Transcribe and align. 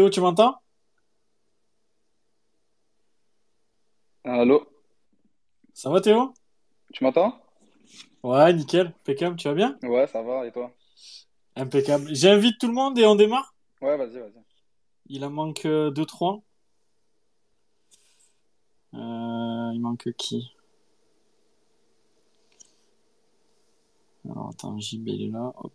Théo, 0.00 0.08
tu 0.08 0.22
m'entends? 0.22 0.54
Allô, 4.24 4.58
Ça 5.74 5.90
va 5.90 6.00
Théo? 6.00 6.32
Tu 6.92 7.04
m'entends? 7.04 7.38
Ouais, 8.22 8.52
nickel, 8.54 8.86
impeccable, 8.88 9.36
tu 9.36 9.48
vas 9.48 9.54
bien? 9.54 9.78
Ouais, 9.82 10.06
ça 10.06 10.22
va, 10.22 10.46
et 10.46 10.52
toi? 10.52 10.72
Impeccable. 11.56 12.14
J'invite 12.14 12.58
tout 12.58 12.66
le 12.66 12.72
monde 12.72 12.98
et 12.98 13.04
on 13.04 13.14
démarre? 13.14 13.54
Ouais, 13.82 13.96
vas-y, 13.98 14.18
vas-y. 14.18 14.42
Il 15.08 15.22
en 15.26 15.30
manque 15.30 15.66
euh, 15.66 15.90
deux, 15.90 16.06
trois. 16.06 16.40
Euh, 18.94 19.70
il 19.74 19.80
manque 19.80 20.08
qui? 20.16 20.50
Alors 24.24 24.48
attends, 24.50 24.78
JB 24.78 25.08
il 25.08 25.22
est 25.24 25.30
là. 25.30 25.52
Hop. 25.56 25.72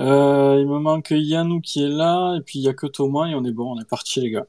Euh, 0.00 0.56
il 0.60 0.66
me 0.68 0.78
manque 0.78 1.10
Yannou 1.10 1.60
qui 1.60 1.82
est 1.84 1.88
là, 1.88 2.36
et 2.36 2.40
puis 2.40 2.58
il 2.60 2.62
y 2.62 2.68
a 2.68 2.74
que 2.74 2.86
Thomas, 2.86 3.26
et 3.26 3.34
on 3.34 3.44
est 3.44 3.52
bon, 3.52 3.72
on 3.76 3.80
est 3.80 3.88
parti 3.88 4.20
les 4.20 4.30
gars. 4.30 4.46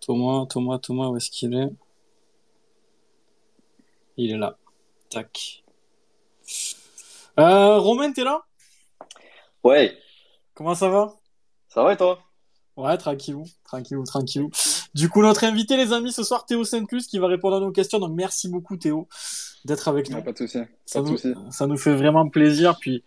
Thomas, 0.00 0.46
Thomas, 0.46 0.78
Thomas, 0.78 1.08
où 1.08 1.16
est-ce 1.16 1.30
qu'il 1.30 1.54
est? 1.54 1.70
Il 4.16 4.30
est 4.32 4.38
là. 4.38 4.56
Tac. 5.10 5.62
Euh, 7.38 7.78
Romain, 7.78 8.12
t'es 8.12 8.24
là? 8.24 8.42
Ouais, 9.62 9.98
Comment 10.54 10.74
ça 10.74 10.88
va? 10.88 11.14
ça 11.68 11.82
va 11.82 11.92
et 11.92 11.96
toi? 11.96 12.20
Ouais, 12.76 12.96
tranquillou, 12.98 13.44
tranquillou, 13.64 14.04
tranquillou. 14.04 14.50
Du 14.94 15.08
coup, 15.08 15.22
notre 15.22 15.44
invité, 15.44 15.76
les 15.76 15.92
amis, 15.92 16.12
ce 16.12 16.22
soir, 16.24 16.44
Théo 16.46 16.64
Saint-Plus, 16.64 17.06
qui 17.06 17.18
va 17.18 17.28
répondre 17.28 17.56
à 17.56 17.60
nos 17.60 17.70
questions. 17.70 17.98
Donc, 17.98 18.12
merci 18.14 18.48
beaucoup, 18.48 18.76
Théo, 18.76 19.08
d'être 19.64 19.88
avec 19.88 20.10
nous. 20.10 20.16
Ouais, 20.16 20.22
pas 20.22 20.32
de 20.32 20.38
souci, 20.38 20.58
Ça 20.84 21.00
pas 21.00 21.06
de 21.06 21.10
nous, 21.10 21.16
souci. 21.16 21.34
ça 21.50 21.66
nous 21.66 21.76
fait 21.76 21.94
vraiment 21.94 22.28
plaisir. 22.28 22.76
Puis, 22.80 23.04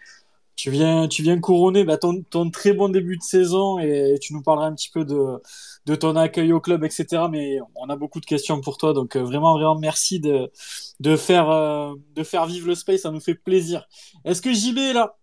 tu 0.55 0.69
viens, 0.69 1.07
tu 1.07 1.23
viens 1.23 1.39
couronner 1.39 1.83
bah, 1.83 1.97
ton, 1.97 2.21
ton 2.29 2.49
très 2.51 2.73
bon 2.73 2.87
début 2.87 3.17
de 3.17 3.23
saison 3.23 3.79
et 3.79 4.17
tu 4.21 4.33
nous 4.33 4.41
parleras 4.43 4.67
un 4.67 4.75
petit 4.75 4.91
peu 4.91 5.03
de, 5.03 5.41
de 5.87 5.95
ton 5.95 6.15
accueil 6.15 6.53
au 6.53 6.61
club, 6.61 6.83
etc. 6.83 7.23
Mais 7.29 7.57
on 7.75 7.89
a 7.89 7.95
beaucoup 7.95 8.21
de 8.21 8.25
questions 8.25 8.61
pour 8.61 8.77
toi. 8.77 8.93
Donc, 8.93 9.15
euh, 9.15 9.23
vraiment, 9.23 9.53
vraiment, 9.55 9.75
merci 9.75 10.19
de, 10.19 10.51
de 10.99 11.15
faire, 11.17 11.49
euh, 11.49 11.93
de 12.15 12.23
faire 12.23 12.45
vivre 12.45 12.67
le 12.67 12.75
space. 12.75 13.01
Ça 13.01 13.11
nous 13.11 13.19
fait 13.19 13.35
plaisir. 13.35 13.87
Est-ce 14.25 14.41
que 14.41 14.53
JB 14.53 14.77
est 14.77 14.93
là? 14.93 15.17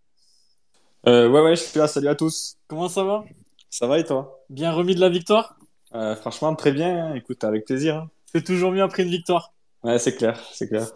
Euh, 1.07 1.29
ouais, 1.31 1.41
ouais, 1.41 1.57
je 1.57 1.63
suis 1.63 1.79
là. 1.79 1.87
Salut 1.89 2.09
à 2.09 2.15
tous. 2.17 2.57
Comment 2.67 2.89
ça 2.89 3.05
va? 3.05 3.25
Ça 3.71 3.87
va 3.87 3.99
et 4.01 4.05
toi? 4.05 4.45
Bien 4.51 4.73
remis 4.73 4.97
de 4.97 5.01
la 5.01 5.09
victoire? 5.09 5.57
Euh, 5.95 6.15
franchement, 6.17 6.55
très 6.55 6.73
bien. 6.73 7.07
hein. 7.07 7.15
Écoute, 7.15 7.43
avec 7.45 7.65
plaisir. 7.65 7.97
hein. 7.97 8.11
C'est 8.27 8.45
toujours 8.45 8.71
mieux 8.73 8.83
après 8.83 9.03
une 9.03 9.11
victoire. 9.11 9.53
Ouais, 9.83 9.99
c'est 9.99 10.15
clair, 10.15 10.39
c'est 10.53 10.69
clair. 10.69 10.87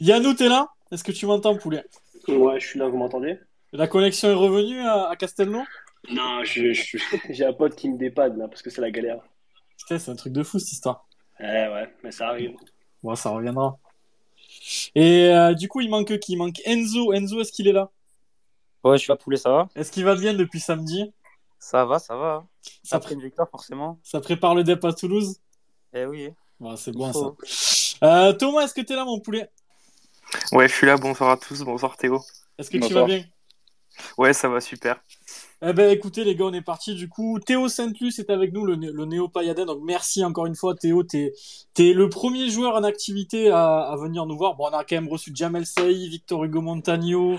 Yannou, 0.00 0.34
t'es 0.34 0.48
là? 0.48 0.68
Est-ce 0.92 1.02
que 1.02 1.12
tu 1.12 1.26
m'entends, 1.26 1.56
poulet? 1.56 1.84
Ouais, 2.28 2.60
je 2.60 2.66
suis 2.66 2.78
là, 2.78 2.86
vous 2.88 2.96
m'entendez? 2.96 3.38
La 3.72 3.88
connexion 3.88 4.28
est 4.30 4.34
revenue 4.34 4.80
à, 4.80 5.08
à 5.08 5.16
Castelnau? 5.16 5.62
Non, 6.10 6.44
je, 6.44 6.72
je- 6.72 6.98
j'ai 7.30 7.44
un 7.44 7.52
pote 7.52 7.74
qui 7.74 7.88
me 7.88 7.98
dépanne 7.98 8.38
là 8.38 8.46
parce 8.46 8.62
que 8.62 8.70
c'est 8.70 8.80
la 8.80 8.90
galère. 8.90 9.18
Putain, 9.78 9.98
c'est 9.98 10.10
un 10.10 10.16
truc 10.16 10.32
de 10.32 10.42
fou 10.42 10.58
cette 10.58 10.72
histoire. 10.72 11.06
Eh 11.40 11.44
ouais, 11.44 11.92
mais 12.04 12.12
ça 12.12 12.28
arrive. 12.28 12.54
Bon, 13.02 13.14
ça 13.16 13.30
reviendra. 13.30 13.78
Et 14.94 15.28
euh, 15.28 15.54
du 15.54 15.68
coup, 15.68 15.80
il 15.80 15.90
manque 15.90 16.18
qui? 16.18 16.32
Il 16.32 16.36
manque 16.36 16.60
Enzo. 16.64 17.12
Enzo, 17.12 17.40
est-ce 17.40 17.52
qu'il 17.52 17.68
est 17.68 17.72
là? 17.72 17.90
Ouais, 18.84 18.96
je 18.96 19.02
suis 19.02 19.10
là, 19.10 19.16
poulet, 19.16 19.36
ça 19.36 19.50
va? 19.50 19.68
Est-ce 19.74 19.90
qu'il 19.90 20.04
va 20.04 20.14
bien 20.14 20.32
depuis 20.34 20.60
samedi? 20.60 21.12
Ça 21.66 21.84
va, 21.84 21.98
ça 21.98 22.14
va. 22.14 22.34
hein. 22.34 22.48
Ça, 22.84 22.94
Après 22.94 23.14
une 23.14 23.22
victoire, 23.22 23.50
forcément. 23.50 23.98
ça 24.04 24.20
prépare 24.20 24.54
le 24.54 24.62
dep 24.62 24.84
à 24.84 24.92
Toulouse? 24.92 25.40
Eh 25.92 26.06
oui. 26.06 26.30
Bon, 26.60 26.76
c'est 26.76 26.92
bon 26.92 27.12
ça. 27.12 27.32
Euh, 28.04 28.32
Thomas, 28.34 28.60
est-ce 28.60 28.72
que 28.72 28.82
t'es 28.82 28.94
là, 28.94 29.04
mon 29.04 29.18
poulet? 29.18 29.50
Ouais, 30.52 30.68
je 30.68 30.74
suis 30.74 30.86
là, 30.86 30.96
bonsoir 30.96 31.30
à 31.30 31.36
tous, 31.36 31.62
bonsoir 31.62 31.96
Théo. 31.96 32.22
Est-ce 32.56 32.70
que 32.70 32.78
tu 32.78 32.94
vas 32.94 33.02
bien? 33.02 33.24
Ouais, 34.16 34.32
ça 34.32 34.48
va 34.48 34.60
super. 34.60 35.02
Eh 35.62 35.72
ben, 35.72 35.90
écoutez, 35.90 36.22
les 36.22 36.36
gars, 36.36 36.44
on 36.44 36.52
est 36.52 36.60
parti. 36.60 36.94
Du 36.94 37.08
coup, 37.08 37.38
Théo 37.40 37.68
Saint-Luc 37.68 38.18
est 38.18 38.28
avec 38.28 38.52
nous, 38.52 38.64
le, 38.66 38.74
le 38.74 39.04
néo 39.06 39.26
Payadin. 39.28 39.64
Donc, 39.64 39.80
merci 39.82 40.22
encore 40.22 40.44
une 40.44 40.54
fois, 40.54 40.74
Théo. 40.74 41.02
T'es, 41.02 41.32
t'es 41.72 41.94
le 41.94 42.10
premier 42.10 42.50
joueur 42.50 42.74
en 42.74 42.84
activité 42.84 43.50
à, 43.50 43.78
à 43.78 43.96
venir 43.96 44.26
nous 44.26 44.36
voir. 44.36 44.54
Bon, 44.56 44.64
on 44.70 44.76
a 44.76 44.84
quand 44.84 44.96
même 44.96 45.08
reçu 45.08 45.32
Jamel 45.34 45.64
Saï, 45.64 46.08
Victor 46.08 46.44
Hugo 46.44 46.60
Montagno. 46.60 47.38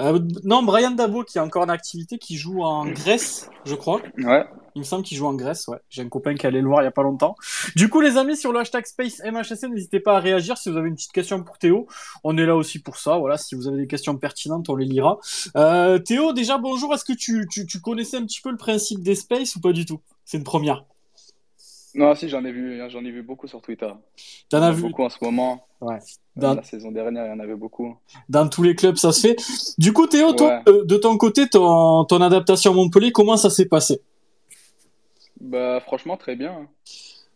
Euh, 0.00 0.20
non, 0.44 0.62
Brian 0.62 0.92
Dabo, 0.92 1.24
qui 1.24 1.38
est 1.38 1.40
encore 1.40 1.64
en 1.64 1.68
activité, 1.68 2.18
qui 2.18 2.36
joue 2.36 2.62
en 2.62 2.86
Grèce, 2.86 3.50
je 3.64 3.74
crois. 3.74 4.00
Ouais, 4.18 4.44
Il 4.76 4.80
me 4.80 4.84
semble 4.84 5.02
qu'il 5.04 5.16
joue 5.16 5.26
en 5.26 5.32
Grèce, 5.32 5.68
ouais. 5.68 5.78
J'ai 5.88 6.02
un 6.02 6.08
copain 6.10 6.34
qui 6.34 6.46
allait 6.46 6.60
le 6.60 6.68
voir 6.68 6.82
il 6.82 6.84
y 6.84 6.88
a 6.88 6.90
pas 6.90 7.02
longtemps. 7.02 7.34
Du 7.76 7.88
coup, 7.88 8.02
les 8.02 8.18
amis, 8.18 8.36
sur 8.36 8.52
le 8.52 8.58
hashtag 8.60 8.84
Space 8.84 9.22
MHSN, 9.24 9.72
n'hésitez 9.72 10.00
pas 10.00 10.18
à 10.18 10.20
réagir 10.20 10.58
si 10.58 10.70
vous 10.70 10.76
avez 10.76 10.88
une 10.88 10.96
petite 10.96 11.12
question 11.12 11.42
pour 11.42 11.56
Théo. 11.56 11.86
On 12.24 12.36
est 12.36 12.44
là 12.44 12.54
aussi 12.54 12.78
pour 12.78 12.98
ça. 12.98 13.16
Voilà, 13.16 13.38
si 13.38 13.54
vous 13.54 13.68
avez 13.68 13.78
des 13.78 13.86
questions 13.86 14.14
pertinentes, 14.18 14.68
on 14.68 14.76
les 14.76 14.84
lira. 14.84 15.18
Euh, 15.56 15.98
Théo, 15.98 16.34
déjà, 16.34 16.58
bonjour. 16.58 16.92
Est-ce 16.92 17.06
que 17.06 17.14
tu, 17.14 17.46
tu, 17.50 17.66
tu 17.66 17.80
connaissais 17.80 18.18
un 18.18 18.24
petit 18.26 18.42
peu 18.42 18.50
le 18.50 18.58
principe 18.58 19.02
des 19.02 19.14
Space 19.14 19.56
ou 19.56 19.60
pas 19.60 19.72
du 19.72 19.86
tout? 19.86 19.98
C'est 20.26 20.36
une 20.36 20.44
première. 20.44 20.84
non, 21.94 22.14
si, 22.14 22.28
j'en 22.28 22.44
ai 22.44 22.52
vu, 22.52 22.78
j'en 22.90 23.02
ai 23.02 23.10
vu 23.10 23.22
beaucoup 23.22 23.46
sur 23.46 23.62
Twitter. 23.62 23.88
T'en 24.50 24.60
as 24.60 24.72
vu? 24.72 24.82
beaucoup 24.82 25.04
en 25.04 25.08
ce 25.08 25.16
moment. 25.22 25.66
Ouais. 25.80 25.94
Euh, 25.96 26.40
dans, 26.42 26.54
La 26.54 26.62
saison 26.62 26.90
dernière, 26.92 27.24
il 27.24 27.30
y 27.30 27.32
en 27.32 27.40
avait 27.40 27.54
beaucoup. 27.56 27.96
dans 28.28 28.46
tous 28.46 28.62
les 28.62 28.74
clubs, 28.74 28.96
ça 28.96 29.12
se 29.12 29.20
fait. 29.28 29.36
Du 29.78 29.94
coup, 29.94 30.06
Théo, 30.06 30.34
Ouais. 30.38 30.60
euh, 30.68 30.84
de 30.84 30.96
ton 30.98 31.16
côté, 31.16 31.48
ton, 31.48 32.04
ton 32.04 32.20
adaptation 32.20 32.72
à 32.72 32.74
Montpellier, 32.74 33.10
comment 33.10 33.38
ça 33.38 33.48
s'est 33.48 33.64
passé? 33.66 34.02
Bah, 35.40 35.80
franchement, 35.80 36.16
très 36.16 36.36
bien. 36.36 36.52
hein. 36.52 36.68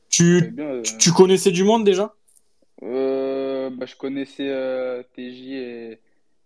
Tu, 0.09 0.39
Très 0.41 0.51
bien. 0.51 0.65
euh, 0.65 0.83
tu, 0.83 0.97
tu 0.99 1.13
connaissais 1.13 1.53
du 1.53 1.65
monde 1.65 1.85
déjà? 1.85 2.15
euh, 2.83 3.71
bah, 3.71 3.87
je 3.87 3.95
connaissais 3.97 4.49
euh, 4.49 5.03
TJ 5.15 5.53
et, 5.53 5.99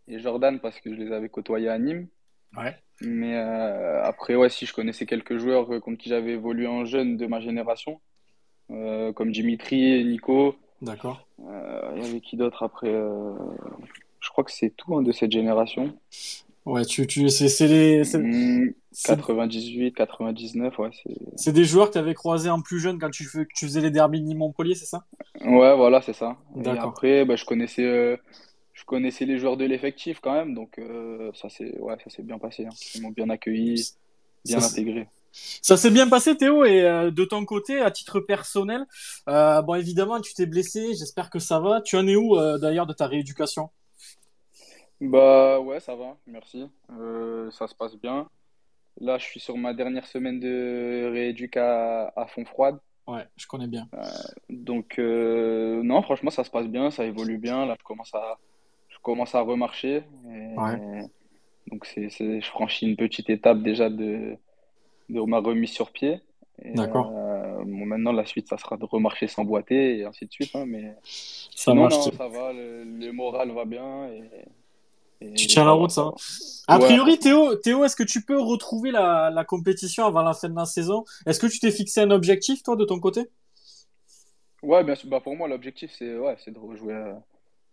et 0.09 0.19
Jordan 0.19 0.59
parce 0.61 0.81
que 0.81 0.91
je 0.95 1.01
les 1.01 1.13
avais 1.13 1.29
côtoyés 1.29 1.69
à 1.69 1.79
Nîmes. 1.79 2.09
Ouais. 2.57 2.77
Mais 3.01 3.37
euh, 3.37 4.03
après, 4.05 4.35
ouais, 4.37 4.49
si 4.49 4.67
je 4.67 4.75
connaissais 4.75 5.07
quelques 5.07 5.39
joueurs 5.39 5.67
contre 5.81 5.99
qui 5.99 6.09
j'avais 6.09 6.33
évolué 6.33 6.67
en 6.67 6.85
jeune 6.85 7.17
de 7.17 7.27
ma 7.27 7.41
génération, 7.41 8.01
comme 8.69 9.31
Dimitri, 9.33 10.05
Nico. 10.05 10.57
D'accord. 10.83 11.27
Il 11.39 12.03
y 12.03 12.07
avait 12.07 12.21
qui 12.21 12.37
d'autre 12.37 12.63
après 12.63 12.91
Je 12.91 14.29
crois 14.31 14.45
que 14.45 14.53
c'est 14.53 14.71
tout 14.71 14.95
hein, 14.97 15.03
de 15.03 15.13
cette 15.13 15.33
génération. 15.33 15.97
Ouais, 16.67 16.85
tu, 16.85 17.07
tu, 17.07 17.29
c'est, 17.29 17.49
c'est 17.49 17.69
les, 17.69 18.05
c'est- 18.05 18.23
98, 19.03 19.93
99, 19.95 20.79
ouais, 20.79 20.91
c'est... 21.37 21.53
Des 21.53 21.65
joueurs 21.65 21.89
que 21.89 21.95
tu 21.95 21.99
avais 21.99 22.15
croisés 22.15 22.51
en 22.51 22.63
plus 22.63 22.79
jeune 22.79 22.99
quand 22.99 23.11
tu, 23.11 23.25
fais, 23.25 23.47
tu 23.55 23.67
faisais 23.67 23.81
les 23.81 23.91
derbys 23.91 24.21
de 24.21 24.27
Nîmes-Montpellier, 24.27 24.75
c'est 24.75 24.87
ça? 24.87 25.05
Ouais, 25.41 25.75
voilà, 25.77 26.01
c'est 26.01 26.13
ça. 26.13 26.37
Et 26.65 26.69
après, 26.69 27.25
bah, 27.25 27.37
je 27.37 27.45
connaissais, 27.45 27.85
euh, 27.85 28.17
je 28.73 28.85
connaissais 28.85 29.25
les 29.25 29.39
joueurs 29.39 29.57
de 29.57 29.65
l'effectif 29.65 30.21
quand 30.21 30.33
même, 30.33 30.55
donc 30.55 30.79
euh, 30.79 31.31
ça 31.35 31.49
s'est 31.49 31.77
ouais, 31.81 31.97
ça 32.07 32.23
bien 32.23 32.39
passé. 32.39 32.67
hein. 32.67 32.75
Ils 32.95 33.03
m'ont 33.03 33.11
bien 33.11 33.29
accueilli, 33.31 33.85
bien 34.45 34.61
Ça, 34.61 34.67
intégré. 34.67 35.09
ça 35.33 35.77
s'est 35.77 35.91
bien 35.91 36.09
passé, 36.09 36.37
Théo, 36.37 36.65
et 36.65 36.83
euh, 36.83 37.11
de 37.11 37.25
ton 37.25 37.45
côté, 37.45 37.81
à 37.81 37.91
titre 37.91 38.21
personnel, 38.21 38.87
bon, 39.27 39.75
évidemment, 39.75 40.21
tu 40.21 40.35
t'es 40.35 40.47
blessé, 40.47 40.95
j'espère 40.95 41.31
que 41.31 41.41
ça 41.41 41.59
va. 41.59 41.81
Tu 41.81 41.97
en 41.97 42.07
es 42.07 42.17
où, 42.17 42.37
d'ailleurs, 42.59 42.87
de 42.87 42.93
ta 42.93 43.07
rééducation? 43.09 43.71
Bah 45.01 45.59
ouais, 45.61 45.81
ça 45.81 45.97
va, 45.97 46.17
merci. 46.27 46.65
Ça 47.51 47.67
se 47.67 47.75
passe 47.75 47.97
bien. 47.97 48.29
Là, 49.01 49.19
je 49.19 49.25
suis 49.25 49.41
sur 49.41 49.57
ma 49.57 49.75
dernière 49.75 50.07
semaine 50.07 50.39
de 50.41 51.11
rééduc 51.13 51.57
à, 51.57 52.13
à 52.17 52.27
fond 52.27 52.45
froide. 52.45 52.79
Ouais, 53.07 53.25
je 53.37 53.47
connais 53.47 53.67
bien. 53.67 53.89
Donc 54.49 54.99
euh, 54.99 55.83
non, 55.83 56.01
franchement, 56.03 56.31
ça 56.31 56.45
se 56.45 56.51
passe 56.51 56.69
bien, 56.69 56.91
ça 56.91 57.05
évolue 57.05 57.39
bien. 57.39 57.67
Là, 57.67 57.77
je 57.79 57.85
commence 57.85 58.15
à, 58.15 58.39
je 58.89 58.97
commence 59.03 59.35
à 59.35 59.41
remarcher. 59.41 60.05
Et 60.31 60.57
Ouais. 60.57 61.07
donc 61.67 61.85
c'est, 61.87 62.09
je 62.09 62.47
franchis 62.49 62.87
une 62.89 62.97
petite 62.97 63.29
étape 63.31 63.63
déjà 63.63 63.91
de, 63.91 64.37
de 65.09 65.21
ma 65.23 65.39
remise 65.39 65.71
sur 65.73 65.91
pied. 65.91 66.21
D'accord. 66.65 67.11
euh, 67.13 67.65
bon, 67.65 67.85
maintenant, 67.85 68.13
la 68.13 68.25
suite, 68.25 68.49
ça 68.49 68.57
sera 68.59 68.77
de 68.77 68.85
remarcher 68.85 69.27
sans 69.27 69.45
boiter 69.45 69.99
et 69.99 70.05
ainsi 70.05 70.25
de 70.27 70.33
suite. 70.33 70.55
hein, 70.55 70.65
mais 70.67 70.95
Ça 71.03 71.49
sinon, 71.51 71.83
marche. 71.83 71.95
non, 71.95 72.13
ça 72.13 72.29
va, 72.29 72.53
le, 72.53 72.85
le 72.85 73.13
moral 73.13 73.51
va 73.51 73.65
bien 73.65 74.07
et, 74.09 74.31
Tu 75.37 75.47
tiens 75.47 75.65
la 75.65 75.73
route, 75.73 75.91
ça 75.91 76.05
va. 76.05 76.15
A 76.67 76.79
Ouais, 76.79 76.85
priori. 76.87 77.19
Théo, 77.19 77.55
Théo, 77.57 77.85
est-ce 77.85 77.97
que 77.97 78.03
tu 78.03 78.23
peux 78.25 78.41
retrouver 78.41 78.91
la, 78.91 79.31
la 79.31 79.45
compétition 79.45 80.05
avant 80.07 80.23
la 80.23 80.35
fin 80.35 80.49
de 80.49 80.57
la 80.57 80.65
saison? 80.65 81.05
Est-ce 81.27 81.39
que 81.41 81.47
tu 81.47 81.59
t'es 81.59 81.71
fixé 81.71 82.01
un 82.01 82.11
objectif, 82.11 82.63
toi, 82.63 82.77
de 82.77 82.85
ton 82.85 83.01
côté? 83.01 83.29
Ouais, 84.63 84.83
bien 84.83 84.95
sûr. 84.95 85.09
Bah, 85.11 85.21
pour 85.21 85.37
moi, 85.37 85.47
l'objectif, 85.49 85.91
c'est 85.97 86.17
ouais, 86.17 86.37
de 86.47 86.59
rejouer, 86.59 86.95
euh, 86.95 87.13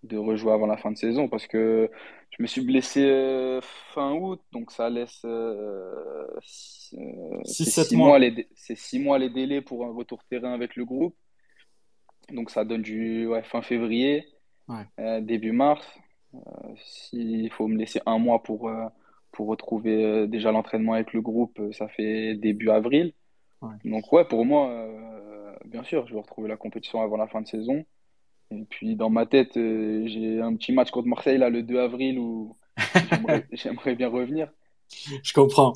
de 0.03 0.17
rejouer 0.17 0.51
avant 0.51 0.67
la 0.67 0.77
fin 0.77 0.91
de 0.91 0.97
saison 0.97 1.29
parce 1.29 1.47
que 1.47 1.89
je 2.31 2.43
me 2.43 2.47
suis 2.47 2.61
blessé 2.61 3.03
euh, 3.05 3.61
fin 3.93 4.13
août, 4.13 4.41
donc 4.51 4.71
ça 4.71 4.89
laisse 4.89 5.21
euh, 5.25 6.25
six- 6.41 6.95
euh, 6.97 7.39
c'est 7.45 7.63
6-7 7.65 7.87
six 7.87 7.95
mois. 7.95 8.19
c'est 8.55 8.77
six 8.77 8.99
mois 8.99 9.19
les 9.19 9.29
délais 9.29 9.61
pour 9.61 9.85
un 9.85 9.93
retour 9.93 10.21
terrain 10.29 10.53
avec 10.53 10.75
le 10.75 10.83
groupe. 10.85 11.15
Donc 12.31 12.49
ça 12.49 12.65
donne 12.65 12.81
du 12.81 13.27
ouais, 13.27 13.43
fin 13.43 13.61
février, 13.61 14.25
Ouais. 14.67 15.21
début 15.21 15.51
mars. 15.51 15.85
Euh, 16.33 16.39
s'il 16.77 17.49
faut 17.51 17.67
me 17.67 17.77
laisser 17.77 18.01
un 18.05 18.17
mois 18.17 18.41
pour, 18.43 18.69
euh, 18.69 18.85
pour 19.31 19.47
retrouver 19.47 20.03
euh, 20.05 20.27
déjà 20.27 20.51
l'entraînement 20.51 20.93
avec 20.93 21.13
le 21.13 21.21
groupe, 21.21 21.59
ça 21.73 21.87
fait 21.87 22.35
début 22.35 22.69
avril. 22.69 23.13
Ouais. 23.61 23.75
Donc 23.85 24.11
ouais, 24.13 24.25
pour 24.25 24.45
moi, 24.45 24.69
euh, 24.71 25.53
bien 25.65 25.83
sûr, 25.83 26.07
je 26.07 26.13
vais 26.13 26.21
retrouver 26.21 26.47
la 26.49 26.57
compétition 26.57 27.01
avant 27.01 27.17
la 27.17 27.27
fin 27.27 27.41
de 27.41 27.47
saison. 27.47 27.85
Et 28.51 28.63
puis 28.69 28.95
dans 28.95 29.09
ma 29.09 29.25
tête, 29.25 29.55
euh, 29.57 30.03
j'ai 30.07 30.41
un 30.41 30.55
petit 30.55 30.73
match 30.73 30.91
contre 30.91 31.07
Marseille 31.07 31.37
là, 31.37 31.49
le 31.49 31.63
2 31.63 31.79
avril 31.79 32.19
où 32.19 32.57
j'aimerais 33.51 33.95
bien 33.95 34.09
revenir. 34.09 34.49
Je 35.23 35.31
comprends. 35.31 35.71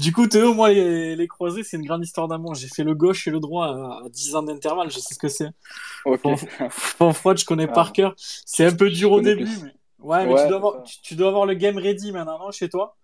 Du 0.00 0.12
coup, 0.12 0.26
Théo, 0.26 0.52
moi, 0.52 0.70
les, 0.72 1.14
les 1.14 1.28
croisés, 1.28 1.62
c'est 1.62 1.76
une 1.76 1.84
grande 1.86 2.02
histoire 2.04 2.26
d'amour. 2.26 2.56
J'ai 2.56 2.66
fait 2.66 2.82
le 2.82 2.92
gauche 2.94 3.28
et 3.28 3.30
le 3.30 3.38
droit 3.38 3.66
à, 3.66 4.04
à 4.04 4.08
10 4.08 4.34
ans 4.34 4.42
d'intervalle, 4.42 4.90
je 4.90 4.98
sais 4.98 5.14
ce 5.14 5.18
que 5.18 5.28
c'est. 5.28 5.50
Ok. 6.04 6.22
En 6.98 7.12
froid, 7.12 7.36
je 7.36 7.44
connais 7.44 7.68
Ah. 7.68 7.72
par 7.72 7.92
cœur. 7.92 8.14
C'est 8.16 8.64
un 8.66 8.74
peu 8.74 8.90
dur 8.90 9.12
au 9.12 9.20
début, 9.20 9.44
plus. 9.44 9.62
mais 9.62 9.72
ouais, 10.08 10.26
mais 10.26 10.32
Ouais, 10.32 10.42
tu 10.42 10.48
dois 10.48 10.56
avoir, 10.56 10.82
tu, 10.84 11.00
tu 11.02 11.16
dois 11.16 11.28
avoir 11.28 11.46
le 11.46 11.54
game 11.54 11.78
ready 11.78 12.12
maintenant, 12.12 12.38
non, 12.38 12.50
chez 12.50 12.68
toi? 12.68 12.96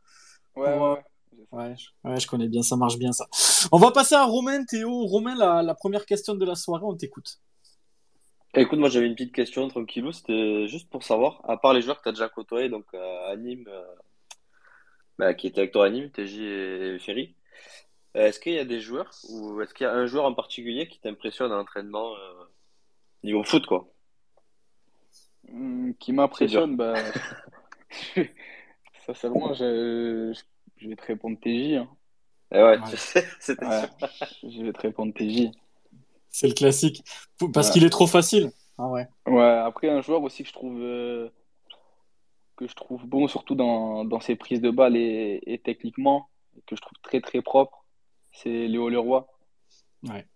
Ouais, 0.57 0.73
Pour, 0.73 0.83
ouais, 0.83 1.05
euh, 1.53 1.57
ouais. 1.59 1.75
Ouais, 2.05 2.21
je, 2.21 2.27
connais 2.27 2.49
bien, 2.49 2.63
ça 2.63 2.77
marche 2.77 2.97
bien 2.99 3.13
ça. 3.13 3.27
On 3.73 3.79
va 3.79 3.91
passer 3.91 4.15
à 4.15 4.25
Romain, 4.25 4.65
Théo. 4.65 5.07
Romain, 5.07 5.35
la, 5.35 5.63
la 5.63 5.75
première 5.75 6.07
question 6.07 6.35
de 6.35 6.45
la 6.45 6.55
soirée, 6.55 6.85
on 6.85 6.97
t'écoute. 6.97 7.41
Écoute, 8.57 8.79
moi 8.79 8.89
j'avais 8.89 9.07
une 9.07 9.15
petite 9.17 9.35
question 9.35 9.67
tranquillou, 9.67 10.13
c'était 10.13 10.69
juste 10.69 10.89
pour 10.89 11.03
savoir, 11.03 11.41
à 11.43 11.57
part 11.57 11.75
les 11.75 11.83
joueurs 11.83 11.99
que 11.99 12.03
tu 12.05 12.09
as 12.11 12.13
déjà 12.13 12.29
côtoyés, 12.29 12.69
donc 12.69 12.85
euh, 12.95 13.33
à 13.33 13.35
Nîmes, 13.35 13.67
euh, 13.67 13.85
bah, 15.19 15.35
qui 15.35 15.49
étaient 15.49 15.59
avec 15.59 15.73
toi 15.73 15.87
à 15.87 15.91
Nîmes, 15.91 16.11
TJ 16.11 16.39
et 16.39 16.99
Ferry, 17.01 17.35
euh, 18.17 18.29
est-ce 18.29 18.39
qu'il 18.39 18.53
y 18.53 18.59
a 18.59 18.65
des 18.65 18.81
joueurs 18.81 19.11
ou 19.29 19.61
est-ce 19.61 19.75
qu'il 19.75 19.85
y 19.85 19.91
a 19.91 19.93
un 19.93 20.07
joueur 20.07 20.25
en 20.25 20.35
particulier 20.35 20.87
qui 20.87 21.01
t'impressionne 21.01 21.51
à 21.51 21.57
l'entraînement 21.57 22.15
euh, 22.15 22.45
niveau 23.25 23.43
foot, 23.43 23.67
quoi? 23.67 23.89
Hum, 25.53 25.95
qui 25.99 26.13
m'impressionne, 26.13 26.77
bah, 26.77 26.95
sincèrement, 29.07 29.55
je, 29.55 30.33
je, 30.35 30.41
je 30.79 30.89
vais 30.89 30.97
te 30.97 31.05
répondre 31.05 31.39
TJ. 31.41 31.75
hein. 31.77 31.89
Eh 32.53 32.57
ouais, 32.63 32.79
Ouais. 32.79 33.23
c'était 33.41 33.65
Ouais, 33.67 33.83
je 34.43 34.63
vais 34.65 34.73
te 34.73 34.81
répondre 34.81 35.13
TJ. 35.15 35.51
C'est 36.31 36.49
le 36.49 36.55
classique. 36.55 37.03
Parce 37.53 37.69
Ouais. 37.69 37.73
qu'il 37.75 37.85
est 37.85 37.91
trop 37.91 38.07
facile. 38.07 38.51
Ah 38.79 38.89
ouais. 38.89 39.07
Ouais, 39.27 39.43
après, 39.65 39.89
un 39.89 40.01
joueur 40.03 40.23
aussi 40.23 40.43
que 40.43 40.49
je 40.49 40.55
trouve, 40.55 40.81
euh, 40.81 41.29
que 42.57 42.67
je 42.67 42.75
trouve 42.75 43.07
bon, 43.07 43.29
surtout 43.29 43.55
dans, 43.55 44.05
dans 44.05 44.21
ses 44.21 44.37
prises 44.37 44.61
de 44.61 44.71
balles 44.71 44.97
et, 44.97 45.41
et 45.47 45.59
techniquement, 45.59 46.29
que 46.67 46.75
je 46.77 46.81
trouve 46.81 46.99
très 47.03 47.21
très 47.21 47.43
propre, 47.43 47.85
c'est 48.33 48.67
Léo 48.69 48.89
Leroy. 48.89 49.27
Ouais. 50.09 50.27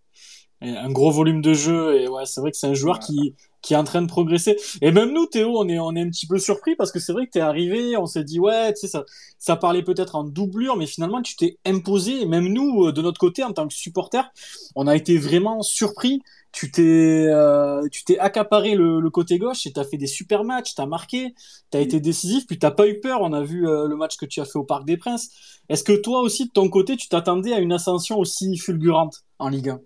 Et 0.60 0.70
un 0.70 0.90
gros 0.90 1.10
volume 1.10 1.40
de 1.42 1.52
jeu 1.54 2.00
et 2.00 2.08
ouais, 2.08 2.26
c'est 2.26 2.40
vrai 2.40 2.50
que 2.50 2.56
c'est 2.56 2.66
un 2.66 2.74
joueur 2.74 2.96
Ouais. 2.96 3.04
qui 3.06 3.36
qui 3.62 3.74
est 3.74 3.76
en 3.76 3.84
train 3.84 4.02
de 4.02 4.06
progresser. 4.08 4.56
Et 4.82 4.92
même 4.92 5.12
nous, 5.12 5.26
Théo, 5.26 5.58
on 5.58 5.68
est 5.68 5.78
on 5.78 5.94
est 5.94 6.00
un 6.00 6.08
petit 6.10 6.26
peu 6.26 6.38
surpris 6.38 6.76
parce 6.76 6.92
que 6.92 7.00
c'est 7.00 7.12
vrai 7.12 7.26
que 7.26 7.32
t'es 7.32 7.40
arrivé, 7.40 7.96
on 7.96 8.06
s'est 8.06 8.24
dit 8.24 8.40
ouais, 8.40 8.72
tu 8.72 8.80
sais 8.80 8.88
ça 8.88 9.04
ça 9.38 9.56
parlait 9.56 9.82
peut-être 9.82 10.16
en 10.16 10.24
doublure, 10.24 10.76
mais 10.76 10.86
finalement 10.86 11.22
tu 11.22 11.36
t'es 11.36 11.58
imposé. 11.64 12.22
Et 12.22 12.26
même 12.26 12.48
nous, 12.48 12.86
euh, 12.86 12.92
de 12.92 13.02
notre 13.02 13.18
côté, 13.18 13.44
en 13.44 13.52
tant 13.52 13.66
que 13.68 13.74
supporter, 13.74 14.30
on 14.74 14.86
a 14.86 14.96
été 14.96 15.18
vraiment 15.18 15.62
surpris. 15.62 16.22
Tu 16.50 16.70
t'es 16.70 17.26
euh, 17.28 17.86
tu 17.92 18.04
t'es 18.04 18.18
accaparé 18.18 18.74
le, 18.74 19.08
côté 19.10 19.38
gauche 19.38 19.66
et 19.66 19.72
t'as 19.72 19.84
fait 19.84 19.98
des 19.98 20.06
super 20.06 20.44
matchs, 20.44 20.74
t'as 20.74 20.86
marqué, 20.86 21.34
t'as 21.70 21.80
été 21.80 22.00
décisif, 22.00 22.46
puis 22.46 22.58
t'as 22.58 22.70
pas 22.70 22.88
eu 22.88 23.00
peur. 23.00 23.20
On 23.20 23.32
a 23.32 23.42
vu 23.42 23.68
euh, 23.68 23.86
le 23.86 23.96
match 23.96 24.16
que 24.16 24.26
tu 24.26 24.40
as 24.40 24.44
fait 24.44 24.58
au 24.58 24.64
Parc 24.64 24.86
des 24.86 24.96
Princes. 24.96 25.30
Est-ce 25.68 25.84
que 25.84 25.92
toi 25.92 26.20
aussi 26.20 26.46
de 26.46 26.50
ton 26.50 26.68
côté, 26.70 26.96
tu 26.96 27.08
t'attendais 27.08 27.52
à 27.52 27.58
une 27.58 27.72
ascension 27.72 28.18
aussi 28.18 28.56
fulgurante 28.56 29.24
en 29.38 29.50
Ligue 29.50 29.70
1? 29.70 29.80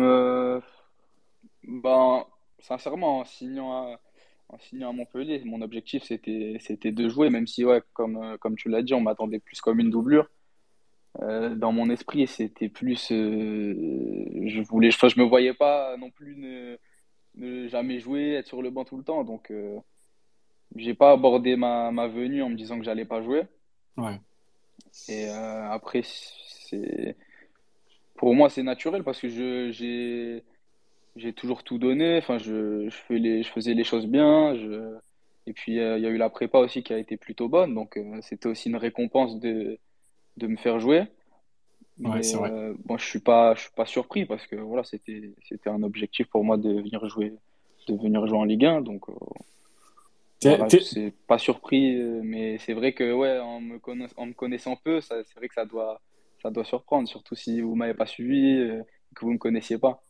Euh, 0.00 0.60
ben, 1.62 2.24
sincèrement, 2.66 3.20
en 3.20 3.24
signant 3.24 3.72
à, 3.72 4.00
en 4.48 4.58
signant 4.58 4.90
à 4.90 4.92
Montpellier, 4.92 5.42
mon 5.44 5.62
objectif 5.62 6.02
c'était 6.04 6.56
c'était 6.60 6.92
de 6.92 7.08
jouer, 7.08 7.30
même 7.30 7.46
si 7.46 7.64
ouais, 7.64 7.82
comme 7.92 8.16
euh, 8.16 8.36
comme 8.38 8.56
tu 8.56 8.68
l'as 8.68 8.82
dit, 8.82 8.94
on 8.94 9.00
m'attendait 9.00 9.40
plus 9.40 9.60
comme 9.60 9.80
une 9.80 9.90
doublure. 9.90 10.28
Euh, 11.22 11.54
dans 11.54 11.72
mon 11.72 11.88
esprit, 11.88 12.26
c'était 12.26 12.68
plus, 12.68 13.10
euh, 13.10 13.74
je 14.46 14.60
voulais, 14.60 14.90
je 14.90 15.18
me 15.18 15.24
voyais 15.24 15.54
pas 15.54 15.96
non 15.96 16.10
plus 16.10 16.36
ne, 16.36 16.76
ne 17.36 17.68
jamais 17.68 18.00
jouer, 18.00 18.34
être 18.34 18.48
sur 18.48 18.60
le 18.60 18.70
banc 18.70 18.84
tout 18.84 18.98
le 18.98 19.04
temps. 19.04 19.24
Donc, 19.24 19.50
euh, 19.50 19.78
j'ai 20.74 20.94
pas 20.94 21.12
abordé 21.12 21.56
ma, 21.56 21.90
ma 21.90 22.06
venue 22.06 22.42
en 22.42 22.50
me 22.50 22.54
disant 22.54 22.78
que 22.78 22.84
j'allais 22.84 23.06
pas 23.06 23.22
jouer. 23.22 23.44
Ouais. 23.96 24.20
Et 25.08 25.28
après, 25.28 26.02
c'est, 26.04 27.16
pour 28.16 28.34
moi, 28.34 28.50
c'est 28.50 28.62
naturel 28.62 29.02
parce 29.02 29.20
que 29.20 29.28
je, 29.28 29.70
j'ai, 29.70 30.44
j'ai 31.16 31.32
toujours 31.32 31.64
tout 31.64 31.78
donné. 31.78 32.18
Enfin, 32.18 32.38
je, 32.38 32.88
je 32.88 32.96
fais 33.08 33.18
les, 33.18 33.42
je 33.42 33.50
faisais 33.50 33.74
les 33.74 33.84
choses 33.84 34.06
bien. 34.06 34.54
Je, 34.56 34.96
et 35.46 35.52
puis, 35.52 35.80
euh, 35.80 35.98
il 35.98 36.04
y 36.04 36.06
a 36.06 36.10
eu 36.10 36.16
la 36.18 36.30
prépa 36.30 36.58
aussi 36.58 36.82
qui 36.82 36.92
a 36.92 36.98
été 36.98 37.16
plutôt 37.16 37.48
bonne. 37.48 37.74
Donc, 37.74 37.96
euh, 37.96 38.20
c'était 38.22 38.48
aussi 38.48 38.68
une 38.68 38.76
récompense 38.76 39.38
de, 39.40 39.78
de 40.38 40.46
me 40.48 40.56
faire 40.56 40.80
jouer. 40.80 41.06
Ouais, 42.04 42.22
Mais 42.22 42.34
vrai. 42.38 42.52
euh, 42.52 42.74
moi, 42.86 42.98
je 42.98 43.06
suis 43.06 43.20
pas, 43.20 43.54
je 43.56 43.62
suis 43.62 43.72
pas 43.72 43.86
surpris 43.86 44.26
parce 44.26 44.46
que 44.46 44.56
voilà, 44.56 44.84
c'était, 44.84 45.34
c'était 45.48 45.70
un 45.70 45.82
objectif 45.84 46.28
pour 46.28 46.44
moi 46.44 46.56
de 46.58 46.70
venir 46.70 47.06
jouer, 47.08 47.34
de 47.88 47.94
venir 47.96 48.26
jouer 48.26 48.38
en 48.38 48.44
Ligue 48.44 48.66
1. 48.66 48.80
Donc, 48.82 49.08
voilà, 50.42 50.68
t'es- 50.68 50.88
c'est 50.92 51.12
pas 51.26 51.38
surpris, 51.38 51.96
mais 52.22 52.58
c'est 52.58 52.74
vrai 52.74 52.92
que 52.92 53.12
ouais, 53.12 53.38
en 53.40 53.60
me 53.60 53.78
connaissant, 53.78 54.14
en 54.16 54.26
me 54.26 54.32
connaissant 54.34 54.76
peu, 54.76 55.00
ça, 55.00 55.16
c'est 55.24 55.34
vrai 55.36 55.48
que 55.48 55.54
ça 55.54 55.64
doit, 55.64 56.00
ça 56.42 56.50
doit 56.50 56.64
surprendre, 56.64 57.08
surtout 57.08 57.34
si 57.34 57.60
vous 57.60 57.74
m'avez 57.74 57.94
pas 57.94 58.06
suivi, 58.06 58.68
que 59.14 59.24
vous 59.24 59.32
me 59.32 59.38
connaissiez 59.38 59.78
pas. 59.78 60.04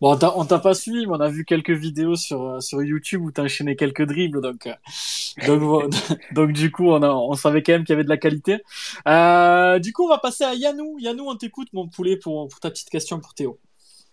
Bon, 0.00 0.12
on 0.12 0.16
t'a 0.16 0.36
on 0.36 0.44
t'a 0.44 0.58
pas 0.60 0.74
suivi, 0.74 1.06
mais 1.06 1.16
on 1.16 1.20
a 1.20 1.28
vu 1.28 1.44
quelques 1.44 1.70
vidéos 1.70 2.14
sur, 2.14 2.42
euh, 2.42 2.60
sur 2.60 2.82
YouTube 2.82 3.22
où 3.22 3.32
t'as 3.32 3.42
enchaîné 3.42 3.74
quelques 3.74 4.06
dribbles, 4.06 4.40
donc, 4.40 4.66
euh, 4.66 4.74
donc, 5.46 5.90
donc 6.32 6.52
du 6.52 6.70
coup, 6.70 6.88
on 6.88 7.02
a, 7.02 7.10
on 7.10 7.34
savait 7.34 7.62
quand 7.62 7.72
même 7.72 7.84
qu'il 7.84 7.94
y 7.94 7.94
avait 7.94 8.04
de 8.04 8.08
la 8.08 8.16
qualité. 8.16 8.62
Euh, 9.08 9.78
du 9.80 9.92
coup, 9.92 10.04
on 10.04 10.08
va 10.08 10.18
passer 10.18 10.44
à 10.44 10.54
Yanou. 10.54 10.98
Yanou, 11.00 11.28
on 11.28 11.36
t'écoute, 11.36 11.68
mon 11.72 11.88
poulet, 11.88 12.16
pour, 12.16 12.48
pour 12.48 12.60
ta 12.60 12.70
petite 12.70 12.90
question 12.90 13.18
pour 13.18 13.34
Théo. 13.34 13.58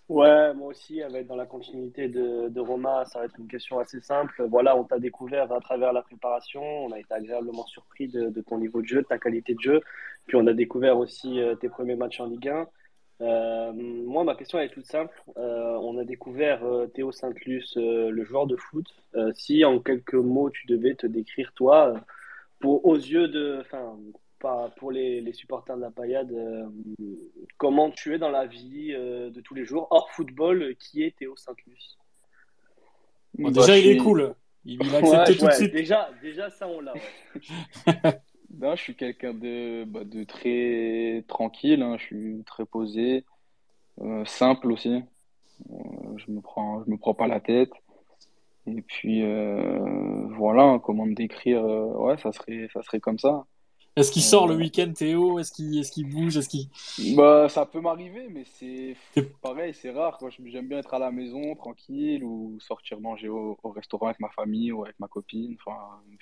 Ouais, 0.08 0.54
moi 0.54 0.68
aussi, 0.68 1.02
avec 1.02 1.26
dans 1.26 1.36
la 1.36 1.48
continuité 1.48 2.08
de, 2.08 2.48
de 2.50 2.60
Romain, 2.60 3.06
ça 3.06 3.20
va 3.20 3.26
être 3.26 3.40
une 3.40 3.48
question 3.48 3.80
assez 3.80 4.00
simple. 4.02 4.46
Voilà, 4.50 4.78
on 4.78 4.84
t'a 4.84 5.00
découvert 5.00 5.52
à 5.52 5.60
travers 5.60 5.94
la 5.94 6.04
préparation, 6.04 6.62
on 6.62 6.92
a 6.92 7.00
été 7.00 7.12
agréablement 7.12 7.66
surpris 7.66 8.08
de, 8.08 8.30
de 8.30 8.42
ton 8.42 8.60
niveau 8.60 8.84
de 8.84 8.88
jeu, 8.88 9.02
de 9.02 9.08
ta 9.08 9.18
qualité 9.18 9.56
de 9.56 9.62
jeu, 9.62 9.82
puis 10.28 10.38
on 10.38 10.46
a 10.46 10.54
découvert 10.54 11.00
aussi 11.00 11.40
euh, 11.40 11.56
tes 11.56 11.70
premiers 11.70 11.96
matchs 11.96 12.20
en 12.20 12.28
Ligue 12.28 12.50
1. 12.50 12.68
Euh, 13.22 13.72
moi, 13.74 14.24
ma 14.26 14.36
question 14.36 14.60
elle 14.60 14.66
est 14.66 14.74
toute 14.74 14.86
simple. 14.86 15.14
Euh, 15.38 15.78
on 15.82 15.98
a 15.98 16.04
découvert 16.04 16.66
euh, 16.66 16.88
Théo 16.88 17.12
Saint-Luce, 17.12 17.78
euh, 17.78 18.10
le 18.10 18.24
joueur 18.26 18.46
de 18.48 18.56
foot. 18.58 18.86
Euh, 19.16 19.32
si 19.34 19.64
en 19.64 19.80
quelques 19.80 20.14
mots 20.16 20.50
tu 20.50 20.68
devais 20.68 20.96
te 20.96 21.08
décrire 21.08 21.54
toi, 21.54 21.94
pour 22.60 22.86
aux 22.86 22.96
yeux 22.98 23.28
de, 23.30 23.58
enfin, 23.62 23.98
pas 24.40 24.70
pour 24.78 24.92
les, 24.92 25.22
les 25.22 25.32
supporters 25.34 25.78
de 25.78 25.82
la 25.82 25.92
Paillade, 25.92 26.32
euh, 26.34 26.66
comment 27.58 27.90
tu 27.90 28.14
es 28.14 28.18
dans 28.18 28.30
la 28.32 28.46
vie 28.48 28.92
euh, 28.94 29.30
de 29.30 29.40
tous 29.42 29.54
les 29.54 29.64
jours, 29.66 29.88
hors 29.92 30.12
football, 30.12 30.76
qui 30.78 31.04
est 31.04 31.16
Théo 31.16 31.36
Saint-Luce? 31.38 31.98
Bon, 33.38 33.50
Bah, 33.50 33.62
déjà, 33.62 33.78
il 33.78 33.88
est 33.92 33.98
cool. 33.98 34.34
Il, 34.66 34.84
il 34.84 34.96
a 34.96 35.00
Ouais, 35.00 35.16
accepté 35.16 35.38
tout 35.38 35.46
de 35.48 35.52
suite. 35.54 35.72
déjà, 35.74 36.10
déjà 36.22 36.50
ça 36.50 36.68
on 36.68 36.82
l'a. 36.82 36.94
ouais. 36.94 37.02
Non, 38.50 38.76
je 38.76 38.82
suis 38.82 38.96
quelqu'un 38.96 39.34
de, 39.34 39.84
bah, 39.86 40.04
de 40.04 40.24
très 40.24 41.24
tranquille, 41.28 41.82
hein, 41.82 41.98
je 41.98 42.04
suis 42.04 42.44
très 42.46 42.66
posé, 42.66 43.26
euh, 44.02 44.24
simple 44.26 44.72
aussi. 44.72 45.04
Euh, 45.72 46.18
je 46.18 46.32
me 46.32 46.42
prends, 46.42 46.84
je 46.84 46.90
me 46.90 46.98
prends 46.98 47.14
pas 47.14 47.28
la 47.28 47.40
tête. 47.40 47.72
Et 48.68 48.82
puis 48.82 49.22
euh, 49.24 50.28
voilà, 50.38 50.64
hein, 50.64 50.80
comment 50.80 51.06
me 51.06 51.16
décrire, 51.16 51.64
ouais, 51.64 52.18
ça 52.18 52.32
serait, 52.32 52.68
ça 52.74 52.82
serait 52.82 53.00
comme 53.00 53.20
ça. 53.20 53.46
Est-ce 53.96 54.12
qu'il 54.12 54.24
sort 54.24 54.46
le 54.46 54.56
week-end, 54.56 54.92
Théo? 54.94 55.40
Est-ce 55.40 55.54
qu'il 55.54 55.80
est-ce 55.80 55.90
qu'il 55.90 56.10
bouge? 56.10 56.36
Est-ce 56.36 56.50
qu'il... 56.50 57.16
Bah, 57.16 57.48
ça 57.48 57.66
peut 57.66 57.80
m'arriver, 57.80 58.28
mais 58.30 58.44
c'est 58.44 58.98
pareil, 59.42 59.74
c'est 59.74 59.92
rare. 59.92 60.20
J'aime 60.46 60.68
bien 60.68 60.80
être 60.80 60.94
à 60.94 61.00
la 61.00 61.12
maison, 61.12 61.56
tranquille, 61.56 62.22
ou 62.26 62.58
sortir 62.60 63.00
manger 63.00 63.30
au, 63.30 63.58
au 63.64 63.70
restaurant 63.70 64.08
avec 64.08 64.20
ma 64.20 64.28
famille 64.30 64.74
ou 64.74 64.84
avec 64.84 65.00
ma 65.00 65.08
copine. 65.08 65.56
Enfin, 65.66 65.78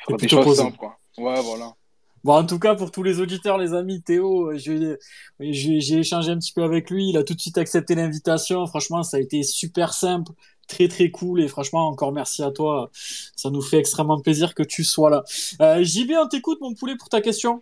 faire 0.06 0.18
des 0.18 0.28
choses 0.28 0.46
posé. 0.46 0.62
simples, 0.62 0.78
quoi. 0.78 1.00
Ouais, 1.18 1.42
voilà. 1.42 1.74
Bon, 2.24 2.36
en 2.36 2.46
tout 2.46 2.58
cas, 2.58 2.74
pour 2.76 2.90
tous 2.92 3.04
les 3.04 3.20
auditeurs, 3.20 3.58
les 3.58 3.74
amis, 3.74 4.02
Théo, 4.02 4.52
euh, 4.52 4.58
j'ai 4.58 4.98
j'ai 5.40 6.00
échangé 6.00 6.32
un 6.32 6.38
petit 6.38 6.54
peu 6.54 6.64
avec 6.64 6.90
lui. 6.90 7.10
Il 7.10 7.18
a 7.18 7.24
tout 7.24 7.34
de 7.34 7.42
suite 7.42 7.58
accepté 7.58 7.96
l'invitation. 7.96 8.66
Franchement, 8.66 9.04
ça 9.04 9.18
a 9.18 9.20
été 9.20 9.44
super 9.44 9.94
simple, 9.94 10.32
très 10.68 10.88
très 10.88 11.12
cool. 11.12 11.42
Et 11.42 11.50
franchement, 11.50 11.88
encore 11.88 12.14
merci 12.14 12.42
à 12.42 12.52
toi. 12.52 12.90
Ça 12.94 13.50
nous 13.50 13.62
fait 13.62 13.78
extrêmement 13.78 14.22
plaisir 14.22 14.56
que 14.56 14.64
tu 14.64 14.86
sois 14.86 15.10
là. 15.10 15.24
Euh, 15.62 15.84
JB, 15.84 16.12
on 16.18 16.28
t'écoute, 16.28 16.60
mon 16.62 16.74
poulet, 16.74 16.96
pour 16.98 17.10
ta 17.10 17.20
question. 17.20 17.62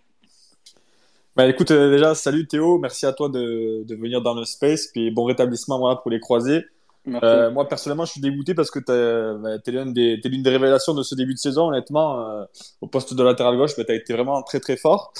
Bah 1.34 1.48
écoute, 1.48 1.70
euh, 1.70 1.90
déjà, 1.90 2.14
salut 2.14 2.46
Théo, 2.46 2.78
merci 2.78 3.06
à 3.06 3.12
toi 3.12 3.28
de, 3.30 3.84
de 3.84 3.94
venir 3.96 4.20
dans 4.20 4.34
le 4.34 4.44
space, 4.44 4.88
puis 4.88 5.10
bon 5.10 5.24
rétablissement 5.24 5.78
voilà, 5.78 5.96
pour 5.96 6.10
les 6.10 6.20
croisés. 6.20 6.66
Euh, 7.08 7.50
moi, 7.50 7.68
personnellement, 7.68 8.04
je 8.04 8.12
suis 8.12 8.20
dégoûté 8.20 8.54
parce 8.54 8.70
que 8.70 8.78
t'as- 8.78 9.34
bah, 9.34 9.58
t'es 9.58 9.72
l'une 9.72 9.92
des, 9.92 10.50
révélations 10.50 10.94
de 10.94 11.02
ce 11.02 11.14
début 11.14 11.34
de 11.34 11.38
saison, 11.38 11.68
honnêtement. 11.68 12.20
euh, 12.20 12.44
au 12.80 12.86
poste 12.86 13.14
de 13.14 13.22
latéral 13.22 13.56
gauche, 13.56 13.76
bah, 13.76 13.84
t'as 13.84 13.94
été 13.94 14.12
vraiment 14.12 14.42
très 14.42 14.60
très 14.60 14.76
fort. 14.76 15.12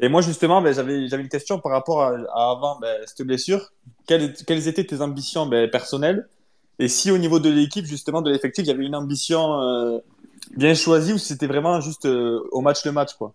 Et 0.00 0.08
moi, 0.08 0.20
justement, 0.22 0.62
bah, 0.62 0.72
j'avais, 0.72 1.06
une 1.08 1.28
question 1.28 1.58
par 1.58 1.72
rapport 1.72 2.02
à, 2.02 2.12
à 2.34 2.50
avant 2.52 2.78
bah, 2.80 2.88
cette 3.06 3.26
blessure. 3.26 3.72
Quelles, 4.06 4.32
quelles 4.34 4.68
étaient 4.68 4.84
tes 4.84 5.00
ambitions 5.00 5.48
personnelles? 5.70 6.28
Et 6.78 6.88
si 6.88 7.10
au 7.10 7.18
niveau 7.18 7.40
de 7.40 7.48
l'équipe, 7.50 7.86
justement, 7.86 8.22
de 8.22 8.30
l'effectif, 8.30 8.64
il 8.64 8.68
y 8.68 8.70
avait 8.70 8.84
une 8.84 8.94
ambition 8.94 9.60
euh, 9.62 9.98
bien 10.56 10.74
choisie 10.74 11.14
ou 11.14 11.18
si 11.18 11.28
c'était 11.28 11.46
vraiment 11.46 11.80
juste 11.80 12.06
au 12.06 12.60
match 12.60 12.84
le 12.84 12.92
match, 12.92 13.14
quoi? 13.14 13.34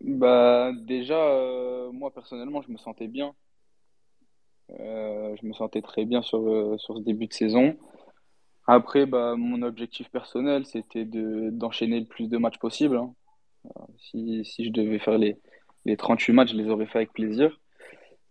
Bah, 0.00 0.72
déjà, 0.86 1.16
moi 1.92 2.12
personnellement, 2.12 2.62
je 2.62 2.72
me 2.72 2.78
sentais 2.78 3.06
bien. 3.08 3.34
Euh, 4.80 5.34
je 5.40 5.46
me 5.46 5.52
sentais 5.52 5.82
très 5.82 6.04
bien 6.04 6.22
sur, 6.22 6.46
euh, 6.48 6.76
sur 6.78 6.96
ce 6.98 7.02
début 7.02 7.26
de 7.26 7.32
saison. 7.32 7.76
Après, 8.66 9.06
bah, 9.06 9.34
mon 9.36 9.62
objectif 9.62 10.10
personnel, 10.10 10.66
c'était 10.66 11.04
de, 11.04 11.50
d'enchaîner 11.52 12.00
le 12.00 12.06
plus 12.06 12.28
de 12.28 12.38
matchs 12.38 12.58
possible. 12.58 12.96
hein. 12.98 13.14
Si, 13.98 14.44
si 14.44 14.64
je 14.64 14.70
devais 14.72 14.98
faire 14.98 15.18
les, 15.18 15.36
les 15.84 15.96
38 15.96 16.32
matchs, 16.32 16.52
je 16.52 16.56
les 16.56 16.68
aurais 16.70 16.86
fait 16.86 16.98
avec 16.98 17.12
plaisir. 17.12 17.58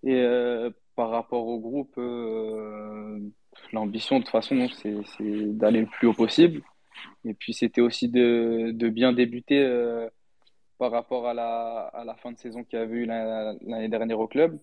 Et 0.04 0.16
euh, 0.16 0.70
par 0.96 1.10
rapport 1.12 1.48
au 1.48 1.60
groupe, 1.60 1.96
euh, 1.98 3.20
l'ambition, 3.74 4.20
de 4.20 4.24
toute 4.24 4.32
façon, 4.32 4.68
c'est, 4.70 4.96
d'aller 5.22 5.82
le 5.82 5.88
plus 5.88 6.08
haut 6.08 6.14
possible. 6.14 6.62
Et 7.26 7.34
puis, 7.34 7.54
c'était 7.54 7.82
aussi 7.82 8.10
de, 8.10 8.72
de 8.74 8.90
bien 8.90 9.14
débuter 9.14 9.62
euh, 9.64 10.10
par 10.78 10.92
rapport 10.92 11.28
à 11.28 11.34
la, 11.34 11.88
à 11.94 12.04
la 12.06 12.16
fin 12.16 12.32
de 12.32 12.38
saison 12.40 12.64
qu'il 12.64 12.80
y 12.80 12.82
avait 12.82 12.98
eu 12.98 13.06
la- 13.06 13.54
l'année 13.62 13.90
dernière 13.90 14.20
au 14.20 14.28
club. 14.28 14.60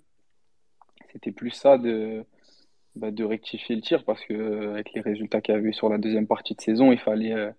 C'était 1.14 1.33
plus 1.33 1.52
ça 1.52 1.78
de, 1.78 2.26
bah, 2.97 3.11
de 3.12 3.25
rectifier 3.25 3.76
le 3.76 3.83
tir 3.83 4.04
parce 4.04 4.25
que 4.25 4.35
euh, 4.35 4.73
avec 4.75 4.92
les 4.94 5.00
résultats 5.02 5.40
qu'il 5.40 5.54
y 5.54 5.59
avait 5.59 5.73
sur 5.73 5.88
la 5.88 5.99
deuxième 5.99 6.26
partie 6.28 6.54
de 6.54 6.61
saison, 6.62 6.92
il 6.92 6.99
fallait, 7.00 7.33
euh, 7.35 7.50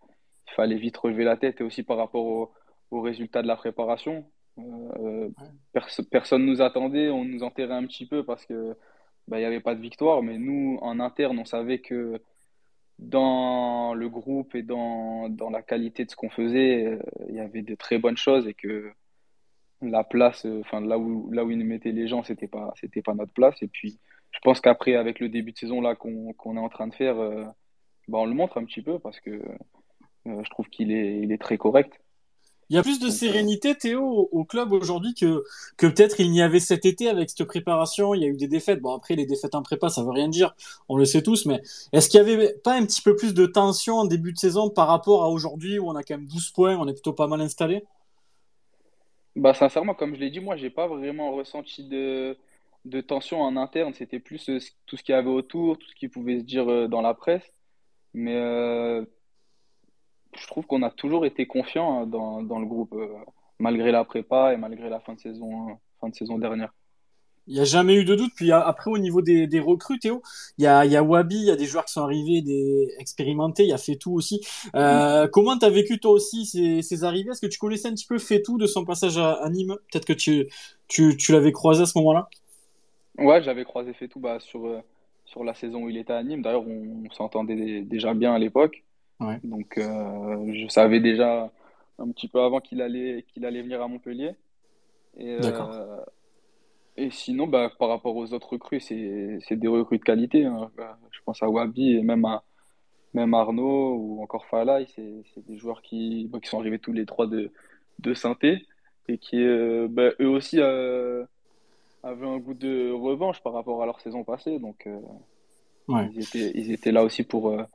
il 0.49 0.53
fallait 0.55 0.77
vite 0.77 0.97
relever 0.97 1.23
la 1.25 1.37
tête 1.37 1.61
et 1.61 1.63
aussi 1.63 1.83
par 1.83 1.97
rapport 1.97 2.25
au- 2.25 2.53
aux 2.91 3.01
résultats 3.01 3.41
de 3.43 3.47
la 3.47 3.55
préparation. 3.57 4.29
Euh, 4.59 5.29
perso- 5.73 6.03
personne 6.09 6.45
nous 6.45 6.61
attendait, 6.61 7.09
on 7.09 7.25
nous 7.25 7.43
enterrait 7.43 7.73
un 7.75 7.85
petit 7.87 8.05
peu 8.07 8.25
parce 8.25 8.45
que 8.45 8.75
bah, 9.27 9.37
il 9.39 9.41
n'y 9.41 9.45
avait 9.47 9.59
pas 9.61 9.75
de 9.75 9.81
victoire, 9.81 10.23
mais 10.23 10.37
nous, 10.37 10.77
en 10.81 10.99
interne, 10.99 11.39
on 11.39 11.45
savait 11.45 11.79
que 11.79 12.21
dans 12.99 13.93
le 13.93 14.09
groupe 14.09 14.55
et 14.55 14.63
dans, 14.63 15.29
dans 15.29 15.49
la 15.49 15.61
qualité 15.63 16.05
de 16.05 16.11
ce 16.11 16.15
qu'on 16.15 16.29
faisait, 16.29 16.85
euh, 16.87 16.99
il 17.29 17.35
y 17.35 17.39
avait 17.39 17.61
de 17.63 17.75
très 17.75 17.97
bonnes 17.99 18.17
choses 18.17 18.47
et 18.47 18.53
que 18.53 18.91
la 19.89 20.03
place, 20.03 20.45
euh, 20.45 20.61
enfin 20.61 20.81
là 20.81 20.97
où, 20.97 21.29
là 21.31 21.43
où 21.45 21.51
ils 21.51 21.63
mettaient 21.63 21.91
les 21.91 22.07
gens, 22.07 22.23
c'était 22.23 22.47
pas, 22.47 22.73
c'était 22.79 23.01
pas 23.01 23.13
notre 23.13 23.33
place. 23.33 23.55
Et 23.61 23.67
puis, 23.67 23.99
je 24.31 24.39
pense 24.41 24.61
qu'après, 24.61 24.95
avec 24.95 25.19
le 25.19 25.29
début 25.29 25.51
de 25.53 25.57
saison 25.57 25.81
là 25.81 25.95
qu'on 25.95 26.33
est 26.55 26.59
en 26.59 26.69
train 26.69 26.87
de 26.87 26.95
faire, 26.95 27.17
euh, 27.19 27.45
bah, 28.07 28.19
on 28.19 28.25
le 28.25 28.33
montre 28.33 28.57
un 28.57 28.65
petit 28.65 28.81
peu 28.81 28.99
parce 28.99 29.19
que 29.19 29.31
euh, 29.31 30.43
je 30.43 30.49
trouve 30.49 30.67
qu'il 30.69 30.91
est, 30.91 31.19
il 31.21 31.31
est 31.31 31.41
très 31.41 31.57
correct. 31.57 31.99
Il 32.69 32.75
y 32.75 32.79
a 32.79 32.81
plus 32.81 32.99
de 32.99 33.09
sérénité, 33.11 33.75
Théo, 33.75 34.01
au 34.01 34.29
au 34.31 34.43
club 34.43 34.71
aujourd'hui 34.71 35.13
que, 35.13 35.43
que 35.77 35.85
peut-être 35.85 36.19
il 36.19 36.31
n'y 36.31 36.41
avait 36.41 36.59
cet 36.59 36.85
été 36.85 37.07
avec 37.07 37.29
cette 37.29 37.43
préparation. 37.45 38.15
Il 38.15 38.21
y 38.23 38.25
a 38.25 38.27
eu 38.27 38.37
des 38.37 38.47
défaites. 38.47 38.81
Bon, 38.81 38.95
après, 38.95 39.15
les 39.15 39.27
défaites 39.27 39.53
en 39.53 39.61
prépa, 39.61 39.89
ça 39.89 40.03
veut 40.03 40.09
rien 40.09 40.29
dire. 40.29 40.55
On 40.89 40.97
le 40.97 41.05
sait 41.05 41.21
tous. 41.21 41.45
Mais 41.45 41.61
est-ce 41.93 42.09
qu'il 42.09 42.19
y 42.19 42.21
avait 42.21 42.55
pas 42.63 42.73
un 42.73 42.85
petit 42.85 43.03
peu 43.03 43.15
plus 43.15 43.35
de 43.35 43.45
tension 43.45 43.97
en 43.97 44.05
début 44.05 44.33
de 44.33 44.39
saison 44.39 44.71
par 44.71 44.87
rapport 44.87 45.23
à 45.23 45.29
aujourd'hui 45.29 45.77
où 45.77 45.89
on 45.89 45.95
a 45.95 46.01
quand 46.03 46.17
même 46.17 46.27
12 46.27 46.49
points, 46.51 46.75
on 46.75 46.87
est 46.87 46.93
plutôt 46.93 47.13
pas 47.13 47.27
mal 47.27 47.41
installé? 47.41 47.83
Bah, 49.35 49.53
sincèrement, 49.53 49.93
comme 49.93 50.15
je 50.15 50.19
l'ai 50.19 50.29
dit, 50.29 50.39
moi, 50.39 50.55
j'ai 50.55 50.69
pas 50.69 50.87
vraiment 50.87 51.31
ressenti 51.33 51.87
de, 51.87 52.37
de 52.85 53.01
tension 53.01 53.41
en 53.41 53.57
interne. 53.57 53.93
C'était 53.93 54.19
plus 54.19 54.49
euh, 54.49 54.59
tout 54.85 54.97
ce 54.97 55.03
qu'il 55.03 55.13
y 55.13 55.17
avait 55.17 55.29
autour, 55.29 55.77
tout 55.77 55.87
ce 55.89 55.95
qui 55.95 56.07
pouvait 56.07 56.39
se 56.39 56.45
dire 56.45 56.69
euh, 56.71 56.87
dans 56.87 57.01
la 57.01 57.13
presse. 57.13 57.53
Mais 58.13 58.35
euh, 58.35 59.05
je 60.37 60.47
trouve 60.47 60.65
qu'on 60.67 60.83
a 60.83 60.91
toujours 60.91 61.25
été 61.25 61.47
confiant 61.47 62.01
hein, 62.01 62.07
dans, 62.07 62.43
dans 62.43 62.59
le 62.59 62.65
groupe, 62.65 62.95
malgré 63.59 63.91
la 63.91 64.03
prépa 64.05 64.53
et 64.53 64.57
malgré 64.57 64.89
la 64.89 64.99
fin 64.99 65.13
de 65.15 65.19
saison, 65.19 65.79
fin 65.99 66.09
de 66.09 66.15
saison 66.15 66.37
dernière. 66.37 66.73
Il 67.47 67.53
n'y 67.53 67.59
a 67.59 67.63
jamais 67.63 67.95
eu 67.95 68.05
de 68.05 68.15
doute. 68.15 68.31
Puis 68.35 68.51
après, 68.51 68.89
au 68.89 68.97
niveau 68.97 69.21
des, 69.21 69.45
des 69.47 69.59
recrues, 69.59 69.99
Théo, 69.99 70.21
il 70.57 70.63
y 70.63 70.67
a, 70.67 70.85
il 70.85 70.91
y 70.91 70.95
a 70.95 71.03
Wabi, 71.03 71.35
il 71.35 71.45
y 71.45 71.51
a 71.51 71.55
des 71.55 71.65
joueurs 71.65 71.85
qui 71.85 71.93
sont 71.93 72.01
arrivés, 72.01 72.41
des 72.41 72.89
expérimentés, 72.97 73.63
il 73.63 73.69
y 73.69 73.73
a 73.73 73.77
Fetou 73.77 74.13
aussi. 74.15 74.41
Euh, 74.75 75.27
comment 75.27 75.57
t'as 75.57 75.69
vécu 75.69 75.99
toi 75.99 76.11
aussi 76.11 76.45
ces, 76.45 76.81
ces 76.81 77.03
arrivées? 77.03 77.31
Est-ce 77.31 77.41
que 77.41 77.47
tu 77.47 77.59
connaissais 77.59 77.87
un 77.87 77.93
petit 77.93 78.07
peu 78.07 78.17
Fetou 78.17 78.57
de 78.57 78.65
son 78.65 78.83
passage 78.83 79.17
à, 79.17 79.33
à 79.33 79.49
Nîmes? 79.49 79.75
Peut-être 79.91 80.05
que 80.05 80.13
tu, 80.13 80.47
tu, 80.87 81.17
tu 81.17 81.31
l'avais 81.31 81.51
croisé 81.51 81.83
à 81.83 81.85
ce 81.85 81.97
moment-là? 81.99 82.29
Ouais, 83.17 83.43
j'avais 83.43 83.63
croisé 83.63 83.93
Fetou 83.93 84.19
bah, 84.19 84.39
sur, 84.39 84.65
euh, 84.65 84.79
sur 85.25 85.43
la 85.43 85.53
saison 85.53 85.83
où 85.83 85.89
il 85.89 85.97
était 85.97 86.13
à 86.13 86.23
Nîmes. 86.23 86.41
D'ailleurs, 86.41 86.67
on, 86.67 87.03
on 87.05 87.13
s'entendait 87.13 87.81
déjà 87.81 88.13
bien 88.13 88.33
à 88.33 88.39
l'époque. 88.39 88.83
Ouais. 89.19 89.39
Donc, 89.43 89.77
euh, 89.77 90.51
je 90.51 90.67
savais 90.67 90.99
déjà 90.99 91.51
un 91.99 92.09
petit 92.09 92.27
peu 92.27 92.41
avant 92.41 92.59
qu'il 92.59 92.81
allait, 92.81 93.23
qu'il 93.31 93.45
allait 93.45 93.61
venir 93.61 93.81
à 93.81 93.87
Montpellier. 93.87 94.31
Et, 95.17 95.39
D'accord. 95.39 95.71
Et 96.97 97.09
sinon, 97.09 97.47
bah, 97.47 97.71
par 97.79 97.89
rapport 97.89 98.15
aux 98.15 98.33
autres 98.33 98.49
recrues, 98.53 98.79
c'est, 98.79 99.37
c'est 99.47 99.55
des 99.57 99.67
recrues 99.67 99.97
de 99.99 100.03
qualité. 100.03 100.45
hein. 100.45 100.71
Bah, 100.77 100.97
Je 101.11 101.19
pense 101.25 101.41
à 101.43 101.49
Wabi 101.49 101.93
et 101.97 102.01
même 102.01 102.25
à, 102.25 102.43
même 103.13 103.33
Arnaud 103.33 103.95
ou 103.95 104.21
encore 104.23 104.45
Falai. 104.47 104.85
C'est, 104.95 105.23
c'est 105.33 105.45
des 105.45 105.57
joueurs 105.57 105.81
qui, 105.81 106.27
bah, 106.31 106.39
qui 106.41 106.49
sont 106.49 106.59
arrivés 106.59 106.79
tous 106.79 106.93
les 106.93 107.05
trois 107.05 107.27
de, 107.27 107.51
de 107.99 108.13
Saint-Étienne 108.13 108.59
et 109.07 109.17
qui, 109.17 109.41
euh, 109.41 109.87
bah, 109.89 110.09
eux 110.19 110.29
aussi, 110.29 110.59
euh, 110.59 111.25
avaient 112.03 112.27
un 112.27 112.37
goût 112.37 112.53
de 112.53 112.91
revanche 112.91 113.41
par 113.41 113.53
rapport 113.53 113.81
à 113.83 113.85
leur 113.85 113.99
saison 114.01 114.23
passée. 114.23 114.59
Donc, 114.59 114.87
euh, 114.87 114.99
Ouais. 115.87 116.09
ils 116.13 116.19
étaient, 116.19 116.51
ils 116.55 116.71
étaient 116.71 116.91
là 116.91 117.03
aussi 117.03 117.23
pour. 117.23 117.45
enfin, 117.47 117.67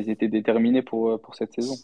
ils 0.00 0.10
étaient 0.10 0.26
déterminés 0.28 0.82
pour, 0.82 1.20
pour 1.20 1.34
cette 1.36 1.52
saison. 1.52 1.74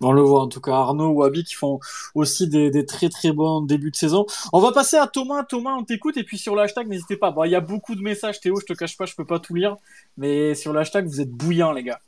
On 0.00 0.12
le 0.12 0.22
voit 0.22 0.42
en 0.42 0.48
tout 0.48 0.60
cas, 0.60 0.72
Arnaud 0.72 1.08
ou 1.10 1.14
Wabi 1.20 1.44
qui 1.44 1.54
font 1.54 1.80
aussi 2.14 2.48
des, 2.48 2.70
des 2.70 2.84
très 2.84 3.08
très 3.08 3.32
bons 3.32 3.60
débuts 3.62 3.90
de 3.90 3.96
saison. 3.96 4.26
On 4.52 4.60
va 4.60 4.72
passer 4.72 4.96
à 4.96 5.06
Thomas. 5.06 5.44
Thomas, 5.44 5.74
on 5.76 5.84
t'écoute 5.84 6.16
et 6.16 6.24
puis 6.24 6.36
sur 6.38 6.54
le 6.54 6.62
hashtag, 6.62 6.88
n'hésitez 6.88 7.16
pas. 7.16 7.30
Bon, 7.30 7.44
il 7.44 7.50
y 7.50 7.54
a 7.54 7.60
beaucoup 7.60 7.94
de 7.94 8.02
messages, 8.02 8.40
Théo, 8.40 8.58
je 8.60 8.66
te 8.66 8.72
cache 8.76 8.96
pas, 8.96 9.06
je 9.06 9.14
peux 9.14 9.24
pas 9.24 9.38
tout 9.38 9.54
lire, 9.54 9.76
mais 10.16 10.54
sur 10.54 10.72
le 10.72 10.80
hashtag, 10.80 11.06
vous 11.06 11.20
êtes 11.20 11.30
bouillants, 11.30 11.72
les 11.72 11.84
gars. 11.84 12.00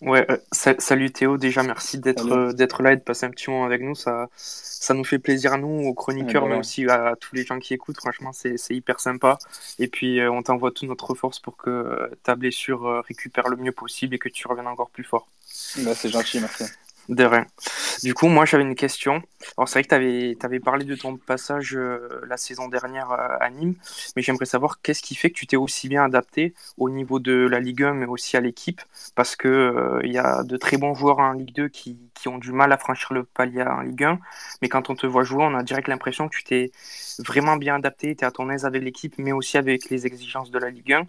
Ouais, 0.00 0.24
euh, 0.30 0.38
sa- 0.50 0.78
salut 0.80 1.10
Théo, 1.12 1.36
déjà 1.36 1.62
merci 1.62 1.98
d'être 1.98 2.32
euh, 2.32 2.52
d'être 2.54 2.82
là 2.82 2.92
et 2.94 2.96
de 2.96 3.02
passer 3.02 3.26
un 3.26 3.30
petit 3.30 3.50
moment 3.50 3.66
avec 3.66 3.82
nous. 3.82 3.94
Ça, 3.94 4.28
ça 4.34 4.94
nous 4.94 5.04
fait 5.04 5.18
plaisir 5.18 5.52
à 5.52 5.58
nous, 5.58 5.68
aux 5.86 5.92
chroniqueurs, 5.92 6.44
Ouais, 6.44 6.50
mais 6.50 6.56
aussi 6.56 6.86
à, 6.88 7.16
tous 7.20 7.34
les 7.34 7.44
gens 7.44 7.58
qui 7.58 7.74
écoutent. 7.74 7.98
Franchement, 7.98 8.32
c'est 8.32 8.56
c'est 8.56 8.74
hyper 8.74 8.98
sympa. 8.98 9.36
Et 9.78 9.88
puis, 9.88 10.20
euh, 10.20 10.30
on 10.32 10.42
t'envoie 10.42 10.70
toute 10.70 10.88
notre 10.88 11.14
force 11.14 11.38
pour 11.38 11.58
que 11.58 12.10
ta 12.22 12.34
blessure 12.34 12.86
euh, 12.86 13.00
récupère 13.02 13.48
le 13.48 13.56
mieux 13.58 13.72
possible 13.72 14.14
et 14.14 14.18
que 14.18 14.30
tu 14.30 14.46
reviennes 14.48 14.68
encore 14.68 14.88
plus 14.90 15.04
fort. 15.04 15.28
Bah, 15.78 15.94
c'est 15.94 16.10
gentil, 16.10 16.40
merci. 16.40 16.64
De 17.08 17.24
rien. 17.24 17.44
Du 18.04 18.14
coup, 18.14 18.28
moi, 18.28 18.44
j'avais 18.44 18.62
une 18.62 18.76
question. 18.76 19.20
Alors, 19.56 19.68
c'est 19.68 19.80
vrai 19.80 19.82
que 19.82 20.34
tu 20.38 20.46
avais, 20.46 20.60
parlé 20.60 20.84
de 20.84 20.94
ton 20.94 21.16
passage 21.16 21.74
euh, 21.74 22.20
la 22.28 22.36
saison 22.36 22.68
dernière 22.68 23.10
euh, 23.10 23.36
à 23.40 23.50
Nîmes, 23.50 23.74
mais 24.14 24.22
j'aimerais 24.22 24.44
savoir 24.44 24.80
qu'est-ce 24.80 25.02
qui 25.02 25.16
fait 25.16 25.30
que 25.30 25.34
tu 25.34 25.48
t'es 25.48 25.56
aussi 25.56 25.88
bien 25.88 26.04
adapté 26.04 26.54
au 26.76 26.88
niveau 26.88 27.18
de 27.18 27.32
la 27.32 27.58
Ligue 27.58 27.82
1, 27.82 27.94
mais 27.94 28.06
aussi 28.06 28.36
à 28.36 28.40
l'équipe, 28.40 28.80
parce 29.16 29.34
que 29.34 29.48
euh, 29.48 30.06
y 30.06 30.18
a 30.18 30.44
de 30.44 30.56
très 30.56 30.76
bons 30.76 30.94
joueurs 30.94 31.18
en 31.18 31.32
Ligue 31.32 31.52
2 31.52 31.68
qui, 31.68 31.98
qui 32.14 32.28
ont 32.28 32.38
du 32.38 32.52
mal 32.52 32.70
à 32.70 32.78
franchir 32.78 33.12
le 33.12 33.24
palier 33.24 33.62
en 33.62 33.80
Ligue 33.80 34.04
1, 34.04 34.18
mais 34.62 34.68
quand 34.68 34.88
on 34.88 34.94
te 34.94 35.06
voit 35.06 35.24
jouer, 35.24 35.42
on 35.42 35.54
a 35.56 35.64
direct 35.64 35.88
l'impression 35.88 36.28
que 36.28 36.36
tu 36.36 36.44
t'es 36.44 36.70
vraiment 37.18 37.56
bien 37.56 37.76
adapté, 37.76 38.14
tu 38.14 38.22
es 38.22 38.26
à 38.26 38.30
ton 38.30 38.50
aise 38.50 38.64
avec 38.64 38.82
l'équipe, 38.82 39.14
mais 39.18 39.32
aussi 39.32 39.58
avec 39.58 39.90
les 39.90 40.06
exigences 40.06 40.52
de 40.52 40.58
la 40.60 40.70
Ligue 40.70 40.92
1. 40.92 41.06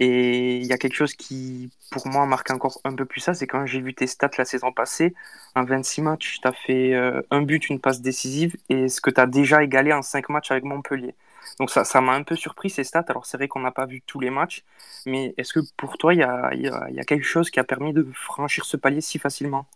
Et 0.00 0.58
il 0.58 0.66
y 0.66 0.72
a 0.72 0.78
quelque 0.78 0.94
chose 0.94 1.14
qui, 1.14 1.70
pour 1.90 2.06
moi, 2.06 2.24
marque 2.26 2.50
encore 2.50 2.80
un 2.84 2.94
peu 2.94 3.04
plus 3.04 3.20
ça, 3.20 3.34
c'est 3.34 3.46
quand 3.46 3.66
j'ai 3.66 3.80
vu 3.80 3.94
tes 3.94 4.06
stats 4.06 4.30
la 4.38 4.44
saison 4.44 4.72
passée, 4.72 5.14
en 5.54 5.64
26 5.64 6.02
matchs, 6.02 6.38
tu 6.40 6.48
as 6.48 6.52
fait 6.52 6.94
euh, 6.94 7.20
un 7.30 7.42
but, 7.42 7.68
une 7.68 7.80
passe 7.80 8.00
décisive, 8.00 8.56
et 8.68 8.88
ce 8.88 9.00
que 9.00 9.10
tu 9.10 9.20
as 9.20 9.26
déjà 9.26 9.62
égalé 9.62 9.92
en 9.92 10.02
5 10.02 10.28
matchs 10.28 10.50
avec 10.52 10.64
Montpellier? 10.64 11.14
Donc 11.58 11.70
ça, 11.70 11.84
ça 11.84 12.00
m'a 12.00 12.12
un 12.12 12.22
peu 12.22 12.36
surpris 12.36 12.70
ces 12.70 12.84
stats. 12.84 13.04
Alors 13.08 13.26
c'est 13.26 13.36
vrai 13.36 13.48
qu'on 13.48 13.60
n'a 13.60 13.72
pas 13.72 13.86
vu 13.86 14.02
tous 14.06 14.20
les 14.20 14.30
matchs, 14.30 14.62
mais 15.06 15.34
est-ce 15.36 15.52
que 15.52 15.60
pour 15.76 15.98
toi, 15.98 16.14
il 16.14 16.20
y 16.20 16.22
a, 16.22 17.04
quelque 17.04 17.24
chose 17.24 17.50
qui 17.50 17.58
a 17.58 17.64
permis 17.64 17.92
de 17.92 18.06
franchir 18.14 18.64
ce 18.64 18.76
palier 18.76 19.00
si 19.00 19.18
facilement? 19.18 19.66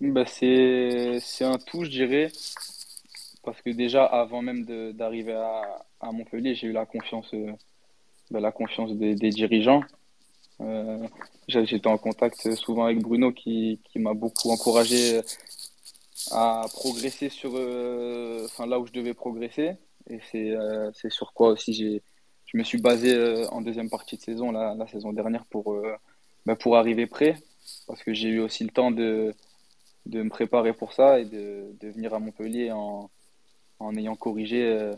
Bah, 0.00 0.24
c'est, 0.26 1.20
un 1.42 1.58
tout, 1.58 1.84
je 1.84 1.90
dirais, 1.90 2.32
parce 3.44 3.62
que 3.62 3.70
déjà, 3.70 4.04
avant 4.04 4.42
même 4.42 4.64
d'arriver 4.92 5.34
à, 5.34 6.10
Montpellier, 6.10 6.56
j'ai 6.56 6.66
eu 6.66 6.72
la 6.72 6.86
confiance, 6.86 7.32
euh, 7.34 7.52
bah, 8.32 8.40
la 8.40 8.50
confiance 8.50 8.92
des 8.92 9.14
dirigeants. 9.14 9.84
Euh, 10.62 11.06
j'étais 11.48 11.88
en 11.88 11.98
contact 11.98 12.54
souvent 12.54 12.84
avec 12.84 13.00
Bruno 13.00 13.32
qui, 13.32 13.80
qui 13.84 13.98
m'a 13.98 14.14
beaucoup 14.14 14.50
encouragé 14.50 15.20
à 16.30 16.62
progresser 16.72 17.28
sur, 17.28 17.52
euh, 17.54 18.44
enfin, 18.46 18.66
là 18.66 18.78
où 18.78 18.86
je 18.86 18.92
devais 18.92 19.14
progresser. 19.14 19.76
Et 20.08 20.20
c'est 20.30 20.50
euh, 20.50 20.90
sur 21.08 21.32
quoi 21.32 21.48
aussi 21.50 22.00
je 22.52 22.58
me 22.58 22.64
suis 22.64 22.78
basé 22.78 23.14
euh, 23.14 23.48
en 23.48 23.62
deuxième 23.62 23.88
partie 23.88 24.16
de 24.16 24.22
saison, 24.22 24.52
la, 24.52 24.86
saison 24.86 25.12
dernière, 25.12 25.44
pour, 25.46 25.72
euh, 25.72 25.94
bah, 26.46 26.56
pour 26.56 26.76
arriver 26.76 27.06
prêt. 27.06 27.36
Parce 27.86 28.02
que 28.02 28.12
j'ai 28.12 28.28
eu 28.28 28.40
aussi 28.40 28.64
le 28.64 28.70
temps 28.70 28.90
de, 28.90 29.34
de 30.06 30.22
me 30.22 30.28
préparer 30.28 30.72
pour 30.72 30.92
ça 30.92 31.20
et 31.20 31.24
de, 31.24 31.74
de 31.80 31.88
venir 31.88 32.12
à 32.14 32.18
Montpellier 32.18 32.72
en, 32.72 33.10
en 33.78 33.96
ayant 33.96 34.16
corrigé 34.16 34.64
euh, 34.64 34.94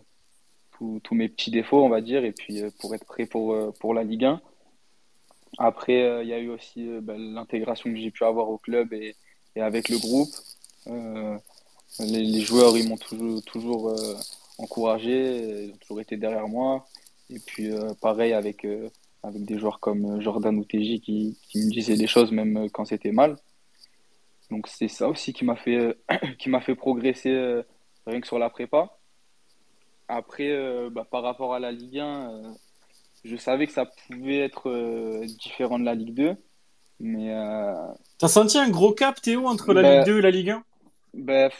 tous 1.02 1.14
mes 1.14 1.28
petits 1.28 1.50
défauts, 1.50 1.84
on 1.84 1.88
va 1.88 2.00
dire, 2.00 2.24
et 2.24 2.32
puis 2.32 2.62
euh, 2.62 2.70
pour 2.80 2.94
être 2.94 3.04
prêt 3.04 3.26
pour, 3.26 3.52
euh, 3.52 3.72
pour 3.80 3.94
la 3.94 4.04
Ligue 4.04 4.24
1. 4.24 4.40
Après, 5.58 6.02
euh, 6.02 6.22
il 6.22 6.28
y 6.28 6.32
a 6.32 6.38
eu 6.38 6.48
aussi 6.48 6.88
euh, 6.88 7.00
ben, 7.00 7.18
l'intégration 7.18 7.90
que 7.90 7.96
j'ai 7.96 8.10
pu 8.10 8.24
avoir 8.24 8.48
au 8.48 8.58
club 8.58 8.92
et, 8.92 9.16
et 9.56 9.60
avec 9.60 9.88
le 9.88 9.98
groupe. 9.98 10.30
Euh, 10.88 11.38
les, 12.00 12.40
joueurs, 12.40 12.76
ils 12.76 12.88
m'ont 12.88 12.96
toujours, 12.96 13.94
encouragé, 14.58 15.64
ils 15.64 15.72
ont 15.72 15.76
toujours 15.76 16.00
été 16.00 16.16
derrière 16.16 16.48
moi. 16.48 16.86
Et 17.30 17.38
puis, 17.38 17.70
pareil 18.00 18.32
avec, 18.32 18.66
avec 19.22 19.44
des 19.44 19.58
joueurs 19.58 19.78
comme 19.78 20.20
Jordan 20.20 20.56
ou 20.58 20.64
TJ 20.64 21.00
qui, 21.00 21.38
qui 21.48 21.58
me 21.58 21.70
disaient 21.70 21.96
des 21.96 22.08
choses 22.08 22.32
même 22.32 22.68
quand 22.70 22.84
c'était 22.84 23.12
mal. 23.12 23.36
Donc, 24.50 24.66
c'est 24.66 24.88
ça 24.88 25.08
aussi 25.08 25.32
qui 25.32 25.44
m'a 25.44 25.56
fait, 25.56 25.96
qui 26.38 26.48
m'a 26.48 26.60
fait 26.60 26.74
progresser 26.74 27.62
rien 28.06 28.20
que 28.20 28.26
sur 28.26 28.40
la 28.40 28.50
prépa. 28.50 28.98
Après, 30.08 30.50
bah, 30.90 31.06
par 31.08 31.22
rapport 31.22 31.54
à 31.54 31.60
la 31.60 31.72
Ligue 31.72 32.00
1, 32.00 32.30
euh, 32.30 32.52
je 33.24 33.36
savais 33.36 33.66
que 33.66 33.72
ça 33.72 33.86
pouvait 33.86 34.38
être 34.40 34.68
euh, 34.70 35.26
différent 35.26 35.78
de 35.78 35.84
la 35.84 35.94
Ligue 35.94 36.14
2. 36.14 36.36
Mais 37.00 37.32
euh, 37.34 37.74
T'as 38.18 38.26
senti 38.26 38.58
un 38.58 38.70
gros 38.70 38.92
cap, 38.92 39.22
Théo, 39.22 39.46
entre 39.46 39.72
la 39.72 39.82
Bah, 39.82 39.84
Ligue 39.84 40.02
2 40.02 40.18
et 40.18 40.22
la 40.22 40.32
Ligue 40.32 40.50
1 40.50 40.64
ben, 41.12 41.50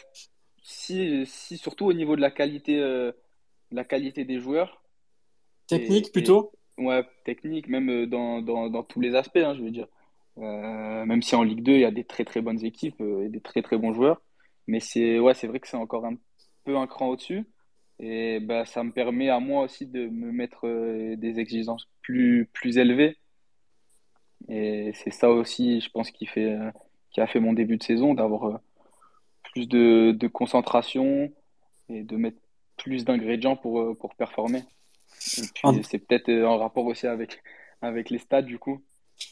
si, 0.63 1.27
si, 1.27 1.59
surtout 1.59 1.87
au 1.87 1.93
niveau 1.93 2.17
de 2.17 2.21
la 2.21 2.31
qualité, 2.31 2.79
euh, 2.81 3.13
la 3.71 3.85
qualité 3.85 4.25
des 4.25 4.41
joueurs, 4.41 4.83
Technique 5.67 6.11
et- 6.15 6.35
plutôt? 6.37 6.53
Ouais, 6.79 7.05
technique, 7.25 7.69
même 7.69 7.89
euh, 7.91 8.07
dans, 8.07 8.43
dans, 8.43 8.69
dans 8.71 8.83
tous 8.83 9.01
les 9.01 9.15
aspects, 9.15 9.37
hein, 9.39 9.55
je 9.55 9.63
veux 9.63 9.71
dire. 9.71 9.89
Même 10.37 11.23
si 11.23 11.35
en 11.37 11.43
Ligue 11.45 11.63
2, 11.63 11.73
il 11.75 11.81
y 11.81 11.85
a 11.85 11.91
des 11.93 12.05
très 12.05 12.25
très 12.25 12.41
bonnes 12.43 12.65
équipes 12.65 13.01
et 13.01 13.29
des 13.29 13.41
très 13.41 13.63
très 13.63 13.79
bons 13.79 13.93
joueurs. 13.95 14.21
Mais 14.67 14.81
c'est 14.81 15.19
ouais, 15.21 15.35
c'est 15.35 15.47
vrai 15.47 15.61
que 15.61 15.69
c'est 15.69 15.77
encore 15.77 16.07
un 16.07 16.17
peu 16.65 16.77
un 16.77 16.87
cran 16.87 17.09
au-dessus. 17.09 17.45
Et 18.05 18.39
ben, 18.41 18.65
ça 18.67 18.85
me 18.85 18.93
permet 18.93 19.31
à 19.31 19.41
moi 19.41 19.65
aussi 19.65 19.87
de 19.87 20.07
me 20.09 20.31
mettre 20.31 20.67
euh, 20.69 21.17
des 21.17 21.41
exigences 21.41 21.89
plus, 22.03 22.47
plus 22.53 22.79
élevées. 22.79 23.17
Et 24.49 24.93
c'est 24.95 25.11
ça 25.13 25.31
aussi, 25.31 25.81
je 25.81 25.91
pense, 25.91 26.11
qui 26.11 26.27
fait, 26.27 26.53
euh, 26.55 26.71
qui 27.11 27.21
a 27.21 27.27
fait 27.27 27.41
mon 27.41 27.53
début 27.53 27.77
de 27.79 27.83
saison, 27.83 28.15
d'avoir 28.15 28.45
euh, 28.45 28.59
plus 29.53 29.69
de, 29.69 30.13
de 30.13 30.29
concentration 30.29 31.33
et 31.91 32.05
de 32.05 32.17
mettre 32.17 32.39
plus 32.79 33.05
d'ingrédients 33.05 33.57
pour, 33.57 33.97
pour 33.99 34.15
performer. 34.17 34.65
Et 35.39 35.49
En- 35.63 35.75
puis 35.75 35.85
c'est 35.85 35.99
peut-être 36.01 36.31
en 36.45 36.59
rapport 36.59 36.87
aussi 36.87 37.07
avec, 37.09 37.43
avec 37.83 38.11
les 38.11 38.19
stats 38.19 38.43
du 38.43 38.59
coup. 38.59 38.83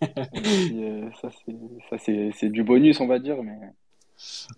Puis, 0.32 0.82
ça 1.20 1.30
c'est 1.30 1.56
ça 1.90 1.98
c'est 1.98 2.30
c'est 2.34 2.48
du 2.50 2.62
bonus 2.64 3.00
on 3.00 3.06
va 3.06 3.18
dire 3.18 3.42
mais 3.42 3.58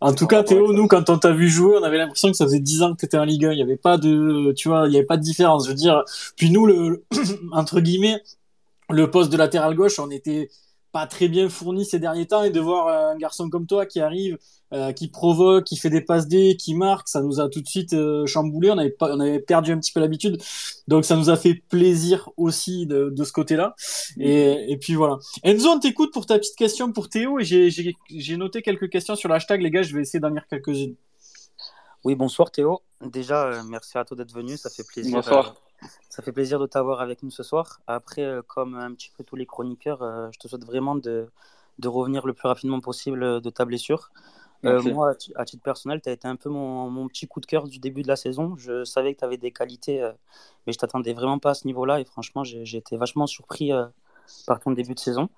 En 0.00 0.14
tout 0.14 0.26
cas, 0.26 0.42
Théo, 0.42 0.72
nous, 0.72 0.86
quand 0.86 1.10
on 1.10 1.18
t'a 1.18 1.32
vu 1.32 1.48
jouer, 1.48 1.76
on 1.80 1.82
avait 1.82 1.98
l'impression 1.98 2.30
que 2.30 2.36
ça 2.36 2.44
faisait 2.44 2.60
10 2.60 2.82
ans 2.82 2.94
que 2.94 3.00
t'étais 3.00 3.18
en 3.18 3.24
Ligue 3.24 3.46
1. 3.46 3.52
Il 3.52 3.56
n'y 3.56 3.62
avait 3.62 3.76
pas 3.76 3.96
de, 3.96 4.52
tu 4.52 4.68
vois, 4.68 4.86
il 4.86 4.90
n'y 4.90 4.96
avait 4.96 5.06
pas 5.06 5.16
de 5.16 5.22
différence. 5.22 5.64
Je 5.64 5.70
veux 5.70 5.76
dire, 5.76 6.02
puis 6.36 6.50
nous, 6.50 6.66
le, 6.66 7.04
entre 7.52 7.80
guillemets, 7.80 8.22
le 8.90 9.10
poste 9.10 9.30
de 9.30 9.36
latéral 9.36 9.74
gauche, 9.74 9.98
on 9.98 10.10
était 10.10 10.50
pas 10.92 11.06
très 11.06 11.28
bien 11.28 11.48
fourni 11.48 11.84
ces 11.84 11.98
derniers 11.98 12.26
temps 12.26 12.44
et 12.44 12.50
de 12.50 12.60
voir 12.60 12.88
un 12.88 13.16
garçon 13.16 13.50
comme 13.50 13.66
toi 13.66 13.84
qui 13.84 14.00
arrive, 14.00 14.38
euh, 14.74 14.92
qui 14.92 15.08
provoque, 15.08 15.64
qui 15.64 15.76
fait 15.76 15.88
des 15.88 16.00
passes 16.02 16.26
D, 16.28 16.56
qui 16.58 16.74
marque, 16.74 17.08
ça 17.08 17.22
nous 17.22 17.40
a 17.40 17.48
tout 17.48 17.60
de 17.62 17.68
suite 17.68 17.92
euh, 17.94 18.26
chamboulé. 18.26 18.70
On 18.70 18.76
avait 18.78 18.90
pas, 18.90 19.14
on 19.14 19.20
avait 19.20 19.38
perdu 19.40 19.72
un 19.72 19.78
petit 19.78 19.92
peu 19.92 20.00
l'habitude, 20.00 20.36
donc 20.88 21.04
ça 21.04 21.16
nous 21.16 21.30
a 21.30 21.36
fait 21.36 21.54
plaisir 21.54 22.28
aussi 22.36 22.86
de, 22.86 23.08
de 23.10 23.24
ce 23.24 23.32
côté-là. 23.32 23.74
Et, 24.18 24.72
et 24.72 24.76
puis 24.76 24.94
voilà. 24.96 25.18
Enzo, 25.44 25.68
on 25.68 25.78
t'écoute 25.78 26.12
pour 26.12 26.26
ta 26.26 26.38
petite 26.38 26.56
question 26.56 26.92
pour 26.92 27.08
Théo 27.08 27.38
et 27.38 27.44
j'ai- 27.44 28.36
noté 28.36 28.60
quelques 28.62 28.90
questions 28.90 29.14
sur 29.16 29.28
l'hashtag, 29.28 29.62
les 29.62 29.70
gars. 29.70 29.82
Je 29.82 29.94
vais 29.94 30.02
essayer 30.02 30.18
d'en 30.20 30.28
lire 30.30 30.46
quelques-unes. 30.50 30.96
Oui, 32.04 32.14
bonsoir 32.16 32.50
Théo. 32.50 32.80
Déjà, 33.00 33.46
euh, 33.46 33.62
merci 33.68 33.96
à 33.96 34.04
toi 34.04 34.16
d'être 34.16 34.34
venu. 34.34 34.56
Ça 34.56 34.68
fait 34.70 34.84
plaisir. 34.86 35.14
Bonsoir. 35.14 35.54
euh, 35.82 35.86
ça 36.10 36.22
fait 36.22 36.32
plaisir 36.32 36.58
de 36.58 36.66
t'avoir 36.66 37.00
avec 37.00 37.22
nous 37.22 37.30
ce 37.30 37.42
soir. 37.42 37.80
Après, 37.86 38.22
euh, 38.22 38.42
comme 38.46 38.74
un 38.74 38.92
petit 38.92 39.10
peu 39.16 39.24
tous 39.24 39.36
les 39.36 39.46
chroniqueurs, 39.46 40.02
euh, 40.02 40.28
je 40.32 40.38
te 40.38 40.48
souhaite 40.48 40.64
vraiment 40.64 40.94
de, 40.96 41.26
de 41.78 41.88
revenir 41.88 42.26
le 42.26 42.32
plus 42.34 42.48
rapidement 42.48 42.80
possible 42.80 43.40
de 43.40 43.50
ta 43.50 43.64
blessure. 43.64 44.10
Euh, 44.66 44.82
moi, 44.82 45.10
à 45.10 45.14
ti- 45.14 45.32
à 45.36 45.44
titre 45.44 45.62
personnel, 45.62 46.00
tu 46.00 46.08
as 46.08 46.12
été 46.12 46.26
un 46.26 46.36
peu 46.36 46.48
mon, 46.48 46.88
mon 46.90 47.06
petit 47.08 47.26
coup 47.28 47.40
de 47.40 47.46
cœur 47.46 47.68
du 47.68 47.78
début 47.78 48.02
de 48.02 48.08
la 48.08 48.16
saison. 48.16 48.56
Je 48.56 48.84
savais 48.84 49.14
que 49.14 49.18
tu 49.20 49.24
avais 49.24 49.36
des 49.36 49.52
qualités, 49.52 50.02
euh, 50.02 50.12
mais 50.66 50.72
je 50.72 50.78
t'attendais 50.78 51.12
vraiment 51.12 51.38
pas 51.38 51.50
à 51.50 51.54
ce 51.54 51.66
niveau-là. 51.66 52.00
Et 52.00 52.04
franchement, 52.04 52.44
j'ai 52.44 52.64
j'ai 52.64 52.78
été 52.78 52.96
vachement 52.96 53.26
surpris 53.26 53.72
euh, 53.72 53.86
par 54.46 54.60
ton 54.60 54.72
début 54.72 54.94
de 54.94 55.00
saison. 55.00 55.28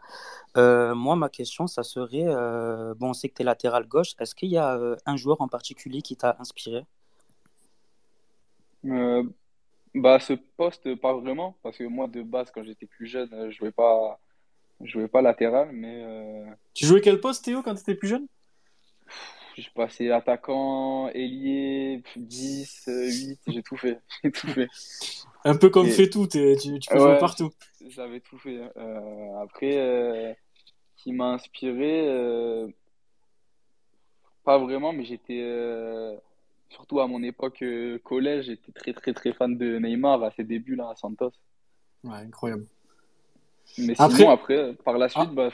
Euh, 0.59 0.95
moi, 0.95 1.16
ma 1.16 1.28
question, 1.30 1.66
ça 1.68 1.83
serait, 1.85 2.25
euh, 2.26 2.95
bon, 2.97 3.11
on 3.11 3.14
sait 3.14 3.28
que 3.30 3.35
tu 3.37 3.42
es 3.42 3.45
latéral 3.47 3.87
gauche. 3.88 4.14
Est-ce 4.21 4.35
qu'il 4.35 4.50
y 4.50 4.59
a 4.59 4.75
euh, 4.76 4.97
un 5.06 5.16
joueur 5.16 5.40
en 5.42 5.49
particulier 5.49 6.02
qui 6.02 6.16
t'a 6.16 6.37
inspiré? 6.40 6.85
Euh, 8.85 9.25
bah 9.95 10.21
ce 10.21 10.35
poste 10.35 10.95
pas 10.97 11.14
vraiment 11.14 11.59
parce 11.62 11.78
que 11.78 11.85
moi 11.85 12.09
de 12.09 12.23
base 12.23 12.50
quand 12.52 12.64
j'étais 12.64 12.87
plus 12.87 13.06
jeune 13.06 13.50
je 13.50 13.56
jouais 13.56 13.73
pas 13.73 14.21
je 14.83 14.92
jouais 14.92 15.09
pas 15.09 15.23
latéral 15.23 15.71
mais 15.73 16.04
euh, 16.04 16.47
Tu 16.75 16.87
jouais 16.87 17.00
quel 17.00 17.21
poste, 17.21 17.45
Théo, 17.45 17.61
quand 17.62 17.75
tu 17.75 17.80
étais 17.80 17.97
plus 17.97 18.06
jeune? 18.09 18.28
J'ai 19.56 19.68
passé 19.75 20.10
attaquant, 20.10 21.08
ailier, 21.08 22.02
10, 22.16 22.84
euh, 22.88 23.06
8, 23.10 23.40
j'ai 23.49 23.62
tout 23.62 23.76
fait 23.76 24.00
j'ai 24.25 24.30
tout 24.32 24.49
fait 24.49 24.69
Un 25.45 25.56
peu 25.56 25.71
comme 25.71 25.86
Et- 25.86 25.90
fait 25.90 26.08
tout, 26.10 26.26
tu, 26.26 26.56
tu 26.58 26.88
peux 26.90 26.97
Ouais. 26.97 27.00
jouer 27.12 27.19
partout. 27.19 27.50
J'avais 27.88 28.21
tout 28.21 28.38
fait. 28.38 28.60
Euh, 28.76 29.40
après, 29.42 29.76
euh, 29.78 30.32
qui 30.97 31.12
m'a 31.12 31.32
inspiré, 31.34 32.06
euh, 32.08 32.66
pas 34.45 34.58
vraiment, 34.58 34.92
mais 34.92 35.04
j'étais 35.04 35.40
euh, 35.42 36.16
surtout 36.71 37.00
à 37.00 37.06
mon 37.06 37.23
époque 37.23 37.64
collège, 38.04 38.47
j'étais 38.47 38.73
très 38.73 38.92
très 38.92 39.12
très 39.12 39.32
fan 39.32 39.56
de 39.56 39.78
Neymar 39.78 40.23
à 40.23 40.30
ses 40.32 40.45
débuts 40.45 40.76
là 40.76 40.90
à 40.90 40.97
Santos. 40.97 41.32
Ouais, 42.04 42.16
incroyable. 42.19 42.66
Mais 43.78 43.95
Après- 43.99 44.16
sinon, 44.16 44.30
après, 44.30 44.75
par 44.84 44.97
la 44.99 45.08
suite, 45.08 45.25
Ah. 45.30 45.32
bah, 45.34 45.50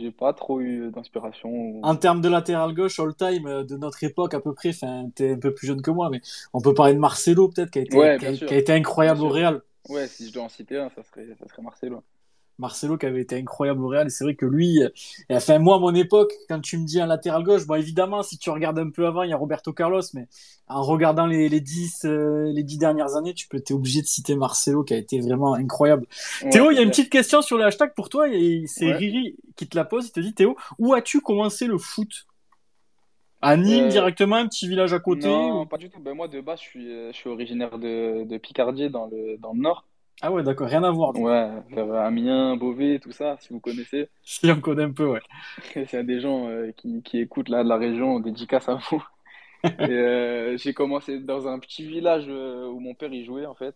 j'ai 0.00 0.10
pas 0.10 0.32
trop 0.32 0.60
eu 0.60 0.90
d'inspiration. 0.90 1.50
ou- 1.50 1.80
En 1.82 1.96
termes 1.96 2.20
de 2.20 2.28
latéral 2.28 2.74
gauche, 2.74 2.98
all-time, 3.00 3.46
euh, 3.46 3.64
de 3.64 3.76
notre 3.76 4.02
époque 4.04 4.34
à 4.34 4.40
peu 4.40 4.52
près, 4.54 4.70
enfin, 4.70 5.10
t'es 5.14 5.32
un 5.32 5.38
peu 5.38 5.52
plus 5.54 5.66
jeune 5.66 5.82
que 5.82 5.90
moi, 5.90 6.10
mais 6.10 6.20
on 6.52 6.60
peut 6.60 6.74
parler 6.74 6.94
de 6.94 6.98
Marcelo 6.98 7.48
peut-être, 7.48 7.70
qui 7.70 7.78
a 7.80 7.82
été, 7.82 7.96
Ouais, 7.96 8.18
qui 8.18 8.26
a, 8.26 8.32
qui 8.32 8.54
été 8.54 8.72
incroyable 8.72 9.22
au. 9.22 9.28
Real. 9.28 9.62
Ouais, 9.88 10.06
si 10.06 10.28
je 10.28 10.32
dois 10.32 10.44
en 10.44 10.48
citer 10.48 10.78
un, 10.78 10.90
ça 10.90 11.02
serait, 11.02 11.26
ça 11.38 11.48
serait 11.48 11.62
Marcelo. 11.62 12.02
Marcelo 12.60 12.96
qui 12.96 13.06
avait 13.06 13.22
été 13.22 13.36
incroyable 13.36 13.82
au 13.82 13.88
Real. 13.88 14.06
Et 14.06 14.10
c'est 14.10 14.22
vrai 14.24 14.34
que 14.36 14.46
lui, 14.46 14.82
euh, 14.82 14.88
enfin, 15.30 15.58
moi, 15.58 15.76
à 15.76 15.78
mon 15.80 15.94
époque, 15.94 16.32
quand 16.48 16.60
tu 16.60 16.78
me 16.78 16.84
dis 16.86 17.00
un 17.00 17.06
latéral 17.06 17.42
gauche, 17.42 17.66
bon, 17.66 17.74
évidemment, 17.74 18.22
si 18.22 18.38
tu 18.38 18.50
regardes 18.50 18.78
un 18.78 18.90
peu 18.90 19.06
avant, 19.06 19.22
il 19.24 19.30
y 19.30 19.32
a 19.32 19.36
Roberto 19.36 19.72
Carlos, 19.72 20.02
mais 20.14 20.28
en 20.68 20.82
regardant 20.82 21.26
les, 21.26 21.48
les 21.48 21.60
10, 21.60 22.04
euh, 22.04 22.52
les 22.52 22.62
10 22.62 22.78
dernières 22.78 23.16
années, 23.16 23.34
tu 23.34 23.48
peux, 23.48 23.58
t'es 23.60 23.74
obligé 23.74 24.02
de 24.02 24.06
citer 24.06 24.36
Marcelo 24.36 24.84
qui 24.84 24.94
a 24.94 24.98
été 24.98 25.18
vraiment 25.20 25.54
incroyable. 25.54 26.06
Ouais, 26.42 26.50
Théo, 26.50 26.70
il 26.70 26.76
y 26.76 26.78
a 26.78 26.82
une 26.82 26.90
petite 26.90 27.10
question 27.10 27.42
sur 27.42 27.58
le 27.58 27.64
hashtag 27.64 27.92
pour 27.94 28.08
toi, 28.08 28.28
et 28.28 28.64
c'est 28.66 28.86
Ouais. 28.86 28.96
Riri 28.96 29.36
qui 29.56 29.66
te 29.68 29.76
la 29.76 29.84
pose. 29.84 30.06
Il 30.06 30.12
te 30.12 30.20
dit, 30.20 30.34
Théo, 30.34 30.56
où 30.78 30.94
as-tu 30.94 31.20
commencé 31.20 31.66
le 31.66 31.78
foot? 31.78 32.26
À 33.42 33.56
Nîmes 33.56 33.86
Euh, 33.86 33.88
directement, 33.88 34.36
un 34.36 34.46
petit 34.46 34.68
village 34.68 34.92
à 34.92 34.98
côté? 34.98 35.26
Non, 35.26 35.62
ou- 35.62 35.66
pas 35.66 35.78
du 35.78 35.88
tout. 35.88 35.98
Ben, 35.98 36.14
moi, 36.14 36.28
de 36.28 36.40
base, 36.42 36.60
je 36.60 36.64
suis, 36.64 36.92
euh, 36.92 37.10
je 37.10 37.16
suis 37.16 37.30
originaire 37.30 37.78
de, 37.78 38.24
de 38.24 38.36
Picardie, 38.38 38.90
dans 38.90 39.06
le, 39.06 39.38
dans 39.38 39.54
le 39.54 39.60
nord. 39.60 39.86
Ah 40.22 40.30
ouais, 40.32 40.42
d'accord, 40.42 40.68
rien 40.68 40.82
à 40.84 40.90
voir. 40.90 41.14
Ouais, 41.16 41.50
vers 41.70 41.94
Amiens, 41.94 42.56
Beauvais, 42.56 42.98
tout 43.00 43.12
ça, 43.12 43.36
si 43.40 43.48
vous 43.52 43.60
connaissez. 43.60 44.08
Si 44.22 44.50
on 44.50 44.60
connaît 44.60 44.84
un 44.84 44.92
peu, 44.92 45.06
ouais. 45.06 45.20
S'il 45.72 45.92
y 45.92 45.96
a 45.96 46.02
des 46.02 46.20
gens 46.20 46.48
euh, 46.48 46.72
qui, 46.72 47.02
qui 47.02 47.18
écoutent 47.18 47.48
là 47.48 47.62
de 47.64 47.68
la 47.68 47.76
région, 47.76 48.20
dédicace 48.20 48.68
à 48.68 48.74
vous. 48.90 49.04
Euh, 49.80 50.56
j'ai 50.56 50.72
commencé 50.72 51.18
dans 51.20 51.46
un 51.46 51.58
petit 51.58 51.84
village 51.86 52.24
euh, 52.28 52.66
où 52.66 52.80
mon 52.80 52.94
père 52.94 53.12
y 53.12 53.26
jouait 53.26 53.44
en 53.44 53.54
fait. 53.54 53.74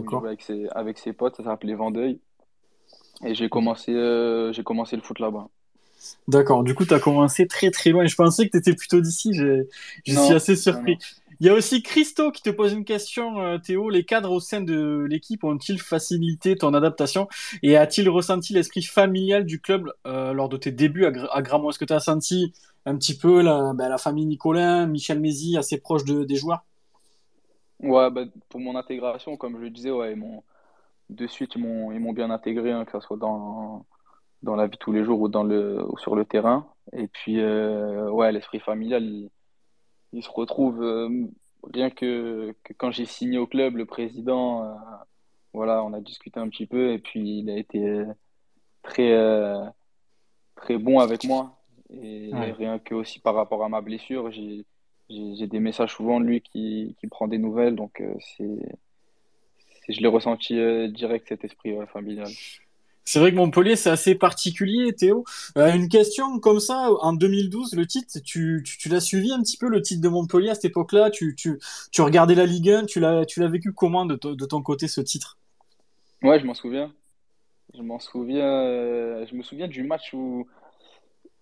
Il 0.00 0.02
D'accord. 0.02 0.20
jouait 0.20 0.28
avec 0.28 0.42
ses, 0.42 0.68
avec 0.70 0.98
ses 0.98 1.12
potes, 1.12 1.36
ça 1.36 1.44
s'appelait 1.44 1.74
Vendeuil. 1.74 2.20
Et 3.24 3.34
j'ai 3.34 3.48
commencé, 3.48 3.92
euh, 3.92 4.52
j'ai 4.52 4.62
commencé 4.64 4.96
le 4.96 5.02
foot 5.02 5.18
là-bas. 5.18 5.48
D'accord, 6.26 6.64
du 6.64 6.74
coup, 6.74 6.84
tu 6.84 6.94
as 6.94 7.00
commencé 7.00 7.46
très 7.46 7.70
très 7.70 7.90
loin. 7.90 8.06
Je 8.06 8.14
pensais 8.16 8.46
que 8.46 8.50
tu 8.52 8.58
étais 8.58 8.74
plutôt 8.74 9.00
d'ici. 9.00 9.32
Je, 9.34 9.64
je 10.04 10.14
Non, 10.14 10.24
suis 10.24 10.34
assez 10.34 10.56
surpris. 10.56 10.98
Il 11.42 11.46
y 11.46 11.48
a 11.48 11.54
aussi 11.54 11.82
Christo 11.82 12.30
qui 12.30 12.40
te 12.40 12.50
pose 12.50 12.72
une 12.72 12.84
question, 12.84 13.40
euh, 13.40 13.58
Théo. 13.58 13.90
Les 13.90 14.04
cadres 14.04 14.30
au 14.30 14.38
sein 14.38 14.60
de 14.60 15.04
l'équipe 15.10 15.42
ont-ils 15.42 15.80
facilité 15.80 16.54
ton 16.54 16.72
adaptation 16.72 17.26
et 17.64 17.76
a-t-il 17.76 18.08
ressenti 18.08 18.52
l'esprit 18.52 18.84
familial 18.84 19.44
du 19.44 19.60
club 19.60 19.92
euh, 20.06 20.32
lors 20.32 20.48
de 20.48 20.56
tes 20.56 20.70
débuts? 20.70 21.04
À, 21.04 21.42
Gramont 21.42 21.70
Est-ce 21.70 21.80
que 21.80 21.84
tu 21.84 21.92
as 21.92 21.98
senti 21.98 22.52
un 22.86 22.96
petit 22.96 23.18
peu 23.18 23.42
la, 23.42 23.72
ben, 23.74 23.88
la 23.88 23.98
famille 23.98 24.24
Nicolin, 24.24 24.86
Michel 24.86 25.18
Mézi, 25.18 25.58
assez 25.58 25.80
proche 25.80 26.04
de, 26.04 26.22
des 26.22 26.36
joueurs? 26.36 26.62
Ouais, 27.80 28.08
bah, 28.12 28.22
pour 28.48 28.60
mon 28.60 28.76
intégration, 28.76 29.36
comme 29.36 29.56
je 29.56 29.62
le 29.62 29.70
disais, 29.70 29.90
ouais, 29.90 30.14
de 31.10 31.26
suite, 31.26 31.56
ils 31.56 31.60
m'ont, 31.60 32.12
bien 32.12 32.30
intégré, 32.30 32.70
hein, 32.70 32.84
que 32.84 32.92
ce 32.92 33.04
soit 33.04 33.16
dans, 33.16 33.84
la 34.44 34.68
vie 34.68 34.78
tous 34.78 34.92
les 34.92 35.02
jours 35.02 35.20
ou, 35.20 35.98
sur 35.98 36.14
le 36.14 36.24
terrain. 36.24 36.68
Et 36.92 37.08
puis, 37.08 37.40
euh, 37.40 38.08
ouais, 38.10 38.30
l'esprit 38.30 38.60
familial, 38.60 39.02
il, 39.02 39.28
il 40.12 40.22
se 40.22 40.30
retrouve 40.30 40.82
euh, 40.82 41.08
rien 41.72 41.90
que, 41.90 42.54
que 42.64 42.72
quand 42.74 42.90
j'ai 42.90 43.06
signé 43.06 43.38
au 43.38 43.46
club, 43.46 43.76
le 43.76 43.86
président, 43.86 44.64
euh, 44.64 44.74
voilà, 45.52 45.82
on 45.84 45.92
a 45.92 46.00
discuté 46.00 46.38
un 46.40 46.48
petit 46.48 46.66
peu 46.66 46.92
et 46.92 46.98
puis 46.98 47.40
il 47.40 47.50
a 47.50 47.56
été 47.56 48.04
très, 48.82 49.12
euh, 49.12 49.64
très 50.56 50.78
bon 50.78 51.00
avec 51.00 51.24
moi. 51.24 51.58
Et 52.02 52.30
Ouais. 52.32 52.52
rien 52.52 52.78
que 52.78 52.94
aussi 52.94 53.20
par 53.20 53.34
rapport 53.34 53.62
à 53.64 53.68
ma 53.68 53.82
blessure, 53.82 54.30
j'ai, 54.30 54.64
des 55.10 55.60
messages 55.60 55.94
souvent 55.94 56.20
de 56.20 56.24
lui 56.24 56.40
qui, 56.40 56.96
qui 56.98 57.06
prend 57.06 57.28
des 57.28 57.36
nouvelles, 57.36 57.76
donc 57.76 58.02
c'est, 58.18 58.78
je 59.88 60.00
l'ai 60.00 60.08
ressenti 60.08 60.54
direct 60.90 61.28
cet 61.28 61.44
esprit 61.44 61.76
familial. 61.92 62.30
C'est 63.04 63.18
vrai 63.18 63.32
que 63.32 63.36
Montpellier, 63.36 63.76
c'est 63.76 63.90
assez 63.90 64.14
particulier, 64.14 64.92
Théo. 64.94 65.24
Euh, 65.58 65.72
une 65.74 65.88
question 65.88 66.38
comme 66.38 66.60
ça, 66.60 66.88
en 67.00 67.12
2012, 67.12 67.74
le 67.74 67.86
titre, 67.86 68.18
tu, 68.24 68.62
tu, 68.64 68.78
tu 68.78 68.88
l'as 68.88 69.00
suivi 69.00 69.32
un 69.32 69.42
petit 69.42 69.56
peu, 69.56 69.68
le 69.68 69.82
titre 69.82 70.00
de 70.00 70.08
Montpellier 70.08 70.50
à 70.50 70.54
cette 70.54 70.66
époque-là? 70.66 71.10
Tu, 71.10 71.34
tu, 71.34 71.58
tu 71.90 72.00
regardais 72.02 72.34
la 72.36 72.46
Ligue 72.46 72.70
1, 72.70 72.84
tu 72.86 73.00
l'as, 73.00 73.26
tu 73.26 73.40
l'as 73.40 73.48
vécu 73.48 73.72
comment 73.72 74.06
de, 74.06 74.14
de 74.14 74.44
ton 74.46 74.62
côté, 74.62 74.86
ce 74.88 75.00
titre? 75.00 75.36
Ouais, 76.22 76.38
je 76.38 76.46
m'en 76.46 76.54
souviens. 76.54 76.92
Je 77.74 77.82
m'en 77.82 77.98
souviens. 77.98 78.44
euh, 78.46 79.26
je 79.28 79.34
me 79.34 79.42
souviens 79.42 79.66
du 79.66 79.82
match 79.82 80.12
où, 80.12 80.46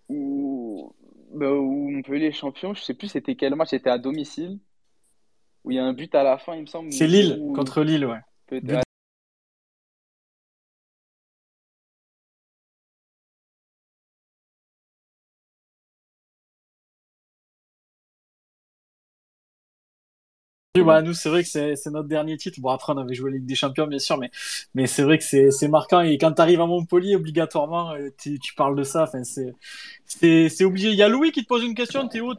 où, 0.09 0.93
bah, 1.35 1.53
où 1.53 1.91
Montpellier 1.91 2.27
est 2.27 2.33
champion. 2.33 2.75
Je 2.75 2.83
sais 2.83 2.95
plus 2.95 3.09
c'était 3.09 3.35
quel 3.35 3.55
match. 3.55 3.71
C'était 3.71 3.91
à 3.91 3.99
domicile. 3.99 4.59
Où 5.65 5.73
il 5.73 5.77
y 5.77 5.79
a 5.79 5.85
un 5.85 5.93
but 5.93 6.15
à 6.15 6.23
la 6.23 6.39
fin, 6.39 6.55
il 6.55 6.63
me 6.63 6.67
semble. 6.67 6.91
C'est 6.93 7.07
Lille, 7.07 7.37
où- 7.39 7.53
contre 7.53 7.83
Lille, 7.83 8.07
ouais. 8.07 8.21
But 8.51 8.65
bah, 20.79 21.03
nous, 21.03 21.15
c'est 21.15 21.29
vrai 21.29 21.43
que 21.43 21.49
c'est 21.49 21.91
notre 21.91 22.09
dernier 22.09 22.37
titre. 22.37 22.61
Bon, 22.61 22.69
après, 22.69 22.93
on 22.93 22.97
avait 22.99 23.15
joué 23.15 23.31
la 23.31 23.37
Ligue 23.39 23.47
des 23.47 23.57
Champions, 23.57 23.89
bien 23.89 23.99
sûr, 23.99 24.19
mais, 24.19 24.31
mais 24.75 24.87
c'est 24.87 25.03
vrai 25.03 25.19
que 25.19 25.25
c'est 25.51 25.69
marquant. 25.69 26.01
Et 26.01 26.17
quand 26.17 26.33
tu 26.33 26.41
arrives 26.41 26.61
à 26.61 26.67
Montpellier, 26.67 27.17
obligatoirement, 27.17 27.93
euh, 27.93 28.11
tu, 28.17 28.39
tu 28.39 28.55
parles 28.55 28.77
de 28.77 28.85
ça. 28.85 29.03
Enfin, 29.03 29.23
c'est 29.25 30.65
obligé. 30.65 30.91
Il 30.91 30.95
y 30.95 31.03
a 31.03 31.09
Louis 31.09 31.33
qui 31.33 31.43
te 31.43 31.49
pose 31.49 31.65
une 31.65 31.75
question, 31.75 32.07
Théo. 32.07 32.35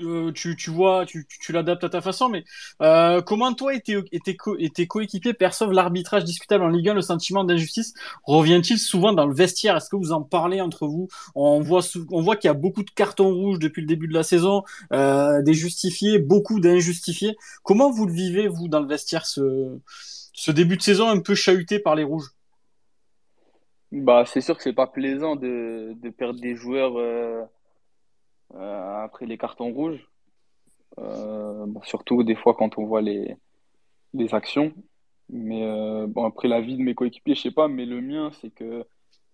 Euh, 0.00 0.32
tu, 0.32 0.56
tu, 0.56 0.70
vois, 0.70 1.06
tu, 1.06 1.26
tu, 1.26 1.52
l'adaptes 1.52 1.84
à 1.84 1.88
ta 1.88 2.00
façon, 2.00 2.28
mais 2.28 2.44
euh, 2.82 3.20
comment 3.22 3.52
toi 3.54 3.74
et 3.74 3.80
tes, 3.80 3.98
et 4.12 4.20
tes, 4.70 4.86
coéquipiers 4.86 5.34
perçoivent 5.34 5.72
l'arbitrage 5.72 6.24
discutable 6.24 6.64
en 6.64 6.68
Ligue 6.68 6.88
1 6.90 6.94
Le 6.94 7.00
sentiment 7.00 7.44
d'injustice 7.44 7.94
revient-il 8.24 8.78
souvent 8.78 9.12
dans 9.12 9.26
le 9.26 9.34
vestiaire? 9.34 9.76
Est-ce 9.76 9.88
que 9.88 9.96
vous 9.96 10.12
en 10.12 10.22
parlez 10.22 10.60
entre 10.60 10.86
vous? 10.86 11.08
On 11.34 11.60
voit, 11.60 11.82
on 12.10 12.22
voit 12.22 12.36
qu'il 12.36 12.48
y 12.48 12.50
a 12.50 12.54
beaucoup 12.54 12.82
de 12.82 12.90
cartons 12.90 13.32
rouges 13.32 13.58
depuis 13.58 13.80
le 13.80 13.86
début 13.86 14.08
de 14.08 14.14
la 14.14 14.22
saison, 14.22 14.62
euh, 14.92 15.42
des 15.42 15.54
justifiés, 15.54 16.18
beaucoup 16.18 16.60
d'injustifiés. 16.60 17.36
Comment 17.62 17.90
vous 17.90 18.06
le 18.06 18.12
vivez, 18.12 18.48
vous, 18.48 18.68
dans 18.68 18.80
le 18.80 18.88
vestiaire, 18.88 19.26
ce, 19.26 19.78
ce 20.32 20.50
début 20.50 20.76
de 20.76 20.82
saison 20.82 21.08
un 21.08 21.20
peu 21.20 21.34
chahuté 21.34 21.78
par 21.78 21.94
les 21.94 22.04
rouges? 22.04 22.30
Bah, 23.92 24.24
C'est 24.26 24.40
sûr 24.40 24.56
que 24.56 24.62
c'est 24.62 24.72
pas 24.72 24.86
plaisant 24.86 25.36
de, 25.36 25.94
de 26.02 26.10
perdre 26.10 26.40
des 26.40 26.54
joueurs 26.54 26.98
euh, 26.98 27.42
après 28.54 29.26
les 29.26 29.38
cartons 29.38 29.72
rouges. 29.72 30.08
Euh, 30.98 31.66
bon, 31.66 31.82
surtout 31.82 32.22
des 32.22 32.36
fois 32.36 32.54
quand 32.54 32.78
on 32.78 32.86
voit 32.86 33.02
les, 33.02 33.36
les 34.14 34.34
actions. 34.34 34.72
Mais 35.28 35.64
euh, 35.64 36.06
bon, 36.06 36.24
après 36.24 36.48
la 36.48 36.60
vie 36.60 36.76
de 36.76 36.82
mes 36.82 36.94
coéquipiers, 36.94 37.34
je 37.34 37.42
sais 37.42 37.50
pas, 37.50 37.68
mais 37.68 37.84
le 37.84 38.00
mien, 38.00 38.30
c'est 38.40 38.50
que 38.50 38.86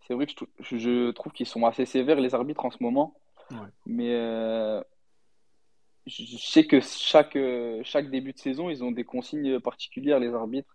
c'est 0.06 0.14
vrai 0.14 0.26
que 0.26 0.32
je, 0.60 0.76
je 0.78 1.10
trouve 1.10 1.32
qu'ils 1.32 1.46
sont 1.46 1.64
assez 1.66 1.84
sévères, 1.84 2.20
les 2.20 2.34
arbitres, 2.34 2.64
en 2.64 2.70
ce 2.70 2.82
moment. 2.82 3.14
Mais 3.84 4.12
je 6.06 6.36
sais 6.38 6.66
que 6.66 6.80
chaque, 6.80 7.38
chaque 7.84 8.10
début 8.10 8.32
de 8.32 8.38
saison, 8.38 8.70
ils 8.70 8.82
ont 8.82 8.90
des 8.90 9.04
consignes 9.04 9.60
particulières, 9.60 10.18
les 10.18 10.32
arbitres. 10.34 10.74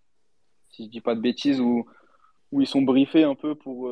Si 0.70 0.86
je 0.86 0.90
dis 0.90 1.02
pas 1.02 1.16
de 1.16 1.22
bêtises, 1.22 1.60
où, 1.60 1.86
où 2.52 2.62
ils 2.62 2.68
sont 2.68 2.84
briefés 2.84 3.24
un 3.24 3.36
peu 3.36 3.56
pour, 3.56 3.90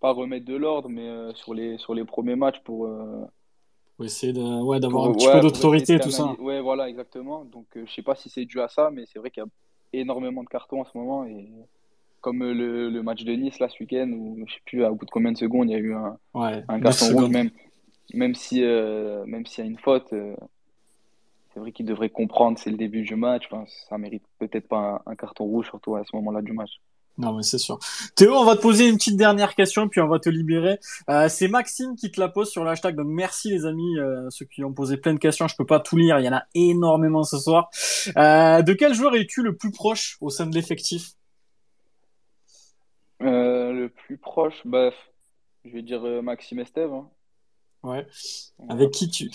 pas 0.00 0.12
remettre 0.12 0.46
de 0.46 0.56
l'ordre, 0.56 0.88
mais 0.88 1.06
euh, 1.06 1.32
sur, 1.34 1.54
les, 1.54 1.78
sur 1.78 1.94
les 1.94 2.04
premiers 2.04 2.36
matchs 2.36 2.60
pour. 2.64 2.86
Euh, 2.86 3.24
pour 3.96 4.06
essayer 4.06 4.32
de, 4.32 4.62
ouais, 4.62 4.80
d'avoir 4.80 5.08
un 5.08 5.12
petit 5.12 5.28
peu 5.30 5.40
d'autorité 5.40 6.00
tout 6.00 6.10
ça. 6.10 6.34
Ouais, 6.40 6.60
voilà, 6.60 6.88
exactement. 6.88 7.44
Donc, 7.44 7.66
euh, 7.76 7.84
je 7.86 7.92
sais 7.92 8.02
pas 8.02 8.14
si 8.14 8.30
c'est 8.30 8.46
dû 8.46 8.60
à 8.60 8.68
ça, 8.68 8.90
mais 8.90 9.04
c'est 9.06 9.18
vrai 9.18 9.30
qu'il 9.30 9.42
y 9.42 9.46
a 9.46 10.00
énormément 10.00 10.42
de 10.42 10.48
cartons 10.48 10.80
en 10.80 10.84
ce 10.86 10.96
moment. 10.96 11.26
Et 11.26 11.50
comme 12.22 12.42
le, 12.42 12.88
le 12.88 13.02
match 13.02 13.24
de 13.24 13.32
Nice 13.32 13.58
là 13.58 13.68
ce 13.68 13.78
week-end, 13.78 14.10
où 14.10 14.42
je 14.46 14.54
sais 14.54 14.60
plus 14.64 14.84
à 14.84 14.90
bout 14.90 15.04
de 15.04 15.10
combien 15.10 15.32
de 15.32 15.38
secondes 15.38 15.68
il 15.68 15.72
y 15.72 15.74
a 15.74 15.78
eu 15.78 15.94
un, 15.94 16.18
un 16.34 16.80
carton 16.80 17.14
rouge, 17.14 17.28
même, 17.28 17.50
même 18.14 18.34
si 18.34 18.62
même 18.62 19.46
s'il 19.46 19.64
y 19.64 19.66
a 19.66 19.70
une 19.70 19.78
faute, 19.78 20.08
c'est 21.52 21.60
vrai 21.60 21.72
qu'il 21.72 21.86
devrait 21.86 22.10
comprendre 22.10 22.58
c'est 22.58 22.70
le 22.70 22.76
début 22.76 23.02
du 23.02 23.16
match. 23.16 23.48
Enfin, 23.50 23.64
ça 23.88 23.98
mérite 23.98 24.24
peut-être 24.38 24.68
pas 24.68 25.02
un, 25.06 25.12
un, 25.12 25.16
carton 25.16 25.44
rouge, 25.44 25.66
surtout 25.66 25.96
à 25.96 26.04
ce 26.04 26.14
moment-là 26.16 26.40
du 26.42 26.52
match. 26.52 26.80
Non, 27.18 27.34
mais 27.34 27.42
c'est 27.42 27.58
sûr. 27.58 27.78
Théo, 28.14 28.34
on 28.34 28.44
va 28.44 28.56
te 28.56 28.62
poser 28.62 28.88
une 28.88 28.96
petite 28.96 29.16
dernière 29.16 29.54
question, 29.54 29.88
puis 29.88 30.00
on 30.00 30.08
va 30.08 30.18
te 30.18 30.30
libérer. 30.30 30.78
Euh, 31.10 31.28
c'est 31.28 31.48
Maxime 31.48 31.94
qui 31.94 32.10
te 32.10 32.18
la 32.18 32.28
pose 32.28 32.50
sur 32.50 32.64
l'hashtag. 32.64 32.96
Donc 32.96 33.08
merci 33.08 33.50
les 33.50 33.66
amis, 33.66 33.98
euh, 33.98 34.28
ceux 34.30 34.46
qui 34.46 34.64
ont 34.64 34.72
posé 34.72 34.96
plein 34.96 35.12
de 35.12 35.18
questions. 35.18 35.46
Je 35.46 35.56
peux 35.56 35.66
pas 35.66 35.80
tout 35.80 35.96
lire, 35.96 36.18
il 36.18 36.24
y 36.24 36.28
en 36.28 36.32
a 36.32 36.44
énormément 36.54 37.22
ce 37.22 37.38
soir. 37.38 37.68
Euh, 38.16 38.62
de 38.62 38.72
quel 38.72 38.94
joueur 38.94 39.14
es-tu 39.16 39.42
le 39.42 39.56
plus 39.56 39.70
proche 39.70 40.16
au 40.20 40.30
sein 40.30 40.46
de 40.46 40.54
l'effectif? 40.54 41.10
Le 43.20 43.88
plus 43.88 44.16
proche, 44.16 44.62
bah, 44.64 44.90
je 45.66 45.70
vais 45.70 45.82
dire 45.82 46.00
Maxime 46.22 46.60
Estève. 46.60 46.92
Hein. 46.92 47.08
Ouais. 47.82 48.06
Avec 48.68 48.90
qui 48.92 49.10
tu 49.10 49.30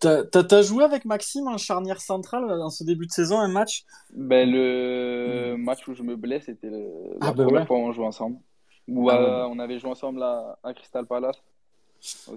T'as 0.00 0.62
joué 0.62 0.84
avec 0.84 1.04
Maxime 1.04 1.48
en 1.48 1.56
charnière 1.56 2.00
centrale 2.00 2.46
dans 2.46 2.70
ce 2.70 2.84
début 2.84 3.06
de 3.06 3.12
saison, 3.12 3.38
un 3.38 3.48
match? 3.48 3.84
Ben, 4.14 4.50
Le 4.50 5.56
match 5.56 5.86
où 5.88 5.94
je 5.94 6.02
me 6.02 6.16
blesse, 6.16 6.44
c'était 6.46 6.70
la 6.70 6.78
ah, 7.20 7.32
ben 7.32 7.44
première 7.44 7.66
fois 7.66 7.78
où 7.78 7.82
on 7.82 7.92
jouait 7.92 8.06
ensemble. 8.06 8.36
Ou 8.88 9.08
ah, 9.08 9.16
ben. 9.16 9.48
on 9.50 9.58
avait 9.58 9.78
joué 9.78 9.90
ensemble 9.90 10.22
à, 10.22 10.58
Crystal 10.74 11.06
Palace. 11.06 11.36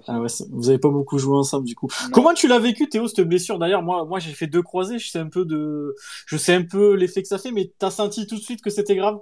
Ah 0.06 0.20
ouais, 0.20 0.28
vous 0.50 0.68
avez 0.68 0.78
pas 0.78 0.90
beaucoup 0.90 1.16
joué 1.18 1.36
ensemble 1.36 1.66
du 1.66 1.74
coup. 1.74 1.88
Comment 2.12 2.34
tu 2.34 2.48
l'as 2.48 2.58
vécu 2.58 2.86
Théo 2.86 3.08
cette 3.08 3.26
blessure? 3.26 3.58
D'ailleurs 3.58 3.82
moi 3.82 4.04
moi 4.04 4.18
j'ai 4.18 4.32
fait 4.32 4.46
deux 4.46 4.60
croisés, 4.60 4.98
je 4.98 5.08
sais 5.08 5.18
un 5.18 5.30
peu 5.30 5.46
de 5.46 5.94
je 6.26 6.36
sais 6.36 6.52
un 6.52 6.64
peu 6.64 6.94
l'effet 6.94 7.22
que 7.22 7.28
ça 7.28 7.38
fait 7.38 7.50
mais 7.50 7.72
t'as 7.78 7.90
senti 7.90 8.26
tout 8.26 8.34
de 8.34 8.42
suite 8.42 8.60
que 8.60 8.68
c'était 8.68 8.94
grave 8.94 9.20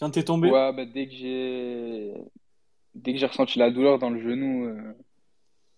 quand 0.00 0.08
t'es 0.08 0.22
tombé? 0.22 0.50
Ouais, 0.50 0.72
ben, 0.72 0.90
dès 0.90 1.06
que 1.06 1.12
j'ai 1.12 2.14
dès 2.94 3.12
que 3.12 3.18
j'ai 3.18 3.26
ressenti 3.26 3.58
la 3.58 3.70
douleur 3.70 3.98
dans 3.98 4.08
le 4.08 4.18
genou 4.18 4.64
euh, 4.64 4.94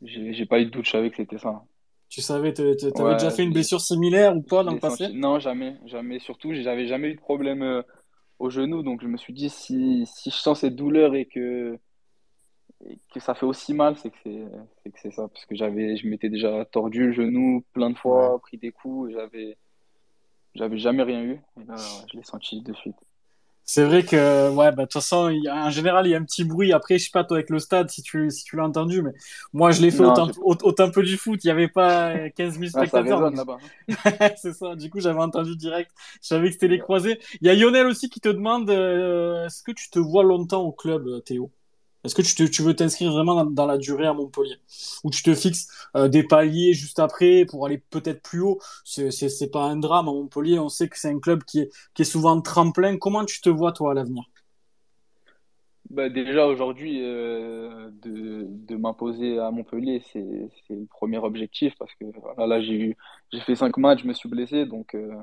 j'ai 0.03 0.47
pas 0.47 0.61
eu 0.61 0.67
de 0.67 0.71
doute, 0.71 0.85
je 0.85 0.91
savais 0.91 1.11
que 1.11 1.17
c'était 1.17 1.39
ça. 1.39 1.65
Tu 2.09 2.23
savais, 2.23 2.55
tu 2.55 2.63
avais 2.63 3.15
déjà 3.15 3.31
fait 3.31 3.43
une 3.43 3.53
blessure 3.53 3.81
similaire 3.81 4.35
ou 4.35 4.43
pas 4.43 4.65
dans 4.65 4.73
le 4.73 4.79
passé 4.79 5.09
Non, 5.13 5.39
jamais, 5.39 5.77
jamais. 5.85 6.19
Surtout, 6.21 6.55
j'avais 6.55 6.87
jamais 6.87 7.09
eu 7.09 7.15
de 7.15 7.21
problème 7.21 7.63
euh, 7.63 7.83
au 8.39 8.49
genou, 8.49 8.83
donc 8.83 9.03
je 9.03 9.09
me 9.09 9.19
suis 9.19 9.35
dit 9.35 9.51
si, 9.51 10.07
si 10.07 10.31
je 10.31 10.37
sens 10.37 10.61
cette 10.61 10.77
douleur 10.77 11.15
et 11.15 11.27
que 11.27 11.79
que 13.13 13.19
ça 13.19 13.35
fait 13.35 13.45
aussi 13.45 13.75
mal, 13.75 13.97
c'est 13.97 14.11
que 14.11 14.47
c'est 14.95 15.11
ça, 15.11 15.27
parce 15.29 15.45
que 15.47 15.57
j'avais, 15.57 15.97
je 15.97 16.07
m'étais 16.07 16.29
déjà 16.29 16.65
tordu 16.65 17.07
le 17.07 17.13
genou 17.13 17.65
plein 17.73 17.91
de 17.91 17.99
fois, 17.99 18.39
pris 18.41 18.57
des 18.57 18.71
coups, 18.71 19.11
et 19.11 19.15
j'avais 19.15 19.59
j'avais 20.55 20.79
jamais 20.79 21.03
rien 21.03 21.23
eu. 21.23 21.41
Et 21.61 21.65
là, 21.67 21.75
je 22.11 22.17
l'ai 22.17 22.23
senti 22.23 22.63
de 22.63 22.73
suite. 22.75 22.97
C'est 23.71 23.85
vrai 23.85 24.03
que, 24.03 24.49
ouais, 24.49 24.73
bah, 24.73 24.77
de 24.77 24.83
toute 24.85 24.95
façon, 24.95 25.29
y 25.29 25.47
a, 25.47 25.67
en 25.67 25.69
général, 25.69 26.07
il 26.07 26.11
y 26.11 26.15
a 26.15 26.19
un 26.19 26.25
petit 26.25 26.43
bruit. 26.43 26.73
Après, 26.73 26.99
je 26.99 27.05
sais 27.05 27.11
pas, 27.13 27.23
toi, 27.23 27.37
avec 27.37 27.51
le 27.51 27.59
stade, 27.59 27.91
si 27.91 28.01
tu, 28.01 28.31
si 28.31 28.43
tu 28.43 28.57
l'as 28.57 28.65
entendu, 28.65 29.03
mais 29.03 29.13
moi, 29.53 29.73
je 29.73 29.83
l'ai 29.83 29.91
fait 29.91 30.07
autant 30.07 30.31
au, 30.41 30.55
au, 30.55 30.73
peu 30.73 31.03
du 31.03 31.19
foot. 31.19 31.45
Il 31.45 31.49
y 31.49 31.51
avait 31.51 31.69
pas 31.69 32.31
15 32.31 32.59
000 32.59 32.71
spectateurs. 32.71 33.23
Ah, 33.23 33.31
là-bas. 33.31 33.59
c'est 34.37 34.55
ça. 34.55 34.75
Du 34.75 34.89
coup, 34.89 35.01
j'avais 35.01 35.21
entendu 35.21 35.55
direct. 35.55 35.91
Je 36.23 36.29
savais 36.29 36.47
que 36.47 36.55
c'était 36.55 36.69
les 36.69 36.79
croisés. 36.79 37.21
Il 37.43 37.47
y 37.47 37.51
a 37.51 37.55
Lionel 37.55 37.87
aussi 37.89 38.09
qui 38.09 38.21
te 38.21 38.31
demande, 38.31 38.71
euh, 38.71 39.45
est-ce 39.45 39.63
que 39.63 39.73
tu 39.73 39.91
te 39.91 39.99
vois 39.99 40.25
longtemps 40.25 40.63
au 40.63 40.73
club, 40.73 41.23
Théo? 41.27 41.51
Est-ce 42.05 42.15
que 42.15 42.23
tu, 42.23 42.63
veux 42.63 42.77
t'inscrire 42.77 43.13
vraiment 43.13 43.45
dans, 43.45 43.67
la 43.67 43.77
durée 43.77 44.07
à 44.07 44.13
Montpellier? 44.13 44.57
Ou 45.03 45.11
tu 45.11 45.23
te 45.23 45.35
fixes 45.35 45.69
euh, 45.97 46.09
des 46.09 46.23
paliers 46.23 46.73
juste 46.73 47.01
après 47.01 47.45
pour 47.45 47.67
aller 47.67 47.79
peut-être 47.79 48.23
plus 48.23 48.41
haut? 48.41 48.61
C'est 48.85 49.51
pas 49.51 49.65
un 49.65 49.77
drame 49.77 50.09
à 50.09 50.13
Montpellier. 50.13 50.59
On 50.61 50.69
sait 50.69 50.89
que 50.89 50.99
c'est 50.99 51.09
un 51.09 51.19
club 51.19 51.43
qui 51.45 51.61
est, 51.61 52.05
souvent 52.05 52.41
tremplin. 52.41 52.97
Comment 52.99 53.25
tu 53.25 53.41
te 53.41 53.49
vois, 53.49 53.73
toi, 53.73 53.91
à 53.91 53.95
l'avenir? 53.95 54.25
Bah 55.91 56.11
déjà 56.11 56.47
aujourd'hui 56.47 57.01
euh, 57.03 57.89
de, 58.03 58.77
m'imposer 58.77 59.39
à 59.39 59.51
Montpellier 59.51 60.03
c'est 60.13 60.21
le 60.69 60.85
premier 60.85 61.17
objectif 61.17 61.75
parce 61.79 61.95
que 61.95 62.05
là 62.37 62.61
j'ai 62.61 62.95
fait 63.47 63.57
cinq 63.57 63.79
matchs 63.79 64.03
je 64.03 64.07
me 64.07 64.13
suis 64.13 64.29
blessé 64.29 64.67
donc 64.67 64.95
euh, 64.95 65.15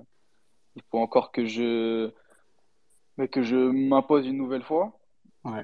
il 0.76 0.82
faut 0.90 0.98
encore 0.98 1.32
que 1.32 1.46
je 1.46 2.10
que 3.32 3.44
je 3.44 3.56
m'impose 3.56 4.26
une 4.26 4.38
nouvelle 4.38 4.64
fois 4.64 4.98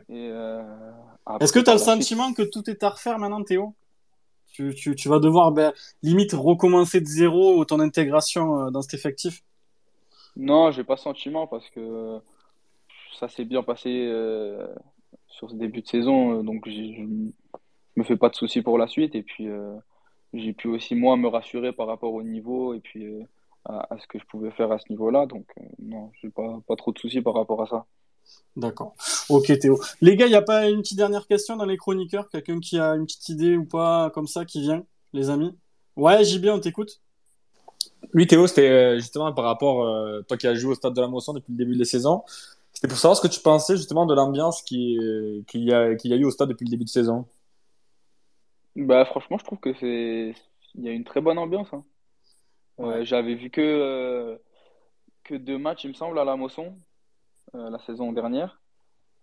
euh, 0.10 0.92
Est-ce 1.40 1.54
que 1.54 1.60
tu 1.60 1.70
as 1.70 1.74
le 1.74 1.80
sentiment 1.80 2.34
que 2.34 2.44
tout 2.44 2.70
est 2.70 2.84
à 2.84 2.90
refaire 2.90 3.20
maintenant, 3.20 3.44
Théo? 3.44 3.74
Tu, 4.54 4.76
tu, 4.76 4.96
tu, 4.96 5.08
vas 5.08 5.20
devoir 5.20 5.52
ben, 5.52 5.74
limite 6.04 6.34
recommencer 6.34 7.00
de 7.00 7.06
zéro 7.06 7.64
ton 7.64 7.80
intégration 7.80 8.60
euh, 8.60 8.70
dans 8.70 8.82
cet 8.82 8.94
effectif? 8.94 9.44
Non, 10.36 10.72
j'ai 10.72 10.84
pas 10.84 10.98
sentiment 10.98 11.48
parce 11.48 11.70
que 11.70 12.20
ça 13.20 13.30
s'est 13.30 13.46
bien 13.46 13.64
passé 13.64 14.08
euh, 14.08 14.68
sur 15.28 15.50
ce 15.50 15.56
début 15.56 15.82
de 15.82 15.88
saison, 15.88 16.44
donc 16.44 16.68
je 16.68 17.02
me 17.96 18.04
fais 18.04 18.18
pas 18.18 18.30
de 18.30 18.36
soucis 18.36 18.62
pour 18.62 18.78
la 18.78 18.88
suite. 18.88 19.16
Et 19.16 19.24
puis 19.24 19.48
j'ai 20.34 20.54
pu 20.54 20.68
aussi 20.68 20.96
moi 20.96 21.18
me 21.18 21.28
rassurer 21.28 21.72
par 21.74 21.88
rapport 21.88 22.14
au 22.14 22.24
niveau 22.24 22.74
et 22.74 22.80
puis 22.80 23.06
à, 23.66 23.94
à, 23.94 23.98
ce 24.00 24.08
que 24.08 24.20
je 24.20 24.26
pouvais 24.26 24.52
faire 24.52 24.72
à 24.72 24.80
ce 24.80 24.86
niveau-là. 24.90 25.26
Donc 25.26 25.46
non, 25.80 26.12
j'ai 26.22 26.30
pas, 26.30 26.60
pas 26.68 26.76
trop 26.76 26.92
de 26.92 27.00
soucis 27.00 27.22
par 27.22 27.34
rapport 27.34 27.62
à 27.62 27.68
ça. 27.68 27.86
D'accord. 28.56 28.96
Ok 29.30 29.58
Théo. 29.60 29.80
Les 30.02 30.16
gars, 30.16 30.26
il 30.26 30.30
n'y 30.30 30.36
a 30.36 30.42
pas 30.42 30.70
une 30.70 30.82
petite 30.82 30.98
dernière 30.98 31.28
question 31.28 31.56
dans 31.56 31.66
les 31.66 31.78
chroniqueurs? 31.78 32.30
Quelqu'un 32.30 32.60
qui 32.60 32.78
a 32.78 32.96
une 32.96 33.06
petite 33.06 33.30
idée 33.30 33.56
ou 33.56 33.66
pas 33.66 34.10
comme 34.12 34.28
ça 34.28 34.46
qui 34.46 34.62
vient, 34.62 34.84
les 35.14 35.30
amis? 35.30 35.56
Ouais, 35.96 36.24
JB, 36.24 36.48
on 36.48 36.60
t'écoute. 36.60 37.02
Oui 38.14 38.28
Théo, 38.28 38.48
c'était 38.48 38.70
euh, 38.70 38.96
justement 38.96 39.32
par 39.32 39.46
rapport, 39.46 39.86
euh, 39.86 40.22
toi 40.28 40.38
qui 40.38 40.48
as 40.48 40.56
joué 40.56 40.72
au 40.72 40.76
stade 40.76 40.94
de 40.94 41.02
la 41.02 41.08
Moisson 41.08 41.34
depuis 41.34 41.52
le 41.52 41.58
début 41.58 41.74
de 41.76 41.80
la 41.80 41.86
saison, 41.86 42.24
c'était 42.74 42.88
pour 42.88 42.98
savoir 42.98 43.16
ce 43.16 43.22
que 43.22 43.32
tu 43.32 43.40
pensais 43.40 43.78
justement 43.78 44.06
de 44.06 44.14
l'ambiance 44.14 44.62
qu'il 44.64 45.44
qui 45.48 45.60
y, 45.66 45.74
a, 45.74 45.92
y 45.92 46.14
a 46.14 46.16
eu 46.16 46.26
au 46.26 46.32
stade 46.32 46.50
depuis 46.50 46.66
le 46.66 46.72
début 46.72 46.84
de 46.84 46.90
saison. 46.90 47.26
Bah 48.76 49.06
franchement, 49.06 49.38
je 49.38 49.44
trouve 49.46 49.60
que 49.60 49.74
c'est 49.80 50.34
il 50.76 50.84
y 50.84 50.90
a 50.90 50.92
une 50.92 51.04
très 51.04 51.22
bonne 51.22 51.38
ambiance. 51.38 51.68
Hein. 51.74 51.84
Euh, 52.80 53.04
j'avais 53.04 53.36
vu 53.36 53.50
que, 53.50 54.40
que 55.24 55.36
deux 55.36 55.58
matchs, 55.58 55.84
il 55.84 55.90
me 55.90 55.94
semble, 55.94 56.18
à 56.20 56.26
la 56.26 56.36
Mosson. 56.36 56.76
Euh, 57.56 57.70
la 57.70 57.80
saison 57.80 58.14
dernière. 58.14 58.62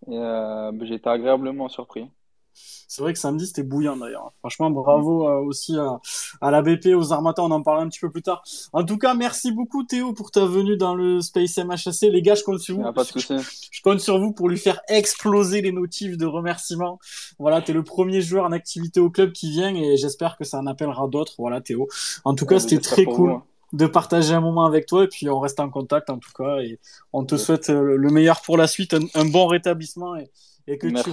Et 0.07 0.17
euh, 0.17 0.71
j'ai 0.85 0.95
été 0.95 1.09
agréablement 1.09 1.67
surpris. 1.67 2.07
C'est 2.53 3.01
vrai 3.01 3.13
que 3.13 3.19
samedi 3.19 3.47
c'était 3.47 3.63
bouillant 3.63 3.97
d'ailleurs. 3.97 4.33
Franchement, 4.39 4.69
bravo 4.69 5.27
euh, 5.27 5.39
aussi 5.39 5.77
à, 5.77 5.99
à, 6.41 6.51
la 6.51 6.61
BP, 6.61 6.87
aux 6.95 7.11
Armata, 7.13 7.43
on 7.43 7.51
en 7.51 7.61
parlera 7.61 7.85
un 7.85 7.89
petit 7.89 7.99
peu 7.99 8.11
plus 8.11 8.21
tard. 8.21 8.43
En 8.73 8.83
tout 8.83 8.97
cas, 8.97 9.13
merci 9.13 9.51
beaucoup 9.51 9.83
Théo 9.83 10.13
pour 10.13 10.31
ta 10.31 10.45
venue 10.45 10.77
dans 10.77 10.93
le 10.93 11.21
Space 11.21 11.57
MHC. 11.57 12.11
Les 12.11 12.21
gars, 12.21 12.35
je 12.35 12.43
compte 12.43 12.59
sur 12.59 12.75
vous. 12.75 12.93
Pas 12.93 13.03
de 13.03 13.09
je, 13.15 13.19
je, 13.71 13.81
compte 13.81 13.99
sur 13.99 14.19
vous 14.19 14.31
pour 14.31 14.49
lui 14.49 14.57
faire 14.57 14.79
exploser 14.89 15.61
les 15.61 15.71
notifs 15.71 16.17
de 16.17 16.25
remerciements. 16.25 16.99
Voilà, 17.39 17.61
tu 17.61 17.71
es 17.71 17.73
le 17.73 17.83
premier 17.83 18.21
joueur 18.21 18.45
en 18.45 18.51
activité 18.51 18.99
au 18.99 19.09
club 19.09 19.31
qui 19.31 19.49
vient 19.49 19.73
et 19.73 19.97
j'espère 19.97 20.37
que 20.37 20.43
ça 20.43 20.59
en 20.59 20.67
appellera 20.67 21.07
d'autres. 21.07 21.33
Voilà 21.39 21.61
Théo. 21.61 21.87
En 22.25 22.35
tout 22.35 22.45
cas, 22.45 22.59
c'était 22.59 22.79
très 22.79 23.05
cool. 23.05 23.31
Hein. 23.31 23.43
De 23.73 23.85
partager 23.85 24.33
un 24.33 24.41
moment 24.41 24.65
avec 24.65 24.85
toi 24.85 25.03
et 25.03 25.07
puis 25.07 25.29
on 25.29 25.39
reste 25.39 25.59
en 25.59 25.69
contact 25.69 26.09
en 26.09 26.17
tout 26.17 26.31
cas 26.35 26.59
et 26.59 26.79
on 27.13 27.23
te 27.23 27.37
souhaite 27.37 27.69
euh, 27.69 27.95
le 27.95 28.09
meilleur 28.09 28.41
pour 28.41 28.57
la 28.57 28.67
suite, 28.67 28.95
un, 29.13 29.25
bon 29.25 29.47
rétablissement 29.47 30.15
et, 30.15 30.29
et 30.67 30.77
que 30.77 30.87
tu 30.87 31.11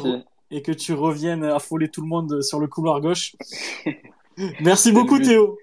et 0.50 0.62
que 0.62 0.72
tu 0.72 0.92
reviennes 0.92 1.44
affoler 1.44 1.88
tout 1.88 2.02
le 2.02 2.08
monde 2.08 2.40
sur 2.42 2.60
le 2.60 2.68
couloir 2.68 3.00
gauche. 3.00 3.34
Merci 4.60 4.92
beaucoup 4.92 5.18
Théo. 5.18 5.58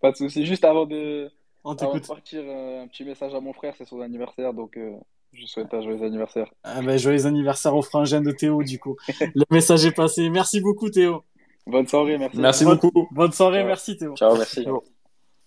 Pas 0.00 0.12
de 0.12 0.16
souci. 0.16 0.46
Juste 0.46 0.64
avant 0.64 0.86
de, 0.86 1.30
on 1.64 1.74
avant 1.74 1.94
de 1.94 2.00
partir, 2.00 2.40
euh, 2.44 2.82
un 2.82 2.88
petit 2.88 3.04
message 3.04 3.34
à 3.34 3.40
mon 3.40 3.52
frère, 3.52 3.74
c'est 3.76 3.84
son 3.84 4.00
anniversaire, 4.00 4.52
donc 4.52 4.76
euh, 4.76 4.92
je 5.32 5.46
souhaite 5.46 5.72
un 5.74 5.82
joyeux 5.82 6.02
anniversaire. 6.02 6.52
Ah 6.64 6.82
ben, 6.82 6.98
joyeux 6.98 7.26
anniversaire 7.26 7.74
au 7.76 7.82
frangin 7.82 8.20
de 8.20 8.32
Théo 8.32 8.62
du 8.62 8.78
coup. 8.78 8.96
le 9.20 9.44
message 9.50 9.84
est 9.84 9.92
passé. 9.92 10.28
Merci 10.30 10.60
beaucoup 10.60 10.90
Théo. 10.90 11.22
Bonne 11.66 11.86
soirée, 11.86 12.18
merci. 12.18 12.38
Merci 12.38 12.64
beaucoup. 12.64 13.08
Bonne 13.12 13.32
soirée, 13.32 13.64
merci 13.64 13.96
Théo. 13.96 14.16
Ciao, 14.16 14.36
merci. 14.36 14.66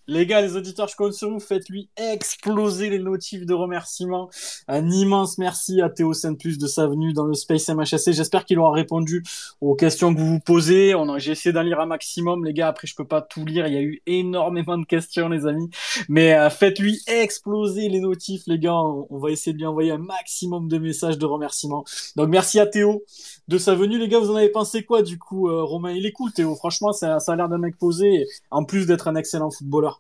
Les 0.08 0.28
gars, 0.28 0.40
les 0.40 0.56
auditeurs, 0.56 0.88
je 0.88 0.96
compte 0.96 1.14
sur 1.14 1.32
vous. 1.32 1.40
Faites-lui 1.40 1.90
exploser 1.98 2.92
les 2.92 3.00
notifs 3.00 3.44
de 3.44 3.56
remerciements. 3.56 4.30
Un 4.68 4.92
immense 4.92 5.40
merci 5.40 5.82
à 5.82 5.90
Théo 5.90 6.14
Saint-Plus 6.14 6.60
de 6.60 6.68
sa 6.68 6.86
venue 6.86 7.12
dans 7.12 7.26
le 7.26 7.34
Space 7.34 7.68
MHSC. 7.70 8.12
J'espère 8.12 8.46
qu'il 8.46 8.60
aura 8.60 8.72
répondu 8.72 9.24
aux 9.62 9.74
questions 9.74 10.14
que 10.14 10.20
vous 10.20 10.28
vous 10.28 10.40
posez. 10.40 10.94
On 10.94 11.18
j'ai 11.18 11.32
essayé 11.32 11.52
d'en 11.52 11.64
lire 11.64 11.80
un 11.80 11.88
maximum, 11.88 12.46
les 12.46 12.54
gars. 12.54 12.68
Après, 12.68 12.86
je 12.86 12.94
peux 12.94 13.08
pas 13.08 13.24
tout 13.24 13.46
lire. 13.46 13.66
Il 13.66 13.74
y 13.74 13.78
a 13.78 13.82
eu 13.82 14.04
énormément 14.06 14.78
de 14.78 14.86
questions, 14.86 15.28
les 15.28 15.48
amis. 15.48 15.72
Mais 16.08 16.36
euh, 16.36 16.52
faites-lui 16.52 17.02
exploser 17.08 17.90
les 17.90 18.00
notifs, 18.00 18.44
les 18.46 18.60
gars. 18.60 18.76
On, 18.76 19.18
va 19.18 19.32
essayer 19.32 19.54
de 19.54 19.58
lui 19.58 19.66
envoyer 19.66 19.92
un 19.92 19.98
maximum 19.98 20.68
de 20.68 20.78
messages 20.78 21.18
de 21.18 21.26
remerciements. 21.26 21.84
Donc, 22.16 22.30
merci 22.30 22.60
à 22.60 22.68
Théo 22.68 23.04
de 23.48 23.58
sa 23.58 23.74
venue, 23.74 23.98
les 23.98 24.08
gars. 24.08 24.20
Vous 24.20 24.30
en 24.30 24.36
avez 24.36 24.50
pensé 24.50 24.84
quoi, 24.84 25.02
du 25.02 25.18
coup, 25.18 25.50
euh, 25.50 25.64
Romain? 25.64 25.94
Il 25.94 26.06
est 26.06 26.12
cool, 26.12 26.32
Théo. 26.32 26.54
Franchement, 26.56 26.94
ça 26.94 27.18
a 27.18 27.36
l'air 27.36 27.50
d'un 27.50 27.58
mec 27.58 27.76
posé. 27.80 28.28
En 28.52 28.66
plus 28.66 28.86
d'être 28.86 29.08
un 29.08 29.16
excellent 29.16 29.50
footballeur. 29.50 29.95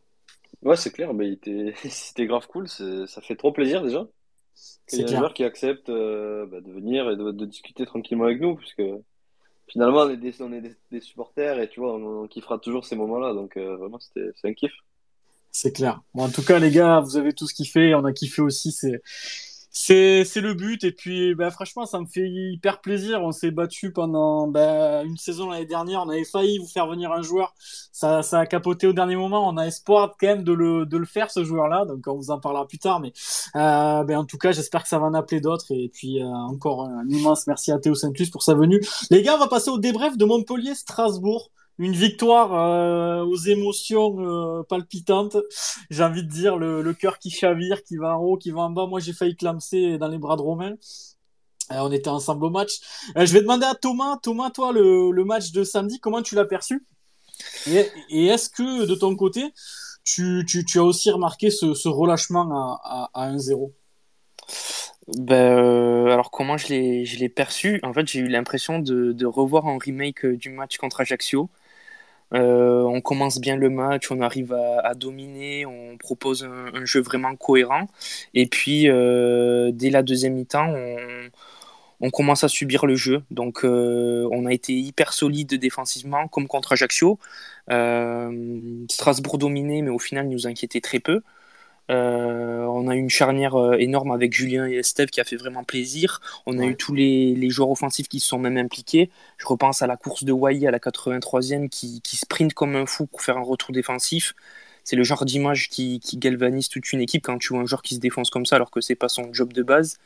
Ouais, 0.65 0.75
c'est 0.75 0.91
clair, 0.91 1.13
mais 1.13 1.37
c'était 1.89 2.25
grave 2.27 2.47
cool, 2.47 2.67
ça 2.67 3.21
fait 3.21 3.35
trop 3.35 3.51
plaisir 3.51 3.83
déjà. 3.83 4.07
Il 4.91 4.99
y 4.99 5.03
a 5.03 5.05
des 5.05 5.15
joueurs 5.15 5.33
qui 5.33 5.43
acceptent 5.43 5.89
euh, 5.89 6.45
bah, 6.47 6.59
de 6.59 6.71
venir 6.71 7.09
et 7.09 7.15
de, 7.15 7.45
discuter 7.45 7.85
tranquillement 7.85 8.25
avec 8.25 8.41
nous, 8.41 8.55
puisque 8.55 8.81
finalement 9.67 9.99
on 9.99 10.09
est 10.09 10.17
des, 10.17 10.41
on 10.41 10.51
est 10.51 10.75
des, 10.91 11.01
supporters 11.01 11.59
et 11.59 11.69
tu 11.69 11.81
vois, 11.81 11.93
on, 11.93 12.27
kiffera 12.27 12.57
toujours 12.57 12.85
ces 12.85 12.95
moments-là, 12.95 13.33
donc 13.33 13.57
euh, 13.57 13.75
vraiment 13.77 13.99
c'est 13.99 14.33
un 14.43 14.53
kiff. 14.53 14.73
C'est 15.51 15.71
clair. 15.71 16.01
Bon, 16.13 16.23
en 16.23 16.29
tout 16.29 16.43
cas, 16.43 16.59
les 16.59 16.71
gars, 16.71 16.99
vous 16.99 17.15
avez 17.15 17.31
tous 17.31 17.53
kiffé, 17.53 17.93
on 17.95 18.03
a 18.03 18.11
kiffé 18.11 18.41
aussi. 18.41 18.71
C'est 18.71 19.01
c'est 19.77 20.41
le 20.41 20.53
but 20.53 20.85
et 20.85 20.93
puis 20.93 21.35
bah, 21.35 21.51
franchement 21.51 21.85
ça 21.85 21.99
me 21.99 22.05
fait 22.05 22.25
hyper 22.29 22.79
plaisir. 22.79 23.21
On 23.21 23.33
s'est 23.33 23.51
battu 23.51 23.91
pendant 23.91 24.47
bah, 24.47 25.03
une 25.03 25.17
saison 25.17 25.49
l'année 25.49 25.65
dernière. 25.65 26.01
On 26.01 26.09
avait 26.09 26.23
failli 26.23 26.59
vous 26.59 26.67
faire 26.67 26.87
venir 26.87 27.11
un 27.11 27.21
joueur. 27.21 27.53
Ça 27.91 28.21
a 28.31 28.45
capoté 28.45 28.87
au 28.87 28.93
dernier 28.93 29.17
moment. 29.17 29.47
On 29.49 29.57
a 29.57 29.65
espoir 29.65 30.15
quand 30.17 30.27
même 30.27 30.43
de 30.43 30.53
le 30.53 30.85
de 30.85 30.97
le 30.97 31.05
faire 31.05 31.29
ce 31.29 31.43
joueur 31.43 31.67
là 31.67 31.83
donc 31.83 32.07
on 32.07 32.15
vous 32.15 32.31
en 32.31 32.39
parlera 32.39 32.65
plus 32.65 32.79
tard. 32.79 33.01
Mais 33.01 33.11
euh, 33.57 34.05
ben, 34.05 34.19
en 34.19 34.25
tout 34.25 34.37
cas 34.37 34.53
j'espère 34.53 34.83
que 34.83 34.89
ça 34.89 34.97
va 34.97 35.07
en 35.07 35.13
appeler 35.13 35.41
d'autres. 35.41 35.65
Et 35.71 35.89
puis 35.93 36.21
euh, 36.21 36.25
encore 36.25 36.85
un 36.85 37.07
immense 37.09 37.45
merci 37.45 37.73
à 37.73 37.77
Théo 37.77 37.95
saint 37.95 38.13
pour 38.31 38.43
sa 38.43 38.53
venue. 38.53 38.79
Les 39.09 39.23
gars 39.23 39.35
on 39.35 39.39
va 39.39 39.47
passer 39.47 39.69
au 39.69 39.77
débrief 39.77 40.17
de 40.17 40.23
Montpellier 40.23 40.73
Strasbourg 40.73 41.51
une 41.77 41.93
victoire 41.93 42.53
euh, 42.53 43.23
aux 43.25 43.35
émotions 43.35 44.15
euh, 44.19 44.63
palpitantes. 44.63 45.37
J'ai 45.89 46.03
envie 46.03 46.23
de 46.23 46.29
dire 46.29 46.57
le, 46.57 46.93
cœur 46.93 47.19
qui 47.19 47.29
chavire, 47.29 47.83
qui 47.83 47.97
va 47.97 48.17
en 48.17 48.21
haut, 48.21 48.37
qui 48.37 48.51
va 48.51 48.61
en 48.61 48.69
bas. 48.69 48.87
Moi, 48.87 48.99
j'ai 48.99 49.13
failli 49.13 49.35
clamser 49.35 49.97
dans 49.97 50.07
les 50.07 50.17
bras 50.17 50.37
de 50.37 50.41
Romain. 50.41 50.75
Euh, 51.71 51.79
on 51.79 51.91
était 51.91 52.09
ensemble 52.09 52.45
au 52.45 52.49
match. 52.49 52.79
je 53.15 53.33
vais 53.33 53.41
demander 53.41 53.65
à 53.65 53.75
Thomas. 53.75 54.17
Thomas, 54.21 54.51
toi, 54.51 54.71
le, 54.71 55.23
match 55.25 55.51
de 55.51 55.63
samedi, 55.63 55.99
comment 55.99 56.21
tu 56.21 56.35
l'as 56.35 56.45
perçu? 56.45 56.85
Et, 57.67 58.27
est-ce 58.27 58.49
que 58.49 58.85
de 58.85 58.95
ton 58.95 59.15
côté, 59.15 59.43
tu, 60.03 60.45
as 60.75 60.83
aussi 60.83 61.11
remarqué 61.11 61.49
ce, 61.49 61.87
relâchement 61.87 62.79
à, 62.83 63.09
à, 63.13 63.25
à 63.25 63.31
1-0 63.33 63.71
ben, 65.17 66.07
alors 66.07 66.31
comment 66.31 66.57
je 66.57 66.67
l'ai 66.73 67.29
perçu? 67.29 67.79
En 67.83 67.93
fait, 67.93 68.07
j'ai 68.07 68.21
eu 68.21 68.27
l'impression 68.27 68.79
de 68.79 69.25
revoir 69.25 69.67
un 69.67 69.77
remake 69.77 70.25
du 70.25 70.49
match 70.49 70.77
contre 70.77 71.01
Ajaccio. 71.01 71.49
Euh, 72.35 72.83
on 72.83 73.01
commence 73.01 73.39
bien 73.39 73.55
le 73.55 73.69
match, 73.69 74.11
on 74.11 74.21
arrive 74.21 74.53
à, 74.53 74.93
dominer, 74.93 75.65
on 75.65 75.97
propose 75.97 76.43
un, 76.43 76.85
jeu 76.85 77.01
vraiment 77.01 77.35
cohérent. 77.35 77.87
Et 78.33 78.45
puis, 78.47 78.89
euh, 78.89 79.71
dès 79.73 79.89
la 79.89 80.03
deuxième 80.03 80.33
mi-temps, 80.33 80.73
on, 82.01 82.09
commence 82.11 82.43
à 82.43 82.47
subir 82.49 82.85
le 82.85 82.95
jeu. 82.95 83.23
Donc, 83.31 83.63
euh, 83.63 84.27
on 84.31 84.45
a 84.45 84.53
été 84.53 84.73
hyper 84.73 85.13
solide 85.13 85.55
défensivement, 85.55 86.27
comme 86.27 86.47
contre 86.47 86.73
Ajaccio. 86.73 87.19
Strasbourg 88.89 89.37
dominé, 89.37 89.81
mais 89.81 89.91
au 89.91 89.99
final, 89.99 90.27
nous 90.27 90.47
inquiétait 90.47 90.81
très 90.81 90.99
peu. 90.99 91.21
Euh, 91.91 92.65
on 92.65 92.87
a 92.87 92.95
eu 92.95 92.99
une 92.99 93.09
charnière 93.09 93.55
euh, 93.55 93.77
énorme 93.77 94.11
avec 94.11 94.33
Julien 94.33 94.67
et 94.67 94.75
Esteve 94.75 95.09
qui 95.09 95.21
a 95.21 95.23
fait 95.23 95.35
vraiment 95.35 95.63
plaisir. 95.63 96.19
On 96.45 96.57
a 96.57 96.65
eu 96.65 96.75
tous 96.75 96.93
les, 96.93 97.49
joueurs 97.49 97.69
offensifs 97.69 98.07
qui 98.07 98.19
se 98.19 98.27
sont 98.27 98.39
même 98.39 98.57
impliqués. 98.57 99.09
Je 99.37 99.45
repense 99.47 99.81
à 99.81 99.87
la 99.87 99.97
course 99.97 100.23
de 100.23 100.31
Wai 100.31 100.65
à 100.65 100.71
la 100.71 100.79
83e 100.79 101.69
qui, 101.69 102.01
qui 102.01 102.17
sprint 102.17 102.53
comme 102.53 102.75
un 102.75 102.85
fou 102.85 103.05
pour 103.05 103.21
faire 103.21 103.37
un 103.37 103.43
retour 103.43 103.71
défensif. 103.71 104.33
C'est 104.83 104.95
le 104.95 105.03
genre 105.03 105.25
d'image 105.25 105.69
qui, 105.69 105.99
galvanise 106.15 106.69
toute 106.69 106.91
une 106.93 107.01
équipe 107.01 107.23
quand 107.23 107.37
tu 107.37 107.53
vois 107.53 107.61
un 107.61 107.65
joueur 107.65 107.81
qui 107.81 107.95
se 107.95 107.99
défonce 107.99 108.29
comme 108.29 108.45
ça 108.45 108.55
alors 108.55 108.71
que 108.71 108.81
c'est 108.81 108.95
pas 108.95 109.09
son 109.09 109.33
job 109.33 109.53
de 109.53 109.63
base. 109.63 109.97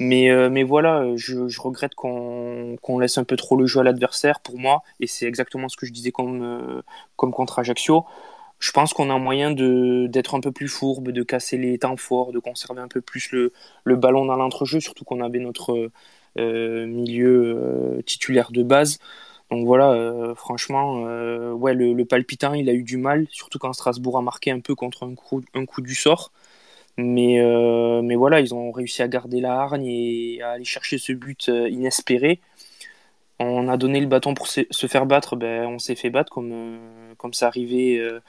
Mais, 0.00 0.30
euh, 0.30 0.48
mais 0.48 0.62
voilà, 0.62 1.04
je, 1.16 1.60
regrette 1.60 1.96
qu'on 1.96 2.98
laisse 3.00 3.18
un 3.18 3.24
peu 3.24 3.36
trop 3.36 3.56
le 3.56 3.66
jeu 3.66 3.80
à 3.80 3.82
l'adversaire 3.82 4.38
pour 4.38 4.56
moi, 4.56 4.84
et 5.00 5.08
c'est 5.08 5.26
exactement 5.26 5.68
ce 5.68 5.76
que 5.76 5.86
je 5.86 5.92
disais 5.92 6.12
comme, 6.12 6.82
comme 7.16 7.32
contre 7.32 7.58
Ajaccio 7.58 8.06
je 8.60 8.72
pense 8.72 8.92
qu'on 8.92 9.10
a 9.10 9.18
moyen 9.18 9.52
d'être 9.52 10.34
un 10.34 10.40
peu 10.40 10.52
plus 10.52 10.68
fourbe, 10.68 11.10
de 11.10 11.22
casser 11.22 11.56
les 11.56 11.78
temps 11.78 11.96
forts, 11.96 12.32
de 12.32 12.38
conserver 12.38 12.80
un 12.80 12.88
peu 12.88 13.00
plus 13.00 13.30
le, 13.32 13.52
ballon 13.96 14.24
dans 14.26 14.36
l'entrejeu, 14.36 14.80
surtout 14.80 15.04
qu'on 15.04 15.20
avait 15.20 15.38
notre 15.38 15.90
euh, 16.38 16.86
milieu 16.86 17.56
euh, 17.98 18.02
titulaire 18.02 18.50
de 18.50 18.62
base. 18.62 18.98
Donc 19.50 19.64
voilà, 19.66 19.92
euh, 19.92 20.34
franchement, 20.34 21.04
le, 21.06 22.04
palpitant, 22.04 22.52
il 22.54 22.68
a 22.68 22.72
eu 22.74 22.82
du 22.82 22.96
mal, 22.96 23.26
surtout 23.30 23.58
quand 23.58 23.72
Strasbourg 23.72 24.18
a 24.18 24.22
marqué 24.22 24.50
un 24.50 24.60
peu 24.60 24.74
contre 24.74 25.04
un 25.04 25.14
coup, 25.14 25.42
un 25.54 25.64
coup 25.64 25.80
du 25.80 25.94
sort. 25.94 26.32
Mais, 26.96 27.40
mais 28.02 28.16
voilà, 28.16 28.40
ils 28.40 28.54
ont 28.54 28.72
réussi 28.72 29.02
à 29.02 29.08
garder 29.08 29.40
la 29.40 29.54
hargne 29.54 29.86
et 29.86 30.42
à 30.42 30.50
aller 30.52 30.64
chercher 30.64 30.98
ce 30.98 31.12
but 31.12 31.48
inespéré 31.48 32.40
on 33.40 33.68
a 33.68 33.76
donné 33.76 34.00
le 34.00 34.06
bâton 34.06 34.34
pour 34.34 34.48
se, 34.48 34.62
faire 34.88 35.06
battre, 35.06 35.36
ben, 35.36 35.66
on 35.66 35.78
s'est 35.78 35.94
fait 35.94 36.10
battre 36.10 36.32
comme, 36.32 36.50
euh, 36.52 37.14
comme 37.16 37.32
ça 37.34 37.46
arrivait 37.46 37.98
euh, 37.98 38.20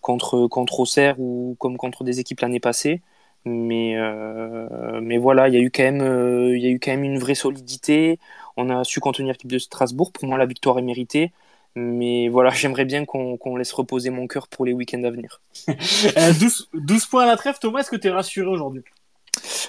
contre, 0.00 0.48
Auxerre 0.78 1.20
ou 1.20 1.56
comme 1.58 1.76
contre 1.76 2.04
des 2.04 2.20
équipes 2.20 2.40
l'année 2.40 2.60
passée. 2.60 3.02
Mais, 3.44 3.96
euh, 3.96 5.18
voilà, 5.20 5.48
il 5.48 5.54
y, 5.54 5.58
a 5.58 5.60
eu 5.60 5.70
quand 5.70 5.82
même, 5.82 7.04
une 7.04 7.18
vraie 7.18 7.34
solidité. 7.34 8.18
On 8.56 8.70
a 8.70 8.84
su 8.84 9.00
contenir 9.00 9.32
l'équipe 9.32 9.50
de 9.50 9.58
Strasbourg. 9.58 10.12
Pour 10.12 10.26
moi, 10.26 10.38
la 10.38 10.46
victoire 10.46 10.78
est 10.78 10.82
méritée. 10.82 11.32
Mais 11.74 12.28
voilà, 12.28 12.50
j'aimerais 12.54 12.86
bien 12.86 13.04
qu'on 13.04 13.56
laisse 13.56 13.72
reposer 13.72 14.10
mon 14.10 14.26
cœur 14.26 14.48
pour 14.48 14.64
les 14.64 14.72
week-ends 14.72 15.04
à 15.04 15.10
venir. 15.10 15.42
12, 16.40 16.70
12 16.72 17.06
points 17.06 17.24
à 17.24 17.26
la 17.26 17.36
trêve, 17.36 17.58
Thomas, 17.60 17.80
est-ce 17.80 17.90
que 17.90 17.96
tu 17.96 18.08
es 18.08 18.10
rassuré 18.10 18.48
aujourd'hui? 18.48 18.82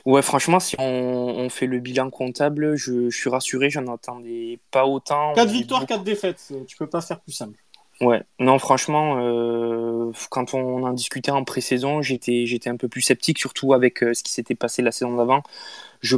Ouais, 0.06 0.22
franchement, 0.22 0.60
si 0.60 0.76
on, 0.80 1.48
fait 1.50 1.68
le 1.68 1.80
bilan 1.80 2.10
comptable, 2.10 2.76
je, 2.76 3.10
suis 3.10 3.30
rassuré, 3.30 3.70
j'en 3.70 3.88
attendais 3.88 4.60
pas 4.72 4.86
autant. 4.86 5.34
4 5.34 5.50
victoires, 5.50 5.86
4 5.86 6.04
défaites, 6.04 6.54
tu 6.68 6.78
peux 6.78 6.88
pas 6.88 7.02
faire 7.02 7.20
plus 7.22 7.34
simple. 7.34 7.58
Ouais, 8.02 8.24
non, 8.40 8.60
franchement, 8.60 9.18
euh, 9.20 10.12
quand 10.30 10.54
on 10.54 10.84
en 10.84 10.92
discutait 10.92 11.32
en 11.32 11.46
pré-saison, 11.46 12.02
j'étais, 12.02 12.46
j'étais 12.46 12.70
un 12.70 12.76
peu 12.76 12.90
plus 12.90 13.02
sceptique, 13.02 13.40
surtout 13.40 13.74
avec 13.74 14.04
euh, 14.04 14.14
ce 14.14 14.22
qui 14.22 14.34
s'était 14.34 14.56
passé 14.56 14.82
la 14.82 14.92
saison 14.92 15.16
d'avant. 15.16 15.44
Je 16.02 16.18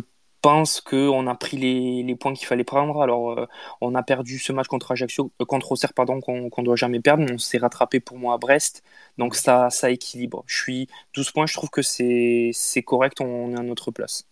qu'on 0.81 1.27
a 1.27 1.35
pris 1.35 1.57
les, 1.57 2.15
points 2.15 2.33
qu'il 2.33 2.47
fallait 2.47 2.63
prendre. 2.63 3.01
Alors, 3.01 3.31
euh, 3.31 3.45
on 3.81 3.95
a 3.95 4.03
perdu 4.03 4.39
ce 4.39 4.53
match 4.53 4.67
contre 4.67 4.91
Ajaccio, 4.91 5.31
euh, 5.41 5.45
contre 5.45 5.71
Auxerre, 5.71 5.93
pardon, 5.93 6.21
qu'on 6.21 6.63
doit 6.63 6.75
jamais 6.75 6.99
perdre. 6.99 7.25
on 7.31 7.37
s'est 7.37 7.57
rattrapé 7.57 7.99
pour 7.99 8.17
moi 8.17 8.33
à 8.35 8.37
Brest. 8.37 8.83
Donc, 9.17 9.35
ça, 9.35 9.69
ça 9.69 9.89
équilibre. 9.89 10.43
Je 10.47 10.57
suis 10.57 10.87
12 11.15 11.31
points, 11.31 11.45
je 11.45 11.53
trouve 11.53 11.69
que 11.69 11.81
c'est 11.81 12.83
correct. 12.85 13.21
On 13.21 13.53
est 13.53 13.59
à 13.59 13.63
notre 13.63 13.91
place. 13.91 14.25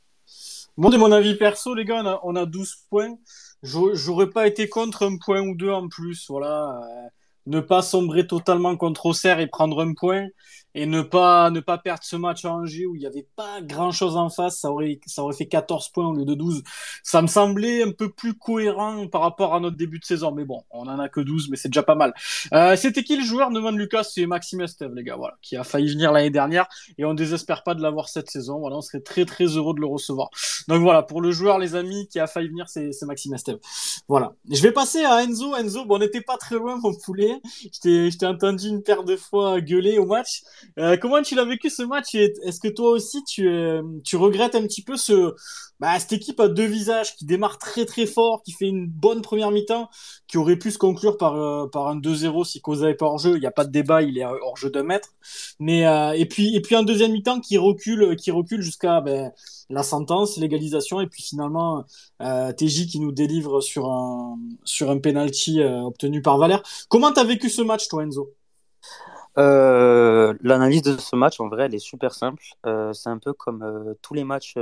Bon, 0.78 0.90
de 0.90 0.98
mon 0.98 1.12
avis 1.12 1.36
perso, 1.36 1.74
les 1.74 1.86
gars, 1.86 2.02
on 2.04 2.06
a, 2.06 2.20
on 2.24 2.36
a 2.36 2.46
12 2.46 2.76
points. 2.90 3.16
J'aurais 3.64 4.30
pas 4.30 4.48
été 4.48 4.70
contre 4.70 5.06
un 5.06 5.18
point 5.18 5.42
ou 5.42 5.56
deux 5.56 5.72
en 5.72 5.88
plus. 5.88 6.26
Voilà. 6.30 6.82
Euh, 6.84 7.10
ne 7.48 7.60
pas 7.60 7.82
sombrer 7.82 8.28
totalement 8.28 8.76
contre 8.76 9.06
Auxerre 9.06 9.40
et 9.40 9.48
prendre 9.48 9.82
un 9.82 9.94
point 9.94 10.28
et 10.76 10.86
ne 10.86 11.02
pas 11.02 11.50
ne 11.50 11.60
pas 11.60 11.78
perdre 11.78 12.04
ce 12.04 12.16
match 12.16 12.46
à 12.46 12.54
Angers 12.54 12.86
où 12.86 12.96
il 12.96 13.00
n'y 13.00 13.06
avait 13.08 13.28
pas 13.36 13.62
grand 13.62 13.92
chose 13.92 14.16
en 14.16 14.30
face, 14.30 14.60
ça 14.60 14.72
aurait 14.72 15.00
ça 15.06 15.24
aurait 15.24 15.36
fait 15.36 15.48
14 15.48 15.90
points 15.90 16.08
au 16.08 16.14
lieu 16.14 16.26
de 16.26 16.34
12. 16.34 16.64
Ça 17.04 17.22
me 17.22 17.28
semblait 17.28 17.84
un 17.84 17.92
peu 17.92 18.10
plus 18.10 18.34
cohérent 18.34 19.08
par 19.08 19.22
rapport 19.22 19.54
à 19.54 19.60
notre 19.60 19.78
début 19.78 20.00
de 20.00 20.06
saison, 20.06 20.32
mais 20.32 20.46
bon, 20.46 20.64
on 20.72 20.88
en 20.88 21.00
a 21.00 21.10
que 21.10 21.20
12, 21.20 21.50
mais 21.50 21.58
c'est 21.58 21.70
déjà 21.70 21.84
pas 21.84 21.96
mal. 21.96 22.14
Euh, 22.54 22.76
C'était 22.76 23.04
qui 23.04 23.18
le 23.18 23.24
joueur 23.24 23.52
demande 23.52 23.78
Lucas 23.78 24.04
C'est 24.04 24.26
Maxime 24.26 24.62
Esteve, 24.62 24.94
les 24.96 25.04
gars, 25.04 25.16
voilà, 25.18 25.36
qui 25.42 25.58
a 25.58 25.64
failli 25.64 25.92
venir 25.92 26.12
l'année 26.12 26.30
dernière 26.30 26.68
et 26.98 27.06
on 27.06 27.14
désespère 27.14 27.64
pas 27.64 27.76
de 27.76 27.82
l'avoir 27.82 28.10
cette 28.10 28.30
saison. 28.30 28.60
Voilà, 28.60 28.78
on 28.78 28.82
serait 28.82 29.02
très 29.02 29.26
très 29.26 29.46
heureux 29.46 29.74
de 29.74 29.82
le 29.82 29.88
recevoir. 29.88 30.30
Donc 30.68 30.82
voilà, 30.82 31.04
pour 31.04 31.22
le 31.22 31.32
joueur, 31.32 31.60
les 31.60 31.76
amis, 31.76 32.08
qui 32.08 32.20
a 32.20 32.28
failli 32.28 32.50
venir, 32.50 32.70
c'est 32.70 32.92
Maxime 33.04 33.34
Esteve. 33.34 33.60
Voilà. 34.08 34.34
Je 34.50 34.62
vais 34.62 34.72
passer 34.72 35.04
à 35.04 35.24
Enzo. 35.24 35.56
Enzo, 35.56 35.86
bon, 35.86 35.96
on 35.96 36.00
n'était 36.00 36.22
pas 36.22 36.38
très 36.38 36.56
loin, 36.56 36.78
mon 36.82 36.94
poulet. 36.94 37.26
énervé. 37.26 38.12
Je 38.12 38.18
t'ai 38.18 38.26
entendu 38.26 38.68
une 38.68 38.84
paire 38.84 39.04
de 39.04 39.16
fois 39.16 39.62
gueuler 39.62 39.98
au 39.98 40.06
match. 40.06 40.44
Euh, 40.78 40.98
comment 40.98 41.22
tu 41.22 41.36
l'as 41.36 41.46
vécu 41.46 41.70
ce 41.70 41.84
match? 41.84 42.16
Est-ce 42.16 42.60
que 42.60 42.68
toi 42.68 42.92
aussi 42.92 43.24
tu, 43.24 43.48
euh, 43.48 43.82
tu 44.04 44.18
regrettes 44.18 44.56
un 44.56 44.64
petit 44.64 44.84
peu 44.84 44.98
ce, 44.98 45.34
bah, 45.80 45.98
cette 46.00 46.14
équipe 46.14 46.40
a 46.40 46.48
deux 46.48 46.66
visages 46.66 47.16
qui 47.16 47.26
démarre 47.26 47.58
très 47.58 47.86
très 47.86 48.06
fort, 48.06 48.44
qui 48.44 48.52
fait 48.52 48.68
une 48.68 48.88
bonne 48.88 49.22
première 49.22 49.52
mi-temps, 49.52 49.90
qui 50.28 50.38
aurait 50.38 50.58
pu 50.58 50.72
se 50.72 50.78
conclure 50.78 51.18
par, 51.18 51.36
euh, 51.36 51.68
par 51.68 51.88
un 51.88 51.96
2-0 51.96 52.44
si 52.44 52.62
Cosa 52.62 52.90
est 52.90 52.96
pas 52.96 53.06
hors 53.06 53.18
jeu? 53.20 53.36
Il 53.36 53.40
n'y 53.40 53.46
a 53.46 53.52
pas 53.52 53.66
de 53.66 53.72
débat, 53.72 54.02
il 54.02 54.18
est 54.18 54.26
hors 54.26 54.58
jeu 54.58 54.70
d'un 54.70 54.84
mètre. 54.84 55.10
Mais 55.60 55.82
et 56.18 56.26
puis 56.26 56.56
et 56.56 56.62
puis 56.62 56.76
un 56.76 56.84
deuxième 56.84 57.12
mi-temps 57.12 57.40
qui 57.40 57.58
recule, 57.58 58.16
qui 58.16 58.32
recule 58.32 58.62
jusqu'à 58.62 59.02
ben, 59.02 59.32
la 59.70 59.84
sentence, 59.84 60.38
l'égalisation 60.38 61.02
et 61.02 61.08
puis 61.08 61.24
finalement 61.24 61.86
TJ 62.20 62.88
qui 62.88 63.00
nous 63.00 63.12
délivre 63.12 63.62
sur 63.62 63.90
un 63.90 64.38
sur 64.64 64.90
un 64.90 65.00
penalty 65.00 65.62
obtenu 65.62 66.22
par 66.22 66.38
Valère. 66.38 66.64
Comment 66.90 67.12
t'as 67.12 67.24
vécu 67.24 67.50
ce 67.50 67.62
match, 67.62 67.88
toi, 67.88 68.04
Enzo? 68.04 68.34
Euh, 69.38 70.34
L'analyse 70.42 70.82
de 70.82 70.98
ce 70.98 71.16
match, 71.16 71.40
en 71.40 71.48
vrai, 71.50 71.66
elle 71.66 71.76
est 71.76 71.80
super 71.80 72.14
simple. 72.14 72.44
Euh, 72.66 72.94
c'est 72.94 73.10
un 73.10 73.20
peu 73.20 73.34
comme 73.34 73.96
tous 74.02 74.14
les 74.14 74.24
matchs 74.24 74.56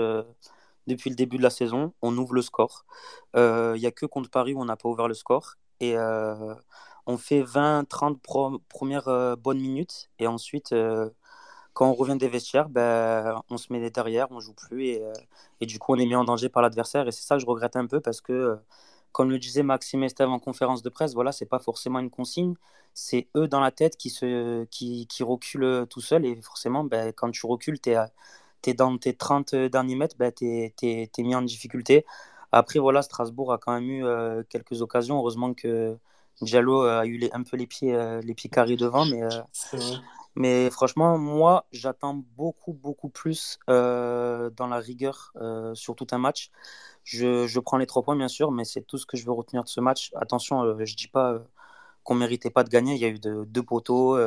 depuis 0.88 1.10
le 1.10 1.16
début 1.16 1.38
de 1.38 1.44
la 1.44 1.50
saison, 1.50 1.94
on 2.02 2.18
ouvre 2.18 2.34
le 2.34 2.42
score. 2.42 2.86
Il 3.34 3.40
euh, 3.40 3.78
n'y 3.78 3.86
a 3.86 3.92
que 3.92 4.06
contre 4.06 4.30
Paris 4.30 4.54
où 4.54 4.62
on 4.62 4.66
n'a 4.66 4.76
pas 4.78 4.90
ouvert 4.90 5.08
le 5.08 5.14
score. 5.14 5.56
Et 5.80 5.98
euh, 5.98 6.56
on 7.08 7.18
fait 7.18 7.42
20-30 7.44 8.20
premières 8.70 9.08
euh, 9.08 9.36
bonnes 9.36 9.60
minutes. 9.60 10.10
Et 10.20 10.28
ensuite, 10.28 10.74
quand 11.74 11.90
on 11.90 11.94
revient 11.94 12.18
des 12.18 12.28
vestiaires, 12.28 12.70
ben, 12.70 13.42
on 13.50 13.58
se 13.58 13.72
met 13.74 13.90
derrière, 13.92 14.28
on 14.32 14.40
joue 14.40 14.54
plus. 14.54 15.00
Et 15.62 15.66
du 15.66 15.80
coup, 15.80 15.94
on 15.94 15.98
est 16.00 16.06
mis 16.06 16.16
en 16.16 16.24
danger 16.24 16.50
par 16.50 16.62
l'adversaire. 16.64 17.08
Et 17.08 17.12
c'est 17.12 17.24
ça 17.24 17.36
que 17.36 17.42
je 17.42 17.48
regrette 17.48 17.76
un 17.76 17.88
peu 17.88 18.02
parce 18.02 18.22
que, 18.22 18.58
comme 19.14 19.30
le 19.30 19.40
disait 19.40 19.64
Maxime 19.64 20.04
Estève 20.04 20.30
en 20.30 20.40
conférence 20.40 20.84
de 20.84 20.90
presse, 20.90 21.14
voilà, 21.14 21.32
c'est 21.32 21.46
pas 21.46 21.60
forcément 21.60 22.00
une 22.00 22.10
consigne. 22.10 22.56
C'est 22.94 23.28
eux 23.38 23.48
dans 23.48 23.62
la 23.62 23.72
tête 23.72 23.98
qui, 23.98 24.10
se, 24.10 24.66
qui, 24.66 25.08
qui 25.08 25.24
reculent 25.24 25.88
tout 25.90 26.02
seuls. 26.02 26.26
Et 26.26 26.42
forcément, 26.42 26.84
ben, 26.84 27.14
quand 27.14 27.32
tu 27.32 27.46
recules, 27.46 27.80
tu 27.80 27.92
es 27.92 27.98
es 28.70 28.74
dans 28.74 28.98
tes 28.98 29.14
30 29.16 29.56
derniers 29.56 29.96
mètres, 29.96 30.16
ben, 30.18 30.32
tu 30.32 30.46
es, 30.46 31.10
mis 31.20 31.36
en 31.36 31.42
difficulté. 31.42 32.06
Après, 32.52 32.80
voilà, 32.80 33.02
Strasbourg 33.02 33.52
a 33.52 33.58
quand 33.58 33.74
même 33.74 33.90
eu 33.90 34.06
euh, 34.06 34.44
quelques 34.48 34.82
occasions. 34.82 35.18
Heureusement 35.18 35.54
que 35.54 35.98
Diallo 36.42 36.84
a 36.84 37.06
eu 37.06 37.18
les, 37.18 37.32
un 37.34 37.44
peu 37.44 37.58
les 37.58 37.68
pieds, 37.68 37.96
euh, 37.96 38.22
les 38.22 38.34
pieds 38.34 38.50
carrés 38.50 38.76
devant. 38.76 39.06
Mais, 39.06 39.24
euh, 39.24 39.30
mais 40.36 40.70
franchement, 40.70 41.18
moi, 41.18 41.66
j'attends 41.72 42.22
beaucoup, 42.36 42.74
beaucoup 42.74 43.10
plus 43.10 43.58
dans 43.68 44.68
la 44.70 44.78
rigueur 44.78 45.34
sur 45.74 45.96
tout 45.96 46.08
un 46.12 46.20
match. 46.20 46.52
Je, 47.04 47.60
prends 47.60 47.78
les 47.78 47.86
trois 47.86 48.04
points, 48.04 48.16
bien 48.16 48.28
sûr, 48.28 48.52
mais 48.52 48.66
c'est 48.66 48.82
tout 48.82 48.98
ce 48.98 49.06
que 49.06 49.18
je 49.18 49.26
veux 49.26 49.32
retenir 49.32 49.64
de 49.64 49.70
ce 49.70 49.82
match. 49.82 50.12
Attention, 50.16 50.64
je 50.78 50.92
ne 50.92 50.96
dis 50.96 51.08
pas 51.08 51.40
qu'on 52.04 52.16
ne 52.16 52.20
méritait 52.20 52.50
pas 52.50 52.64
de 52.64 52.70
gagner. 52.70 52.96
Il 52.96 53.02
y 53.02 53.06
a 53.06 53.10
eu 53.10 53.20
de, 53.20 53.46
deux 53.46 53.64
poteaux. 53.64 54.18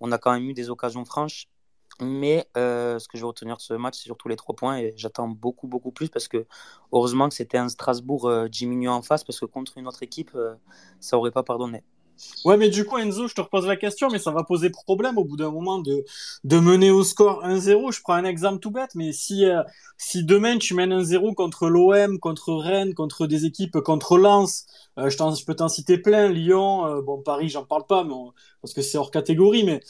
on 0.00 0.12
a 0.12 0.18
quand 0.18 0.32
même 0.32 0.48
eu 0.48 0.54
des 0.54 0.70
occasions 0.70 1.04
franches. 1.04 1.48
Mais 2.00 2.46
euh, 2.56 2.98
ce 2.98 3.08
que 3.08 3.16
je 3.16 3.22
vais 3.22 3.26
retenir 3.26 3.56
de 3.56 3.62
ce 3.62 3.72
match, 3.74 3.96
c'est 3.98 4.04
surtout 4.04 4.28
les 4.28 4.36
trois 4.36 4.54
points. 4.54 4.78
Et 4.78 4.92
j'attends 4.96 5.28
beaucoup, 5.28 5.66
beaucoup 5.66 5.92
plus 5.92 6.08
parce 6.10 6.28
que 6.28 6.46
heureusement 6.92 7.28
que 7.28 7.34
c'était 7.34 7.58
un 7.58 7.68
Strasbourg 7.68 8.26
euh, 8.28 8.48
diminué 8.48 8.88
en 8.88 9.02
face 9.02 9.24
parce 9.24 9.40
que 9.40 9.46
contre 9.46 9.78
une 9.78 9.88
autre 9.88 10.02
équipe, 10.02 10.32
euh, 10.34 10.54
ça 11.00 11.16
aurait 11.16 11.30
pas 11.30 11.42
pardonné. 11.42 11.82
Ouais, 12.44 12.56
mais 12.56 12.68
du 12.68 12.84
coup, 12.84 12.98
Enzo, 12.98 13.28
je 13.28 13.34
te 13.34 13.40
repose 13.40 13.66
la 13.66 13.76
question, 13.76 14.08
mais 14.10 14.18
ça 14.18 14.30
va 14.30 14.44
poser 14.44 14.70
problème 14.70 15.18
au 15.18 15.24
bout 15.24 15.36
d'un 15.36 15.50
moment 15.50 15.78
de, 15.78 16.04
de 16.44 16.58
mener 16.58 16.90
au 16.90 17.02
score 17.02 17.44
1-0. 17.44 17.92
Je 17.92 18.00
prends 18.02 18.14
un 18.14 18.24
exemple 18.24 18.60
tout 18.60 18.70
bête, 18.70 18.94
mais 18.94 19.12
si, 19.12 19.44
euh, 19.44 19.62
si 19.98 20.24
demain 20.24 20.58
tu 20.58 20.74
mènes 20.74 20.92
1-0 20.92 21.34
contre 21.34 21.68
l'OM, 21.68 22.18
contre 22.18 22.54
Rennes, 22.54 22.94
contre 22.94 23.26
des 23.26 23.44
équipes, 23.44 23.80
contre 23.80 24.18
Lens, 24.18 24.66
euh, 24.98 25.10
je, 25.10 25.44
peux 25.44 25.54
t'en 25.54 25.68
citer 25.68 25.98
plein, 25.98 26.28
Lyon, 26.28 26.86
euh, 26.86 27.02
bon, 27.02 27.20
Paris, 27.20 27.48
j'en 27.48 27.64
parle 27.64 27.86
pas, 27.86 28.04
mais 28.04 28.14
parce 28.62 28.72
que 28.74 28.82
c'est 28.82 28.98
hors 28.98 29.10
catégorie, 29.10 29.64
mais 29.64 29.80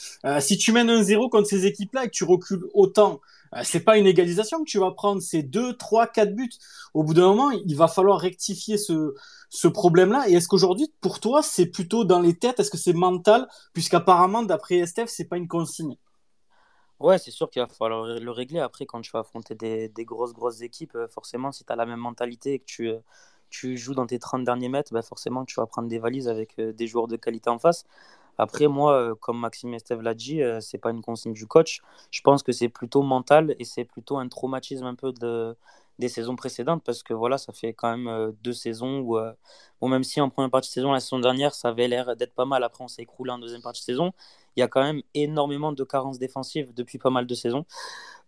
si 0.40 0.58
tu 0.58 0.72
mènes 0.72 0.90
1-0 0.90 1.30
contre 1.30 1.48
ces 1.48 1.66
équipes-là 1.66 2.04
et 2.04 2.06
que 2.08 2.12
tu 2.12 2.24
recules 2.24 2.64
autant, 2.74 3.20
c'est 3.64 3.85
pas 3.85 3.99
une 3.99 4.07
égalisation 4.07 4.59
que 4.59 4.69
tu 4.69 4.79
vas 4.79 4.90
prendre, 4.90 5.23
c'est 5.23 5.42
2, 5.42 5.77
3, 5.77 6.07
4 6.09 6.35
buts. 6.35 6.51
Au 6.95 7.03
bout 7.05 7.14
d'un 7.14 7.29
moment, 7.29 7.51
il 7.51 7.77
va 7.77 7.88
falloir 7.88 8.21
rectifier 8.21 8.79
ce, 8.79 9.69
problème-là 9.69 10.29
Et 10.29 10.35
est-ce 10.35 10.49
qu'aujourd'hui, 10.49 10.92
pour 11.01 11.21
toi, 11.21 11.42
c'est 11.42 11.66
plutôt 11.66 12.05
dans 12.05 12.21
les 12.21 12.35
têtes? 12.38 12.61
Est-ce 12.61 12.71
que 12.71 12.77
c'est 12.79 12.92
mental? 12.92 13.49
Puisqu'apparemment, 13.73 14.42
d'après 14.42 14.77
Estef, 14.77 15.09
c'est 15.09 15.27
pas 15.29 15.37
une 15.37 15.49
consigne. 15.49 15.97
Ouais, 16.99 17.19
c'est 17.19 17.31
sûr 17.31 17.51
qu'il 17.51 17.61
va 17.61 17.69
falloir 17.69 18.07
le 18.07 18.31
régler. 18.31 18.61
Après, 18.61 18.87
quand 18.87 19.03
tu 19.03 19.11
vas 19.12 19.19
affronter 19.21 19.55
des, 19.55 19.90
grosses, 20.05 20.33
grosses 20.33 20.62
équipes, 20.62 20.95
euh, 20.95 21.09
forcément, 21.09 21.53
si 21.53 21.64
tu 21.64 21.73
as 21.73 21.77
la 21.77 21.85
même 21.85 22.01
mentalité 22.01 22.55
et 22.55 22.59
que 22.59 22.64
tu, 22.64 22.88
euh, 22.88 22.99
tu 23.51 23.77
joues 23.77 23.95
dans 23.95 24.07
tes 24.07 24.19
30 24.19 24.45
derniers 24.45 24.71
mètres, 24.71 24.92
bah 24.95 25.03
forcément, 25.03 25.45
tu 25.45 25.57
vas 25.57 25.66
prendre 25.66 25.88
des 25.88 25.99
valises 25.99 26.29
avec 26.29 26.59
euh, 26.59 26.73
des 26.73 26.87
joueurs 26.87 27.07
de 27.07 27.16
qualité 27.16 27.51
en 27.51 27.59
face. 27.59 27.85
Après, 28.38 28.68
moi, 28.68 29.14
comme 29.20 29.38
Maxime 29.40 29.75
Esteve 29.75 30.03
l'a 30.03 30.14
dit, 30.14 30.40
c'est 30.61 30.79
pas 30.79 30.90
une 30.90 31.03
consigne 31.03 31.33
du 31.33 31.46
coach. 31.46 31.81
Je 32.11 32.20
pense 32.20 32.42
que 32.42 32.53
c'est 32.53 32.68
plutôt 32.68 33.03
mental 33.03 33.55
et 33.59 33.64
c'est 33.64 33.85
plutôt 33.85 34.18
un 34.18 34.29
traumatisme 34.29 34.85
un 34.85 34.94
peu 34.94 35.12
de, 35.12 35.57
des 35.99 36.09
saisons 36.09 36.37
précédentes 36.37 36.83
parce 36.85 37.03
que 37.03 37.14
voilà, 37.14 37.38
ça 37.38 37.53
fait 37.53 37.72
quand 37.72 37.90
même 37.90 38.09
euh, 38.09 38.33
deux 38.42 38.53
saisons 38.53 39.01
où, 39.01 39.18
euh, 39.18 39.33
bon, 39.81 39.88
même 39.88 40.05
si 40.05 40.20
en 40.20 40.29
première 40.29 40.51
partie 40.51 40.68
de 40.70 40.75
saison, 40.75 40.92
la 40.92 41.01
saison 41.01 41.18
dernière, 41.18 41.55
ça 41.55 41.68
avait 41.68 41.88
l'air 41.88 42.16
d'être 42.16 42.35
pas 42.35 42.44
mal, 42.44 42.62
après 42.64 42.85
on 42.85 42.88
s'est 42.88 43.03
écroulé 43.03 43.31
en 43.31 43.38
deuxième 43.38 43.62
partie 43.62 43.81
de 43.81 43.85
saison, 43.87 44.12
il 44.57 44.61
y 44.61 44.62
a 44.62 44.68
quand 44.68 44.83
même 44.83 45.03
énormément 45.14 45.72
de 45.72 45.85
carences 45.85 46.18
défensives 46.18 46.72
depuis 46.75 46.99
pas 46.99 47.11
mal 47.11 47.27
de 47.27 47.35
saisons. 47.35 47.64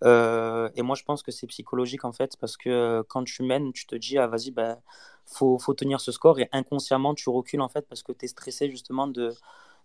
Euh, 0.05 0.71
et 0.77 0.83
moi, 0.83 0.97
je 0.97 1.05
pense 1.05 1.23
que 1.23 1.33
c'est 1.33 1.47
psychologique 1.47 2.05
en 2.05 2.13
fait 2.13 2.37
parce 2.41 2.57
que 2.57 3.03
quand 3.09 3.25
tu 3.25 3.43
mènes, 3.43 3.73
tu 3.73 3.87
te 3.87 3.97
dis, 3.97 4.19
ah 4.19 4.27
vas-y, 4.27 4.51
bah, 4.51 4.79
faut, 5.27 5.59
faut 5.59 5.75
tenir 5.75 6.01
ce 6.01 6.13
score 6.13 6.41
et 6.41 6.49
inconsciemment, 6.53 7.15
tu 7.15 7.29
recules 7.31 7.61
en 7.61 7.69
fait 7.69 7.87
parce 7.89 8.03
que 8.03 8.13
tu 8.13 8.25
es 8.25 8.29
stressé 8.29 8.71
justement 8.71 9.07
de, 9.09 9.35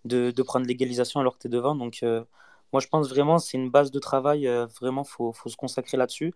de, 0.06 0.32
de 0.32 0.44
prendre 0.44 0.66
l'égalisation 0.66 1.20
alors 1.20 1.36
que 1.38 1.42
tu 1.42 1.48
es 1.48 1.50
devant. 1.50 1.76
Donc, 1.76 2.04
moi, 2.74 2.82
je 2.82 2.88
pense 2.88 3.10
vraiment 3.10 3.40
c'est 3.40 3.58
une 3.58 3.70
base 3.70 3.92
de 3.92 4.00
travail. 4.00 4.48
vraiment, 4.82 5.04
il 5.04 5.10
faut, 5.10 5.34
faut, 5.34 5.50
se 5.50 5.58
consacrer 5.58 5.98
là-dessus. 5.98 6.34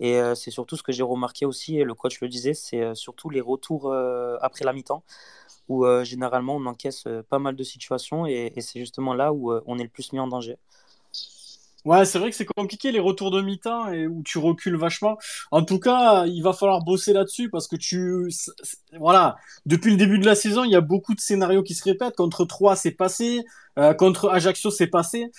Et 0.00 0.16
euh, 0.20 0.34
c'est 0.34 0.50
surtout 0.50 0.76
ce 0.76 0.82
que 0.82 0.92
j'ai 0.92 1.02
remarqué 1.02 1.44
aussi, 1.46 1.78
et 1.78 1.84
le 1.84 1.94
coach 1.94 2.20
le 2.20 2.28
disait, 2.28 2.54
c'est 2.54 2.80
euh, 2.82 2.94
surtout 2.94 3.30
les 3.30 3.40
retours 3.40 3.92
euh, 3.92 4.36
après 4.40 4.64
la 4.64 4.72
mi-temps, 4.72 5.02
où 5.68 5.86
généralement 6.04 6.56
on 6.56 6.66
encaisse 6.66 7.04
pas 7.28 7.38
mal 7.38 7.56
de 7.56 7.64
situations, 7.64 8.26
et, 8.26 8.52
c'est 8.60 8.80
justement 8.80 9.14
là 9.14 9.32
où 9.34 9.52
on 9.66 9.78
est 9.78 9.82
le 9.82 9.88
plus 9.90 10.12
mis 10.12 10.20
en 10.20 10.26
danger. 10.28 10.56
Ouais, 11.84 12.04
c'est 12.04 12.18
vrai 12.18 12.30
que 12.30 12.36
c'est 12.36 12.44
compliqué 12.44 12.92
les 12.92 12.98
retours 12.98 13.30
de 13.30 13.40
mi-temps 13.40 13.90
et 13.92 14.06
où 14.06 14.22
tu 14.24 14.38
recules 14.38 14.76
vachement. 14.76 15.16
En 15.50 15.62
tout 15.64 15.78
cas, 15.78 16.26
il 16.26 16.42
va 16.42 16.52
falloir 16.52 16.82
bosser 16.84 17.12
là-dessus 17.12 17.50
parce 17.50 17.66
que 17.68 17.76
tu, 17.76 18.28
voilà, 18.98 19.36
depuis 19.64 19.90
le 19.92 19.96
début 19.96 20.18
de 20.18 20.26
la 20.26 20.34
saison, 20.34 20.64
il 20.64 20.70
y 20.72 20.76
a 20.76 20.80
beaucoup 20.80 21.14
de 21.14 21.20
scénarios 21.20 21.62
qui 21.62 21.74
se 21.74 21.84
répètent. 21.84 22.16
Contre 22.16 22.44
3, 22.44 22.76
c'est 22.76 22.90
passé. 22.90 23.42
contre 23.98 24.28
Ajaccio, 24.28 24.70
c'est 24.70 24.88
passé. 24.88 25.30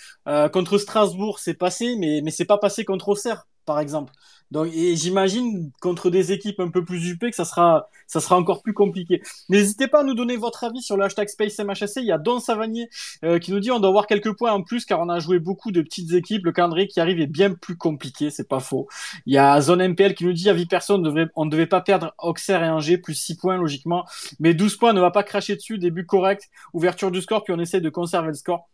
contre 0.53 0.77
Strasbourg, 0.77 1.39
c'est 1.39 1.53
passé, 1.53 1.95
mais 1.97 2.21
mais 2.23 2.31
c'est 2.31 2.45
pas 2.45 2.57
passé 2.57 2.85
contre 2.85 3.09
Auxerre, 3.09 3.45
par 3.69 3.79
exemple. 3.79 4.11
Donc, 4.49 4.69
et 4.73 4.95
j'imagine 4.95 5.69
contre 5.79 6.09
des 6.09 6.31
équipes 6.31 6.59
un 6.59 6.71
peu 6.71 6.83
plus 6.83 7.07
UP 7.11 7.19
que 7.19 7.35
ça 7.35 7.45
sera, 7.45 7.87
ça 8.07 8.19
sera 8.19 8.35
encore 8.35 8.63
plus 8.63 8.73
compliqué. 8.73 9.21
N'hésitez 9.47 9.87
pas 9.87 9.99
à 9.99 10.03
nous 10.03 10.15
donner 10.15 10.37
votre 10.37 10.63
avis 10.63 10.81
sur 10.81 10.97
le 10.97 11.03
hashtag 11.03 11.27
SpaceMHSC. 11.27 11.97
Il 11.97 12.05
y 12.05 12.11
a 12.11 12.17
Don 12.17 12.39
Savanier 12.39 12.89
euh, 13.23 13.37
qui 13.37 13.51
nous 13.51 13.59
dit 13.59 13.69
on 13.69 13.79
doit 13.79 13.89
avoir 13.89 14.07
quelques 14.07 14.35
points 14.35 14.51
en 14.51 14.63
plus 14.63 14.85
car 14.85 15.01
on 15.01 15.07
a 15.07 15.19
joué 15.19 15.37
beaucoup 15.37 15.71
de 15.71 15.83
petites 15.83 16.13
équipes. 16.13 16.45
Le 16.45 16.51
calendrier 16.51 16.87
qui 16.87 16.99
arrive 16.99 17.19
est 17.19 17.27
bien 17.27 17.51
plus 17.51 17.77
compliqué, 17.77 18.31
c'est 18.31 18.47
pas 18.47 18.59
faux. 18.59 18.87
Il 19.27 19.35
y 19.35 19.37
a 19.37 19.61
Zone 19.61 19.87
MPL 19.87 20.15
qui 20.15 20.25
nous 20.25 20.33
dit 20.33 20.49
à 20.49 20.53
vie 20.53 20.65
personne, 20.65 21.29
on 21.35 21.45
ne 21.45 21.51
devait 21.51 21.67
pas 21.67 21.81
perdre 21.81 22.15
Auxerre 22.17 22.63
et 22.63 22.69
Angers 22.71 22.97
plus 22.97 23.13
6 23.13 23.35
points 23.35 23.57
logiquement, 23.57 24.03
mais 24.39 24.55
12 24.55 24.77
points 24.77 24.93
ne 24.93 25.01
va 25.01 25.11
pas 25.11 25.21
cracher 25.21 25.55
dessus. 25.55 25.77
Début 25.77 26.07
correct, 26.07 26.49
ouverture 26.73 27.11
du 27.11 27.21
score 27.21 27.43
puis 27.43 27.53
on 27.53 27.59
essaie 27.59 27.81
de 27.81 27.89
conserver 27.89 28.29
le 28.29 28.33
score 28.33 28.67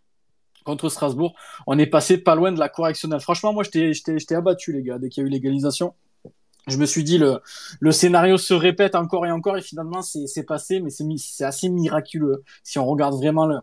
contre 0.66 0.90
Strasbourg, 0.90 1.34
on 1.68 1.80
est 1.80 1.86
passé 1.86 2.18
pas 2.18 2.36
loin 2.36 2.52
de 2.52 2.60
la 2.60 2.68
correctionnelle. 2.68 3.22
Franchement, 3.22 3.54
moi, 3.54 3.64
j'étais 3.64 4.36
abattu, 4.36 4.74
les 4.74 4.84
gars, 4.84 5.00
dès 5.00 5.10
qu'il 5.10 5.24
y 5.24 5.26
a 5.26 5.28
eu 5.28 5.32
l'égalisation. 5.32 5.94
Je 6.68 6.78
me 6.78 6.86
suis 6.86 7.04
dit, 7.04 7.20
le, 7.20 7.92
scénario 7.92 8.38
se 8.38 8.54
répète 8.54 8.96
encore 8.96 9.26
et 9.26 9.32
encore, 9.32 9.58
et 9.58 9.62
finalement, 9.62 10.02
c'est 10.02 10.44
passé, 10.44 10.82
mais 10.82 10.90
c'est 10.90 11.46
assez 11.46 11.70
miraculeux 11.70 12.44
si 12.64 12.80
on 12.80 12.86
regarde 12.86 13.16
vraiment 13.16 13.46
le, 13.46 13.60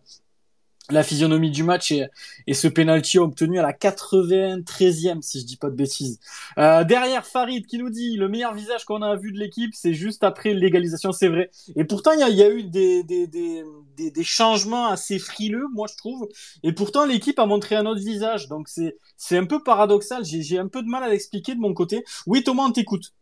la 0.90 1.02
physionomie 1.02 1.50
du 1.50 1.62
match 1.62 1.92
et, 1.92 2.54
ce 2.54 2.68
penalty 2.68 3.18
obtenu 3.18 3.58
à 3.58 3.62
la 3.62 3.72
93e, 3.72 5.22
si 5.22 5.40
je 5.40 5.46
dis 5.46 5.56
pas 5.56 5.70
de 5.70 5.76
bêtises. 5.76 6.18
Euh, 6.58 6.84
derrière, 6.84 7.24
Farid 7.26 7.66
qui 7.66 7.78
nous 7.78 7.90
dit 7.90 8.16
le 8.16 8.28
meilleur 8.28 8.54
visage 8.54 8.84
qu'on 8.84 9.02
a 9.02 9.16
vu 9.16 9.32
de 9.32 9.38
l'équipe, 9.38 9.74
c'est 9.74 9.94
juste 9.94 10.24
après 10.24 10.54
l'égalisation, 10.54 11.12
c'est 11.12 11.28
vrai. 11.28 11.50
Et 11.76 11.84
pourtant, 11.84 12.12
il 12.12 12.20
y 12.20 12.42
a, 12.42 12.50
eu 12.50 12.64
des, 12.64 14.24
changements 14.24 14.88
assez 14.88 15.18
frileux, 15.18 15.66
moi 15.72 15.86
je 15.90 15.96
trouve. 15.96 16.28
Et 16.62 16.72
pourtant, 16.72 17.06
l'équipe 17.06 17.38
a 17.38 17.46
montré 17.46 17.76
un 17.76 17.86
autre 17.86 18.00
visage. 18.00 18.48
Donc 18.48 18.68
c'est 18.68 19.38
un 19.38 19.44
peu 19.44 19.62
paradoxal. 19.62 20.24
J'ai 20.24 20.58
un 20.58 20.68
peu 20.68 20.82
de 20.82 20.88
mal 20.88 21.02
à 21.02 21.08
l'expliquer 21.08 21.54
de 21.54 21.60
mon 21.60 21.74
côté. 21.74 22.04
Oui, 22.26 22.42
Thomas, 22.42 22.64
on 22.64 22.72
t'écoute. 22.72 23.12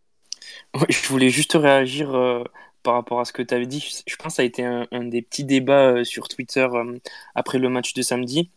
je 0.88 1.08
voulais 1.08 1.30
juste 1.30 1.52
réagir 1.52 2.14
euh, 2.14 2.42
par 2.82 2.94
rapport 2.94 3.20
à 3.20 3.24
ce 3.24 3.32
que 3.32 3.42
tu 3.42 3.54
avais 3.54 3.66
dit. 3.66 4.02
Je 4.06 4.16
pense 4.16 4.32
que 4.32 4.36
ça 4.36 4.42
a 4.42 4.44
été 4.44 4.64
un, 4.64 4.86
des 5.04 5.22
petits 5.22 5.44
débats 5.44 5.92
euh, 5.92 6.04
sur 6.04 6.28
Twitter 6.28 6.66
euh, 6.72 6.98
après 7.34 7.58
le 7.58 7.68
match 7.68 7.94
de 7.94 8.02
samedi. 8.02 8.50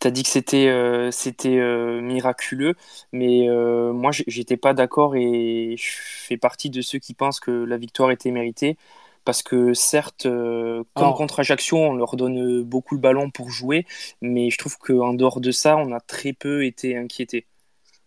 Tu 0.00 0.06
as 0.06 0.10
dit 0.10 0.22
que 0.22 0.28
c'était 0.28 0.68
euh, 0.68 1.10
c'était 1.10 1.58
miraculeux, 2.00 2.74
mais 3.12 3.48
moi 3.92 4.10
j'étais 4.12 4.56
pas 4.56 4.74
d'accord 4.74 5.16
et 5.16 5.74
je 5.78 5.90
fais 6.26 6.36
partie 6.36 6.70
de 6.70 6.80
ceux 6.82 6.98
qui 6.98 7.14
pensent 7.14 7.40
que 7.40 7.50
la 7.50 7.78
victoire 7.78 8.10
était 8.10 8.30
méritée 8.30 8.76
Parce 9.24 9.42
que 9.42 9.72
certes, 9.74 10.24
comme 10.24 11.14
contre 11.14 11.40
Ajaccio, 11.40 11.78
on 11.78 11.94
leur 11.94 12.16
donne 12.16 12.62
beaucoup 12.62 12.94
le 12.94 13.00
ballon 13.00 13.30
pour 13.30 13.50
jouer, 13.50 13.86
mais 14.20 14.50
je 14.50 14.58
trouve 14.58 14.78
qu'en 14.78 15.14
dehors 15.14 15.40
de 15.40 15.50
ça, 15.50 15.76
on 15.76 15.92
a 15.92 16.00
très 16.00 16.34
peu 16.34 16.64
été 16.64 16.96
inquiétés. 16.96 17.46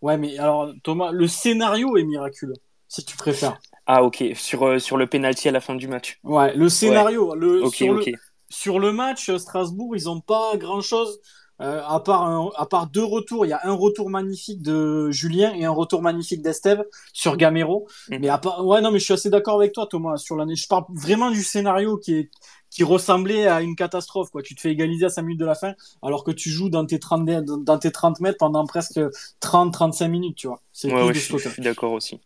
Ouais, 0.00 0.16
mais 0.16 0.38
alors 0.38 0.72
Thomas, 0.84 1.10
le 1.10 1.26
scénario 1.26 1.96
est 1.96 2.04
miraculeux, 2.04 2.54
si 2.88 3.04
tu 3.04 3.16
préfères. 3.16 3.58
Ah 3.86 4.02
ok, 4.02 4.24
sur, 4.34 4.80
sur 4.80 4.96
le 4.96 5.06
penalty 5.06 5.48
à 5.48 5.52
la 5.52 5.60
fin 5.60 5.74
du 5.74 5.88
match. 5.88 6.18
Ouais, 6.22 6.54
le 6.54 6.68
scénario, 6.68 7.34
le, 7.34 7.66
sur, 7.70 7.94
Le, 7.94 8.04
sur 8.50 8.78
le 8.78 8.92
match, 8.92 9.30
Strasbourg, 9.36 9.96
ils 9.96 10.04
n'ont 10.04 10.20
pas 10.20 10.56
grand-chose 10.56 11.20
euh, 11.60 11.82
à, 11.84 11.98
part 11.98 12.52
à 12.56 12.66
part 12.66 12.86
deux 12.86 13.04
retours, 13.04 13.44
il 13.44 13.48
y 13.48 13.52
a 13.52 13.60
un 13.64 13.72
retour 13.72 14.10
magnifique 14.10 14.62
de 14.62 15.10
Julien 15.10 15.52
et 15.54 15.64
un 15.64 15.72
retour 15.72 16.02
magnifique 16.02 16.40
d'Esteve 16.40 16.84
sur 17.12 17.36
Gamero. 17.36 17.88
Mm. 18.08 18.18
Mais 18.20 18.28
à 18.28 18.38
part, 18.38 18.64
ouais, 18.64 18.80
non, 18.80 18.92
mais 18.92 19.00
je 19.00 19.04
suis 19.04 19.14
assez 19.14 19.30
d'accord 19.30 19.56
avec 19.56 19.72
toi, 19.72 19.86
Thomas, 19.86 20.18
sur 20.18 20.36
l'année. 20.36 20.54
Je 20.54 20.68
parle 20.68 20.84
vraiment 20.90 21.30
du 21.32 21.42
scénario 21.42 21.96
qui 21.96 22.14
est, 22.14 22.30
qui 22.70 22.84
ressemblait 22.84 23.48
à 23.48 23.60
une 23.60 23.74
catastrophe, 23.74 24.30
quoi. 24.30 24.42
Tu 24.42 24.54
te 24.54 24.60
fais 24.60 24.70
égaliser 24.70 25.06
à 25.06 25.08
5 25.08 25.22
minutes 25.22 25.40
de 25.40 25.46
la 25.46 25.56
fin, 25.56 25.74
alors 26.02 26.22
que 26.22 26.30
tu 26.30 26.48
joues 26.48 26.68
dans 26.68 26.86
tes 26.86 27.00
30, 27.00 27.26
dans 27.26 27.78
tes 27.78 27.90
30 27.90 28.20
mètres 28.20 28.38
pendant 28.38 28.64
presque 28.64 29.00
30, 29.40 29.72
35 29.72 30.08
minutes, 30.08 30.36
tu 30.36 30.46
vois. 30.46 30.60
C'est 30.72 30.92
ouais, 30.92 31.12
je 31.12 31.36
suis 31.38 31.62
d'accord 31.62 31.92
aussi. 31.92 32.20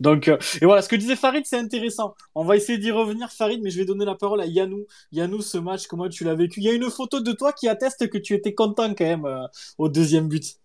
Donc, 0.00 0.28
euh, 0.28 0.38
et 0.60 0.64
voilà, 0.64 0.82
ce 0.82 0.88
que 0.88 0.96
disait 0.96 1.16
Farid, 1.16 1.44
c'est 1.46 1.58
intéressant. 1.58 2.14
On 2.34 2.44
va 2.44 2.56
essayer 2.56 2.78
d'y 2.78 2.90
revenir, 2.90 3.30
Farid, 3.32 3.60
mais 3.62 3.70
je 3.70 3.78
vais 3.78 3.84
donner 3.84 4.04
la 4.04 4.14
parole 4.14 4.40
à 4.40 4.46
Yanou. 4.46 4.86
Yanou, 5.12 5.40
ce 5.42 5.58
match, 5.58 5.86
comment 5.86 6.08
tu 6.08 6.24
l'as 6.24 6.34
vécu? 6.34 6.60
Il 6.60 6.64
y 6.64 6.68
a 6.68 6.72
une 6.72 6.90
photo 6.90 7.20
de 7.20 7.32
toi 7.32 7.52
qui 7.52 7.68
atteste 7.68 8.08
que 8.08 8.18
tu 8.18 8.34
étais 8.34 8.54
content 8.54 8.94
quand 8.94 9.04
même 9.04 9.26
euh, 9.26 9.46
au 9.78 9.88
deuxième 9.88 10.28
but. 10.28 10.56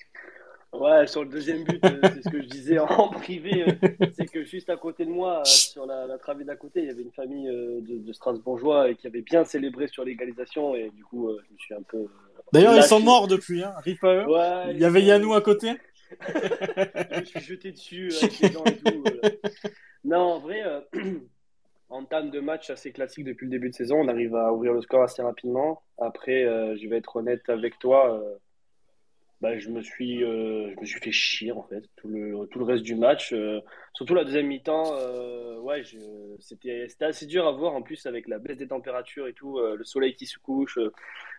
Ouais, 0.73 1.05
sur 1.05 1.23
le 1.23 1.29
deuxième 1.29 1.65
but, 1.65 1.83
euh, 1.83 1.99
c'est 2.01 2.23
ce 2.23 2.29
que 2.29 2.41
je 2.41 2.47
disais 2.47 2.79
en 2.79 3.09
privé. 3.09 3.65
c'est 4.13 4.25
que 4.25 4.43
juste 4.43 4.69
à 4.69 4.77
côté 4.77 5.05
de 5.05 5.11
moi, 5.11 5.41
sur 5.43 5.85
la, 5.85 6.07
la 6.07 6.17
travée 6.17 6.45
d'à 6.45 6.55
côté, 6.55 6.81
il 6.81 6.87
y 6.87 6.89
avait 6.89 7.01
une 7.01 7.11
famille 7.11 7.47
de, 7.47 7.97
de, 7.97 8.13
Strasbourgeois 8.13 8.89
et 8.89 8.95
qui 8.95 9.05
avait 9.07 9.21
bien 9.21 9.43
célébré 9.43 9.87
sur 9.87 10.05
l'égalisation. 10.05 10.73
Et 10.75 10.89
du 10.95 11.03
coup, 11.03 11.29
je 11.29 11.53
me 11.53 11.57
suis 11.57 11.73
un 11.73 11.81
peu. 11.81 12.05
D'ailleurs, 12.53 12.75
ils 12.75 12.83
sont 12.83 13.01
morts 13.01 13.27
depuis, 13.27 13.63
hein, 13.63 13.73
Rip 13.83 13.99
il 14.03 14.77
y 14.79 14.85
avait 14.85 15.03
Yanou 15.03 15.33
à 15.33 15.41
côté 15.41 15.71
je 16.19 17.19
me 17.19 17.25
suis 17.25 17.39
jeté 17.39 17.71
dessus 17.71 18.11
avec 18.21 18.39
les 18.39 18.47
et 18.47 18.51
tout. 18.51 19.03
Euh. 19.07 19.29
Non, 20.03 20.19
en 20.19 20.39
vrai, 20.39 20.61
euh, 20.63 20.81
en 21.89 22.05
termes 22.05 22.31
de 22.31 22.39
match 22.39 22.69
assez 22.69 22.91
classique 22.91 23.25
depuis 23.25 23.45
le 23.45 23.51
début 23.51 23.69
de 23.69 23.75
saison, 23.75 23.99
on 23.99 24.07
arrive 24.07 24.35
à 24.35 24.53
ouvrir 24.53 24.73
le 24.73 24.81
score 24.81 25.03
assez 25.03 25.21
rapidement. 25.21 25.81
Après, 25.97 26.43
euh, 26.43 26.75
je 26.77 26.87
vais 26.87 26.97
être 26.97 27.15
honnête 27.15 27.47
avec 27.49 27.79
toi. 27.79 28.21
Bah, 29.41 29.57
je, 29.57 29.69
me 29.69 29.81
suis, 29.81 30.19
je 30.19 30.79
me 30.79 30.85
suis 30.85 30.99
fait 30.99 31.11
chier 31.11 31.51
en 31.51 31.63
fait 31.63 31.83
tout 31.95 32.07
le, 32.07 32.45
tout 32.51 32.59
le 32.59 32.65
reste 32.65 32.83
du 32.83 32.93
match. 32.93 33.33
surtout 33.95 34.13
la 34.13 34.23
deuxième 34.23 34.45
mi-temps, 34.45 34.93
ouais, 35.61 35.81
c'était 36.37 36.85
assez 36.99 37.25
dur 37.25 37.47
à 37.47 37.51
voir 37.51 37.73
en 37.73 37.81
plus 37.81 38.05
avec 38.05 38.27
la 38.27 38.37
baisse 38.37 38.57
des 38.57 38.67
températures 38.67 39.27
et 39.27 39.33
tout, 39.33 39.59
le 39.59 39.83
soleil 39.83 40.13
qui 40.15 40.27
se 40.27 40.37
couche, 40.37 40.77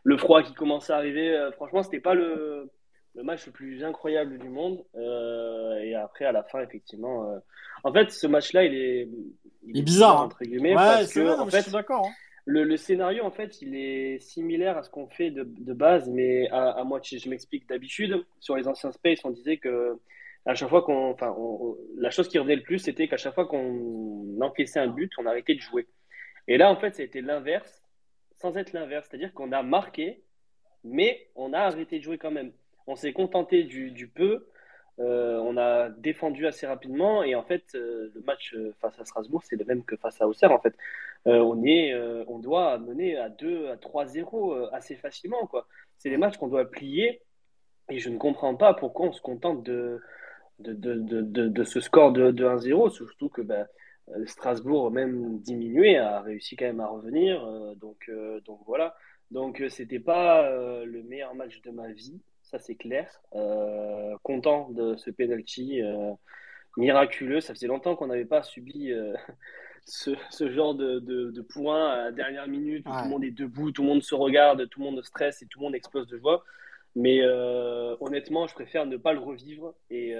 le 0.02 0.16
froid 0.16 0.42
qui 0.42 0.52
commence 0.52 0.90
à 0.90 0.96
arriver. 0.96 1.48
franchement, 1.52 1.84
c'était 1.84 2.00
pas 2.00 2.14
le, 2.14 2.72
le 3.14 3.22
match 3.22 3.46
le 3.46 3.52
plus 3.52 3.84
incroyable 3.84 4.38
du 4.38 4.48
monde. 4.48 4.84
Euh, 4.94 5.78
et 5.82 5.94
après, 5.94 6.24
à 6.24 6.32
la 6.32 6.42
fin, 6.42 6.60
effectivement. 6.60 7.30
Euh, 7.30 7.38
en 7.84 7.92
fait, 7.92 8.10
ce 8.10 8.26
match-là, 8.26 8.64
il 8.64 8.74
est, 8.74 9.08
il, 9.64 9.78
est 9.78 9.82
bizarre, 9.82 10.20
hein. 10.20 10.24
entre 10.24 10.44
guillemets. 10.44 10.74
parce 10.74 11.12
que, 11.12 11.40
en 11.40 11.46
fait, 11.48 11.70
d'accord. 11.70 12.06
Hein. 12.06 12.12
Le, 12.44 12.64
le, 12.64 12.76
scénario, 12.76 13.24
en 13.24 13.30
fait, 13.30 13.62
il 13.62 13.76
est 13.76 14.18
similaire 14.18 14.76
à 14.76 14.82
ce 14.82 14.90
qu'on 14.90 15.06
fait 15.06 15.30
de, 15.30 15.44
de, 15.44 15.72
base, 15.72 16.08
mais 16.08 16.48
à, 16.50 16.70
à 16.70 16.84
moitié. 16.84 17.18
Je 17.18 17.28
m'explique 17.28 17.68
d'habitude. 17.68 18.24
Sur 18.40 18.56
les 18.56 18.66
anciens 18.66 18.90
Space, 18.90 19.20
on 19.24 19.30
disait 19.30 19.58
que 19.58 19.98
à 20.44 20.54
chaque 20.54 20.68
fois 20.68 20.82
qu'on. 20.82 21.10
Enfin, 21.10 21.34
la 21.96 22.10
chose 22.10 22.28
qui 22.28 22.38
revenait 22.38 22.56
le 22.56 22.62
plus, 22.62 22.80
c'était 22.80 23.06
qu'à 23.06 23.16
chaque 23.16 23.34
fois 23.34 23.46
qu'on 23.46 24.40
encaissait 24.40 24.80
un 24.80 24.88
but, 24.88 25.12
on 25.18 25.26
arrêtait 25.26 25.54
de 25.54 25.60
jouer. 25.60 25.86
Et 26.48 26.56
là, 26.56 26.70
en 26.70 26.76
fait, 26.76 26.96
ça 26.96 27.02
a 27.02 27.04
été 27.04 27.20
l'inverse, 27.20 27.84
sans 28.40 28.56
être 28.56 28.72
l'inverse. 28.72 29.06
C'est-à-dire 29.08 29.32
qu'on 29.34 29.52
a 29.52 29.62
marqué, 29.62 30.24
mais 30.82 31.28
on 31.36 31.52
a 31.52 31.60
arrêté 31.60 31.98
de 31.98 32.02
jouer 32.02 32.18
quand 32.18 32.32
même 32.32 32.52
on 32.86 32.96
s'est 32.96 33.12
contenté 33.12 33.64
du, 33.64 34.08
peu. 34.08 34.46
Euh, 34.98 35.38
on 35.38 35.56
a 35.56 35.88
défendu 35.88 36.46
assez 36.46 36.66
rapidement 36.66 37.22
et 37.22 37.34
en 37.34 37.42
fait 37.42 37.64
euh, 37.74 38.12
le 38.14 38.20
match 38.20 38.52
euh, 38.54 38.74
face 38.78 39.00
à 39.00 39.06
Strasbourg 39.06 39.42
c'est 39.42 39.56
le 39.56 39.64
même 39.64 39.84
que 39.84 39.96
face 39.96 40.20
à 40.20 40.28
Auxerre 40.28 40.52
en 40.52 40.60
fait. 40.60 40.74
On 41.24 41.64
est 41.64 41.94
on 42.26 42.38
doit 42.40 42.78
mener 42.78 43.16
à 43.16 43.28
2 43.28 43.68
à 43.68 43.76
3-0 43.76 44.68
assez 44.72 44.96
facilement 44.96 45.46
quoi. 45.46 45.66
C'est 45.98 46.10
des 46.10 46.16
matchs 46.16 46.36
qu'on 46.36 46.48
doit 46.48 46.68
plier 46.68 47.22
et 47.88 47.98
je 48.00 48.10
ne 48.10 48.18
comprends 48.18 48.56
pas 48.56 48.74
pourquoi 48.74 49.06
on 49.06 49.12
se 49.12 49.22
contente 49.22 49.62
de 49.62 50.00
de, 50.58 50.74
de, 50.74 51.64
ce 51.64 51.80
score 51.80 52.12
de, 52.12 52.32
1-0 52.32 52.90
surtout 52.90 53.28
que 53.28 53.40
ben, 53.40 53.66
Strasbourg 54.26 54.90
même 54.90 55.38
diminué 55.40 55.96
a 55.96 56.20
réussi 56.20 56.56
quand 56.56 56.66
même 56.66 56.80
à 56.80 56.88
revenir 56.88 57.46
donc 57.76 58.10
donc 58.44 58.60
voilà. 58.66 58.96
Donc 59.30 59.62
c'était 59.68 60.00
pas 60.00 60.50
le 60.84 61.02
meilleur 61.04 61.34
match 61.36 61.62
de 61.62 61.70
ma 61.70 61.92
vie 61.92 62.20
ça 62.52 62.58
c'est 62.58 62.74
clair. 62.74 63.08
Euh, 63.34 64.14
content 64.22 64.68
de 64.70 64.94
ce 64.96 65.10
penalty 65.10 65.82
euh, 65.82 66.12
miraculeux. 66.76 67.40
Ça 67.40 67.54
faisait 67.54 67.66
longtemps 67.66 67.96
qu'on 67.96 68.08
n'avait 68.08 68.26
pas 68.26 68.42
subi 68.42 68.92
euh, 68.92 69.14
ce, 69.86 70.14
genre 70.50 70.74
de, 70.74 71.00
de, 71.00 71.40
points 71.40 71.88
à 71.88 71.96
la 72.04 72.12
dernière 72.12 72.46
minute 72.46 72.86
où 72.86 72.90
tout 72.90 73.04
le 73.04 73.10
monde 73.10 73.24
est 73.24 73.30
debout, 73.30 73.72
tout 73.72 73.82
le 73.82 73.88
monde 73.88 74.02
se 74.02 74.14
regarde, 74.14 74.68
tout 74.68 74.80
le 74.80 74.84
monde 74.84 75.02
stresse 75.02 75.40
et 75.42 75.46
tout 75.46 75.60
le 75.60 75.64
monde 75.64 75.74
explose 75.74 76.06
de 76.06 76.18
joie. 76.18 76.44
Mais 76.94 77.22
honnêtement, 78.00 78.46
je 78.46 78.52
préfère 78.52 78.84
ne 78.84 78.98
pas 78.98 79.14
le 79.14 79.18
revivre 79.18 79.74
et 79.88 80.14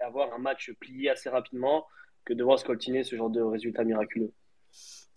avoir 0.00 0.32
un 0.32 0.38
match 0.38 0.70
plié 0.78 1.10
assez 1.10 1.28
rapidement 1.28 1.84
que 2.24 2.32
de 2.32 2.44
voir 2.44 2.60
scoltiner 2.60 3.02
ce 3.02 3.16
genre 3.16 3.28
de 3.28 3.42
résultat 3.42 3.82
miraculeux. 3.82 4.32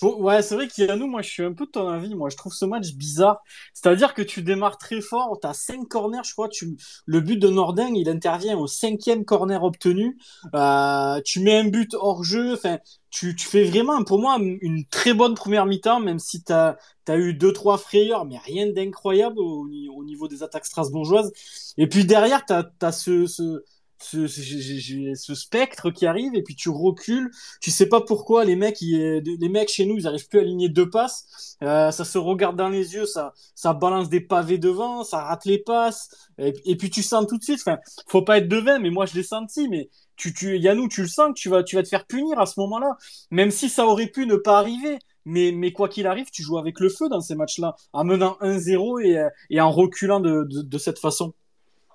Ouais, 0.02 0.41
c'est 0.41 0.56
vrai 0.56 0.68
nous, 0.98 1.08
moi 1.08 1.22
je 1.22 1.30
suis 1.30 1.43
un 1.43 1.54
peu 1.54 1.66
de 1.66 1.72
ton 1.72 1.88
avis. 1.88 2.16
Moi 2.16 2.30
je 2.30 2.36
trouve 2.36 2.54
ce 2.54 2.66
match 2.66 2.93
bizarre. 2.93 3.41
C'est-à-dire 3.74 4.14
que 4.14 4.22
tu 4.22 4.41
démarres 4.41 4.78
très 4.78 5.02
fort, 5.02 5.38
tu 5.41 5.48
as 5.48 5.54
5 5.54 5.88
corners, 5.88 6.24
je 6.26 6.34
crois. 6.34 6.50
Tu... 6.50 6.76
Le 7.06 7.22
but 7.22 7.38
de 7.38 7.50
Nordin, 7.50 7.88
il 7.96 8.10
intervient 8.10 8.58
au 8.58 8.68
cinquième 8.68 9.24
corner 9.24 9.64
obtenu. 9.64 10.18
Euh, 10.54 11.22
tu 11.24 11.39
mets 11.39 11.58
un 11.58 11.66
but 11.70 11.93
hors 11.93 12.24
jeu. 12.24 12.54
Enfin, 12.54 12.80
tu, 13.10 13.36
tu 13.36 13.48
fais 13.48 13.64
vraiment, 13.64 14.04
pour 14.04 14.20
moi, 14.20 14.38
une 14.39 14.86
très 14.88 15.14
bonne 15.14 15.36
première 15.36 15.66
mi-temps, 15.66 16.02
même 16.02 16.20
si 16.20 16.43
tu 16.43 16.52
as, 16.52 16.78
eu 17.08 17.34
2-3 17.34 17.78
frayeurs, 17.78 18.26
mais 18.26 18.38
rien 18.38 18.68
d'incroyable 18.68 19.39
au, 19.39 19.66
au, 19.93 20.04
niveau 20.04 20.28
des 20.28 20.43
attaques 20.43 20.66
strasbourgeoises. 20.66 21.32
Et 21.78 21.88
puis 21.88 22.04
derrière, 22.04 22.46
tu 22.46 22.54
as, 22.54 22.91
ce, 22.91 23.26
ce 23.28 23.64
ce, 23.98 24.28
ce, 24.28 25.36
spectre 25.36 25.89
qui 25.89 26.06
arrive 26.06 26.36
et 26.36 26.43
puis 26.43 26.56
tu 26.56 26.70
recules. 26.70 27.32
Tu 27.62 27.72
sais 27.72 27.88
pas 27.88 28.02
pourquoi 28.02 28.46
les 28.46 28.56
mecs, 28.56 28.80
les 28.82 29.50
mecs 29.50 29.70
chez 29.70 29.86
nous, 29.86 29.98
ils 29.98 30.08
arrivent 30.08 30.28
plus 30.28 30.39
à 30.39 30.41
aligner 30.41 30.70
deux 30.70 30.89
passes. 30.89 31.58
Euh, 31.64 31.91
ça 31.91 32.06
se 32.06 32.18
regarde 32.18 32.56
dans 32.56 32.70
les 32.70 32.93
yeux, 32.93 33.06
ça, 33.06 33.34
ça 33.56 33.74
balance 33.74 34.10
des 34.10 34.22
pavés 34.22 34.58
devant, 34.58 35.04
ça 35.04 35.22
rate 35.24 35.46
les 35.46 35.60
passes. 35.60 36.30
Et, 36.38 36.76
puis 36.76 36.89
tu 36.89 37.04
sens 37.04 37.26
tout 37.28 37.38
de 37.38 37.43
suite. 37.43 37.60
Enfin, 37.62 37.80
faut 38.08 38.22
pas 38.22 38.38
être 38.38 38.48
devin, 38.48 38.80
mais 38.80 38.89
moi 38.89 39.06
je 39.06 39.16
l'ai 39.16 39.24
senti. 39.24 39.68
Mais 39.70 39.89
tu, 40.16 40.34
tu, 40.34 40.58
Yannou, 40.58 40.88
tu 40.88 41.02
le 41.02 41.08
sens 41.08 41.30
que 41.30 41.39
tu 41.39 41.50
vas, 41.50 41.64
tu 41.64 41.76
vas 41.76 41.84
te 41.84 41.89
faire 41.89 42.06
punir 42.06 42.39
à 42.39 42.46
ce 42.46 42.60
moment-là. 42.60 42.98
Même 43.32 43.52
si 43.52 43.70
ça 43.70 43.86
aurait 43.86 44.08
pu 44.08 44.26
ne 44.26 44.36
pas 44.36 44.60
arriver. 44.60 45.00
Mais, 45.28 45.52
mais 45.52 45.72
quoi 45.72 45.89
qu'il 45.89 46.06
arrive, 46.06 46.30
tu 46.32 46.43
joues 46.43 46.60
avec 46.60 46.80
le 46.80 46.88
feu 46.88 47.10
dans 47.10 47.20
ces 47.20 47.34
matchs-là, 47.34 47.76
en 47.93 48.04
menant 48.04 48.38
1-0 48.41 49.04
et, 49.04 49.28
et 49.50 49.60
en 49.60 49.72
reculant 49.72 50.20
de, 50.20 50.43
de, 50.43 50.62
de 50.62 50.78
cette 50.78 51.00
façon. 51.00 51.34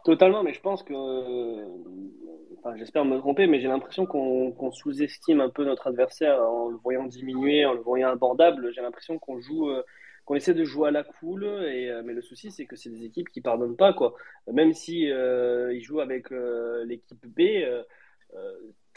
Totalement, 0.04 0.42
mais 0.42 0.54
je 0.54 0.60
pense 0.60 0.82
que, 0.82 0.94
enfin, 2.58 2.74
j'espère 2.76 3.04
me 3.04 3.18
tromper, 3.18 3.46
mais 3.46 3.60
j'ai 3.60 3.68
l'impression 3.68 4.06
qu'on 4.06 4.70
sous-estime 4.72 5.40
un 5.40 5.50
peu 5.50 5.64
notre 5.64 5.88
adversaire 5.88 6.40
en 6.42 6.68
le 6.70 6.76
voyant 6.78 7.04
diminuer, 7.04 7.66
en 7.66 7.74
le 7.74 7.80
voyant 7.80 8.08
abordable. 8.08 8.72
J'ai 8.72 8.80
l'impression 8.80 9.18
qu'on 9.18 9.40
joue, 9.40 9.68
euh, 9.68 9.82
qu'on 10.24 10.36
essaie 10.36 10.54
de 10.54 10.64
jouer 10.64 10.88
à 10.88 10.90
la 10.90 11.04
cool, 11.04 11.44
et, 11.44 11.90
euh, 11.90 12.02
mais 12.04 12.14
le 12.14 12.22
souci 12.22 12.50
c'est 12.50 12.64
que 12.64 12.76
c'est 12.76 12.88
des 12.90 13.04
équipes 13.04 13.28
qui 13.28 13.42
pardonnent 13.42 13.76
pas 13.76 13.92
quoi. 13.92 14.14
Même 14.50 14.72
si 14.72 15.10
euh, 15.10 15.78
jouent 15.82 16.00
avec 16.00 16.30
l'équipe 16.86 17.26
B, 17.26 17.40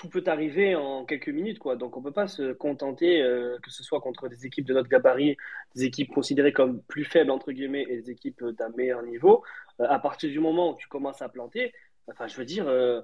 tout 0.03 0.09
peut 0.09 0.23
arriver 0.27 0.75
en 0.75 1.05
quelques 1.05 1.29
minutes, 1.29 1.59
quoi. 1.59 1.77
Donc 1.77 1.95
on 1.95 2.01
peut 2.01 2.11
pas 2.11 2.27
se 2.27 2.51
contenter, 2.51 3.19
que 3.63 3.71
ce 3.71 3.83
soit 3.83 4.01
contre 4.01 4.27
des 4.27 4.45
équipes 4.45 4.65
de 4.65 4.73
notre 4.73 4.89
gabarit, 4.89 5.37
des 5.75 5.85
équipes 5.85 6.13
considérées 6.13 6.51
comme 6.51 6.81
plus 6.83 7.05
faibles 7.05 7.31
entre 7.31 7.53
guillemets, 7.53 7.85
et 7.89 8.01
des 8.01 8.11
équipes 8.11 8.43
d'un 8.43 8.69
meilleur 8.75 9.01
niveau. 9.03 9.43
Euh, 9.79 9.85
à 9.89 9.99
partir 9.99 10.29
du 10.29 10.39
moment 10.39 10.73
où 10.73 10.75
tu 10.75 10.87
commences 10.87 11.21
à 11.21 11.29
planter, 11.29 11.73
enfin, 12.09 12.27
je 12.27 12.35
veux 12.35 12.45
dire, 12.45 12.67
euh, 12.67 13.01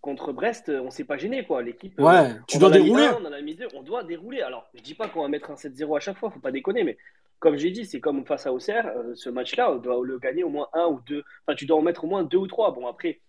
contre 0.00 0.32
Brest, 0.32 0.68
on 0.68 0.90
s'est 0.90 1.04
pas 1.04 1.16
gêné, 1.16 1.44
quoi. 1.44 1.62
L'équipe, 1.62 1.98
ouais, 2.00 2.30
euh, 2.30 2.34
tu 2.46 2.58
dois 2.58 2.70
dérouler. 2.70 3.08
on 3.20 3.24
en 3.24 3.32
a 3.32 3.40
mis 3.40 3.54
deux, 3.54 3.68
on 3.74 3.82
doit 3.82 4.04
dérouler. 4.04 4.42
Alors, 4.42 4.68
je 4.74 4.82
dis 4.82 4.94
pas 4.94 5.08
qu'on 5.08 5.22
va 5.22 5.28
mettre 5.28 5.50
un 5.50 5.56
7-0 5.56 5.96
à 5.96 6.00
chaque 6.00 6.18
fois, 6.18 6.30
faut 6.30 6.40
pas 6.40 6.52
déconner, 6.52 6.84
mais 6.84 6.96
comme 7.38 7.56
j'ai 7.56 7.70
dit, 7.70 7.84
c'est 7.84 8.00
comme 8.00 8.24
face 8.24 8.46
à 8.46 8.52
Auxerre, 8.52 8.92
ce 9.14 9.28
match-là, 9.28 9.72
on 9.72 9.76
doit 9.76 10.00
le 10.04 10.18
gagner 10.18 10.44
au 10.44 10.48
moins 10.48 10.68
un 10.74 10.86
ou 10.86 11.00
deux. 11.06 11.24
Enfin, 11.44 11.56
tu 11.56 11.66
dois 11.66 11.76
en 11.76 11.82
mettre 11.82 12.04
au 12.04 12.06
moins 12.06 12.22
deux 12.22 12.38
ou 12.38 12.46
trois. 12.46 12.70
Bon, 12.70 12.86
après, 12.86 13.20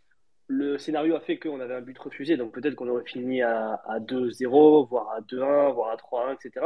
le 0.53 0.77
scénario 0.77 1.15
a 1.15 1.19
fait 1.19 1.37
qu'on 1.37 1.59
avait 1.59 1.75
un 1.75 1.81
but 1.81 1.97
refusé, 1.97 2.37
donc 2.37 2.53
peut-être 2.53 2.75
qu'on 2.75 2.87
aurait 2.87 3.05
fini 3.05 3.41
à, 3.41 3.81
à 3.87 3.99
2-0, 3.99 4.87
voire 4.87 5.11
à 5.11 5.21
2-1, 5.21 5.73
voire 5.73 5.91
à 5.91 5.95
3-1, 5.95 6.35
etc. 6.35 6.65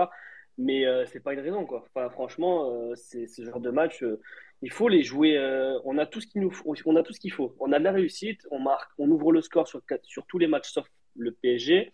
Mais 0.58 0.84
ce 0.84 1.12
c'est 1.12 1.20
pas 1.20 1.34
une 1.34 1.40
raison, 1.40 1.66
quoi. 1.66 1.86
Enfin, 1.94 2.10
franchement, 2.10 2.92
c'est 2.96 3.28
ce 3.28 3.44
genre 3.44 3.60
de 3.60 3.70
match 3.70 4.04
il 4.62 4.72
faut 4.72 4.88
les 4.88 5.04
jouer. 5.04 5.38
Euh, 5.38 5.80
on 5.86 5.98
a 5.98 6.06
tout 6.06 6.22
ce 6.22 6.28
qu'il 6.28 6.42
nous 6.42 6.52
faut. 6.52 6.74
On 6.86 6.96
a 6.96 7.04
tout 7.04 7.14
ce 7.14 7.20
qu'il 7.20 7.32
faut. 7.32 7.56
On 7.60 7.72
a 7.72 7.80
de 7.80 7.84
la 7.84 7.92
réussite. 7.92 8.48
On 8.52 8.60
marque. 8.60 8.92
On 8.98 9.10
ouvre 9.10 9.32
le 9.32 9.42
score 9.42 9.68
sur, 9.68 9.82
sur 10.04 10.26
tous 10.26 10.38
les 10.38 10.48
matchs 10.48 10.72
sauf 10.72 10.88
le 11.16 11.32
PSG. 11.32 11.94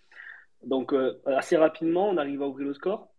Donc 0.66 0.94
euh, 0.94 1.22
assez 1.26 1.58
rapidement, 1.58 2.10
on 2.10 2.18
arrive 2.18 2.41
à 2.41 2.48
ouvrir 2.48 2.68
le 2.68 2.74
score. 2.74 3.10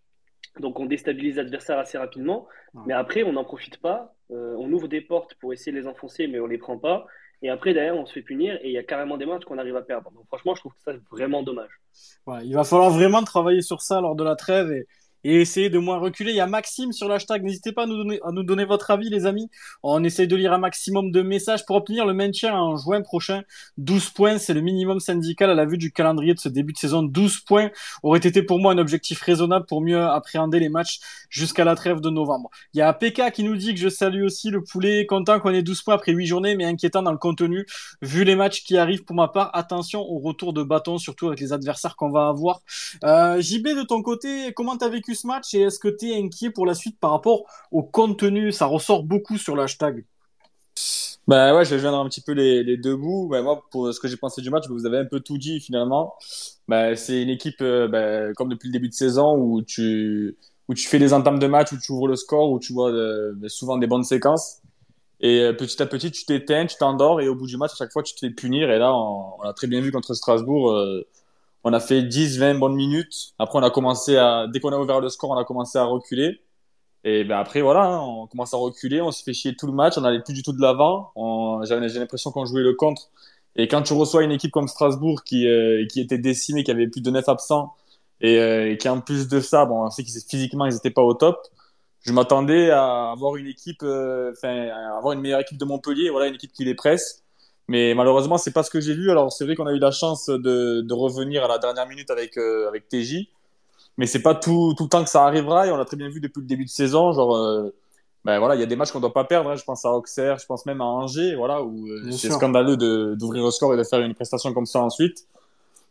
Donc 0.61 0.79
on 0.81 0.87
déstabilise 0.87 1.37
l'adversaire 1.37 1.79
assez 1.79 1.99
rapidement. 1.99 2.49
Mais 2.87 2.95
après, 2.95 3.23
on 3.23 3.33
n'en 3.33 3.45
profite 3.45 3.79
pas. 3.79 4.15
Euh, 4.31 4.57
on 4.59 4.73
ouvre 4.73 4.89
des 4.89 5.01
portes 5.01 5.35
pour 5.35 5.53
essayer 5.53 5.73
de 5.73 5.79
les 5.79 5.87
enfoncer, 5.87 6.27
mais 6.27 6.41
on 6.41 6.47
ne 6.47 6.53
les 6.53 6.59
prend 6.59 6.79
pas. 6.79 7.07
Et 7.45 7.51
après, 7.51 7.75
derrière, 7.75 7.95
on 7.95 8.07
se 8.07 8.13
fait 8.15 8.23
punir 8.23 8.59
et 8.63 8.69
il 8.69 8.73
y 8.73 8.79
a 8.79 8.83
carrément 8.83 9.19
des 9.19 9.27
matchs 9.27 9.45
qu'on 9.45 9.59
arrive 9.59 9.77
à 9.77 9.83
perdre. 9.83 10.11
Donc 10.13 10.27
franchement, 10.29 10.55
je 10.55 10.61
trouve 10.61 10.73
que 10.73 10.81
ça, 10.81 10.93
c'est 10.93 11.09
vraiment 11.11 11.43
dommage. 11.43 11.79
il 12.43 12.55
va 12.55 12.65
falloir 12.65 12.89
vraiment 12.89 13.23
travailler 13.23 13.61
sur 13.61 13.83
ça 13.83 14.01
lors 14.01 14.17
de 14.17 14.25
la 14.25 14.35
trêve 14.35 14.73
et, 14.73 14.87
et 15.25 15.41
essayer 15.41 15.71
de 15.71 15.79
moins 15.79 15.99
reculer. 15.99 16.33
Il 16.33 16.37
y 16.37 16.41
a 16.41 16.47
Maxime 16.47 16.93
sur 16.93 17.09
l'hashtag. 17.09 17.43
N'hésitez 17.43 17.73
pas 17.73 17.85
à 17.85 17.87
nous, 17.87 17.97
donner, 17.97 18.21
à 18.25 18.31
nous 18.31 18.43
donner 18.43 18.65
votre 18.65 18.91
avis, 18.91 19.09
les 19.09 19.27
amis. 19.27 19.51
On 19.83 20.05
essaye 20.05 20.29
de 20.29 20.37
lire 20.37 20.53
un 20.53 20.59
maximum 20.59 21.11
de 21.11 21.23
messages 21.23 21.65
pour 21.65 21.77
obtenir 21.77 22.07
le 22.07 22.13
maintien 22.13 22.55
en 22.55 22.77
juin 22.77 23.03
prochain. 23.03 23.43
12 23.79 24.11
points, 24.11 24.39
c'est 24.39 24.55
le 24.55 24.61
minimum 24.61 25.01
syndical 25.01 25.51
à 25.51 25.55
la 25.55 25.65
vue 25.65 25.79
du 25.79 25.93
calendrier 25.93 26.35
de 26.35 26.39
ce 26.39 26.49
début 26.49 26.73
de 26.73 26.79
saison. 26.79 27.03
12 27.03 27.41
points 27.41 27.71
aurait 28.03 28.19
été 28.19 28.43
pour 28.43 28.59
moi 28.59 28.73
un 28.73 28.79
objectif 28.79 29.21
raisonnable 29.23 29.67
pour 29.67 29.81
mieux 29.81 30.01
appréhender 30.01 30.61
les 30.61 30.69
matchs 30.69 31.01
jusqu'à 31.31 31.65
la 31.65 31.75
trêve 31.75 32.01
de 32.01 32.11
novembre. 32.11 32.51
Il 32.75 32.79
y 32.79 32.83
a 32.83 32.93
PK 32.93 33.33
qui 33.33 33.45
nous 33.45 33.57
dit 33.57 33.75
que 33.75 33.81
je 33.81 33.89
salue 33.89 34.25
aussi 34.25 34.51
le 34.51 34.63
poulet, 34.63 35.07
content 35.07 35.41
qu'on 35.41 35.51
ait 35.51 35.63
12 35.63 35.83
points 35.83 35.95
après 35.95 36.13
8 36.13 36.27
journées, 36.27 36.57
mais 36.57 36.65
inquiétant 36.65 37.03
dans 37.03 37.13
le 37.13 37.19
contenu. 37.19 37.67
Vu 38.03 38.25
les 38.25 38.37
matchs 38.37 38.63
qui 38.63 38.77
arrivent 38.77 39.05
pour 39.05 39.17
ma 39.17 39.29
part, 39.29 39.51
attention 39.55 40.01
au 40.01 40.19
retour 40.19 40.53
de 40.53 40.63
bâton, 40.63 40.99
surtout 40.99 41.29
avec 41.29 41.41
les 41.41 41.53
adversaires 41.53 41.97
qu'on 41.97 42.11
va 42.11 42.29
avoir. 42.29 42.61
Euh, 43.05 43.41
JB, 43.41 43.69
de 43.69 43.83
ton 43.83 44.03
côté, 44.03 44.53
comment 44.55 44.77
t'as 44.77 44.89
vécu 44.89 45.14
ce 45.15 45.27
match 45.27 45.55
et 45.55 45.63
est-ce 45.63 45.79
que 45.79 45.89
tu 45.89 46.11
es 46.11 46.17
inquiet 46.17 46.51
pour 46.51 46.67
la 46.67 46.75
suite 46.75 46.99
par 46.99 47.11
rapport 47.11 47.45
au 47.71 47.83
contenu? 47.83 48.53
Ça 48.53 48.67
ressort 48.67 49.03
beaucoup 49.05 49.39
sur 49.39 49.57
l'hashtag. 49.57 50.05
Bah 51.27 51.57
ouais, 51.57 51.65
je 51.65 51.75
vais 51.75 51.81
joindre 51.81 51.99
un 51.99 52.09
petit 52.09 52.21
peu 52.21 52.33
les, 52.33 52.77
deux 52.77 52.97
bouts. 52.97 53.29
Bah, 53.29 53.41
moi, 53.41 53.63
pour 53.71 53.93
ce 53.93 53.99
que 53.99 54.09
j'ai 54.09 54.17
pensé 54.17 54.43
du 54.43 54.51
match, 54.51 54.65
vous 54.69 54.85
avez 54.85 54.99
un 54.99 55.07
peu 55.07 55.21
tout 55.21 55.39
dit 55.39 55.59
finalement. 55.61 56.15
Bah, 56.69 56.97
c'est 56.97 57.23
une 57.23 57.31
équipe, 57.31 57.63
euh, 57.63 57.89
bah, 57.89 58.33
comme 58.35 58.51
depuis 58.51 58.69
le 58.69 58.73
début 58.73 58.89
de 58.89 58.95
saison, 58.95 59.35
où 59.37 59.63
tu, 59.63 60.37
où 60.69 60.75
tu 60.75 60.87
fais 60.87 60.99
des 60.99 61.15
entames 61.15 61.39
de 61.39 61.47
match, 61.47 61.73
où 61.73 61.79
tu 61.79 61.93
ouvres 61.93 62.09
le 62.09 62.17
score, 62.17 62.51
où 62.51 62.59
tu 62.59 62.73
vois 62.75 62.91
euh, 62.91 63.33
bah, 63.37 63.49
souvent 63.49 63.79
des 63.79 63.87
bonnes 63.87 64.05
séquences. 64.05 64.59
Et 65.21 65.41
euh, 65.41 65.53
petit 65.55 65.81
à 65.83 65.87
petit, 65.87 66.11
tu 66.11 66.27
t'éteins, 66.27 66.67
tu 66.67 66.77
t'endors, 66.77 67.21
et 67.23 67.29
au 67.29 67.35
bout 67.35 67.47
du 67.47 67.57
match, 67.57 67.73
à 67.73 67.77
chaque 67.77 67.93
fois, 67.93 68.03
tu 68.03 68.15
te 68.15 68.21
fais 68.21 68.31
punir. 68.31 68.71
Et 68.71 68.79
là, 68.79 68.95
on, 68.95 69.37
on 69.39 69.43
a 69.43 69.55
très 69.55 69.67
bien 69.67 69.81
vu 69.81 69.93
contre 69.93 70.15
Strasbourg, 70.15 70.73
on 71.65 71.73
a 71.73 71.81
fait 71.81 72.03
10, 72.03 72.39
20 72.39 72.59
bonnes 72.59 72.75
minutes. 72.75 73.35
Après, 73.39 73.59
on 73.59 73.63
a 73.63 73.71
commencé 73.71 74.17
à, 74.17 74.47
dès 74.47 74.61
qu'on 74.61 74.73
a 74.73 74.79
ouvert 74.79 75.01
le 75.01 75.09
score, 75.09 75.31
on 75.31 75.39
a 75.39 75.45
commencé 75.45 75.79
à 75.79 75.85
reculer. 75.85 76.43
Et 77.05 77.25
ben 77.25 77.39
après, 77.39 77.61
voilà, 77.63 77.85
hein, 77.85 78.01
on 78.01 78.27
commence 78.27 78.55
à 78.55 78.57
reculer, 78.57 79.01
on 79.03 79.11
se 79.13 79.23
fait 79.23 79.35
chier 79.35 79.57
tout 79.57 79.67
le 79.67 79.73
match, 79.75 79.95
on 79.99 80.03
n'allait 80.03 80.23
plus 80.23 80.35
du 80.35 80.43
tout 80.43 80.53
de 80.53 80.61
l'avant. 80.61 81.13
J'ai 81.65 81.99
l'impression 81.99 82.31
qu'on 82.31 82.47
jouait 82.47 82.63
le 82.63 82.75
contre. 82.75 83.11
Et 83.57 83.69
quand 83.69 83.83
tu 83.83 83.93
reçois 83.95 84.25
une 84.25 84.33
équipe 84.33 84.51
comme 84.53 84.69
Strasbourg 84.69 85.23
qui, 85.25 85.47
euh, 85.49 85.87
qui 85.87 86.01
était 86.01 86.19
décimée, 86.19 86.65
qui 86.65 86.71
avait 86.71 86.89
plus 86.89 87.03
de 87.03 87.11
9 87.11 87.29
absents, 87.29 87.75
et, 88.21 88.39
euh, 88.39 88.73
et 88.73 88.79
qui 88.79 88.89
en 88.89 89.01
plus 89.01 89.29
de 89.29 89.41
ça, 89.41 89.65
bon, 89.67 89.85
on 89.87 89.91
sait 89.91 90.05
qu'ils 90.05 90.21
physiquement, 90.29 90.67
ils 90.67 90.75
n'étaient 90.75 90.91
pas 90.91 91.03
au 91.03 91.15
top. 91.15 91.39
Je 92.03 92.13
m'attendais 92.13 92.71
à 92.71 93.13
avoir 93.13 93.37
une 93.37 93.47
équipe, 93.47 93.83
euh, 93.83 94.33
enfin, 94.33 94.69
avoir 94.99 95.13
une 95.15 95.21
meilleure 95.21 95.41
équipe 95.41 95.59
de 95.59 95.65
Montpellier, 95.65 96.11
voilà, 96.11 96.29
une 96.29 96.35
équipe 96.35 96.53
qui 96.53 96.65
les 96.65 96.75
presse. 96.75 97.24
Mais 97.69 97.95
malheureusement, 97.95 98.37
c'est 98.37 98.53
pas 98.53 98.63
ce 98.63 98.71
que 98.71 98.81
j'ai 98.81 98.95
vu. 98.95 99.11
Alors, 99.11 99.33
c'est 99.33 99.45
vrai 99.45 99.55
qu'on 99.55 99.67
a 99.67 99.73
eu 99.73 99.79
la 99.79 99.91
chance 99.91 100.27
de, 100.27 100.83
de, 100.83 100.95
revenir 100.95 101.45
à 101.45 101.49
la 101.49 101.59
dernière 101.59 101.89
minute 101.89 102.11
avec, 102.11 102.37
euh, 102.37 102.69
avec 102.69 102.89
TJ. 102.89 103.29
Mais 103.97 104.07
c'est 104.07 104.23
pas 104.23 104.35
tout, 104.35 104.75
tout 104.77 104.85
le 104.85 104.89
temps 104.89 105.03
que 105.03 105.11
ça 105.11 105.25
arrivera. 105.25 105.67
Et 105.67 105.71
on 105.71 105.77
l'a 105.77 105.85
très 105.85 105.97
bien 105.97 106.09
vu 106.09 106.21
depuis 106.21 106.41
le 106.41 106.47
début 106.47 106.65
de 106.65 106.71
saison. 106.71 107.13
Genre, 107.13 107.35
euh, 107.35 107.75
ben 108.25 108.39
voilà, 108.39 108.55
il 108.55 108.61
y 108.61 108.63
a 108.63 108.67
des 108.67 108.77
matchs 108.77 108.93
qu'on 108.93 109.01
doit 109.01 109.15
pas 109.15 109.25
perdre. 109.25 109.51
Hein. 109.51 109.57
Je 109.57 109.65
pense 109.65 109.85
à 109.85 109.93
Auxerre, 109.93 110.39
je 110.39 110.47
pense 110.47 110.67
même 110.67 110.81
à 110.81 110.85
Angers, 110.85 111.37
voilà, 111.37 111.63
où 111.63 111.87
euh, 111.89 112.11
c'est 112.11 112.31
scandaleux 112.31 112.77
d'ouvrir 113.17 113.45
le 113.45 113.51
score 113.51 113.73
et 113.73 113.77
de 113.79 113.85
faire 113.85 114.01
une 114.01 114.15
prestation 114.15 114.53
comme 114.53 114.67
ça 114.67 114.83
ensuite. 114.83 115.27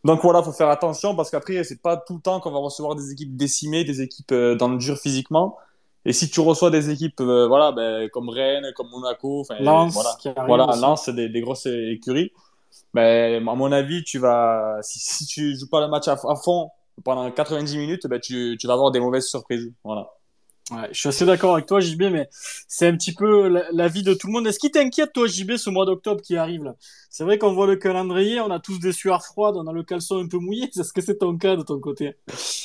Donc 0.03 0.21
voilà, 0.21 0.43
faut 0.43 0.51
faire 0.51 0.69
attention 0.69 1.15
parce 1.15 1.32
qu'après, 1.32 1.63
c'est 1.63 1.82
pas 1.82 1.95
tout 1.97 2.15
le 2.15 2.21
temps 2.21 2.39
qu'on 2.39 2.51
va 2.51 2.59
recevoir 2.59 2.95
des 2.95 3.11
équipes 3.11 3.36
décimées, 3.36 3.84
des 3.86 4.01
équipes 4.01 4.34
dans 4.34 4.67
le 4.67 4.78
dur 4.78 4.97
physiquement. 4.97 5.57
Et 6.06 6.14
si 6.14 6.30
tu 6.30 6.41
reçois 6.41 6.70
des 6.70 6.89
équipes 6.89 7.22
euh, 7.22 7.47
voilà, 7.47 7.72
ben, 7.72 8.10
comme 8.10 8.30
Rennes, 8.30 8.72
comme 8.76 8.89
Monaco, 8.89 9.45
Lens, 9.60 9.93
voilà, 9.93 10.45
voilà 10.45 10.66
Lens, 10.76 11.06
c'est 11.06 11.16
des, 11.16 11.30
des, 11.30 11.41
grosses 11.41 11.66
écuries, 11.66 12.32
ben, 12.93 13.47
à 13.47 13.56
mon 13.56 13.72
avis, 13.72 14.04
tu 14.04 14.20
vas, 14.20 14.80
si, 14.82 14.99
si 14.99 15.26
tu 15.26 15.58
joues 15.58 15.70
pas 15.70 15.80
le 15.80 15.88
match 15.88 16.08
à, 16.08 16.14
à 16.14 16.36
fond 16.36 16.70
pendant 17.04 17.30
90 17.32 17.78
minutes, 17.78 18.08
ben, 18.08 18.20
tu, 18.20 18.58
tu 18.60 18.68
vas 18.68 18.74
avoir 18.74 18.91
des 18.91 18.99
mauvaises 18.99 19.28
surprises. 19.28 19.72
Voilà. 19.84 20.10
Ouais, 20.72 20.88
je 20.91 20.99
suis 20.99 21.09
assez 21.09 21.26
d'accord 21.26 21.53
avec 21.53 21.66
toi, 21.66 21.82
JB, 21.82 22.03
mais 22.03 22.30
c'est 22.70 22.88
un 22.88 22.95
petit 22.95 23.14
peu 23.14 23.47
la, 23.47 23.88
vie 23.89 24.01
de 24.01 24.14
tout 24.14 24.28
le 24.28 24.34
monde. 24.34 24.47
Est-ce 24.47 24.59
qui 24.59 24.72
t'inquiète, 24.72 25.11
toi, 25.11 25.28
JB, 25.28 25.57
ce 25.57 25.70
mois 25.70 25.86
d'octobre 25.86 26.22
qui 26.22 26.38
arrive 26.38 26.64
là? 26.64 26.76
C'est 27.09 27.26
vrai 27.26 27.38
qu'on 27.38 27.53
voit 27.53 27.68
le 27.68 27.76
calendrier, 27.76 28.39
on 28.39 28.49
a 28.49 28.59
tous 28.59 28.80
des 28.80 28.93
sueurs 28.93 29.26
froides, 29.26 29.57
on 29.57 29.68
a 29.68 29.74
le 29.74 29.84
caleçon 29.84 30.20
un 30.24 30.28
peu 30.28 30.38
mouillé. 30.38 30.70
Est-ce 30.80 30.93
que 30.93 31.01
c'est 31.01 31.18
ton 31.18 31.38
cas 31.38 31.57
de 31.57 31.64
ton 31.64 31.80
côté? 31.80 32.16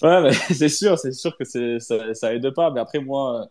Ouais, 0.02 0.22
mais 0.22 0.32
c'est 0.54 0.68
sûr, 0.68 0.96
c'est 0.98 1.12
sûr 1.12 1.36
que 1.36 1.44
ça, 1.44 2.14
ça 2.14 2.34
aide 2.34 2.50
pas. 2.50 2.70
Mais 2.70 2.80
après, 2.80 3.00
moi, 3.00 3.48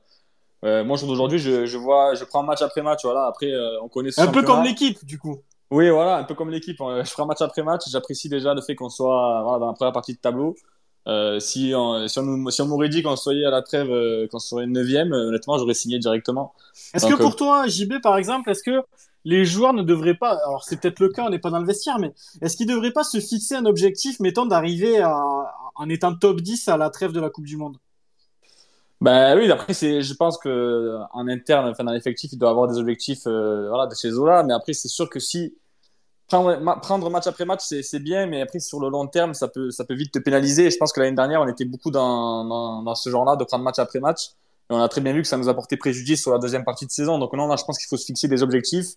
euh, 0.63 0.83
moi, 0.85 0.97
aujourd'hui, 1.03 1.39
je, 1.39 1.65
je, 1.65 1.77
vois, 1.77 2.15
je 2.15 2.23
prends 2.23 2.43
match 2.43 2.61
après 2.61 2.81
match. 2.81 3.01
Voilà. 3.03 3.25
Après, 3.25 3.51
euh, 3.51 3.81
on 3.81 3.89
connaît. 3.89 4.17
un 4.17 4.27
peu 4.27 4.43
comme 4.43 4.63
l'équipe, 4.63 5.03
du 5.05 5.19
coup. 5.19 5.41
Oui, 5.69 5.89
voilà, 5.89 6.17
un 6.17 6.23
peu 6.23 6.33
comme 6.33 6.49
l'équipe. 6.49 6.77
Je 6.79 7.11
prends 7.11 7.25
match 7.25 7.41
après 7.41 7.63
match. 7.63 7.81
J'apprécie 7.89 8.29
déjà 8.29 8.53
le 8.53 8.61
fait 8.61 8.75
qu'on 8.75 8.89
soit 8.89 9.41
voilà, 9.43 9.59
dans 9.59 9.67
la 9.67 9.73
première 9.73 9.91
partie 9.91 10.13
de 10.13 10.19
tableau. 10.19 10.55
Euh, 11.07 11.39
si 11.39 11.71
on, 11.73 12.07
si 12.07 12.19
on, 12.19 12.49
si 12.49 12.61
on 12.61 12.65
m'aurait 12.65 12.89
dit 12.89 13.01
qu'on 13.01 13.15
serait 13.15 13.43
à 13.45 13.49
la 13.49 13.61
trêve, 13.61 13.89
euh, 13.89 14.27
qu'on 14.27 14.39
serait 14.39 14.67
9 14.67 14.85
honnêtement, 15.11 15.57
j'aurais 15.57 15.73
signé 15.73 15.99
directement. 15.99 16.53
Est-ce 16.93 17.05
que 17.05 17.15
pour 17.15 17.31
euh, 17.31 17.35
toi, 17.35 17.67
JB, 17.67 18.01
par 18.01 18.17
exemple, 18.17 18.49
est-ce 18.49 18.63
que 18.63 18.81
les 19.23 19.45
joueurs 19.45 19.73
ne 19.73 19.83
devraient 19.83 20.15
pas, 20.15 20.37
alors 20.45 20.63
c'est 20.63 20.79
peut-être 20.79 20.99
le 20.99 21.09
cas, 21.09 21.23
on 21.25 21.29
n'est 21.29 21.39
pas 21.39 21.49
dans 21.49 21.59
le 21.59 21.65
vestiaire, 21.65 21.99
mais 21.99 22.13
est-ce 22.41 22.57
qu'ils 22.57 22.67
ne 22.67 22.73
devraient 22.73 22.91
pas 22.91 23.03
se 23.03 23.19
fixer 23.19 23.55
un 23.55 23.65
objectif, 23.65 24.19
mettant 24.19 24.45
d'arriver 24.45 25.03
en 25.03 25.89
étant 25.89 26.13
top 26.15 26.41
10 26.41 26.67
à 26.67 26.77
la 26.77 26.89
trêve 26.89 27.11
de 27.11 27.19
la 27.19 27.29
Coupe 27.29 27.45
du 27.45 27.57
Monde? 27.57 27.77
Ben 28.99 29.37
oui, 29.37 29.51
après 29.51 29.73
c'est, 29.73 30.01
je 30.01 30.13
pense 30.13 30.37
que 30.37 30.97
en 31.13 31.27
interne, 31.27 31.69
enfin 31.69 31.83
dans 31.83 31.91
l'effectif, 31.91 32.31
il 32.33 32.39
doit 32.39 32.49
avoir 32.49 32.67
des 32.67 32.77
objectifs, 32.79 33.23
voilà, 33.23 33.85
de 33.87 33.95
ces 33.95 34.17
eaux-là. 34.17 34.43
Mais 34.43 34.53
après, 34.53 34.73
c'est 34.73 34.87
sûr 34.87 35.09
que 35.09 35.19
si 35.19 35.55
prendre, 36.27 36.81
prendre 36.81 37.09
match 37.09 37.27
après 37.27 37.45
match, 37.45 37.61
c'est 37.61 37.99
bien, 37.99 38.27
mais 38.27 38.41
après, 38.41 38.59
sur 38.59 38.79
le 38.79 38.89
long 38.89 39.07
terme, 39.07 39.33
ça 39.33 39.47
peut, 39.47 39.71
ça 39.71 39.85
peut 39.85 39.95
vite 39.95 40.11
te 40.11 40.19
pénaliser. 40.19 40.65
Et 40.65 40.71
je 40.71 40.77
pense 40.77 40.93
que 40.93 40.99
l'année 40.99 41.15
dernière, 41.15 41.41
on 41.41 41.47
était 41.47 41.65
beaucoup 41.65 41.91
dans, 41.91 42.45
dans, 42.45 42.83
dans 42.83 42.95
ce 42.95 43.09
genre-là, 43.09 43.35
de 43.35 43.43
prendre 43.43 43.63
match 43.63 43.79
après 43.79 43.99
match. 43.99 44.29
Et 44.69 44.73
on 44.73 44.81
a 44.81 44.89
très 44.89 45.01
bien 45.01 45.13
vu 45.13 45.21
que 45.21 45.27
ça 45.27 45.37
nous 45.37 45.47
a 45.47 45.53
porté 45.53 45.77
préjudice 45.77 46.21
sur 46.21 46.31
la 46.31 46.39
deuxième 46.39 46.65
partie 46.65 46.85
de 46.85 46.91
saison. 46.91 47.17
Donc 47.19 47.31
non, 47.33 47.47
là, 47.47 47.55
je 47.55 47.63
pense 47.63 47.77
qu'il 47.77 47.87
faut 47.87 47.97
se 47.97 48.05
fixer 48.05 48.27
des 48.27 48.43
objectifs. 48.43 48.95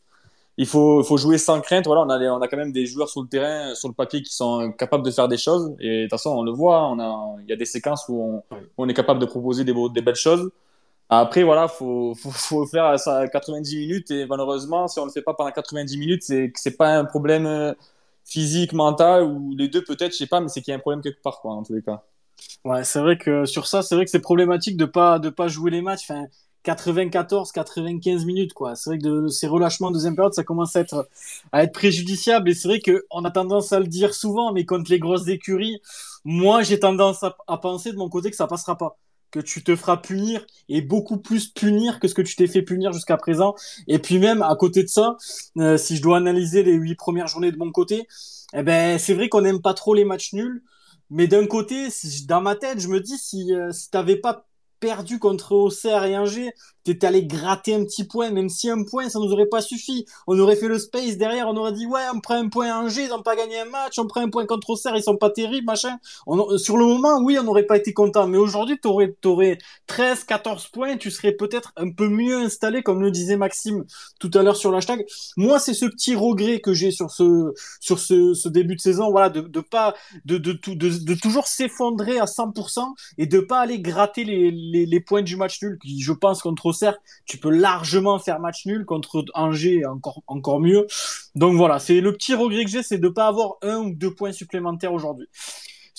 Il 0.56 0.66
faut, 0.66 1.02
faut 1.04 1.16
jouer 1.16 1.38
sans 1.38 1.60
crainte. 1.60 1.86
Voilà, 1.86 2.02
on 2.02 2.10
a, 2.10 2.18
on 2.32 2.42
a 2.42 2.48
quand 2.48 2.56
même 2.56 2.72
des 2.72 2.84
joueurs 2.84 3.08
sur 3.08 3.22
le 3.22 3.28
terrain, 3.28 3.74
sur 3.74 3.88
le 3.88 3.94
papier, 3.94 4.20
qui 4.20 4.34
sont 4.34 4.72
capables 4.72 5.04
de 5.04 5.10
faire 5.10 5.28
des 5.28 5.38
choses. 5.38 5.72
Et 5.78 5.98
de 5.98 6.02
toute 6.02 6.10
façon, 6.10 6.30
on 6.30 6.42
le 6.42 6.50
voit. 6.50 6.88
On 6.88 6.98
a, 6.98 7.36
il 7.42 7.48
y 7.48 7.52
a 7.52 7.56
des 7.56 7.64
séquences 7.64 8.06
où 8.08 8.20
on, 8.20 8.56
où 8.56 8.84
on 8.84 8.88
est 8.88 8.94
capable 8.94 9.20
de 9.20 9.26
proposer 9.26 9.64
des, 9.64 9.72
des 9.94 10.02
belles 10.02 10.16
choses. 10.16 10.50
Après, 11.12 11.42
voilà, 11.42 11.66
faut, 11.66 12.14
faut, 12.14 12.66
faire 12.66 12.98
ça 12.98 13.26
90 13.26 13.76
minutes 13.76 14.10
et 14.12 14.26
malheureusement, 14.26 14.86
si 14.86 15.00
on 15.00 15.04
le 15.04 15.10
fait 15.10 15.22
pas 15.22 15.34
pendant 15.34 15.50
90 15.50 15.98
minutes, 15.98 16.22
c'est 16.22 16.52
que 16.52 16.60
c'est 16.60 16.76
pas 16.76 16.96
un 16.96 17.04
problème 17.04 17.46
euh, 17.46 17.72
physique, 18.24 18.72
mental 18.72 19.24
ou 19.24 19.52
les 19.56 19.66
deux 19.66 19.82
peut-être, 19.82 20.12
je 20.12 20.18
sais 20.18 20.28
pas, 20.28 20.40
mais 20.40 20.48
c'est 20.48 20.62
qu'il 20.62 20.70
y 20.70 20.74
a 20.74 20.76
un 20.76 20.80
problème 20.80 21.02
quelque 21.02 21.20
part, 21.20 21.40
quoi, 21.40 21.52
en 21.52 21.64
tous 21.64 21.74
les 21.74 21.82
cas. 21.82 22.04
Ouais, 22.64 22.84
c'est 22.84 23.00
vrai 23.00 23.18
que 23.18 23.44
sur 23.44 23.66
ça, 23.66 23.82
c'est 23.82 23.96
vrai 23.96 24.04
que 24.04 24.10
c'est 24.12 24.20
problématique 24.20 24.76
de 24.76 24.84
pas 24.84 25.18
de 25.18 25.30
pas 25.30 25.48
jouer 25.48 25.72
les 25.72 25.82
matchs. 25.82 26.02
Enfin, 26.08 26.26
94, 26.62 27.50
95 27.52 28.24
minutes, 28.24 28.52
quoi. 28.52 28.76
C'est 28.76 28.90
vrai 28.90 28.98
que 28.98 29.24
de, 29.24 29.28
ces 29.28 29.48
relâchements 29.48 29.90
de 29.90 29.94
deuxième 29.94 30.14
période, 30.14 30.34
ça 30.34 30.44
commence 30.44 30.76
à 30.76 30.80
être 30.80 31.08
à 31.52 31.64
être 31.64 31.72
préjudiciable. 31.72 32.50
Et 32.50 32.54
c'est 32.54 32.68
vrai 32.68 32.80
que 32.80 33.04
on 33.10 33.24
a 33.24 33.30
tendance 33.32 33.72
à 33.72 33.80
le 33.80 33.86
dire 33.86 34.14
souvent, 34.14 34.52
mais 34.52 34.64
contre 34.64 34.90
les 34.90 35.00
grosses 35.00 35.26
écuries, 35.28 35.80
moi, 36.24 36.62
j'ai 36.62 36.78
tendance 36.78 37.22
à, 37.24 37.36
à 37.48 37.58
penser 37.58 37.92
de 37.92 37.96
mon 37.96 38.08
côté 38.08 38.30
que 38.30 38.36
ça 38.36 38.46
passera 38.46 38.78
pas 38.78 38.96
que 39.30 39.40
tu 39.40 39.62
te 39.62 39.74
feras 39.76 39.96
punir 39.96 40.44
et 40.68 40.82
beaucoup 40.82 41.18
plus 41.18 41.48
punir 41.48 42.00
que 42.00 42.08
ce 42.08 42.14
que 42.14 42.22
tu 42.22 42.36
t'es 42.36 42.46
fait 42.46 42.62
punir 42.62 42.92
jusqu'à 42.92 43.16
présent. 43.16 43.54
Et 43.88 43.98
puis 43.98 44.18
même 44.18 44.42
à 44.42 44.54
côté 44.56 44.82
de 44.82 44.88
ça, 44.88 45.16
euh, 45.58 45.76
si 45.76 45.96
je 45.96 46.02
dois 46.02 46.16
analyser 46.16 46.62
les 46.62 46.72
huit 46.72 46.94
premières 46.94 47.26
journées 47.26 47.52
de 47.52 47.58
mon 47.58 47.70
côté, 47.70 48.06
eh 48.54 48.62
ben 48.62 48.98
c'est 48.98 49.14
vrai 49.14 49.28
qu'on 49.28 49.42
n'aime 49.42 49.60
pas 49.62 49.74
trop 49.74 49.94
les 49.94 50.04
matchs 50.04 50.32
nuls. 50.32 50.62
Mais 51.10 51.26
d'un 51.26 51.46
côté, 51.46 51.88
dans 52.28 52.40
ma 52.40 52.54
tête, 52.54 52.80
je 52.80 52.88
me 52.88 53.00
dis 53.00 53.18
si, 53.18 53.52
euh, 53.52 53.72
si 53.72 53.90
t'avais 53.90 54.16
pas 54.16 54.46
perdu 54.80 55.18
contre 55.18 55.52
Auxerre 55.52 56.04
et 56.04 56.16
Angers, 56.16 56.52
t'étais 56.84 57.06
allé 57.06 57.24
gratter 57.24 57.74
un 57.74 57.84
petit 57.84 58.04
point, 58.04 58.30
même 58.30 58.48
si 58.48 58.70
un 58.70 58.82
point, 58.84 59.08
ça 59.08 59.18
nous 59.18 59.32
aurait 59.32 59.46
pas 59.46 59.60
suffi. 59.60 60.06
On 60.26 60.38
aurait 60.38 60.56
fait 60.56 60.68
le 60.68 60.78
space 60.78 61.16
derrière, 61.16 61.48
on 61.48 61.56
aurait 61.56 61.72
dit, 61.72 61.86
ouais, 61.86 62.00
on 62.14 62.20
prend 62.20 62.34
un 62.34 62.48
point 62.48 62.72
à 62.72 62.78
Angers, 62.78 63.04
ils 63.04 63.12
ont 63.12 63.22
pas 63.22 63.36
gagné 63.36 63.60
un 63.60 63.66
match, 63.66 63.98
on 63.98 64.06
prend 64.06 64.22
un 64.22 64.30
point 64.30 64.46
contre 64.46 64.70
Auxerre, 64.70 64.96
ils 64.96 65.02
sont 65.02 65.16
pas 65.16 65.30
terribles, 65.30 65.66
machin. 65.66 65.98
Sur 66.56 66.76
le 66.76 66.86
moment, 66.86 67.20
oui, 67.22 67.38
on 67.38 67.44
n'aurait 67.44 67.66
pas 67.66 67.76
été 67.76 67.92
content, 67.92 68.26
mais 68.26 68.38
aujourd'hui, 68.38 68.78
t'aurais, 68.78 69.14
t'aurais 69.20 69.58
13, 69.86 70.24
14 70.24 70.68
points, 70.68 70.96
tu 70.96 71.10
serais 71.10 71.32
peut-être 71.32 71.72
un 71.76 71.90
peu 71.90 72.08
mieux 72.08 72.38
installé, 72.38 72.82
comme 72.82 73.02
le 73.02 73.10
disait 73.10 73.36
Maxime 73.36 73.84
tout 74.18 74.30
à 74.34 74.42
l'heure 74.42 74.56
sur 74.56 74.72
l'hashtag. 74.72 75.04
Moi, 75.36 75.58
c'est 75.58 75.74
ce 75.74 75.86
petit 75.86 76.14
regret 76.14 76.60
que 76.60 76.72
j'ai 76.72 76.90
sur 76.90 77.10
ce, 77.10 77.52
sur 77.80 77.98
ce, 77.98 78.48
début 78.48 78.74
de 78.74 78.80
saison, 78.80 79.10
voilà, 79.10 79.28
de, 79.28 79.42
de 79.42 79.60
pas, 79.60 79.94
de, 80.24 80.38
de, 80.38 80.52
de, 80.52 80.74
de, 80.74 81.14
toujours 81.14 81.46
s'effondrer 81.46 82.18
à 82.18 82.24
100% 82.24 82.80
et 83.18 83.26
de 83.26 83.38
pas 83.38 83.60
aller 83.60 83.80
gratter 83.80 84.24
les, 84.24 84.50
les, 84.70 84.86
les 84.86 85.00
points 85.00 85.22
du 85.22 85.36
match 85.36 85.62
nul, 85.62 85.78
qui, 85.82 86.00
je 86.00 86.12
pense, 86.12 86.42
contre 86.42 86.66
Auxerre, 86.66 86.98
tu 87.26 87.38
peux 87.38 87.50
largement 87.50 88.18
faire 88.18 88.40
match 88.40 88.66
nul 88.66 88.84
contre 88.84 89.24
Angers, 89.34 89.84
encore, 89.86 90.22
encore 90.26 90.60
mieux. 90.60 90.86
Donc 91.34 91.56
voilà, 91.56 91.78
c'est 91.78 92.00
le 92.00 92.12
petit 92.12 92.34
regret 92.34 92.64
que 92.64 92.70
j'ai, 92.70 92.82
c'est 92.82 92.98
de 92.98 93.08
pas 93.08 93.26
avoir 93.26 93.56
un 93.62 93.78
ou 93.78 93.94
deux 93.94 94.14
points 94.14 94.32
supplémentaires 94.32 94.92
aujourd'hui. 94.92 95.28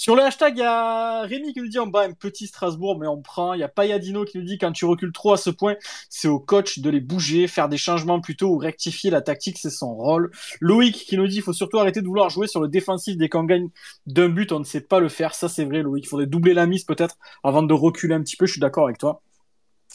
Sur 0.01 0.15
le 0.15 0.23
hashtag, 0.23 0.57
il 0.57 0.61
y 0.61 0.63
a 0.63 1.21
Rémi 1.21 1.53
qui 1.53 1.59
nous 1.61 1.67
dit 1.67 1.77
on 1.77 1.85
bat 1.85 2.01
un 2.01 2.13
petit 2.13 2.47
Strasbourg, 2.47 2.97
mais 2.97 3.05
on 3.05 3.21
prend. 3.21 3.53
Il 3.53 3.59
y 3.59 3.63
a 3.63 3.67
Payadino 3.67 4.25
qui 4.25 4.39
nous 4.39 4.43
dit 4.43 4.57
quand 4.57 4.71
tu 4.71 4.85
recules 4.85 5.11
trop 5.11 5.33
à 5.33 5.37
ce 5.37 5.51
point, 5.51 5.75
c'est 6.09 6.27
au 6.27 6.39
coach 6.39 6.79
de 6.79 6.89
les 6.89 7.01
bouger, 7.01 7.47
faire 7.47 7.69
des 7.69 7.77
changements 7.77 8.19
plutôt 8.19 8.47
ou 8.47 8.57
rectifier 8.57 9.11
la 9.11 9.21
tactique, 9.21 9.59
c'est 9.59 9.69
son 9.69 9.93
rôle. 9.93 10.31
Loïc 10.59 10.95
qui 10.95 11.17
nous 11.17 11.27
dit 11.27 11.35
il 11.35 11.41
faut 11.43 11.53
surtout 11.53 11.77
arrêter 11.77 12.01
de 12.01 12.07
vouloir 12.07 12.31
jouer 12.31 12.47
sur 12.47 12.61
le 12.61 12.67
défensif 12.67 13.15
dès 13.15 13.29
qu'on 13.29 13.43
gagne 13.43 13.67
d'un 14.07 14.29
but, 14.29 14.51
on 14.51 14.57
ne 14.57 14.63
sait 14.63 14.81
pas 14.81 14.99
le 14.99 15.07
faire. 15.07 15.35
Ça, 15.35 15.47
c'est 15.47 15.65
vrai, 15.65 15.83
Loïc. 15.83 16.05
Il 16.05 16.07
faudrait 16.07 16.25
doubler 16.25 16.55
la 16.55 16.65
mise 16.65 16.83
peut-être 16.83 17.19
avant 17.43 17.61
de 17.61 17.73
reculer 17.75 18.15
un 18.15 18.23
petit 18.23 18.37
peu. 18.37 18.47
Je 18.47 18.53
suis 18.53 18.59
d'accord 18.59 18.85
avec 18.85 18.97
toi. 18.97 19.21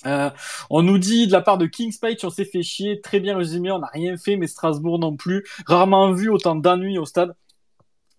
Euh, 0.06 0.30
on 0.70 0.82
nous 0.82 0.98
dit 0.98 1.26
de 1.26 1.32
la 1.32 1.40
part 1.40 1.58
de 1.58 1.66
Kings 1.66 1.98
Page, 2.00 2.18
on 2.22 2.30
s'est 2.30 2.44
fait 2.44 2.62
chier, 2.62 3.00
très 3.00 3.18
bien 3.18 3.36
résumé, 3.36 3.72
on 3.72 3.80
n'a 3.80 3.90
rien 3.92 4.16
fait, 4.16 4.36
mais 4.36 4.46
Strasbourg 4.46 5.00
non 5.00 5.16
plus, 5.16 5.44
rarement 5.66 6.12
vu 6.12 6.28
autant 6.28 6.54
d'ennuis 6.54 6.96
au 6.96 7.06
stade. 7.06 7.34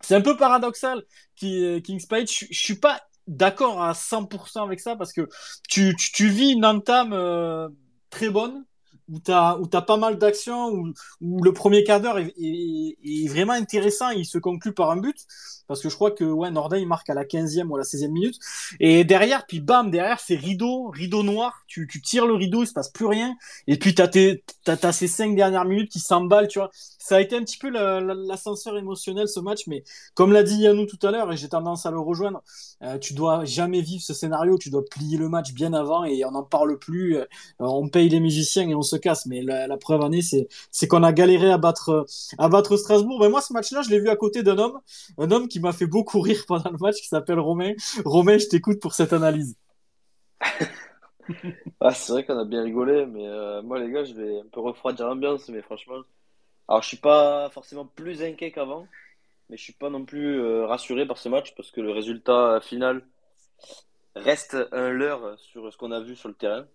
C'est 0.01 0.15
un 0.15 0.21
peu 0.21 0.37
paradoxal, 0.37 1.03
Kings 1.35 2.07
Page. 2.07 2.45
Je, 2.51 2.59
suis 2.59 2.75
pas 2.79 3.01
d'accord 3.27 3.83
à 3.83 3.93
100% 3.93 4.63
avec 4.63 4.79
ça 4.79 4.95
parce 4.95 5.13
que 5.13 5.27
tu 5.67 6.27
vis 6.29 6.51
une 6.51 6.65
entame 6.65 7.13
euh, 7.13 7.67
très 8.09 8.29
bonne 8.29 8.63
où 9.09 9.19
tu 9.19 9.31
as, 9.31 9.57
as 9.73 9.81
pas 9.81 9.97
mal 9.97 10.17
d'actions, 10.17 10.69
où, 11.21 11.43
le 11.43 11.53
premier 11.53 11.83
quart 11.83 12.01
d'heure 12.01 12.17
est, 12.19 13.27
vraiment 13.27 13.53
intéressant, 13.53 14.09
il 14.09 14.25
se 14.25 14.37
conclut 14.37 14.73
par 14.73 14.91
un 14.91 14.97
but, 14.97 15.15
parce 15.67 15.81
que 15.81 15.89
je 15.89 15.95
crois 15.95 16.11
que 16.11 16.23
ouais, 16.23 16.51
Nordin 16.51 16.77
il 16.77 16.87
marque 16.87 17.09
à 17.09 17.13
la 17.13 17.25
15e 17.25 17.67
ou 17.67 17.75
à 17.75 17.79
la 17.79 17.83
16e 17.83 18.11
minute, 18.11 18.39
et 18.79 19.03
derrière, 19.03 19.45
puis 19.45 19.59
bam, 19.59 19.91
derrière 19.91 20.19
c'est 20.19 20.35
rideau, 20.35 20.89
rideau 20.89 21.23
noir, 21.23 21.63
tu, 21.67 21.87
tu 21.87 22.01
tires 22.01 22.25
le 22.25 22.33
rideau, 22.33 22.63
il 22.63 22.67
se 22.67 22.73
passe 22.73 22.89
plus 22.89 23.05
rien, 23.05 23.35
et 23.67 23.77
puis 23.77 23.95
tu 23.95 24.01
as, 24.01 24.09
as, 24.67 24.91
ces 24.91 25.07
cinq 25.07 25.35
dernières 25.35 25.65
minutes 25.65 25.91
qui 25.91 25.99
s'emballent, 25.99 26.47
tu 26.47 26.59
vois. 26.59 26.71
Ça 26.73 27.17
a 27.17 27.21
été 27.21 27.37
un 27.37 27.43
petit 27.43 27.57
peu 27.57 27.69
l'ascenseur 27.69 28.77
émotionnel 28.77 29.29
ce 29.29 29.39
match, 29.39 29.67
mais 29.67 29.83
comme 30.13 30.33
l'a 30.33 30.43
dit 30.43 30.57
Yannou 30.57 30.85
tout 30.85 30.99
à 31.07 31.11
l'heure, 31.11 31.31
et 31.31 31.37
j'ai 31.37 31.49
tendance 31.49 31.85
à 31.85 31.91
le 31.91 31.99
rejoindre, 31.99 32.41
euh, 32.83 32.97
tu 32.97 33.13
dois 33.13 33.45
jamais 33.45 33.81
vivre 33.81 34.03
ce 34.03 34.13
scénario, 34.13 34.57
tu 34.57 34.69
dois 34.69 34.83
plier 34.83 35.17
le 35.17 35.29
match 35.29 35.53
bien 35.53 35.73
avant, 35.73 36.03
et 36.03 36.25
on 36.25 36.31
n'en 36.31 36.43
parle 36.43 36.77
plus, 36.77 37.17
euh, 37.17 37.25
on 37.59 37.87
paye 37.87 38.09
les 38.09 38.19
musiciens 38.19 38.67
et 38.67 38.75
on 38.75 38.81
se 38.81 38.96
casse. 38.97 39.25
Mais 39.25 39.41
la, 39.41 39.77
preuve 39.77 40.01
en 40.01 40.11
est, 40.11 40.47
c'est 40.71 40.87
qu'on 40.87 41.03
a 41.03 41.11
galéré 41.11 41.51
à 41.51 41.57
battre, 41.57 42.05
à 42.37 42.49
battre 42.49 42.77
Strasbourg. 42.77 43.19
Mais 43.21 43.29
moi, 43.29 43.41
ce 43.41 43.53
match-là, 43.53 43.81
je 43.81 43.89
l'ai 43.89 43.99
vu 43.99 44.09
à 44.09 44.15
côté 44.15 44.43
d'un 44.43 44.57
homme, 44.57 44.79
un 45.17 45.31
homme 45.31 45.47
qui 45.47 45.59
m'a 45.59 45.73
fait 45.73 45.87
beaucoup 45.87 46.19
rire 46.19 46.43
pendant 46.47 46.71
le 46.71 46.77
match, 46.77 46.97
qui 46.97 47.07
s'appelle 47.07 47.39
Romain. 47.39 47.73
Romain, 48.05 48.37
je 48.37 48.47
t'écoute 48.47 48.79
pour 48.79 48.93
cette 48.93 49.13
analyse. 49.13 49.55
ah, 51.81 51.93
c'est 51.93 52.11
vrai 52.11 52.25
qu'on 52.25 52.37
a 52.37 52.45
bien 52.45 52.63
rigolé, 52.63 53.05
mais 53.05 53.27
euh, 53.27 53.61
moi, 53.61 53.79
les 53.79 53.91
gars, 53.91 54.03
je 54.03 54.13
vais 54.13 54.39
un 54.39 54.47
peu 54.51 54.59
refroidir 54.59 55.07
l'ambiance, 55.07 55.49
mais 55.49 55.61
franchement, 55.61 56.01
alors 56.67 56.81
je 56.81 56.87
suis 56.87 56.97
pas 56.97 57.49
forcément 57.49 57.85
plus 57.85 58.21
inquiet 58.21 58.51
qu'avant, 58.51 58.87
mais 59.49 59.57
je 59.57 59.63
suis 59.63 59.73
pas 59.73 59.89
non 59.89 60.05
plus 60.05 60.39
euh, 60.39 60.65
rassuré 60.65 61.05
par 61.05 61.17
ce 61.17 61.29
match 61.29 61.55
parce 61.55 61.71
que 61.71 61.81
le 61.81 61.91
résultat 61.91 62.59
final 62.61 63.03
reste 64.15 64.57
un 64.71 64.89
leurre 64.89 65.37
sur 65.39 65.71
ce 65.71 65.77
qu'on 65.77 65.91
a 65.91 66.01
vu 66.01 66.15
sur 66.15 66.29
le 66.29 66.35
terrain. 66.35 66.65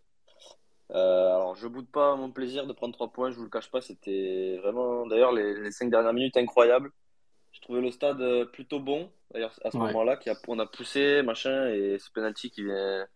Euh, 0.95 1.35
alors, 1.35 1.55
je 1.55 1.67
boude 1.69 1.89
pas 1.89 2.17
mon 2.17 2.31
plaisir 2.31 2.67
de 2.67 2.73
prendre 2.73 2.93
trois 2.93 3.13
points, 3.13 3.31
je 3.31 3.37
vous 3.37 3.45
le 3.45 3.51
cache 3.51 3.71
pas. 3.71 3.81
C'était 3.81 4.59
vraiment, 4.63 5.07
d'ailleurs, 5.07 5.33
les, 5.33 5.61
les, 5.61 5.71
cinq 5.71 5.91
dernières 5.91 6.13
minutes 6.13 6.37
incroyables. 6.37 6.91
Je 7.53 7.61
trouvais 7.61 7.81
le 7.81 7.91
stade 7.91 8.21
euh, 8.21 8.45
plutôt 8.45 8.81
bon, 8.81 9.11
d'ailleurs, 9.33 9.53
à 9.65 9.71
ce 9.71 9.77
ouais. 9.77 9.87
moment-là, 9.87 10.19
on 10.49 10.59
a 10.59 10.67
poussé, 10.67 11.23
machin, 11.23 11.69
et 11.69 11.99
ce 11.99 12.11
penalty 12.11 12.51
qui 12.51 12.65
vient, 12.65 13.07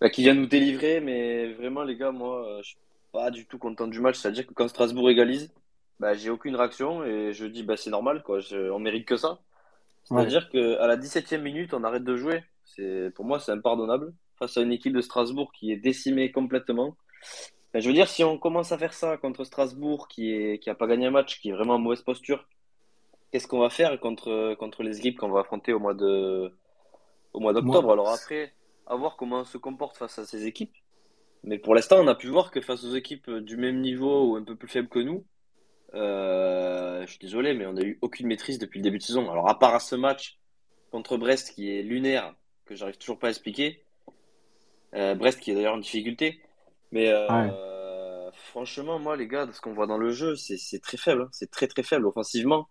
bah, 0.00 0.10
qui 0.10 0.22
vient 0.22 0.34
nous 0.34 0.46
délivrer. 0.46 1.00
Mais 1.00 1.52
vraiment, 1.54 1.82
les 1.82 1.96
gars, 1.96 2.12
moi, 2.12 2.46
euh, 2.46 2.62
je 2.62 2.70
suis 2.70 2.78
pas 3.12 3.30
du 3.30 3.46
tout 3.46 3.58
content 3.58 3.88
du 3.88 4.00
match. 4.00 4.16
C'est-à-dire 4.16 4.46
que 4.46 4.54
quand 4.54 4.68
Strasbourg 4.68 5.10
égalise, 5.10 5.52
bah, 5.98 6.14
j'ai 6.14 6.30
aucune 6.30 6.54
réaction 6.54 7.04
et 7.04 7.32
je 7.32 7.46
dis, 7.46 7.64
bah, 7.64 7.76
c'est 7.76 7.90
normal, 7.90 8.22
quoi. 8.22 8.38
Je, 8.38 8.70
on 8.70 8.78
mérite 8.78 9.06
que 9.06 9.16
ça. 9.16 9.40
C'est-à-dire 10.04 10.48
ouais. 10.52 10.76
qu'à 10.76 10.86
la 10.86 10.96
17e 10.96 11.40
minute, 11.40 11.74
on 11.74 11.82
arrête 11.82 12.04
de 12.04 12.16
jouer. 12.16 12.44
Pour 13.14 13.24
moi, 13.24 13.40
c'est 13.40 13.52
impardonnable 13.52 14.12
face 14.44 14.58
à 14.58 14.62
une 14.62 14.72
équipe 14.72 14.92
de 14.92 15.00
Strasbourg 15.00 15.52
qui 15.52 15.72
est 15.72 15.76
décimée 15.76 16.30
complètement. 16.30 16.96
Ben, 17.72 17.80
je 17.80 17.88
veux 17.88 17.94
dire, 17.94 18.08
si 18.08 18.22
on 18.22 18.38
commence 18.38 18.72
à 18.72 18.78
faire 18.78 18.94
ça 18.94 19.16
contre 19.16 19.44
Strasbourg, 19.44 20.06
qui 20.06 20.32
est 20.32 20.58
qui 20.62 20.70
a 20.70 20.74
pas 20.74 20.86
gagné 20.86 21.06
un 21.06 21.10
match, 21.10 21.40
qui 21.40 21.48
est 21.48 21.52
vraiment 21.52 21.74
en 21.74 21.78
mauvaise 21.78 22.02
posture, 22.02 22.46
qu'est-ce 23.30 23.48
qu'on 23.48 23.58
va 23.58 23.70
faire 23.70 23.98
contre 24.00 24.54
contre 24.54 24.82
les 24.82 24.98
équipes 24.98 25.18
qu'on 25.18 25.30
va 25.30 25.40
affronter 25.40 25.72
au 25.72 25.80
mois 25.80 25.94
de 25.94 26.52
au 27.32 27.40
mois 27.40 27.52
d'octobre? 27.52 27.90
Alors 27.90 28.10
après, 28.10 28.52
à 28.86 28.94
voir 28.96 29.16
comment 29.16 29.40
on 29.40 29.44
se 29.44 29.58
comporte 29.58 29.96
face 29.96 30.18
à 30.18 30.24
ces 30.24 30.46
équipes. 30.46 30.74
Mais 31.42 31.58
pour 31.58 31.74
l'instant, 31.74 31.96
on 32.00 32.06
a 32.06 32.14
pu 32.14 32.28
voir 32.28 32.50
que 32.50 32.60
face 32.60 32.84
aux 32.84 32.94
équipes 32.94 33.30
du 33.30 33.56
même 33.56 33.80
niveau 33.80 34.30
ou 34.30 34.36
un 34.36 34.44
peu 34.44 34.56
plus 34.56 34.68
faibles 34.68 34.88
que 34.88 35.00
nous, 35.00 35.24
euh, 35.94 37.02
je 37.02 37.10
suis 37.10 37.18
désolé, 37.18 37.54
mais 37.54 37.66
on 37.66 37.74
n'a 37.74 37.82
eu 37.82 37.98
aucune 38.02 38.26
maîtrise 38.26 38.58
depuis 38.58 38.78
le 38.78 38.84
début 38.84 38.98
de 38.98 39.02
saison. 39.02 39.30
Alors 39.30 39.48
à 39.48 39.58
part 39.58 39.74
à 39.74 39.80
ce 39.80 39.94
match 39.94 40.38
contre 40.90 41.16
Brest 41.16 41.54
qui 41.54 41.76
est 41.76 41.82
lunaire, 41.82 42.34
que 42.66 42.74
j'arrive 42.74 42.98
toujours 42.98 43.18
pas 43.18 43.26
à 43.26 43.30
expliquer, 43.30 43.84
Brest 44.94 45.40
qui 45.40 45.50
est 45.50 45.54
d'ailleurs 45.54 45.74
en 45.74 45.78
difficulté. 45.78 46.40
Mais 46.92 47.08
euh, 47.08 47.26
ouais. 47.28 48.30
franchement, 48.32 48.98
moi, 48.98 49.16
les 49.16 49.26
gars, 49.26 49.46
de 49.46 49.52
ce 49.52 49.60
qu'on 49.60 49.72
voit 49.72 49.88
dans 49.88 49.98
le 49.98 50.10
jeu, 50.10 50.36
c'est 50.36 50.80
très 50.80 50.96
faible. 50.96 51.22
Hein. 51.22 51.28
C'est 51.32 51.50
très 51.50 51.66
très 51.66 51.82
faible 51.82 52.06
offensivement. 52.06 52.68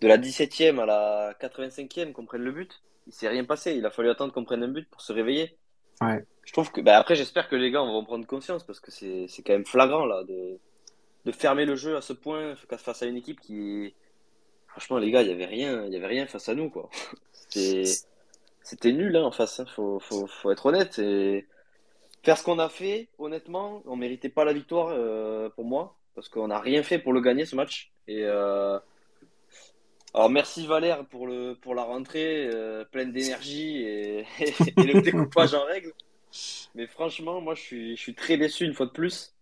De 0.00 0.08
la 0.08 0.16
17e 0.18 0.80
à 0.80 0.86
la 0.86 1.34
85e 1.40 2.12
qu'on 2.12 2.24
prenne 2.24 2.42
le 2.42 2.52
but, 2.52 2.82
il 3.06 3.12
s'est 3.12 3.28
rien 3.28 3.44
passé. 3.44 3.74
Il 3.74 3.84
a 3.84 3.90
fallu 3.90 4.10
attendre 4.10 4.32
qu'on 4.32 4.44
prenne 4.44 4.62
un 4.62 4.68
but 4.68 4.88
pour 4.88 5.00
se 5.00 5.12
réveiller. 5.12 5.56
Ouais. 6.00 6.24
Je 6.44 6.52
trouve 6.52 6.70
que, 6.70 6.80
bah, 6.80 6.98
après, 6.98 7.16
j'espère 7.16 7.48
que 7.48 7.56
les 7.56 7.70
gars 7.70 7.80
vont 7.80 8.04
prendre 8.04 8.26
conscience 8.26 8.64
parce 8.64 8.80
que 8.80 8.90
c'est 8.90 9.42
quand 9.44 9.52
même 9.52 9.66
flagrant 9.66 10.04
là 10.04 10.22
de, 10.24 10.58
de 11.24 11.32
fermer 11.32 11.64
le 11.64 11.74
jeu 11.74 11.96
à 11.96 12.00
ce 12.00 12.12
point 12.12 12.54
face 12.56 13.02
à 13.02 13.06
une 13.06 13.16
équipe 13.16 13.40
qui, 13.40 13.94
franchement, 14.68 14.98
les 14.98 15.10
gars, 15.10 15.22
il 15.22 15.28
y 15.28 15.32
avait 15.32 15.46
rien, 15.46 15.84
il 15.86 15.92
y 15.92 15.96
avait 15.96 16.06
rien 16.06 16.26
face 16.26 16.48
à 16.48 16.54
nous 16.54 16.70
quoi. 16.70 16.90
C'était 17.48 18.92
nul 18.92 19.16
hein, 19.16 19.24
en 19.24 19.30
face. 19.30 19.60
Hein. 19.60 19.66
Faut, 19.74 19.98
faut, 20.00 20.26
faut 20.26 20.50
être 20.50 20.66
honnête 20.66 20.98
et 20.98 21.46
faire 22.24 22.38
ce 22.38 22.42
qu'on 22.42 22.58
a 22.58 22.68
fait, 22.68 23.08
honnêtement, 23.18 23.82
on 23.84 23.96
méritait 23.96 24.30
pas 24.30 24.44
la 24.44 24.52
victoire 24.52 24.88
euh, 24.90 25.50
pour 25.50 25.64
moi, 25.64 25.96
parce 26.14 26.28
qu'on 26.28 26.48
n'a 26.48 26.58
rien 26.58 26.82
fait 26.82 26.98
pour 26.98 27.12
le 27.12 27.20
gagner 27.20 27.44
ce 27.44 27.54
match. 27.54 27.92
Et 28.08 28.24
euh... 28.24 28.78
alors 30.14 30.30
merci 30.30 30.66
Valère 30.66 31.04
pour 31.06 31.26
le 31.26 31.54
pour 31.54 31.74
la 31.74 31.82
rentrée 31.82 32.48
euh, 32.52 32.84
pleine 32.84 33.12
d'énergie 33.12 33.82
et, 33.82 34.26
et, 34.40 34.82
le 34.82 35.00
découpage 35.02 35.54
en 35.54 35.64
règle. 35.64 35.92
Mais 36.74 36.86
franchement, 36.86 37.40
moi 37.40 37.54
je 37.54 37.60
suis 37.60 37.96
je 37.96 38.00
suis 38.00 38.14
très 38.14 38.38
déçu 38.38 38.64
une 38.64 38.74
fois 38.74 38.86
de 38.86 38.92
plus. 38.92 39.33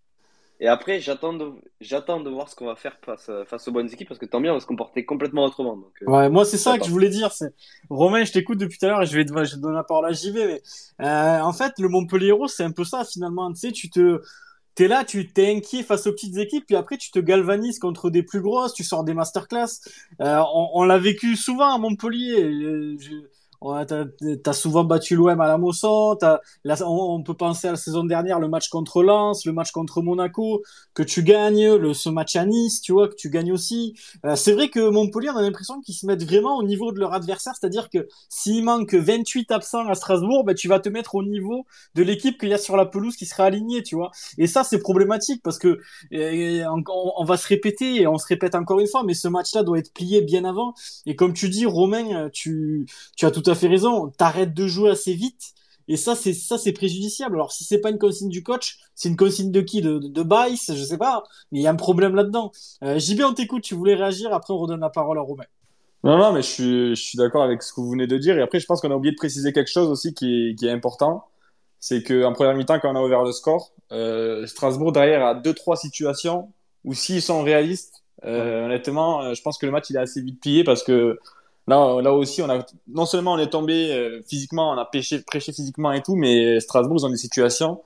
Et 0.63 0.69
après, 0.69 1.01
j'attends 1.01 1.33
de, 1.33 1.51
j'attends 1.81 2.21
de 2.21 2.31
voir 2.31 2.49
ce 2.49 2.55
qu'on 2.55 2.67
va 2.67 2.77
faire 2.77 2.97
face, 3.05 3.29
face 3.49 3.67
aux 3.67 3.73
bonnes 3.73 3.93
équipes 3.93 4.07
parce 4.07 4.21
que 4.21 4.27
tant 4.27 4.41
bien, 4.41 4.53
on 4.53 4.55
va 4.55 4.61
se 4.61 4.67
comporter 4.67 5.05
complètement 5.05 5.43
autrement. 5.43 5.77
Donc, 5.77 5.93
euh, 6.03 6.07
ouais, 6.09 6.31
moi, 6.31 6.45
c'est 6.45 6.57
ça 6.57 6.79
que 6.79 6.85
je 6.85 6.91
voulais 6.91 7.09
dire. 7.09 7.33
C'est... 7.33 7.53
Romain, 7.91 8.23
je 8.23 8.31
t'écoute 8.31 8.59
depuis 8.59 8.79
tout 8.79 8.87
à 8.87 8.91
l'heure 8.91 9.03
et 9.03 9.07
je 9.07 9.17
vais 9.17 9.25
te, 9.25 9.33
je 9.33 9.41
vais 9.41 9.47
te 9.49 9.57
donner 9.57 9.75
la 9.75 9.83
parole 9.83 10.07
à 10.07 10.13
JV. 10.13 10.47
Mais 10.47 10.63
euh, 11.05 11.41
en 11.41 11.53
fait, 11.53 11.73
le 11.81 11.89
Montpellier 11.89 12.33
c'est 12.47 12.63
un 12.63 12.71
peu 12.71 12.85
ça 12.85 13.05
finalement. 13.05 13.53
Tu 13.53 13.59
sais, 13.59 13.73
tu 13.73 13.91
te. 13.91 14.21
T'es 14.77 14.87
là, 14.87 15.05
tu 15.05 15.33
t'es 15.33 15.53
inquiet 15.53 15.83
face 15.83 16.07
aux 16.07 16.13
petites 16.13 16.37
équipes, 16.39 16.65
puis 16.65 16.77
après 16.77 16.97
tu 16.97 17.11
te 17.11 17.19
galvanises 17.19 17.81
contre 17.81 18.09
des 18.09 18.23
plus 18.23 18.41
grosses, 18.41 18.73
tu 18.73 18.85
sors 18.85 19.03
des 19.03 19.15
masterclass. 19.15 19.81
Euh, 20.21 20.41
on, 20.55 20.71
on 20.75 20.85
l'a 20.85 20.97
vécu 20.97 21.35
souvent 21.35 21.75
à 21.75 21.79
Montpellier. 21.79 22.97
Je, 22.99 23.11
T'as 23.63 24.05
as 24.47 24.53
souvent 24.53 24.85
battu 24.85 25.15
l'OM 25.17 25.41
à 25.41 25.47
la 25.47 25.59
Mosson. 25.59 26.17
Là, 26.65 26.77
on, 26.87 27.23
peut 27.23 27.35
penser 27.35 27.69
à 27.69 27.73
la 27.73 27.77
saison 27.77 28.05
dernière, 28.05 28.41
le 28.41 28.49
match 28.49 28.69
contre 28.69 29.03
Lens, 29.03 29.47
le 29.47 29.53
match 29.53 29.71
contre 29.71 30.03
Monaco, 30.03 30.63
que 30.95 31.03
tu 31.03 31.23
gagnes, 31.23 31.75
le, 31.75 31.95
ce 31.95 32.09
match 32.09 32.37
à 32.37 32.45
Nice, 32.45 32.81
tu 32.81 32.93
vois, 32.93 33.09
que 33.09 33.15
tu 33.15 33.31
gagnes 33.31 33.53
aussi. 33.53 33.95
Euh, 34.27 34.37
c'est 34.37 34.53
vrai 34.53 34.69
que 34.69 34.89
Montpellier, 34.91 35.31
on 35.31 35.37
a 35.37 35.43
l'impression 35.43 35.81
qu'ils 35.81 35.95
se 35.95 36.07
mettent 36.07 36.25
vraiment 36.25 36.57
au 36.57 36.63
niveau 36.63 36.93
de 36.93 36.99
leur 36.99 37.13
adversaire, 37.13 37.55
c'est-à-dire 37.59 37.89
que 37.89 38.09
s'il 38.29 38.65
manque 38.65 38.95
28 38.95 39.51
absents 39.53 39.87
à 39.87 39.95
Strasbourg, 39.95 40.45
ben, 40.45 40.55
tu 40.55 40.69
vas 40.69 40.81
te 40.81 40.89
mettre 40.89 41.15
au 41.15 41.23
niveau 41.23 41.65
de 41.95 42.03
l'équipe 42.03 42.39
qu'il 42.39 42.49
y 42.49 42.55
a 42.55 42.59
sur 42.59 42.77
la 42.77 42.87
pelouse 42.87 43.17
qui 43.17 43.27
sera 43.27 43.45
alignée, 43.45 43.83
tu 43.83 43.95
vois. 43.95 44.11
Et 44.39 44.47
ça, 44.47 44.65
c'est 44.65 44.79
problématique 44.79 45.43
parce 45.43 45.59
que 45.59 45.81
on, 46.13 47.25
va 47.25 47.37
se 47.37 47.47
répéter 47.47 48.03
et 48.03 48.07
on 48.07 48.19
se 48.19 48.27
répète 48.27 48.55
encore 48.55 48.81
une 48.81 48.89
fois, 48.89 49.05
mais 49.05 49.15
ce 49.15 49.29
match-là 49.29 49.63
doit 49.63 49.79
être 49.79 49.93
plié 49.93 50.23
bien 50.23 50.45
avant. 50.45 50.75
Et 51.07 51.17
comme 51.17 51.33
tu 51.33 51.49
dis, 51.49 51.67
Romain, 51.67 52.29
tu, 52.33 52.87
tu 53.17 53.27
as 53.27 53.31
tout 53.31 53.43
à 53.47 53.52
fait 53.55 53.69
raison. 53.69 54.09
T'arrêtes 54.09 54.55
de 54.55 54.67
jouer 54.67 54.91
assez 54.91 55.15
vite. 55.15 55.55
Et 55.89 55.97
ça, 55.97 56.15
c'est 56.15 56.33
ça, 56.33 56.59
c'est 56.59 56.73
préjudiciable. 56.73 57.37
Alors, 57.37 57.53
si 57.53 57.65
c'est 57.65 57.81
pas 57.81 57.91
une 57.91 57.99
consigne 57.99 58.29
du 58.29 58.43
coach, 58.43 58.79
c'est 58.95 59.09
une 59.09 59.17
consigne 59.17 59.51
de 59.51 59.61
qui? 59.61 59.81
De, 59.81 59.99
de, 59.99 60.09
de 60.09 60.23
Bice, 60.23 60.73
je 60.75 60.83
sais 60.83 60.99
pas. 60.99 61.25
Mais 61.51 61.59
il 61.61 61.63
y 61.63 61.67
a 61.67 61.71
un 61.71 61.77
problème 61.77 62.15
là-dedans. 62.15 62.53
Euh, 62.83 62.99
JB, 62.99 63.23
on 63.25 63.35
t'écoute. 63.35 63.63
Tu 63.63 63.75
voulais 63.75 63.95
réagir. 63.95 64.33
Après, 64.33 64.55
on 64.55 64.59
redonne 64.59 64.81
la 64.81 64.91
parole 64.91 65.19
à 65.19 65.23
Romain. 65.23 65.45
Non, 66.05 66.19
non, 66.19 66.33
mais 66.33 66.43
je 66.43 66.49
suis, 66.49 66.97
je 66.97 67.03
suis 67.03 67.19
d'accord 67.19 67.43
avec 67.43 67.63
ce 67.63 67.73
que 67.73 67.81
vous 67.81 67.91
venez 67.91 68.07
de 68.07 68.19
dire. 68.19 68.39
Et 68.39 68.43
après, 68.43 68.61
je 68.61 68.67
pense 68.67 68.81
qu'on 68.81 68.91
a 68.91 68.95
oublié 68.95 69.13
de 69.13 69.17
préciser 69.17 69.53
quelque 69.53 69.71
chose 69.71 69.89
aussi 69.89 70.15
qui 70.15 70.51
est, 70.51 70.55
qui 70.55 70.67
est 70.67 70.71
important. 70.71 71.25
C'est 71.79 72.03
qu'en 72.03 72.33
première 72.33 72.55
mi-temps, 72.55 72.79
quand 72.81 72.93
on 72.93 72.97
a 72.97 73.03
ouvert 73.03 73.23
le 73.25 73.33
score, 73.33 73.73
euh, 73.91 74.47
Strasbourg 74.47 74.93
derrière 74.93 75.25
a 75.25 75.35
deux, 75.35 75.53
trois 75.53 75.77
situations 75.77 76.53
où 76.85 76.95
s'ils 76.95 77.23
sont 77.23 77.43
réalistes, 77.43 78.05
euh, 78.25 78.67
honnêtement, 78.67 79.35
je 79.35 79.43
pense 79.43 79.59
que 79.59 79.67
le 79.67 79.73
match 79.73 79.91
il 79.91 79.97
est 79.97 80.01
assez 80.01 80.21
vite 80.23 80.41
plié 80.41 80.65
parce 80.65 80.85
que 80.85 81.19
Là, 81.69 82.01
là 82.03 82.13
aussi, 82.13 82.43
on 82.43 82.51
a 82.51 82.65
non 82.89 83.07
seulement 83.07 83.35
on 83.35 83.39
est 83.39 83.51
tombé 83.51 83.93
euh, 83.93 84.21
physiquement, 84.29 84.73
on 84.73 84.79
a 84.79 84.85
pêché, 84.85 85.21
prêché 85.21 85.53
physiquement 85.53 85.93
et 85.93 86.03
tout, 86.03 86.17
mais 86.17 86.59
Strasbourg, 86.61 86.97
ils 87.01 87.07
ont 87.07 87.11
des 87.11 87.17
situations 87.17 87.81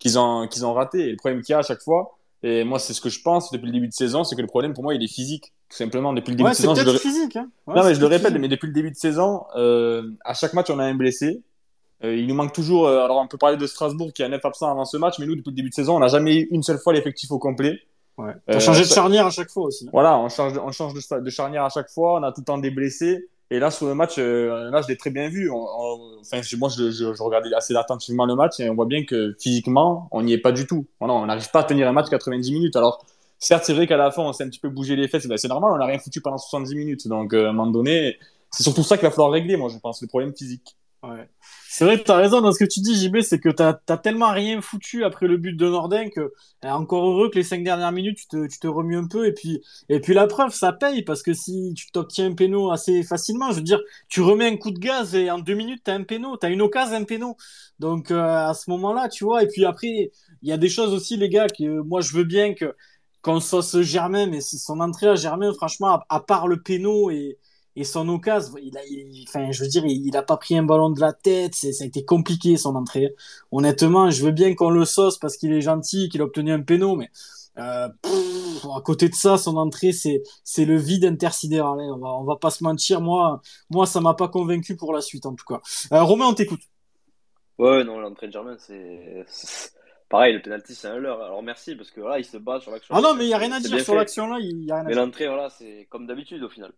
qu'ils 0.00 0.18
ont, 0.18 0.48
qu'ils 0.48 0.66
ont 0.66 0.72
ratées. 0.74 1.08
Et 1.08 1.10
le 1.12 1.16
problème 1.16 1.40
qu'il 1.42 1.52
y 1.52 1.54
a 1.54 1.58
à 1.58 1.62
chaque 1.62 1.82
fois, 1.82 2.16
Et 2.42 2.64
moi, 2.64 2.78
c'est 2.78 2.94
ce 2.94 3.00
que 3.02 3.10
je 3.10 3.20
pense 3.22 3.50
depuis 3.52 3.66
le 3.66 3.72
début 3.72 3.86
de 3.88 3.92
saison, 3.92 4.24
c'est 4.24 4.34
que 4.34 4.40
le 4.40 4.46
problème 4.48 4.72
pour 4.72 4.82
moi, 4.82 4.94
il 4.94 5.02
est 5.04 5.12
physique. 5.12 5.52
Tout 5.68 5.76
simplement, 5.76 6.12
depuis 6.14 6.30
le 6.30 6.36
début 6.36 6.46
Ouais, 6.48 6.52
de 6.52 6.56
saison. 6.56 6.74
je 6.74 6.82
le- 6.90 6.98
physique. 6.98 7.36
Hein. 7.36 7.48
Ouais, 7.66 7.74
non, 7.76 7.84
mais 7.84 7.94
je 7.94 8.00
le 8.00 8.06
répète, 8.06 8.28
physique. 8.28 8.40
mais 8.40 8.48
depuis 8.48 8.66
le 8.66 8.72
début 8.72 8.90
de 8.90 8.96
saison, 8.96 9.44
euh, 9.56 10.10
à 10.24 10.32
chaque 10.34 10.54
match, 10.54 10.70
on 10.70 10.78
a 10.78 10.84
un 10.84 10.94
blessé. 10.94 11.42
Euh, 12.02 12.16
il 12.16 12.26
nous 12.26 12.34
manque 12.34 12.54
toujours. 12.54 12.88
alors, 12.88 13.18
on 13.18 13.28
peut 13.28 13.36
parler 13.36 13.58
de 13.58 13.66
Strasbourg 13.66 14.10
qui 14.14 14.22
a 14.22 14.28
9 14.28 14.42
absents 14.44 14.70
avant 14.70 14.86
ce 14.86 14.96
match, 14.96 15.18
mais 15.18 15.26
nous, 15.26 15.36
depuis 15.36 15.50
le 15.50 15.54
début 15.54 15.68
de 15.68 15.74
saison, 15.74 15.96
on 15.96 16.00
n'a 16.00 16.08
jamais 16.08 16.34
eu 16.34 16.48
une 16.50 16.62
seule 16.62 16.78
fois 16.78 16.94
l'effectif 16.94 17.30
au 17.30 17.38
complet. 17.38 17.78
Ouais. 18.20 18.32
T'as 18.46 18.56
Euh, 18.56 18.60
changé 18.60 18.82
de 18.82 18.88
charnière 18.88 19.26
à 19.26 19.30
chaque 19.30 19.50
fois 19.50 19.64
aussi. 19.64 19.86
hein. 19.86 19.90
Voilà, 19.92 20.18
on 20.18 20.28
change, 20.28 20.52
de, 20.54 20.58
on 20.58 20.72
change 20.72 20.94
de, 20.94 21.20
de 21.20 21.30
charnière 21.30 21.64
à 21.64 21.68
chaque 21.68 21.90
fois, 21.90 22.20
on 22.20 22.22
a 22.22 22.32
tout 22.32 22.40
le 22.40 22.44
temps 22.44 22.58
des 22.58 22.70
blessés. 22.70 23.28
Et 23.52 23.58
là, 23.58 23.70
sur 23.72 23.86
le 23.88 23.94
match, 23.94 24.14
euh, 24.18 24.70
là, 24.70 24.80
je 24.82 24.86
l'ai 24.88 24.96
très 24.96 25.10
bien 25.10 25.28
vu. 25.28 25.50
On- 25.50 25.56
on- 25.56 26.20
enfin, 26.20 26.40
moi, 26.58 26.68
je, 26.68 26.90
je, 26.92 27.14
je 27.14 27.22
regardais 27.22 27.52
assez 27.54 27.74
attentivement 27.74 28.24
le 28.26 28.36
match 28.36 28.60
et 28.60 28.70
on 28.70 28.74
voit 28.74 28.86
bien 28.86 29.04
que 29.04 29.34
physiquement, 29.40 30.08
on 30.12 30.22
n'y 30.22 30.32
est 30.32 30.38
pas 30.38 30.52
du 30.52 30.66
tout. 30.66 30.86
Voilà, 31.00 31.14
on 31.14 31.26
n'arrive 31.26 31.50
pas 31.50 31.60
à 31.60 31.64
tenir 31.64 31.88
un 31.88 31.92
match 31.92 32.08
90 32.08 32.52
minutes. 32.52 32.76
Alors, 32.76 33.04
certes, 33.40 33.64
c'est 33.64 33.72
vrai 33.74 33.88
qu'à 33.88 33.96
la 33.96 34.12
fin, 34.12 34.22
on 34.22 34.32
s'est 34.32 34.44
un 34.44 34.48
petit 34.48 34.60
peu 34.60 34.68
bougé 34.68 34.94
les 34.94 35.08
fesses. 35.08 35.26
Ben, 35.26 35.36
c'est 35.36 35.48
normal, 35.48 35.72
on 35.74 35.78
n'a 35.78 35.86
rien 35.86 35.98
foutu 35.98 36.20
pendant 36.20 36.38
70 36.38 36.76
minutes. 36.76 37.08
Donc, 37.08 37.34
euh, 37.34 37.46
à 37.46 37.50
un 37.50 37.52
moment 37.52 37.70
donné, 37.72 38.18
c'est 38.52 38.62
surtout 38.62 38.84
ça 38.84 38.96
qu'il 38.96 39.06
va 39.08 39.10
falloir 39.10 39.30
régler, 39.32 39.56
moi, 39.56 39.68
je 39.68 39.78
pense, 39.78 40.00
le 40.00 40.06
problème 40.06 40.32
physique. 40.36 40.76
Ouais. 41.02 41.28
C'est 41.72 41.84
vrai 41.84 41.98
que 41.98 42.02
t'as 42.02 42.16
raison 42.16 42.40
dans 42.40 42.50
ce 42.50 42.58
que 42.58 42.64
tu 42.68 42.80
dis, 42.80 42.96
JB, 42.96 43.20
c'est 43.20 43.38
que 43.38 43.48
t'as 43.48 43.78
as 43.88 43.96
tellement 43.96 44.32
rien 44.32 44.60
foutu 44.60 45.04
après 45.04 45.28
le 45.28 45.36
but 45.36 45.56
de 45.56 45.68
Nordin 45.68 46.08
que 46.10 46.32
eh, 46.64 46.68
encore 46.68 47.04
heureux 47.08 47.30
que 47.30 47.36
les 47.36 47.44
cinq 47.44 47.62
dernières 47.62 47.92
minutes 47.92 48.18
tu 48.18 48.26
te, 48.26 48.46
tu 48.48 48.66
remues 48.68 48.96
un 48.96 49.06
peu 49.06 49.28
et 49.28 49.32
puis 50.00 50.14
la 50.14 50.26
preuve 50.26 50.52
ça 50.52 50.72
paye 50.72 51.02
parce 51.04 51.22
que 51.22 51.32
si 51.32 51.72
tu 51.76 51.92
t'obtiens 51.92 52.26
un 52.32 52.34
péno 52.34 52.72
assez 52.72 53.04
facilement, 53.04 53.50
je 53.52 53.56
veux 53.56 53.62
dire, 53.62 53.80
tu 54.08 54.20
remets 54.20 54.46
un 54.48 54.56
coup 54.56 54.72
de 54.72 54.80
gaz 54.80 55.14
et 55.14 55.30
en 55.30 55.38
deux 55.38 55.54
minutes 55.54 55.82
t'as 55.84 55.94
un 55.94 56.02
péno, 56.02 56.36
t'as 56.36 56.50
une 56.50 56.60
occasion 56.62 56.96
un 56.96 57.04
péno. 57.04 57.36
Donc 57.78 58.10
euh, 58.10 58.48
à 58.48 58.54
ce 58.54 58.68
moment-là, 58.70 59.08
tu 59.08 59.22
vois, 59.24 59.44
et 59.44 59.46
puis 59.46 59.64
après 59.64 60.10
il 60.42 60.48
y 60.48 60.52
a 60.52 60.56
des 60.58 60.68
choses 60.68 60.92
aussi 60.92 61.16
les 61.16 61.28
gars 61.28 61.46
que 61.46 61.80
moi 61.82 62.00
je 62.00 62.12
veux 62.14 62.24
bien 62.24 62.52
que 62.54 62.74
qu'on 63.22 63.38
sauce 63.40 63.80
Germain, 63.82 64.26
mais 64.26 64.40
son 64.40 64.80
entrée 64.80 65.06
à 65.06 65.14
Germain, 65.14 65.52
franchement, 65.54 65.88
à, 65.88 66.06
à 66.08 66.20
part 66.20 66.48
le 66.48 66.62
péno 66.62 67.10
et 67.10 67.38
et 67.80 67.84
son 67.84 68.08
occasion, 68.08 68.54
il 68.62 68.76
a, 68.78 68.84
il- 68.86 69.24
enfin, 69.28 69.50
je 69.52 69.62
veux 69.62 69.68
dire, 69.68 69.84
il, 69.86 70.06
il 70.06 70.16
a 70.16 70.22
pas 70.22 70.36
pris 70.36 70.56
un 70.56 70.62
ballon 70.62 70.90
de 70.90 71.00
la 71.00 71.12
tête, 71.12 71.54
ça 71.54 71.68
a 71.84 71.86
été 71.86 72.04
compliqué 72.04 72.56
son 72.56 72.74
entrée. 72.76 73.14
Honnêtement, 73.52 74.10
je 74.10 74.24
veux 74.24 74.32
bien 74.32 74.54
qu'on 74.54 74.70
le 74.70 74.84
sauce 74.84 75.18
parce 75.18 75.36
qu'il 75.36 75.52
est 75.52 75.60
gentil, 75.62 76.08
qu'il 76.08 76.20
a 76.20 76.24
obtenu 76.24 76.52
un 76.52 76.60
péno, 76.62 76.96
mais 76.96 77.10
euh, 77.58 77.88
pff, 78.02 78.66
à 78.76 78.80
côté 78.82 79.08
de 79.08 79.14
ça, 79.14 79.36
son 79.38 79.56
entrée, 79.56 79.92
c'est, 79.92 80.22
c'est 80.44 80.64
le 80.64 80.76
vide 80.76 81.04
intersidéral. 81.04 81.80
hein. 81.80 81.92
On 81.94 81.98
va, 81.98 82.08
on 82.14 82.24
va 82.24 82.36
pas 82.36 82.50
se 82.50 82.62
mentir, 82.64 83.00
moi, 83.00 83.40
moi, 83.70 83.86
ça 83.86 84.00
m'a 84.00 84.14
pas 84.14 84.28
convaincu 84.28 84.76
pour 84.76 84.92
la 84.92 85.00
suite 85.00 85.26
en 85.26 85.34
tout 85.34 85.44
cas. 85.46 85.60
Euh, 85.92 86.02
Romain, 86.02 86.26
on 86.26 86.34
t'écoute. 86.34 86.60
Ouais, 87.58 87.84
non, 87.84 88.00
l'entrée 88.00 88.28
de 88.28 88.32
Germain, 88.32 88.56
c'est. 88.58 89.24
Pareil, 90.08 90.34
le 90.34 90.42
penalty, 90.42 90.74
c'est 90.74 90.88
un 90.88 90.96
leurre. 90.98 91.22
Alors 91.22 91.42
merci, 91.42 91.76
parce 91.76 91.90
que 91.90 92.00
voilà, 92.00 92.18
il 92.18 92.24
se 92.24 92.36
bat 92.36 92.58
sur 92.60 92.72
l'action. 92.72 92.94
Ah 92.96 93.00
non, 93.00 93.14
mais 93.14 93.26
il 93.26 93.28
y 93.28 93.34
a 93.34 93.38
rien 93.38 93.52
à 93.52 93.60
dire 93.60 93.80
sur 93.80 93.94
l'action 93.94 94.26
là, 94.26 94.38
il 94.40 94.64
y 94.64 94.72
a 94.72 94.76
rien 94.76 94.86
à 94.86 94.88
Mais 94.88 94.94
l'entrée, 94.94 95.28
voilà, 95.28 95.50
c'est 95.50 95.86
comme 95.90 96.06
d'habitude 96.06 96.42
au 96.42 96.48
final. 96.48 96.72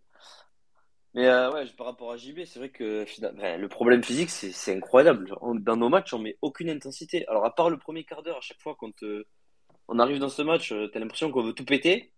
Mais 1.14 1.26
euh, 1.26 1.52
ouais, 1.52 1.66
par 1.76 1.86
rapport 1.86 2.10
à 2.12 2.16
JB, 2.16 2.44
c'est 2.46 2.58
vrai 2.58 2.70
que 2.70 3.04
ben, 3.34 3.60
le 3.60 3.68
problème 3.68 4.02
physique, 4.02 4.30
c'est 4.30 4.74
incroyable. 4.74 5.34
On- 5.42 5.54
dans 5.54 5.76
nos 5.76 5.88
matchs, 5.90 6.14
on 6.14 6.18
met 6.18 6.38
aucune 6.40 6.70
intensité. 6.70 7.26
Alors, 7.28 7.44
à 7.44 7.54
part 7.54 7.68
le 7.68 7.76
premier 7.78 8.04
quart 8.04 8.22
d'heure, 8.22 8.38
à 8.38 8.40
chaque 8.40 8.60
fois 8.60 8.74
quand 8.78 9.02
euh, 9.02 9.26
on 9.88 9.98
arrive 9.98 10.18
dans 10.18 10.30
ce 10.30 10.40
match, 10.42 10.72
euh, 10.72 10.88
t'as 10.88 11.00
l'impression 11.00 11.30
qu'on 11.30 11.42
veut 11.42 11.52
tout 11.52 11.66
péter. 11.66 12.12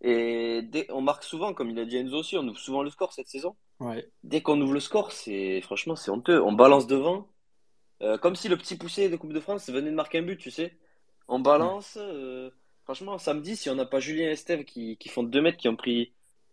Et 0.00 0.62
dès, 0.62 0.86
on 0.90 1.00
marque 1.00 1.22
souvent, 1.22 1.54
comme 1.54 1.70
il 1.70 1.78
a 1.78 1.84
dit 1.84 1.96
Enzo 1.96 2.18
aussi, 2.18 2.36
on 2.36 2.42
ouvre 2.48 2.58
souvent 2.58 2.82
le 2.82 2.90
score 2.90 3.12
cette 3.12 3.28
saison. 3.28 3.54
Ouais. 3.78 4.08
Dès 4.24 4.40
qu'on 4.40 4.60
ouvre 4.60 4.72
le 4.74 4.80
score, 4.80 5.12
c'est 5.12 5.60
franchement, 5.60 5.94
c'est 5.94 6.10
honteux. 6.10 6.42
On 6.42 6.52
balance 6.52 6.88
devant, 6.88 7.28
comme 8.20 8.34
si 8.34 8.48
le 8.48 8.56
petit 8.56 8.76
poussé 8.76 9.08
de 9.08 9.14
Coupe 9.16 9.32
de 9.32 9.38
France 9.38 9.70
venait 9.70 9.90
de 9.90 9.94
marquer 9.94 10.18
un 10.18 10.22
but, 10.22 10.36
tu 10.38 10.50
sais. 10.50 10.76
On 11.28 11.38
balance. 11.38 11.96
franchement, 12.82 13.16
samedi, 13.18 13.54
si 13.54 13.70
on 13.70 13.76
n'a 13.76 13.86
pas 13.86 14.00
Julien 14.00 14.26
et 14.26 14.32
Estève 14.32 14.64
qui, 14.64 14.96
qui 14.96 15.08
font 15.08 15.22
2 15.22 15.40
mètres, 15.40 15.58
qui 15.58 15.68
ont 15.68 15.76
pris, 15.76 16.12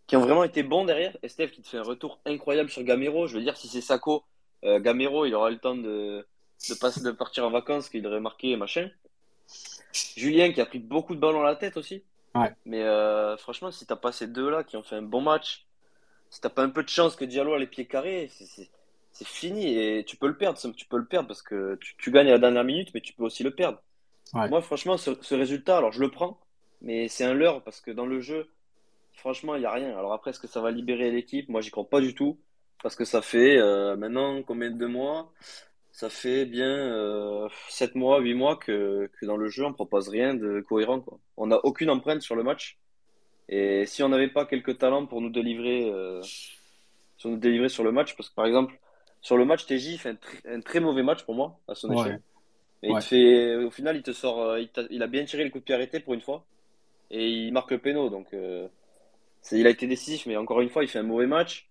qui 0.10 0.16
ont 0.16 0.22
vraiment 0.22 0.44
été 0.44 0.64
bons 0.64 0.86
derrière, 0.86 1.16
Estève 1.22 1.52
qui 1.52 1.62
te 1.62 1.68
fait 1.70 1.78
un 1.78 1.84
retour 1.84 2.20
incroyable 2.26 2.72
sur 2.72 2.82
Gamero. 2.82 3.28
Je 3.28 3.36
veux 3.38 3.44
dire, 3.44 3.56
si 3.56 3.68
c'est 3.68 3.80
Sako, 3.80 4.24
euh, 4.64 4.80
Gamero, 4.80 5.28
il 5.28 5.36
aura 5.36 5.52
le 5.52 5.60
temps 5.60 5.76
de, 5.76 6.26
de, 6.68 6.74
passer, 6.74 7.04
de 7.04 7.12
partir 7.12 7.46
en 7.46 7.52
vacances, 7.52 7.90
qu'il 7.90 8.08
aurait 8.08 8.20
marqué, 8.20 8.56
machin. 8.56 8.90
Julien 10.18 10.52
qui 10.52 10.62
a 10.62 10.66
pris 10.66 10.80
beaucoup 10.80 11.14
de 11.14 11.20
ballons 11.20 11.42
à 11.42 11.46
la 11.46 11.56
tête 11.56 11.78
aussi. 11.78 12.02
Ouais. 12.34 12.52
Mais 12.66 12.82
euh, 12.82 13.38
franchement, 13.38 13.70
si 13.72 13.86
t'as 13.86 13.98
pas 13.98 14.12
ces 14.12 14.26
deux-là 14.26 14.64
qui 14.64 14.78
ont 14.78 14.82
fait 14.82 14.96
un 14.96 15.04
bon 15.04 15.22
match, 15.22 15.68
si 16.32 16.42
t'as 16.42 16.50
pas 16.50 16.64
un 16.64 16.70
peu 16.70 16.82
de 16.82 16.90
chance 16.90 17.16
que 17.16 17.24
Diallo 17.24 17.54
a 17.54 17.60
les 17.60 17.68
pieds 17.68 17.86
carrés, 17.86 18.32
c'est- 18.34 18.68
fini 19.26 19.78
et 19.78 20.06
tu 20.06 20.16
peux 20.16 20.28
le 20.28 20.38
perdre. 20.38 20.58
Tu 20.76 20.86
peux 20.86 20.98
le 20.98 21.06
perdre 21.06 21.28
parce 21.28 21.42
que 21.44 21.76
tu, 21.82 21.94
tu 21.98 22.10
gagnes 22.10 22.30
à 22.30 22.32
la 22.32 22.40
dernière 22.40 22.64
minute, 22.64 22.92
mais 22.96 23.02
tu 23.02 23.14
peux 23.14 23.24
aussi 23.24 23.44
le 23.44 23.52
perdre. 23.52 23.80
Ouais. 24.34 24.48
Moi, 24.48 24.62
franchement, 24.62 24.98
ce, 24.98 25.12
ce 25.22 25.36
résultat, 25.36 25.78
alors 25.78 25.92
je 25.92 26.00
le 26.00 26.10
prends, 26.10 26.40
mais 26.82 27.10
c'est 27.10 27.26
un 27.26 27.34
leurre 27.34 27.62
parce 27.62 27.82
que 27.82 27.92
dans 27.92 28.06
le 28.08 28.22
jeu, 28.22 28.50
franchement, 29.20 29.56
il 29.56 29.60
n'y 29.62 29.66
a 29.66 29.72
rien. 29.72 29.98
Alors 29.98 30.14
après, 30.14 30.32
est-ce 30.32 30.40
que 30.40 30.48
ça 30.48 30.62
va 30.62 30.72
libérer 30.72 31.12
l'équipe? 31.12 31.50
Moi, 31.50 31.62
j'y 31.62 31.72
crois 31.72 31.90
pas 31.90 32.02
du 32.02 32.14
tout 32.16 32.40
parce 32.82 32.96
que 32.96 33.06
ça 33.06 33.22
fait 33.22 33.58
euh, 33.58 33.96
maintenant 33.98 34.42
combien 34.44 34.72
de 34.72 34.86
mois? 34.86 35.32
Ça 35.92 36.10
fait 36.10 36.46
bien 36.46 36.70
euh, 36.70 37.50
7 37.70 37.96
mois, 37.96 38.20
8 38.20 38.34
mois 38.36 38.58
que, 38.58 39.10
que 39.20 39.26
dans 39.26 39.38
le 39.38 39.50
jeu, 39.50 39.66
on 39.66 39.74
propose 39.74 40.10
rien 40.10 40.34
de 40.36 40.62
cohérent, 40.62 41.02
quoi. 41.02 41.20
On 41.38 41.48
n'a 41.48 41.60
aucune 41.66 41.90
empreinte 41.90 42.22
sur 42.22 42.36
le 42.36 42.44
match. 42.44 42.78
Et 43.50 43.86
si 43.88 44.04
on 44.04 44.10
n'avait 44.10 44.30
pas 44.30 44.46
quelques 44.46 44.78
talents 44.78 45.06
pour 45.08 45.22
nous 45.22 45.30
délivrer, 45.32 45.90
euh, 45.92 46.22
sur 47.18 47.30
nous 47.30 47.38
délivrer 47.38 47.70
sur 47.70 47.84
le 47.84 47.92
match, 47.92 48.16
parce 48.16 48.30
que 48.30 48.36
par 48.36 48.46
exemple, 48.46 48.80
sur 49.22 49.38
le 49.38 49.46
match, 49.46 49.66
TJ 49.66 49.98
fait 49.98 50.10
un, 50.10 50.14
tr- 50.14 50.42
un 50.56 50.62
très 50.62 50.80
mauvais 50.80 51.04
match 51.04 51.24
pour 51.24 51.36
moi, 51.36 51.60
à 51.68 51.76
son 51.76 51.90
Ouais. 51.90 51.96
échelle. 51.96 52.22
Mais 52.84 52.92
il 52.92 52.98
te 52.98 53.04
fait, 53.04 53.56
au 53.58 53.72
final, 53.72 53.98
il 53.98 54.04
te 54.04 54.12
sort, 54.14 54.40
euh, 54.42 54.60
il, 54.62 54.70
t'a- 54.70 54.88
il 54.90 55.04
a 55.04 55.08
bien 55.08 55.26
tiré 55.26 55.44
le 55.44 55.50
coup 55.50 55.60
de 55.60 55.64
pied 55.66 55.76
arrêté 55.76 56.00
pour 56.00 56.14
une 56.14 56.22
fois. 56.22 56.46
Et 57.12 57.30
il 57.30 57.54
marque 57.54 57.72
le 57.72 57.80
péno, 57.80 58.10
donc 58.10 58.34
euh, 58.34 58.68
il 59.52 59.66
a 59.68 59.70
été 59.70 59.88
décisif, 59.88 60.26
mais 60.26 60.38
encore 60.38 60.62
une 60.62 60.70
fois, 60.70 60.84
il 60.84 60.90
fait 60.90 61.00
un 61.00 61.04
mauvais 61.04 61.28
match. 61.28 61.70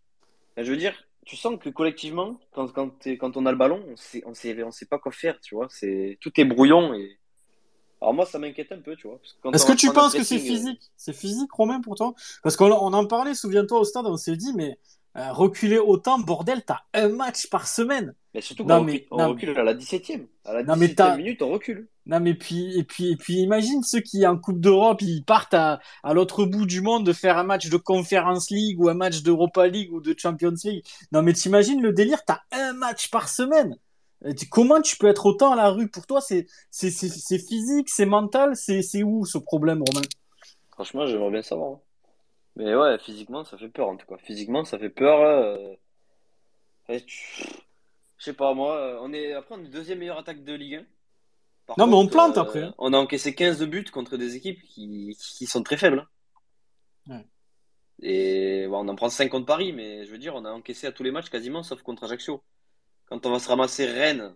Enfin, 0.53 0.65
je 0.65 0.71
veux 0.71 0.77
dire, 0.77 0.95
tu 1.25 1.37
sens 1.37 1.59
que 1.61 1.69
collectivement, 1.69 2.41
quand, 2.53 2.73
quand, 2.73 2.91
quand 3.19 3.37
on 3.37 3.47
a 3.47 3.51
le 3.53 3.59
ballon, 3.59 3.85
on 3.89 3.97
sait, 3.97 4.23
on 4.27 4.35
sait, 4.35 4.63
on 4.63 4.71
sait 4.71 4.87
pas 4.87 4.99
quoi 4.99 5.13
faire, 5.13 5.41
tu 5.41 5.55
vois. 5.55 5.69
C'est, 5.71 6.19
tout 6.21 6.33
est 6.41 6.45
brouillon 6.45 6.95
et. 6.95 7.19
Alors 8.01 8.15
moi, 8.15 8.27
ça 8.27 8.39
m'inquiète 8.39 8.71
un 8.71 8.79
peu, 8.81 8.95
tu 8.95 9.09
vois. 9.09 9.19
Est-ce 9.53 9.67
que 9.67 9.73
tu 9.73 9.91
penses 9.93 10.15
que 10.15 10.23
c'est 10.23 10.39
physique? 10.39 10.81
C'est 10.97 11.13
physique, 11.13 11.51
Romain, 11.53 11.81
pour 11.81 11.97
toi? 11.97 12.15
Parce 12.45 12.57
qu'on 12.57 12.71
on 12.71 12.93
en 12.93 13.07
parlait, 13.07 13.35
souviens-toi, 13.35 13.81
au 13.81 13.85
stade, 13.85 14.07
on 14.07 14.17
s'est 14.17 14.37
dit, 14.37 14.53
mais 14.55 14.79
euh, 15.17 15.33
reculer 15.33 15.79
autant, 15.79 16.19
bordel, 16.21 16.63
t'as 16.65 16.83
un 16.95 17.09
match 17.09 17.49
par 17.49 17.67
semaine. 17.67 18.15
Mais 18.35 18.41
surtout 18.41 18.65
qu'on 18.65 18.83
recule, 18.83 19.05
recule 19.11 19.59
à 19.59 19.65
la 19.65 19.75
17e. 19.75 20.27
À 20.45 20.53
la 20.55 20.63
Non, 20.63 20.77
mais 20.77 20.87
17e 20.87 20.95
t'as- 20.95 21.17
minute, 21.17 21.43
on 21.43 21.51
recule. 21.51 21.89
Non, 22.09 22.21
mais 22.21 22.35
puis, 22.35 22.77
et 22.79 22.85
puis, 22.85 23.13
et 23.13 23.17
puis, 23.17 23.35
imagine 23.35 23.83
ceux 23.83 24.01
qui, 24.01 24.27
en 24.27 24.39
Coupe 24.39 24.61
d'Europe, 24.61 25.03
ils 25.03 25.23
partent 25.25 25.53
à, 25.55 25.79
à 26.03 26.15
l'autre 26.15 26.47
bout 26.47 26.65
du 26.65 26.81
monde 26.81 27.05
de 27.05 27.13
faire 27.13 27.37
un 27.37 27.45
match 27.45 27.69
de 27.69 27.77
Conference 27.77 28.51
League 28.51 28.81
ou 28.81 28.89
un 28.89 28.95
match 28.95 29.23
d'Europa 29.23 29.67
League 29.69 29.93
ou 29.93 30.01
de 30.01 30.15
Champions 30.19 30.55
League. 30.65 30.85
Non, 31.13 31.21
mais 31.23 31.35
t'imagines 31.35 31.83
le 31.83 31.93
délire, 31.93 32.25
t'as 32.25 32.41
un 32.51 32.73
match 32.73 33.11
par 33.11 33.29
semaine. 33.29 33.77
Euh, 34.25 34.33
Comment 34.51 34.81
tu 34.81 34.97
peux 34.97 35.07
être 35.07 35.27
autant 35.27 35.53
à 35.53 35.57
la 35.57 35.69
rue? 35.69 35.89
Pour 35.89 36.07
toi, 36.07 36.21
c'est, 36.23 36.47
c'est, 36.71 36.91
c'est, 36.91 37.39
physique, 37.39 37.89
c'est 37.91 38.07
mental, 38.07 38.57
c'est, 38.57 38.81
c'est 38.83 39.03
où 39.03 39.27
ce 39.27 39.37
problème, 39.39 39.83
Romain? 39.87 40.07
Franchement, 40.71 41.07
j'aimerais 41.07 41.31
bien 41.31 41.43
savoir. 41.43 41.73
hein. 41.73 41.81
Mais 42.57 42.75
ouais, 42.75 42.99
physiquement, 42.99 43.45
ça 43.45 43.57
fait 43.59 43.69
peur 43.69 43.89
en 43.89 43.97
tout 43.97 44.07
cas. 44.07 44.17
Physiquement, 44.25 44.65
ça 44.65 44.79
fait 44.79 44.89
peur. 44.89 45.21
euh. 45.21 45.75
Je 46.89 48.25
sais 48.25 48.33
pas, 48.33 48.55
moi, 48.55 48.77
euh, 48.77 48.99
on 49.03 49.13
est 49.13 49.35
après 49.35 49.55
on 49.57 49.65
est 49.65 49.69
deuxième 49.69 49.99
meilleure 49.99 50.19
attaque 50.19 50.43
de 50.43 50.55
Ligue 50.55 50.75
1. 50.77 50.87
Par 51.69 51.79
Non, 51.79 51.87
mais 51.87 51.95
on 51.95 52.09
plante 52.09 52.37
euh, 52.37 52.41
après, 52.41 52.63
hein. 52.65 52.75
On 52.79 52.93
a 52.93 52.99
encaissé 52.99 53.35
15 53.35 53.59
de 53.59 53.67
buts 53.67 53.85
contre 53.85 54.17
des 54.17 54.35
équipes 54.35 54.61
qui, 54.65 55.17
qui 55.37 55.47
sont 55.47 55.63
très 55.63 55.77
faibles. 55.77 56.09
Ouais. 57.07 57.25
Et 58.03 58.67
bon, 58.69 58.85
on 58.85 58.89
en 58.89 58.97
prend 58.97 59.09
5 59.11 59.29
contre 59.29 59.47
Paris, 59.47 59.73
mais 59.73 60.05
je 60.07 60.11
veux 60.11 60.19
dire, 60.19 60.35
on 60.35 60.45
a 60.45 60.51
encaissé 60.51 60.87
à 60.87 60.93
tous 60.93 61.03
les 61.03 61.11
matchs 61.11 61.31
quasiment, 61.31 61.63
sauf 61.63 61.83
contre 61.83 62.05
Ajaccio. 62.05 62.43
Quand 63.07 63.25
on 63.27 63.31
va 63.31 63.39
se 63.39 63.49
ramasser 63.49 63.87
Rennes, 63.87 64.35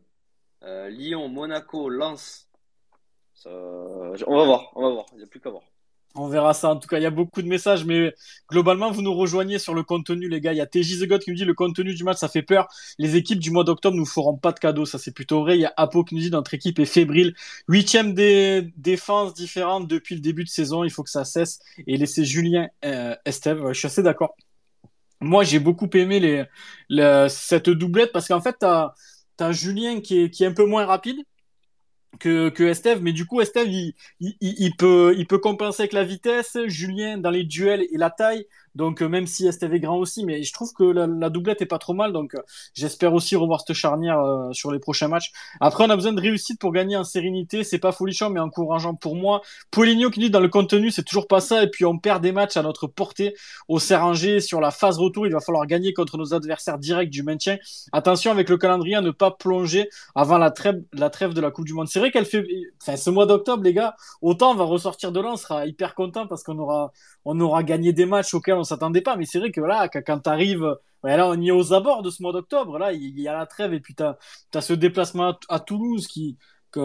euh, 0.63 0.89
Lyon, 0.89 1.29
Monaco, 1.29 1.89
Lens, 1.89 2.49
ça- 3.35 3.51
on 3.51 4.37
va 4.37 4.45
voir, 4.45 4.73
on 4.77 4.83
va 4.83 4.91
voir, 4.91 5.07
il 5.13 5.19
n'y 5.19 5.25
a 5.25 5.27
plus 5.27 5.41
qu'à 5.41 5.51
voir. 5.51 5.63
On 6.15 6.29
verra 6.29 6.53
ça. 6.53 6.71
En 6.71 6.77
tout 6.77 6.89
cas, 6.89 6.99
il 6.99 7.03
y 7.03 7.07
a 7.07 7.11
beaucoup 7.11 7.41
de 7.41 7.49
messages, 7.49 7.85
mais 7.85 8.15
globalement, 8.51 8.91
vous 8.91 9.01
nous 9.01 9.15
rejoignez 9.15 9.59
sur 9.59 9.75
le 9.75 9.83
contenu, 9.83 10.29
les 10.29 10.41
gars. 10.41 10.53
Il 10.53 10.59
y 10.59 10.61
a 10.61 10.67
TJ 10.67 11.01
The 11.01 11.07
God 11.09 11.23
qui 11.23 11.31
nous 11.31 11.37
dit 11.37 11.45
le 11.45 11.55
contenu 11.55 11.95
du 11.95 12.05
match, 12.05 12.19
ça 12.19 12.29
fait 12.29 12.43
peur. 12.43 12.69
Les 12.99 13.17
équipes 13.17 13.39
du 13.39 13.51
mois 13.51 13.65
d'octobre 13.65 13.97
nous 13.97 14.05
feront 14.05 14.37
pas 14.37 14.53
de 14.53 14.59
cadeaux. 14.59 14.85
Ça, 14.85 14.99
c'est 14.99 15.13
plutôt 15.13 15.41
vrai. 15.41 15.57
Il 15.57 15.63
y 15.63 15.65
a 15.65 15.73
Apo 15.77 16.05
qui 16.05 16.15
nous 16.15 16.21
dit 16.21 16.31
notre 16.31 16.53
équipe 16.53 16.79
est 16.79 16.85
fébrile. 16.85 17.35
Huitième 17.67 18.13
des 18.15 18.73
défenses 18.77 19.33
différentes 19.33 19.89
depuis 19.89 20.15
le 20.15 20.21
début 20.21 20.45
de 20.45 20.51
saison. 20.51 20.85
Il 20.85 20.91
faut 20.91 21.03
que 21.03 21.11
ça 21.11 21.25
cesse 21.25 21.61
et 21.87 21.97
laisser 21.97 22.25
Julien 22.25 22.69
euh, 22.85 23.15
Estève. 23.25 23.63
Ouais, 23.63 23.73
je 23.73 23.79
suis 23.79 23.87
assez 23.87 24.03
d'accord. 24.03 24.37
Moi, 25.21 25.45
j'ai 25.45 25.61
beaucoup 25.61 25.89
aimé 25.95 26.45
cette 27.29 27.71
doublette 27.71 28.13
parce 28.13 28.29
qu'en 28.29 28.41
fait, 28.41 28.57
t'as 28.59 28.95
as 29.39 29.53
Julien 29.53 30.01
qui 30.01 30.21
est 30.23 30.45
un 30.45 30.53
peu 30.53 30.67
moins 30.67 30.85
rapide 30.85 31.17
que, 32.21 32.49
que 32.51 32.63
Estève, 32.65 33.03
mais 33.03 33.13
du 33.13 33.27
coup, 33.27 33.41
Estève, 33.41 33.69
il, 33.69 33.95
il, 34.21 34.37
il- 34.41 34.55
il 34.59 34.77
peut, 34.77 35.15
il 35.17 35.27
peut 35.27 35.39
compenser 35.39 35.83
avec 35.83 35.93
la 35.93 36.05
vitesse. 36.05 36.57
Julien, 36.67 37.19
dans 37.19 37.31
les 37.31 37.45
duels 37.45 37.83
et 37.93 37.97
la 37.99 38.11
taille. 38.11 38.47
Donc, 38.75 39.03
euh, 39.03 39.09
même 39.09 39.27
si 39.27 39.51
STV 39.51 39.81
grand 39.81 39.99
aussi, 39.99 40.25
mais 40.25 40.43
je 40.43 40.53
trouve 40.53 40.73
que 40.73 40.85
la, 40.85 41.07
la 41.07 41.31
doublette 41.31 41.63
est 41.63 41.67
pas 41.67 41.79
trop 41.79 41.95
mal. 41.95 42.13
Donc, 42.13 42.35
euh, 42.35 42.43
j'espère 42.75 43.13
aussi 43.15 43.37
revoir 43.37 43.63
cette 43.67 43.77
charnière 43.77 44.21
euh, 44.21 44.53
sur 44.53 44.73
les 44.73 44.79
prochains 44.79 45.09
matchs. 45.09 45.33
Après, 45.61 45.85
on 45.85 45.91
a 45.91 45.97
besoin 45.97 46.13
de 46.13 46.21
réussite 46.21 46.61
pour 46.61 46.73
gagner 46.73 46.97
en 46.97 47.05
sérénité. 47.05 47.65
C'est 47.65 47.79
pas 47.79 47.93
folichant, 47.93 48.31
mais 48.31 48.41
encourageant 48.41 48.95
pour 48.95 49.17
moi. 49.17 49.43
Poligno 49.71 50.11
qui 50.11 50.21
dit 50.21 50.31
dans 50.31 50.41
le 50.41 50.49
contenu, 50.49 50.91
c'est 50.91 51.03
toujours 51.03 51.27
pas 51.27 51.41
ça. 51.41 51.63
Et 51.63 51.71
puis, 51.71 51.85
on 51.85 51.99
perd 51.99 52.23
des 52.23 52.33
matchs 52.33 52.57
à 52.57 52.63
notre 52.63 52.87
portée 52.87 53.35
au 53.69 53.79
Serranger 53.79 54.41
sur 54.41 54.61
la 54.61 54.71
phase 54.71 54.99
retour. 54.99 55.27
Il 55.27 55.33
va 55.33 55.41
falloir 55.41 55.67
gagner 55.67 55.93
contre 55.93 56.17
nos 56.19 56.35
adversaires 56.35 56.79
directs 56.79 57.11
du 57.11 57.23
maintien. 57.23 57.59
Attention 57.93 58.31
avec 58.31 58.49
le 58.49 58.57
calendrier 58.57 58.97
à 58.97 59.01
ne 59.01 59.11
pas 59.11 59.31
plonger 59.31 59.89
avant 60.15 60.39
la 60.39 60.51
trêve, 60.51 60.83
la 60.93 61.11
trêve 61.11 61.35
de 61.35 61.41
la 61.41 61.51
Coupe 61.51 61.67
du 61.67 61.75
Monde. 61.75 61.89
C'est 61.89 61.99
vrai 61.99 62.11
qu'elle 62.11 62.27
fait, 62.27 62.45
enfin, 62.81 62.97
ce 62.97 63.11
mois 63.11 63.27
d'octobre, 63.27 63.63
les 63.63 63.75
gars, 63.75 63.95
autant 64.21 64.53
on 64.53 64.55
va 64.55 64.65
ressortir 64.65 65.13
de 65.13 65.21
là, 65.21 65.31
on 65.33 65.37
sera 65.37 65.67
hyper 65.67 65.95
content 65.95 66.27
parce 66.27 66.43
qu'on 66.43 66.59
aura, 66.59 66.93
on 67.25 67.39
aura 67.41 67.63
gagné 67.63 67.93
des 67.93 68.07
matchs 68.07 68.35
auxquels 68.35 68.62
s'attendait 68.65 69.01
pas. 69.03 69.17
Mais 69.17 69.25
c'est 69.27 69.39
vrai 69.39 69.51
que 69.51 69.61
là, 69.61 69.89
quand 69.89 70.19
t'arrives, 70.21 70.77
là, 71.05 71.29
on 71.29 71.41
y 71.41 71.49
est 71.49 71.53
aux 71.53 71.73
abords 71.73 72.03
de 72.03 72.11
ce 72.11 72.23
mois 72.23 72.33
d'octobre. 72.33 72.79
Là, 72.79 72.93
il 72.93 73.19
y 73.19 73.29
a 73.29 73.33
la 73.33 73.47
trêve 73.47 73.73
et 73.73 73.81
puis 73.81 73.95
t'as, 73.95 74.17
as 74.55 74.61
ce 74.61 74.73
déplacement 74.73 75.37
à, 75.49 75.61
Toulouse 75.61 76.07
qui, 76.07 76.39
que, 76.71 76.81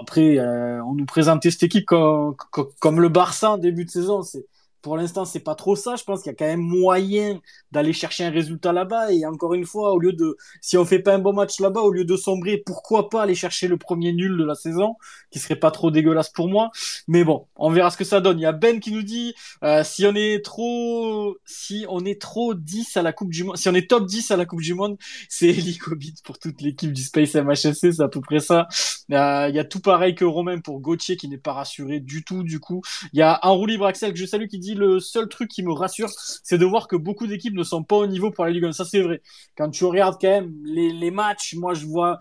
après, 0.00 0.38
euh, 0.38 0.82
on 0.84 0.94
nous 0.94 1.06
présentait 1.06 1.50
cette 1.50 1.64
équipe 1.64 1.86
comme 1.86 3.00
le 3.00 3.08
Barça 3.08 3.52
en 3.52 3.58
début 3.58 3.84
de 3.84 3.90
saison. 3.90 4.22
C'est, 4.22 4.46
pour 4.82 4.96
l'instant, 4.96 5.24
c'est 5.24 5.40
pas 5.40 5.54
trop 5.54 5.76
ça. 5.76 5.94
Je 5.96 6.02
pense 6.02 6.22
qu'il 6.22 6.30
y 6.30 6.34
a 6.34 6.36
quand 6.36 6.44
même 6.44 6.60
moyen 6.60 7.40
d'aller 7.70 7.92
chercher 7.92 8.24
un 8.24 8.30
résultat 8.30 8.72
là-bas. 8.72 9.12
Et 9.12 9.24
encore 9.24 9.54
une 9.54 9.64
fois, 9.64 9.92
au 9.92 9.98
lieu 9.98 10.12
de, 10.12 10.36
si 10.60 10.76
on 10.76 10.84
fait 10.84 10.98
pas 10.98 11.14
un 11.14 11.20
bon 11.20 11.32
match 11.32 11.60
là-bas, 11.60 11.80
au 11.80 11.92
lieu 11.92 12.04
de 12.04 12.16
sombrer, 12.16 12.58
pourquoi 12.58 13.08
pas 13.08 13.22
aller 13.22 13.36
chercher 13.36 13.68
le 13.68 13.76
premier 13.76 14.12
nul 14.12 14.36
de 14.36 14.44
la 14.44 14.56
saison, 14.56 14.96
qui 15.30 15.38
serait 15.38 15.56
pas 15.56 15.70
trop 15.70 15.90
dégueulasse 15.92 16.30
pour 16.30 16.48
moi. 16.48 16.70
Mais 17.06 17.22
bon, 17.22 17.46
on 17.54 17.70
verra 17.70 17.90
ce 17.90 17.96
que 17.96 18.04
ça 18.04 18.20
donne. 18.20 18.38
Il 18.40 18.42
y 18.42 18.46
a 18.46 18.52
Ben 18.52 18.80
qui 18.80 18.90
nous 18.90 19.02
dit, 19.02 19.34
euh, 19.62 19.84
si 19.84 20.04
on 20.04 20.14
est 20.16 20.44
trop, 20.44 21.36
si 21.44 21.86
on 21.88 22.04
est 22.04 22.20
trop 22.20 22.54
10 22.54 22.96
à 22.96 23.02
la 23.02 23.12
Coupe 23.12 23.30
du 23.30 23.44
Monde, 23.44 23.56
si 23.56 23.68
on 23.68 23.74
est 23.74 23.88
top 23.88 24.06
10 24.06 24.32
à 24.32 24.36
la 24.36 24.46
Coupe 24.46 24.62
du 24.62 24.74
Monde, 24.74 24.96
c'est 25.28 25.48
Helicobit 25.48 26.14
pour 26.24 26.40
toute 26.40 26.60
l'équipe 26.60 26.92
du 26.92 27.02
Space 27.02 27.34
MHSC, 27.34 27.92
c'est 27.92 28.00
à 28.00 28.08
peu 28.08 28.20
près 28.20 28.40
ça. 28.40 28.66
Euh, 29.12 29.46
il 29.48 29.54
y 29.54 29.60
a 29.60 29.64
tout 29.64 29.80
pareil 29.80 30.16
que 30.16 30.24
Romain 30.24 30.58
pour 30.58 30.80
Gauthier 30.80 31.16
qui 31.16 31.28
n'est 31.28 31.38
pas 31.38 31.52
rassuré 31.52 32.00
du 32.00 32.24
tout, 32.24 32.42
du 32.42 32.58
coup. 32.58 32.82
Il 33.12 33.18
y 33.18 33.22
a 33.22 33.38
Enrouli 33.42 33.78
Braxel 33.78 34.12
que 34.12 34.18
je 34.18 34.26
salue 34.26 34.46
qui 34.46 34.58
dit 34.58 34.71
le 34.74 35.00
seul 35.00 35.28
truc 35.28 35.50
qui 35.50 35.62
me 35.62 35.72
rassure, 35.72 36.10
c'est 36.42 36.58
de 36.58 36.66
voir 36.66 36.88
que 36.88 36.96
beaucoup 36.96 37.26
d'équipes 37.26 37.54
ne 37.54 37.62
sont 37.62 37.82
pas 37.82 37.96
au 37.96 38.06
niveau 38.06 38.30
pour 38.30 38.44
la 38.44 38.50
Ligue 38.50 38.64
1. 38.64 38.72
Ça, 38.72 38.84
c'est 38.84 39.00
vrai. 39.00 39.22
Quand 39.56 39.70
tu 39.70 39.84
regardes 39.84 40.20
quand 40.20 40.28
même 40.28 40.54
les, 40.64 41.10
matchs, 41.10 41.54
moi, 41.54 41.74
je 41.74 41.86
vois. 41.86 42.18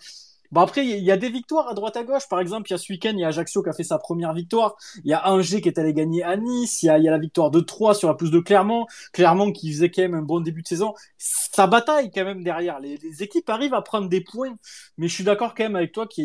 Bon, 0.51 0.61
après, 0.61 0.85
il 0.85 1.03
y 1.03 1.11
a 1.11 1.17
des 1.17 1.29
victoires 1.29 1.69
à 1.69 1.73
droite 1.73 1.95
à 1.95 2.03
gauche. 2.03 2.27
Par 2.29 2.41
exemple, 2.41 2.69
il 2.69 2.73
y 2.73 2.75
a 2.75 2.77
ce 2.77 2.91
week-end, 2.91 3.11
il 3.13 3.19
y 3.19 3.23
a 3.23 3.29
Ajaccio 3.29 3.63
qui 3.63 3.69
a 3.69 3.73
fait 3.73 3.83
sa 3.83 3.97
première 3.97 4.33
victoire. 4.33 4.75
Il 5.05 5.09
y 5.09 5.13
a 5.13 5.31
Angers 5.31 5.61
qui 5.61 5.69
est 5.69 5.79
allé 5.79 5.93
gagner 5.93 6.23
à 6.23 6.35
Nice. 6.35 6.83
Il 6.83 6.87
y 6.87 6.89
a, 6.89 6.97
la 6.97 7.17
victoire 7.17 7.51
de 7.51 7.61
3 7.61 7.95
sur 7.95 8.09
la 8.09 8.15
plus 8.15 8.31
de 8.31 8.39
Clermont. 8.39 8.85
Clermont 9.13 9.53
qui 9.53 9.71
faisait 9.71 9.89
quand 9.89 10.01
même 10.01 10.13
un 10.13 10.21
bon 10.21 10.41
début 10.41 10.61
de 10.61 10.67
saison. 10.67 10.93
Ça 11.17 11.67
bataille 11.67 12.11
quand 12.11 12.25
même 12.25 12.43
derrière. 12.43 12.81
Les, 12.81 12.97
les 12.97 13.23
équipes 13.23 13.49
arrivent 13.49 13.73
à 13.73 13.81
prendre 13.81 14.09
des 14.09 14.21
points. 14.21 14.55
Mais 14.97 15.07
je 15.07 15.13
suis 15.13 15.23
d'accord 15.23 15.55
quand 15.55 15.63
même 15.63 15.77
avec 15.77 15.93
toi 15.93 16.05
que 16.05 16.21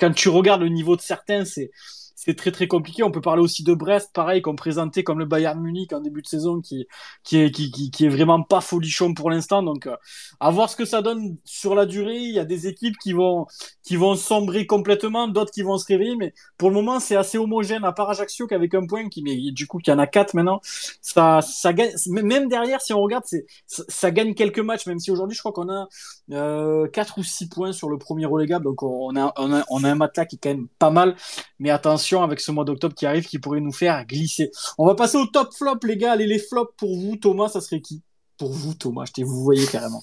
quand 0.00 0.12
tu 0.12 0.28
regardes 0.28 0.62
le 0.62 0.68
niveau 0.68 0.96
de 0.96 1.00
certains, 1.00 1.44
c'est 1.44 1.70
c'est 2.14 2.36
très 2.36 2.50
très 2.52 2.68
compliqué. 2.68 3.02
On 3.02 3.10
peut 3.10 3.20
parler 3.20 3.42
aussi 3.42 3.62
de 3.64 3.74
Brest, 3.74 4.10
pareil, 4.12 4.42
qu'on 4.42 4.56
présentait 4.56 5.02
comme 5.02 5.18
le 5.18 5.24
Bayern 5.24 5.60
Munich 5.60 5.92
en 5.92 6.00
début 6.00 6.22
de 6.22 6.26
saison, 6.26 6.60
qui 6.60 6.86
qui 7.24 7.38
est 7.38 7.50
qui, 7.50 7.90
qui, 7.90 8.04
est 8.04 8.08
vraiment 8.08 8.42
pas 8.42 8.60
folichon 8.60 9.14
pour 9.14 9.30
l'instant. 9.30 9.62
Donc, 9.62 9.86
euh, 9.86 9.96
à 10.40 10.50
voir 10.50 10.70
ce 10.70 10.76
que 10.76 10.84
ça 10.84 11.02
donne 11.02 11.36
sur 11.44 11.74
la 11.74 11.86
durée. 11.86 12.18
Il 12.18 12.34
y 12.34 12.38
a 12.38 12.44
des 12.44 12.66
équipes 12.66 12.96
qui 12.98 13.12
vont 13.12 13.46
qui 13.82 13.96
vont 13.96 14.14
sombrer 14.14 14.66
complètement, 14.66 15.28
d'autres 15.28 15.52
qui 15.52 15.62
vont 15.62 15.78
se 15.78 15.86
réveiller, 15.86 16.16
mais 16.16 16.34
pour 16.58 16.68
le 16.68 16.74
moment, 16.74 17.00
c'est 17.00 17.16
assez 17.16 17.38
homogène. 17.38 17.84
À 17.84 17.92
part 17.92 18.10
Ajaccio 18.10 18.46
qu'avec 18.46 18.74
un 18.74 18.86
point, 18.86 19.08
qui 19.08 19.22
mais 19.22 19.36
du 19.52 19.66
coup, 19.66 19.78
qui 19.78 19.90
en 19.90 19.98
a 19.98 20.06
quatre 20.06 20.34
maintenant, 20.34 20.60
ça 21.00 21.40
ça 21.42 21.72
gagne. 21.72 21.92
Même 22.08 22.48
derrière, 22.48 22.80
si 22.80 22.92
on 22.92 23.00
regarde, 23.00 23.24
ça 23.66 24.10
gagne 24.10 24.34
quelques 24.34 24.60
matchs, 24.60 24.86
même 24.86 24.98
si 24.98 25.10
aujourd'hui, 25.10 25.36
je 25.36 25.40
crois 25.42 25.52
qu'on 25.52 25.70
a 25.70 25.88
euh, 26.32 26.88
4 26.88 27.18
ou 27.18 27.22
6 27.24 27.48
points 27.48 27.72
sur 27.72 27.88
le 27.88 27.98
premier 27.98 28.26
relégable. 28.26 28.64
Donc, 28.64 28.82
on 28.82 29.16
a 29.16 29.32
on 29.36 29.52
a 29.52 29.64
on 29.70 29.84
a 29.84 29.90
un 29.90 29.94
matelas 29.94 30.26
qui 30.26 30.36
est 30.36 30.38
quand 30.42 30.50
même 30.50 30.68
pas 30.78 30.90
mal. 30.90 31.16
Mais 31.58 31.70
attention 31.70 32.01
avec 32.10 32.40
ce 32.40 32.50
mois 32.50 32.64
d'octobre 32.64 32.94
qui 32.94 33.06
arrive 33.06 33.26
qui 33.26 33.38
pourrait 33.38 33.60
nous 33.60 33.72
faire 33.72 34.04
glisser. 34.06 34.50
On 34.78 34.86
va 34.86 34.94
passer 34.94 35.16
au 35.18 35.26
top 35.26 35.52
flop, 35.54 35.78
les 35.84 35.96
gars. 35.96 36.12
Allez, 36.12 36.26
les 36.26 36.38
flops 36.38 36.72
pour 36.76 36.94
vous, 36.96 37.16
Thomas, 37.16 37.48
ça 37.48 37.60
serait 37.60 37.80
qui? 37.80 38.02
Pour 38.38 38.52
vous, 38.52 38.74
Thomas, 38.74 39.04
je 39.06 39.12
t'ai 39.12 39.22
vous 39.22 39.42
voyez 39.44 39.66
carrément. 39.66 40.02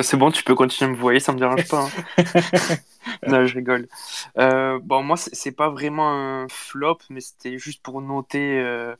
C'est 0.00 0.16
bon, 0.16 0.30
tu 0.30 0.42
peux 0.42 0.54
continuer 0.54 0.90
à 0.90 0.94
me 0.94 0.98
voyer, 0.98 1.20
ça 1.20 1.32
me 1.32 1.38
dérange 1.38 1.68
pas. 1.68 1.84
hein. 1.84 2.24
non, 3.26 3.44
je 3.44 3.54
rigole. 3.54 3.88
Euh, 4.38 4.78
bon, 4.82 5.02
moi, 5.02 5.16
c'est 5.16 5.52
pas 5.52 5.70
vraiment 5.70 6.10
un 6.10 6.48
flop, 6.48 6.98
mais 7.10 7.20
c'était 7.20 7.58
juste 7.58 7.82
pour 7.82 8.00
noter 8.02 8.58
euh, 8.60 8.96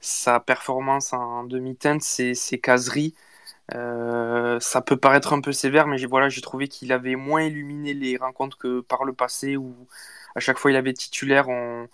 sa 0.00 0.40
performance 0.40 1.12
en 1.12 1.44
demi-teinte, 1.44 2.02
c'est 2.02 2.34
ses 2.34 2.58
caseries. 2.60 3.14
Euh, 3.74 4.58
ça 4.60 4.80
peut 4.80 4.96
paraître 4.96 5.32
un 5.32 5.40
peu 5.40 5.52
sévère, 5.52 5.86
mais 5.88 6.04
voilà, 6.06 6.28
j'ai 6.28 6.40
trouvé 6.40 6.68
qu'il 6.68 6.92
avait 6.92 7.16
moins 7.16 7.42
illuminé 7.42 7.94
les 7.94 8.16
rencontres 8.16 8.58
que 8.58 8.80
par 8.80 9.04
le 9.04 9.12
passé, 9.12 9.56
où 9.56 9.74
à 10.36 10.40
chaque 10.40 10.58
fois 10.58 10.70
il 10.72 10.76
avait 10.76 10.94
titulaire, 10.94 11.48
on... 11.50 11.88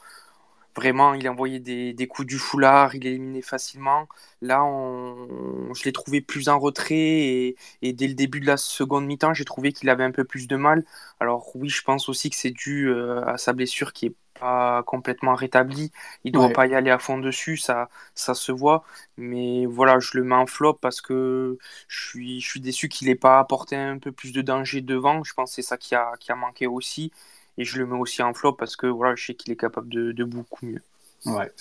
vraiment 0.76 1.14
il 1.14 1.28
envoyait 1.28 1.60
des, 1.60 1.92
des 1.94 2.06
coups 2.06 2.26
du 2.28 2.38
foulard, 2.38 2.94
il 2.94 3.06
éliminait 3.06 3.42
facilement. 3.42 4.08
Là, 4.40 4.64
on... 4.64 5.72
je 5.74 5.84
l'ai 5.84 5.92
trouvé 5.92 6.20
plus 6.22 6.48
en 6.48 6.58
retrait 6.58 6.94
et, 6.96 7.56
et 7.82 7.92
dès 7.92 8.08
le 8.08 8.14
début 8.14 8.40
de 8.40 8.46
la 8.46 8.56
seconde 8.56 9.06
mi-temps, 9.06 9.34
j'ai 9.34 9.44
trouvé 9.44 9.72
qu'il 9.72 9.90
avait 9.90 10.04
un 10.04 10.12
peu 10.12 10.24
plus 10.24 10.48
de 10.48 10.56
mal. 10.56 10.84
Alors 11.20 11.50
oui, 11.56 11.68
je 11.68 11.82
pense 11.82 12.08
aussi 12.08 12.30
que 12.30 12.36
c'est 12.36 12.50
dû 12.50 12.88
euh, 12.88 13.24
à 13.26 13.36
sa 13.38 13.52
blessure 13.52 13.92
qui 13.92 14.06
est 14.06 14.14
pas 14.40 14.82
complètement 14.84 15.34
rétablie. 15.34 15.92
Il 16.24 16.32
doit 16.32 16.50
Ouais. 16.50 16.52
pas 16.52 16.66
y 16.66 16.74
aller 16.74 16.90
à 16.90 16.98
fond 16.98 17.18
dessus, 17.18 17.56
ça, 17.58 17.88
ça 18.14 18.34
se 18.34 18.50
voit. 18.50 18.82
Mais 19.16 19.66
voilà, 19.66 19.98
je 20.00 20.16
le 20.18 20.24
mets 20.24 20.34
en 20.34 20.46
flop 20.46 20.74
parce 20.74 21.00
que 21.00 21.58
je 21.88 22.06
suis, 22.08 22.40
je 22.40 22.48
suis 22.48 22.60
déçu 22.60 22.88
qu'il 22.88 23.08
n'ait 23.08 23.14
pas 23.14 23.38
apporté 23.38 23.76
un 23.76 23.98
peu 23.98 24.10
plus 24.12 24.32
de 24.32 24.42
danger 24.42 24.80
devant. 24.80 25.22
Je 25.24 25.34
pense 25.34 25.50
que 25.50 25.54
c'est 25.56 25.62
ça 25.62 25.76
qui 25.76 25.94
a, 25.94 26.12
qui 26.18 26.32
a 26.32 26.34
manqué 26.36 26.66
aussi. 26.66 27.12
Et 27.58 27.64
je 27.64 27.78
le 27.78 27.86
mets 27.86 27.98
aussi 27.98 28.22
en 28.22 28.32
flop 28.34 28.54
parce 28.54 28.76
que 28.76 28.86
voilà, 28.86 29.14
je 29.14 29.26
sais 29.26 29.34
qu'il 29.34 29.52
est 29.52 29.56
capable 29.56 29.88
de, 29.88 30.12
de 30.12 30.24
beaucoup 30.24 30.64
mieux. 30.64 30.82
Ouais. 31.26 31.52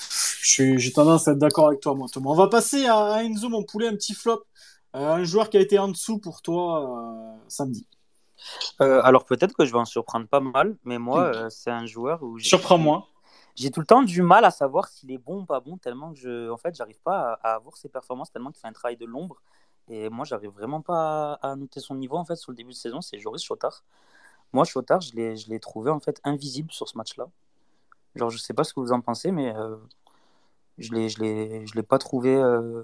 J'ai 0.42 0.92
tendance 0.92 1.28
à 1.28 1.34
être 1.34 1.38
d'accord 1.38 1.68
avec 1.68 1.82
toi, 1.82 1.94
moi, 1.94 2.08
Thomas. 2.12 2.30
On 2.32 2.36
va 2.36 2.48
passer 2.48 2.88
à, 2.88 3.24
Enzo, 3.24 3.50
mon 3.50 3.64
poulet, 3.64 3.88
un 3.88 3.96
petit 3.96 4.14
flop. 4.14 4.44
Euh, 4.96 5.14
un 5.14 5.24
joueur 5.24 5.50
qui 5.50 5.58
a 5.58 5.62
été 5.62 5.80
en 5.80 5.88
dessous 5.88 6.18
pour 6.18 6.42
toi 6.42 6.84
euh, 6.84 7.38
samedi. 7.48 7.88
Euh, 8.82 9.02
alors 9.04 9.24
peut-être 9.26 9.56
que 9.56 9.64
je 9.66 9.72
vais 9.72 9.78
en 9.78 9.86
surprendre 9.86 10.28
pas 10.28 10.40
mal, 10.42 10.76
mais 10.84 10.98
moi, 10.98 11.26
euh, 11.34 11.50
c'est 11.50 11.70
un 11.72 11.86
joueur 11.86 12.24
où 12.24 12.40
j'ai- 12.40 12.50
Surprends-moi. 12.50 13.08
j'ai 13.56 13.70
tout 13.72 13.80
le 13.80 13.86
temps 13.86 14.02
du 14.02 14.22
mal 14.22 14.44
à 14.44 14.52
savoir 14.52 14.88
s'il 14.88 15.12
est 15.12 15.18
bon 15.20 15.42
ou 15.42 15.46
pas 15.46 15.60
bon, 15.60 15.78
tellement 15.78 16.12
que 16.12 16.20
je, 16.20 16.50
en 16.50 16.58
fait, 16.58 16.76
j'arrive 16.76 17.00
pas 17.04 17.38
à, 17.44 17.52
à 17.52 17.56
avoir 17.56 17.78
ses 17.78 17.88
performances, 17.88 18.32
tellement 18.32 18.52
qu'il 18.52 18.60
fait 18.60 18.68
un 18.68 18.74
travail 18.74 18.98
de 18.98 19.06
l'ombre. 19.06 19.42
Et 19.88 20.10
moi, 20.10 20.26
j'arrive 20.26 20.50
vraiment 20.52 20.82
pas 20.82 21.34
à, 21.42 21.52
à 21.52 21.56
noter 21.56 21.80
son 21.80 21.96
niveau 21.96 22.18
en 22.18 22.26
fait 22.26 22.36
sur 22.36 22.52
le 22.52 22.58
début 22.58 22.72
de 22.72 22.76
saison. 22.76 23.00
C'est 23.02 23.20
Joris 23.20 23.44
Chotard. 23.44 23.84
Moi, 24.54 24.66
Chotard, 24.66 25.02
je 25.02 25.14
l'ai, 25.16 25.36
je 25.38 25.50
l'ai 25.50 25.60
trouvé 25.60 25.92
en 25.92 26.00
fait 26.00 26.20
invisible 26.24 26.72
sur 26.72 26.88
ce 26.90 26.98
match-là. 26.98 27.30
Genre, 28.16 28.30
je 28.32 28.38
sais 28.40 28.54
pas 28.54 28.64
ce 28.66 28.74
que 28.74 28.80
vous 28.82 28.92
en 28.94 29.02
pensez, 29.02 29.32
mais 29.32 29.56
euh, 29.56 29.78
je 30.78 30.94
l'ai, 30.94 31.10
je 31.10 31.20
l'ai, 31.20 31.66
je 31.68 31.76
l'ai 31.76 31.84
pas 31.84 31.98
trouvé. 31.98 32.36
euh, 32.36 32.84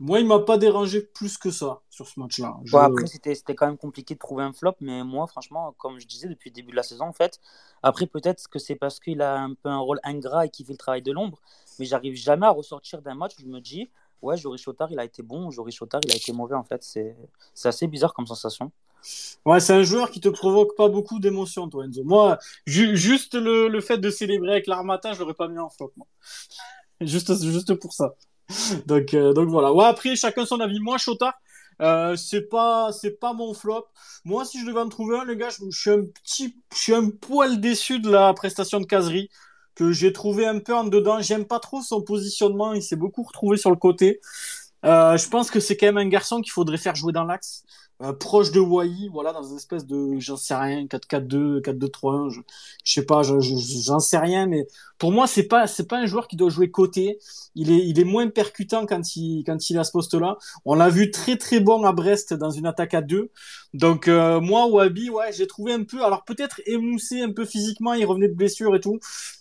Moi, 0.00 0.20
il 0.20 0.26
m'a 0.26 0.38
pas 0.38 0.58
dérangé 0.58 1.00
plus 1.00 1.38
que 1.38 1.50
ça 1.50 1.80
sur 1.90 2.06
ce 2.06 2.20
match-là. 2.20 2.56
Je- 2.64 2.70
Bon, 2.70 2.78
après, 2.78 3.06
c'était, 3.08 3.34
c'était 3.34 3.54
quand 3.56 3.66
même 3.66 3.76
compliqué 3.78 4.14
de 4.14 4.18
trouver 4.20 4.44
un 4.44 4.52
flop, 4.52 4.74
mais 4.80 5.02
moi, 5.02 5.26
franchement, 5.26 5.74
comme 5.78 5.98
je 5.98 6.06
disais 6.06 6.28
depuis 6.28 6.50
le 6.50 6.54
début 6.54 6.70
de 6.70 6.76
la 6.76 6.84
saison, 6.84 7.06
en 7.06 7.12
fait, 7.12 7.40
après, 7.82 8.06
peut-être 8.06 8.46
que 8.48 8.58
c'est 8.60 8.76
parce 8.76 9.00
qu'il 9.00 9.22
a 9.22 9.36
un 9.40 9.54
peu 9.54 9.68
un 9.70 9.78
rôle 9.78 9.98
ingrat 10.04 10.46
et 10.46 10.50
qu'il 10.50 10.66
fait 10.66 10.72
le 10.72 10.78
travail 10.78 11.02
de 11.02 11.10
l'ombre, 11.10 11.40
mais 11.78 11.84
j'arrive 11.84 12.14
jamais 12.14 12.46
à 12.46 12.50
ressortir 12.50 13.02
d'un 13.02 13.14
match 13.16 13.34
où 13.38 13.42
je 13.42 13.46
me 13.46 13.60
dis, 13.60 13.90
ouais, 14.22 14.36
Joris 14.36 14.60
Chotard, 14.62 14.92
il 14.92 15.00
a 15.00 15.04
été 15.04 15.22
bon, 15.22 15.50
Joris 15.50 15.74
Chotard, 15.74 16.00
il 16.04 16.12
a 16.12 16.16
été 16.16 16.32
mauvais, 16.32 16.54
en 16.56 16.64
fait. 16.64 16.82
C'est, 16.84 17.16
c'est 17.54 17.68
assez 17.68 17.86
bizarre 17.88 18.14
comme 18.14 18.26
sensation. 18.26 18.70
Ouais, 19.46 19.60
c'est 19.60 19.72
un 19.72 19.82
joueur 19.82 20.10
qui 20.10 20.20
te 20.20 20.28
provoque 20.28 20.76
pas 20.76 20.88
beaucoup 20.88 21.18
d'émotions, 21.18 21.68
toi, 21.68 21.84
Enzo. 21.84 22.04
Moi, 22.04 22.38
ju- 22.66 22.96
juste 22.96 23.34
le, 23.34 23.68
le 23.68 23.80
fait 23.80 23.98
de 23.98 24.10
célébrer 24.10 24.50
avec 24.52 24.66
l'Armata, 24.66 25.12
je 25.14 25.20
l'aurais 25.20 25.34
pas 25.34 25.48
mis 25.48 25.58
en 25.58 25.68
flop, 25.70 25.92
juste, 27.00 27.34
juste 27.50 27.74
pour 27.74 27.92
ça. 27.92 28.14
Donc, 28.86 29.14
euh, 29.14 29.32
donc 29.32 29.48
voilà. 29.48 29.72
Ouais, 29.72 29.84
après, 29.86 30.16
chacun 30.16 30.46
son 30.46 30.60
avis. 30.60 30.80
Moi, 30.80 30.98
Chotard, 30.98 31.34
euh, 31.82 32.16
c'est 32.16 32.42
pas, 32.48 32.92
c'est 32.92 33.18
pas 33.20 33.32
mon 33.34 33.54
flop. 33.54 33.86
Moi, 34.24 34.44
si 34.44 34.60
je 34.60 34.66
devais 34.66 34.80
en 34.80 34.88
trouver 34.88 35.18
un, 35.18 35.24
les 35.24 35.36
gars, 35.36 35.50
je, 35.50 35.64
je 35.70 35.80
suis 35.80 35.90
un 35.90 36.02
petit, 36.04 36.56
je 36.74 36.78
suis 36.78 36.94
un 36.94 37.10
poil 37.10 37.60
déçu 37.60 38.00
de 38.00 38.10
la 38.10 38.34
prestation 38.34 38.80
de 38.80 38.86
Casery, 38.86 39.30
que 39.74 39.92
j'ai 39.92 40.12
trouvé 40.12 40.46
un 40.46 40.60
peu 40.60 40.74
en 40.74 40.84
dedans. 40.84 41.20
J'aime 41.22 41.46
pas 41.46 41.60
trop 41.60 41.82
son 41.82 42.02
positionnement. 42.02 42.74
Il 42.74 42.82
s'est 42.82 42.96
beaucoup 42.96 43.22
retrouvé 43.24 43.56
sur 43.58 43.70
le 43.70 43.76
côté. 43.76 44.20
Euh, 44.84 45.16
je 45.16 45.28
pense 45.28 45.50
que 45.50 45.60
c'est 45.60 45.76
quand 45.76 45.86
même 45.86 45.98
un 45.98 46.08
garçon 46.08 46.40
qu'il 46.40 46.52
faudrait 46.52 46.78
faire 46.78 46.94
jouer 46.94 47.12
dans 47.12 47.24
l'axe. 47.24 47.64
Euh, 48.02 48.12
proche 48.12 48.52
de 48.52 48.60
Wai, 48.60 49.08
voilà, 49.12 49.32
dans 49.32 49.42
une 49.42 49.56
espèce 49.56 49.84
de, 49.86 50.18
j'en 50.20 50.36
sais 50.36 50.54
rien, 50.54 50.86
4-4-2, 50.86 51.60
4-2-3-1, 51.60 52.30
je, 52.30 52.40
je 52.84 52.92
sais 52.92 53.04
pas, 53.04 53.22
j'en 53.22 53.40
je, 53.40 53.54
j'en 53.56 53.98
sais 53.98 54.18
rien, 54.18 54.46
mais 54.46 54.66
pour 54.98 55.12
moi, 55.12 55.26
c'est 55.26 55.44
pas, 55.44 55.66
c'est 55.66 55.86
pas 55.88 55.98
un 55.98 56.06
joueur 56.06 56.28
qui 56.28 56.36
doit 56.36 56.50
jouer 56.50 56.70
côté. 56.70 57.18
Il 57.54 57.70
est, 57.72 57.86
il 57.86 57.98
est 58.00 58.04
moins 58.04 58.28
percutant 58.28 58.86
quand 58.86 59.16
il, 59.16 59.42
quand 59.44 59.70
il 59.70 59.76
est 59.76 59.78
à 59.80 59.84
ce 59.84 59.92
poste-là. 59.92 60.38
On 60.64 60.74
l'a 60.74 60.88
vu 60.90 61.10
très 61.10 61.36
très 61.36 61.60
bon 61.60 61.82
à 61.84 61.92
Brest 61.92 62.34
dans 62.34 62.50
une 62.50 62.66
attaque 62.66 62.94
à 62.94 63.02
deux. 63.02 63.30
Donc 63.74 64.08
euh, 64.08 64.40
moi, 64.40 64.66
Wabi, 64.66 65.10
ouais, 65.10 65.32
j'ai 65.32 65.46
trouvé 65.46 65.72
un 65.72 65.84
peu, 65.84 66.02
alors 66.04 66.24
peut-être 66.24 66.60
émoussé 66.66 67.20
un 67.20 67.32
peu 67.32 67.44
physiquement, 67.44 67.92
il 67.94 68.04
revenait 68.06 68.28
de 68.28 68.34
blessure 68.34 68.74
et 68.74 68.80
tout. 68.80 68.98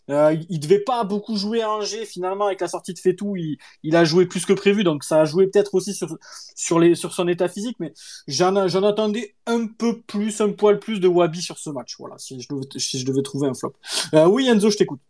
Euh, 0.10 0.36
il 0.50 0.60
devait 0.60 0.80
pas 0.80 1.04
beaucoup 1.04 1.36
jouer 1.38 1.62
à 1.62 1.72
Angers 1.72 2.06
finalement 2.06 2.48
avec 2.48 2.62
la 2.62 2.68
sortie 2.68 2.94
de 2.94 3.00
Fetou, 3.00 3.36
il, 3.36 3.58
il 3.84 3.96
a 3.96 4.06
joué 4.06 4.26
plus 4.26 4.46
que 4.46 4.54
prévu, 4.54 4.84
donc 4.84 5.04
ça 5.04 5.22
a 5.22 5.26
joué 5.26 5.48
peut-être 5.48 5.74
aussi 5.76 5.94
sur 5.94 6.18
sur 6.56 6.80
les 6.80 6.96
sur 6.96 7.14
son 7.14 7.28
état 7.28 7.48
physique, 7.50 7.78
mais 7.80 7.94
j'en 8.28 8.68
j'en 8.68 8.84
attendais 8.84 9.36
un 9.46 9.68
peu 9.68 10.02
plus, 10.02 10.40
un 10.42 10.52
poil 10.52 10.80
plus 10.80 11.00
de 11.00 11.08
Wabi 11.08 11.42
sur 11.42 11.58
ce 11.58 11.70
match. 11.70 11.96
Voilà, 12.00 12.18
si 12.18 12.40
je 12.42 12.48
devais, 12.50 12.68
si 12.78 13.00
je 13.00 13.06
devais 13.06 13.22
trouver 13.22 13.48
un 13.48 13.54
flop. 13.54 13.74
Euh, 14.14 14.26
oui, 14.28 14.48
Enzo, 14.48 14.70
je 14.70 14.78
t'écoute. 14.78 15.02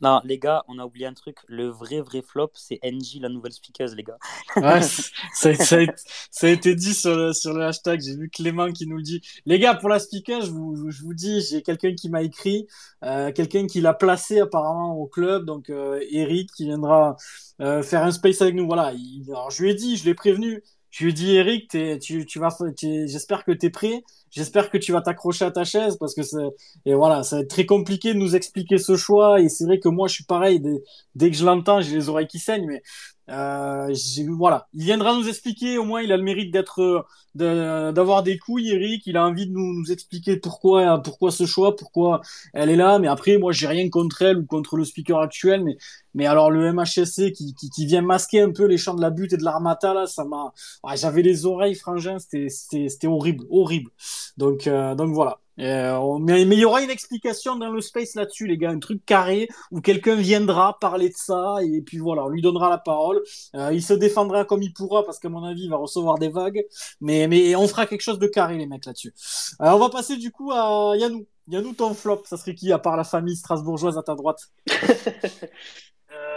Non, 0.00 0.20
les 0.24 0.38
gars, 0.38 0.64
on 0.68 0.78
a 0.78 0.84
oublié 0.84 1.06
un 1.06 1.12
truc. 1.12 1.38
Le 1.46 1.68
vrai, 1.68 2.00
vrai 2.00 2.22
flop, 2.22 2.50
c'est 2.54 2.80
NJ, 2.82 3.18
la 3.20 3.28
nouvelle 3.28 3.52
speakeuse, 3.52 3.94
les 3.94 4.02
gars. 4.02 4.18
Ouais, 4.56 4.80
ça, 5.34 5.54
ça, 5.54 5.76
a, 5.76 5.86
ça, 6.30 6.46
a, 6.46 6.50
été 6.50 6.74
dit 6.74 6.94
sur 6.94 7.14
le, 7.14 7.32
sur 7.32 7.52
le 7.52 7.64
hashtag. 7.64 8.00
J'ai 8.00 8.16
vu 8.16 8.30
Clément 8.30 8.72
qui 8.72 8.86
nous 8.86 8.96
le 8.96 9.02
dit. 9.02 9.20
Les 9.44 9.58
gars, 9.58 9.74
pour 9.74 9.88
la 9.88 9.98
speaker, 9.98 10.40
je 10.40 10.50
vous, 10.50 10.90
je 10.90 11.02
vous 11.02 11.14
dis, 11.14 11.42
j'ai 11.42 11.62
quelqu'un 11.62 11.94
qui 11.94 12.08
m'a 12.08 12.22
écrit, 12.22 12.66
euh, 13.04 13.30
quelqu'un 13.32 13.66
qui 13.66 13.80
l'a 13.80 13.92
placé 13.92 14.40
apparemment 14.40 14.96
au 14.96 15.06
club, 15.06 15.44
donc 15.44 15.68
euh, 15.68 16.00
Eric, 16.10 16.50
qui 16.56 16.64
viendra 16.64 17.16
euh, 17.60 17.82
faire 17.82 18.02
un 18.02 18.12
space 18.12 18.40
avec 18.40 18.54
nous. 18.54 18.66
Voilà. 18.66 18.92
Il, 18.94 19.24
alors, 19.28 19.50
je 19.50 19.62
lui 19.62 19.70
ai 19.70 19.74
dit, 19.74 19.96
je 19.96 20.04
l'ai 20.06 20.14
prévenu. 20.14 20.62
Je 20.90 21.04
lui 21.04 21.14
dit, 21.14 21.36
Eric, 21.36 21.76
tu, 22.00 22.26
tu 22.26 22.38
vas, 22.38 22.48
j'espère 22.82 23.44
que 23.44 23.52
tu 23.52 23.66
es 23.66 23.70
prêt. 23.70 24.02
J'espère 24.30 24.70
que 24.70 24.78
tu 24.78 24.92
vas 24.92 25.00
t'accrocher 25.00 25.44
à 25.44 25.50
ta 25.50 25.64
chaise 25.64 25.96
parce 25.98 26.14
que 26.14 26.22
c'est, 26.22 26.42
et 26.86 26.94
voilà, 26.94 27.22
ça 27.24 27.36
va 27.36 27.42
être 27.42 27.50
très 27.50 27.66
compliqué 27.66 28.14
de 28.14 28.18
nous 28.18 28.36
expliquer 28.36 28.78
ce 28.78 28.96
choix. 28.96 29.40
Et 29.40 29.48
c'est 29.48 29.64
vrai 29.64 29.80
que 29.80 29.88
moi, 29.88 30.08
je 30.08 30.14
suis 30.14 30.24
pareil. 30.24 30.60
Dès, 30.60 30.82
dès 31.14 31.30
que 31.30 31.36
je 31.36 31.44
l'entends, 31.44 31.80
j'ai 31.80 31.96
les 31.96 32.08
oreilles 32.08 32.28
qui 32.28 32.38
saignent. 32.38 32.66
Mais 32.66 32.82
euh, 33.30 33.94
voilà, 34.36 34.68
il 34.72 34.84
viendra 34.84 35.14
nous 35.14 35.28
expliquer. 35.28 35.78
Au 35.78 35.84
moins, 35.84 36.02
il 36.02 36.12
a 36.12 36.16
le 36.16 36.22
mérite 36.22 36.52
d'être, 36.52 37.06
d'avoir 37.34 38.22
des 38.22 38.38
couilles, 38.38 38.70
Eric. 38.70 39.06
Il 39.06 39.16
a 39.16 39.24
envie 39.24 39.46
de 39.46 39.52
nous, 39.52 39.80
nous 39.80 39.92
expliquer 39.92 40.36
pourquoi, 40.36 41.00
pourquoi 41.02 41.30
ce 41.30 41.46
choix, 41.46 41.76
pourquoi 41.76 42.20
elle 42.54 42.70
est 42.70 42.76
là. 42.76 42.98
Mais 42.98 43.08
après, 43.08 43.38
moi, 43.38 43.52
j'ai 43.52 43.68
rien 43.68 43.88
contre 43.88 44.22
elle 44.22 44.38
ou 44.38 44.46
contre 44.46 44.76
le 44.76 44.84
speaker 44.84 45.20
actuel. 45.20 45.62
Mais, 45.62 45.76
mais 46.14 46.26
alors 46.26 46.50
le 46.50 46.72
MHSC 46.72 47.32
qui, 47.32 47.54
qui, 47.54 47.70
qui 47.70 47.86
vient 47.86 48.02
masquer 48.02 48.40
un 48.40 48.50
peu 48.50 48.64
les 48.64 48.78
champs 48.78 48.94
de 48.94 49.02
la 49.02 49.10
butte 49.10 49.32
et 49.32 49.36
de 49.36 49.44
l'armata 49.44 49.94
là, 49.94 50.06
ça 50.06 50.24
m'a, 50.24 50.52
j'avais 50.96 51.22
les 51.22 51.46
oreilles 51.46 51.76
frangins, 51.76 52.18
c'était, 52.18 52.48
c'était, 52.48 52.88
c'était 52.88 53.06
horrible, 53.06 53.44
horrible. 53.50 53.90
Donc, 54.36 54.66
euh, 54.66 54.94
donc 54.94 55.12
voilà. 55.14 55.38
Euh, 55.60 56.18
mais, 56.18 56.42
il 56.42 56.58
y 56.58 56.64
aura 56.64 56.82
une 56.82 56.90
explication 56.90 57.56
dans 57.56 57.70
le 57.70 57.80
space 57.80 58.14
là-dessus, 58.14 58.46
les 58.46 58.56
gars, 58.56 58.70
un 58.70 58.78
truc 58.78 59.04
carré 59.04 59.48
où 59.70 59.80
quelqu'un 59.80 60.16
viendra 60.16 60.78
parler 60.80 61.08
de 61.08 61.16
ça 61.16 61.56
et 61.62 61.82
puis 61.82 61.98
voilà, 61.98 62.24
on 62.24 62.28
lui 62.28 62.42
donnera 62.42 62.70
la 62.70 62.78
parole. 62.78 63.20
Euh, 63.54 63.72
il 63.72 63.82
se 63.82 63.94
défendra 63.94 64.44
comme 64.44 64.62
il 64.62 64.72
pourra 64.72 65.04
parce 65.04 65.18
qu'à 65.18 65.28
mon 65.28 65.44
avis, 65.44 65.64
il 65.64 65.70
va 65.70 65.76
recevoir 65.76 66.18
des 66.18 66.28
vagues. 66.28 66.64
Mais, 67.00 67.28
mais 67.28 67.54
on 67.56 67.68
fera 67.68 67.86
quelque 67.86 68.02
chose 68.02 68.18
de 68.18 68.26
carré, 68.26 68.56
les 68.56 68.66
mecs, 68.66 68.86
là-dessus. 68.86 69.12
Euh, 69.60 69.70
on 69.70 69.78
va 69.78 69.90
passer 69.90 70.16
du 70.16 70.30
coup 70.30 70.52
à 70.52 70.94
Yannou. 70.96 71.26
Yannou, 71.48 71.72
ton 71.74 71.94
flop, 71.94 72.22
ça 72.26 72.36
serait 72.36 72.54
qui 72.54 72.70
à 72.72 72.78
part 72.78 72.96
la 72.96 73.04
famille 73.04 73.36
strasbourgeoise 73.36 73.98
à 73.98 74.02
ta 74.02 74.14
droite? 74.14 74.50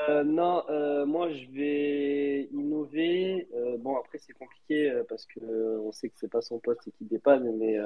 Euh, 0.10 0.24
non, 0.24 0.64
euh, 0.70 1.06
moi 1.06 1.30
je 1.30 1.46
vais 1.52 2.50
innover. 2.52 3.48
Euh, 3.56 3.78
bon, 3.78 3.98
après 3.98 4.18
c'est 4.18 4.34
compliqué 4.34 4.90
euh, 4.90 5.04
parce 5.08 5.26
que 5.26 5.40
euh, 5.40 5.80
on 5.82 5.92
sait 5.92 6.10
que 6.10 6.16
c'est 6.18 6.32
pas 6.32 6.42
son 6.42 6.60
poste 6.60 6.88
et 6.88 6.92
qu'il 6.92 7.08
dépanne, 7.08 7.56
mais 7.58 7.78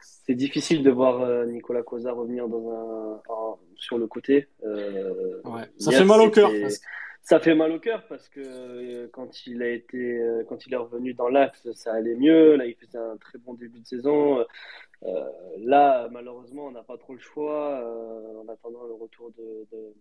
c'est 0.00 0.34
difficile 0.34 0.82
de 0.82 0.90
voir 0.90 1.46
Nicolas 1.46 1.82
Cosa 1.82 2.12
revenir 2.12 2.48
dans 2.48 2.70
un, 2.70 3.22
un 3.32 3.56
sur 3.76 3.98
le 3.98 4.06
côté. 4.06 4.48
ouais, 4.62 5.70
ça 5.78 5.92
fait 5.92 6.04
mal 6.04 6.20
au 6.20 6.30
cœur. 6.30 6.50
Parce... 6.60 6.80
Ça 7.24 7.38
fait 7.38 7.54
mal 7.54 7.70
au 7.70 7.78
cœur 7.78 8.04
parce 8.08 8.28
que 8.28 9.06
quand 9.12 9.46
il 9.46 9.62
a 9.62 9.68
été, 9.68 10.20
quand 10.48 10.66
il 10.66 10.74
est 10.74 10.76
revenu 10.76 11.14
dans 11.14 11.28
l'axe, 11.28 11.70
ça 11.72 11.92
allait 11.92 12.16
mieux. 12.16 12.56
Là, 12.56 12.66
il 12.66 12.74
faisait 12.74 12.98
un 12.98 13.16
très 13.16 13.38
bon 13.38 13.54
début 13.54 13.78
de 13.78 13.86
saison. 13.86 14.44
là, 15.58 16.08
malheureusement, 16.10 16.66
on 16.66 16.72
n'a 16.72 16.82
pas 16.82 16.98
trop 16.98 17.14
le 17.14 17.20
choix 17.20 17.80
en 18.42 18.48
attendant 18.48 18.84
le 18.86 18.94
retour 18.94 19.30
de, 19.38 19.66
de 19.70 19.94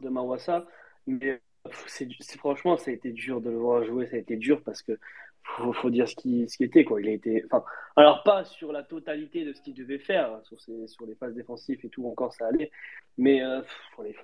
de 0.00 0.08
Mawassa. 0.08 0.66
Mais 1.06 1.40
c'est, 1.86 2.08
franchement, 2.36 2.76
ça 2.76 2.90
a 2.90 2.94
été 2.94 3.12
dur 3.12 3.40
de 3.40 3.50
le 3.50 3.56
voir 3.56 3.84
jouer. 3.84 4.06
Ça 4.06 4.16
a 4.16 4.18
été 4.18 4.36
dur 4.36 4.62
parce 4.62 4.82
que 4.82 4.98
faut, 5.42 5.72
faut 5.72 5.90
dire 5.90 6.08
ce 6.08 6.14
qui, 6.14 6.48
ce 6.48 6.56
qui 6.56 6.64
était. 6.64 6.84
Quoi. 6.84 7.00
Il 7.00 7.08
a 7.08 7.12
été, 7.12 7.44
enfin, 7.46 7.64
alors, 7.96 8.22
pas 8.22 8.44
sur 8.44 8.72
la 8.72 8.82
totalité 8.82 9.44
de 9.44 9.52
ce 9.52 9.60
qu'il 9.60 9.74
devait 9.74 9.98
faire, 9.98 10.32
hein, 10.32 10.40
sur, 10.44 10.60
ses, 10.60 10.86
sur 10.86 11.06
les 11.06 11.14
phases 11.14 11.34
défensives 11.34 11.80
et 11.82 11.88
tout, 11.88 12.06
encore 12.06 12.32
ça 12.32 12.46
allait. 12.46 12.70
Mais 13.16 13.42
euh, 13.42 13.60
ouais, 13.98 14.14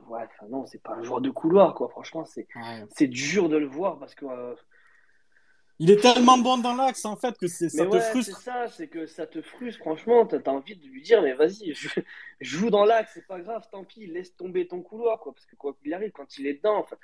non, 0.49 0.67
c'est 0.67 0.83
pas 0.83 0.95
un 0.95 1.03
joueur 1.03 1.21
de 1.21 1.31
couloir. 1.31 1.75
Quoi. 1.75 1.89
Franchement, 1.89 2.25
c'est, 2.25 2.47
ouais. 2.57 2.85
c'est 2.91 3.09
dur 3.09 3.49
de 3.49 3.57
le 3.57 3.67
voir 3.67 3.99
parce 3.99 4.15
que. 4.15 4.27
Euh, 4.27 4.55
il 5.79 5.91
est 5.91 6.01
tellement 6.01 6.39
bon 6.39 6.59
dans 6.59 6.75
l'axe 6.75 7.05
en 7.05 7.17
fait 7.17 7.37
que 7.37 7.49
c'est, 7.49 7.69
ça 7.69 7.85
mais 7.85 7.91
te 7.91 7.95
ouais, 7.97 8.01
frustre. 8.01 8.39
C'est 8.39 8.45
ça, 8.45 8.69
c'est 8.69 8.89
que 8.89 9.07
ça 9.07 9.27
te 9.27 9.43
frustre. 9.43 9.81
Franchement, 9.81 10.25
t'as, 10.25 10.39
as 10.39 10.51
envie 10.51 10.77
de 10.77 10.87
lui 10.87 11.03
dire, 11.03 11.21
mais 11.23 11.35
vas-y, 11.35 11.75
je, 11.75 11.89
joue 12.41 12.71
dans 12.71 12.85
l'axe, 12.85 13.13
c'est 13.15 13.27
pas 13.27 13.41
grave, 13.41 13.67
tant 13.73 13.85
pis, 13.85 14.07
laisse 14.07 14.37
tomber 14.37 14.69
ton 14.69 14.83
couloir, 14.83 15.19
quoi. 15.19 15.33
Parce 15.33 15.47
que 15.47 15.57
quoi 15.57 15.75
qu'il 15.83 15.93
arrive, 15.93 16.13
quand 16.13 16.39
il 16.39 16.47
est 16.47 16.55
dedans, 16.55 16.79
enfin, 16.79 16.97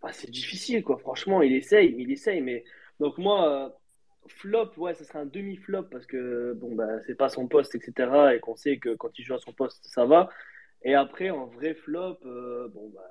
enfin, 0.00 0.12
c'est 0.12 0.30
difficile, 0.30 0.82
quoi. 0.82 0.98
Franchement, 0.98 1.42
il 1.42 1.52
essaye, 1.54 1.94
il 1.98 2.10
essaye. 2.10 2.40
Mais 2.40 2.64
donc 2.98 3.16
moi, 3.18 3.48
euh, 3.48 3.68
flop, 4.28 4.72
ouais, 4.76 4.94
ça 4.94 5.04
serait 5.04 5.20
un 5.20 5.26
demi-flop 5.26 5.84
parce 5.84 6.06
que 6.06 6.52
bon, 6.54 6.74
bah, 6.74 7.00
c'est 7.06 7.14
pas 7.14 7.28
son 7.28 7.46
poste, 7.46 7.76
etc. 7.76 8.34
Et 8.34 8.40
qu'on 8.40 8.56
sait 8.56 8.78
que 8.78 8.94
quand 8.96 9.16
il 9.18 9.24
joue 9.24 9.34
à 9.34 9.38
son 9.38 9.52
poste, 9.52 9.84
ça 9.86 10.04
va. 10.04 10.30
Et 10.82 10.94
après, 10.94 11.30
en 11.30 11.46
vrai 11.46 11.74
flop, 11.74 12.18
euh, 12.24 12.68
bon, 12.68 12.90
bah 12.94 13.08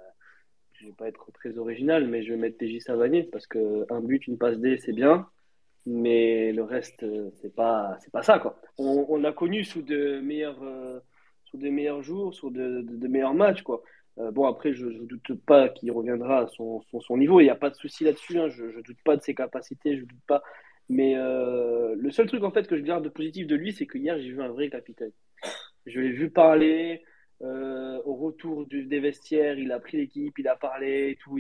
je 0.79 0.87
vais 0.87 0.93
pas 0.93 1.07
être 1.07 1.31
très 1.33 1.57
original, 1.57 2.07
mais 2.07 2.23
je 2.23 2.33
vais 2.33 2.37
mettre 2.37 2.57
TJ 2.57 2.79
Savanier 2.79 3.23
parce 3.23 3.47
que 3.47 3.85
un 3.91 4.01
but, 4.01 4.27
une 4.27 4.37
passe 4.37 4.57
D, 4.57 4.77
c'est 4.77 4.93
bien, 4.93 5.27
mais 5.85 6.51
le 6.51 6.63
reste, 6.63 7.05
c'est 7.41 7.53
pas, 7.53 7.97
c'est 8.01 8.11
pas 8.11 8.23
ça 8.23 8.39
quoi. 8.39 8.59
On, 8.77 9.05
on 9.09 9.17
l'a 9.17 9.31
connu 9.31 9.63
sous 9.63 9.81
de 9.81 10.19
meilleurs, 10.19 10.61
euh, 10.63 10.99
sous 11.45 11.57
de 11.57 11.69
meilleurs 11.69 12.01
jours, 12.01 12.33
sous 12.33 12.49
de, 12.49 13.07
meilleurs 13.07 13.33
matchs 13.33 13.61
quoi. 13.61 13.83
Euh, 14.17 14.31
bon 14.31 14.45
après, 14.45 14.73
je, 14.73 14.89
je 14.89 14.99
doute 15.03 15.33
pas 15.45 15.69
qu'il 15.69 15.91
reviendra 15.91 16.39
à 16.43 16.47
son, 16.47 16.81
son, 17.01 17.17
niveau. 17.17 17.41
Il 17.41 17.43
n'y 17.43 17.49
a 17.49 17.55
pas 17.55 17.69
de 17.69 17.75
souci 17.75 18.05
là-dessus. 18.05 18.39
Hein. 18.39 18.47
Je, 18.49 18.69
je 18.71 18.79
doute 18.79 18.97
pas 19.03 19.17
de 19.17 19.21
ses 19.21 19.35
capacités, 19.35 19.97
je 19.97 20.05
doute 20.05 20.23
pas. 20.25 20.41
Mais 20.87 21.15
euh, 21.17 21.95
le 21.97 22.11
seul 22.11 22.27
truc 22.27 22.43
en 22.43 22.51
fait 22.51 22.67
que 22.67 22.77
je 22.77 22.83
garde 22.83 23.03
de 23.03 23.09
positif 23.09 23.47
de 23.47 23.55
lui, 23.55 23.73
c'est 23.73 23.85
que 23.85 23.97
hier 23.97 24.17
j'ai 24.19 24.29
vu 24.29 24.41
un 24.41 24.49
vrai 24.49 24.69
capitaine. 24.69 25.11
Je 25.85 25.99
l'ai 25.99 26.11
vu 26.11 26.29
parler. 26.29 27.03
Euh, 27.41 27.99
au 28.05 28.15
retour 28.15 28.65
du, 28.65 28.85
des 28.85 28.99
vestiaires, 28.99 29.59
il 29.59 29.71
a 29.71 29.79
pris 29.79 29.97
l'équipe, 29.97 30.37
il 30.39 30.47
a 30.47 30.55
parlé 30.55 31.09
et 31.11 31.17
tout. 31.21 31.37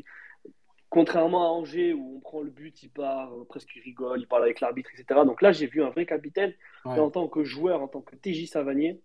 Contrairement 0.89 1.43
à 1.43 1.47
Angers 1.49 1.93
où 1.93 2.17
on 2.17 2.19
prend 2.19 2.41
le 2.41 2.49
but, 2.51 2.83
il 2.83 2.89
part, 2.89 3.33
euh, 3.33 3.43
presque 3.49 3.69
il 3.75 3.81
rigole, 3.81 4.19
il 4.21 4.27
parle 4.27 4.43
avec 4.43 4.61
l'arbitre, 4.61 4.89
etc. 4.93 5.21
Donc 5.25 5.41
là, 5.41 5.51
j'ai 5.51 5.67
vu 5.67 5.83
un 5.83 5.89
vrai 5.89 6.05
capitaine 6.05 6.53
Ouais. 6.85 6.99
en 6.99 7.09
tant 7.09 7.27
que 7.27 7.43
joueur, 7.43 7.81
en 7.81 7.87
tant 7.87 8.01
que 8.01 8.15
TJ 8.15 8.47
Savanier. 8.47 8.99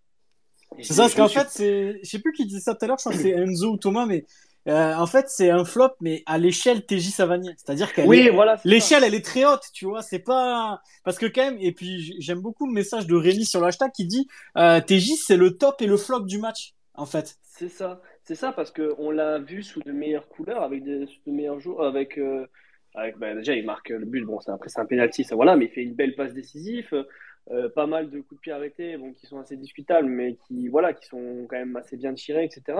C'est 0.81 0.93
ça, 0.93 1.03
parce 1.03 1.15
qu'en 1.15 1.27
suis- 1.27 1.39
fait, 1.39 1.47
c'est, 1.49 1.99
je 2.03 2.09
sais 2.09 2.19
plus 2.19 2.31
qui 2.33 2.45
disait 2.45 2.61
ça 2.61 2.75
tout 2.75 2.85
à 2.85 2.87
l'heure, 2.87 2.97
je 2.97 3.03
crois 3.03 3.13
que 3.13 3.19
c'est 3.21 3.31
Enzo 3.31 3.71
ou 3.71 3.77
Thomas, 3.77 4.05
mais 4.05 4.25
euh, 4.69 4.93
en 4.95 5.07
fait, 5.07 5.27
c'est 5.27 5.49
un 5.49 5.65
flop, 5.65 5.89
mais 5.99 6.23
à 6.25 6.37
l'échelle 6.37 6.85
TJ 6.85 7.09
Savanier. 7.09 7.51
C'est-à-dire 7.57 7.91
qu'elle 7.93 8.07
Oui, 8.07 8.19
est- 8.19 8.29
voilà. 8.29 8.57
l'échelle, 8.63 9.03
elle 9.03 9.15
est 9.15 9.25
très 9.25 9.43
haute, 9.43 9.63
tu 9.73 9.85
vois. 9.85 10.01
C'est 10.01 10.19
pas 10.19 10.81
parce 11.03 11.17
que 11.17 11.25
quand 11.25 11.41
même, 11.43 11.57
et 11.59 11.73
puis 11.73 12.15
j'aime 12.21 12.39
beaucoup 12.39 12.67
le 12.67 12.73
message 12.73 13.05
de 13.07 13.15
Rémi 13.15 13.43
sur 13.45 13.59
le 13.59 13.67
hashtag 13.67 13.91
qui 13.91 14.05
dit 14.05 14.27
euh, 14.57 14.79
TJ, 14.79 15.15
c'est 15.15 15.35
le 15.37 15.57
top 15.57 15.81
et 15.81 15.87
le 15.87 15.97
flop 15.97 16.21
du 16.21 16.37
match, 16.37 16.73
en 17.01 17.05
fait. 17.05 17.37
C'est 17.41 17.69
ça, 17.69 18.01
c'est 18.23 18.35
ça 18.35 18.51
parce 18.51 18.71
que 18.71 18.93
on 18.97 19.11
l'a 19.11 19.39
vu 19.39 19.63
sous 19.63 19.81
de 19.81 19.91
meilleures 19.91 20.27
couleurs, 20.27 20.63
avec 20.63 20.83
des 20.83 20.99
de 20.99 21.31
meilleurs 21.31 21.59
jours, 21.59 21.83
avec, 21.83 22.17
euh, 22.17 22.45
avec 22.93 23.17
bah, 23.17 23.33
déjà 23.33 23.55
il 23.55 23.65
marque 23.65 23.89
le 23.89 24.05
but. 24.05 24.23
Bon, 24.23 24.39
c'est 24.39 24.51
après 24.51 24.69
c'est 24.69 24.79
un 24.79 24.85
penalty, 24.85 25.23
ça 25.23 25.35
voilà, 25.35 25.55
mais 25.55 25.65
il 25.65 25.71
fait 25.71 25.83
une 25.83 25.95
belle 25.95 26.15
passe 26.15 26.33
décisive, 26.33 27.05
euh, 27.49 27.69
pas 27.69 27.87
mal 27.87 28.09
de 28.09 28.21
coups 28.21 28.39
de 28.39 28.41
pied 28.41 28.51
arrêtés, 28.51 28.97
bon, 28.97 29.13
qui 29.13 29.25
sont 29.25 29.39
assez 29.39 29.57
discutables, 29.57 30.07
mais 30.07 30.35
qui 30.47 30.67
voilà, 30.67 30.93
qui 30.93 31.07
sont 31.07 31.47
quand 31.49 31.57
même 31.57 31.75
assez 31.75 31.97
bien 31.97 32.13
tirés, 32.13 32.45
etc. 32.45 32.77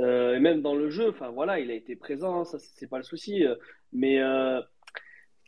Euh, 0.00 0.34
et 0.34 0.40
même 0.40 0.62
dans 0.62 0.74
le 0.74 0.90
jeu, 0.90 1.10
enfin 1.10 1.30
voilà, 1.30 1.60
il 1.60 1.70
a 1.70 1.74
été 1.74 1.96
présent, 1.96 2.44
ça 2.44 2.58
c'est 2.58 2.88
pas 2.88 2.98
le 2.98 3.04
souci, 3.04 3.44
mais 3.92 4.20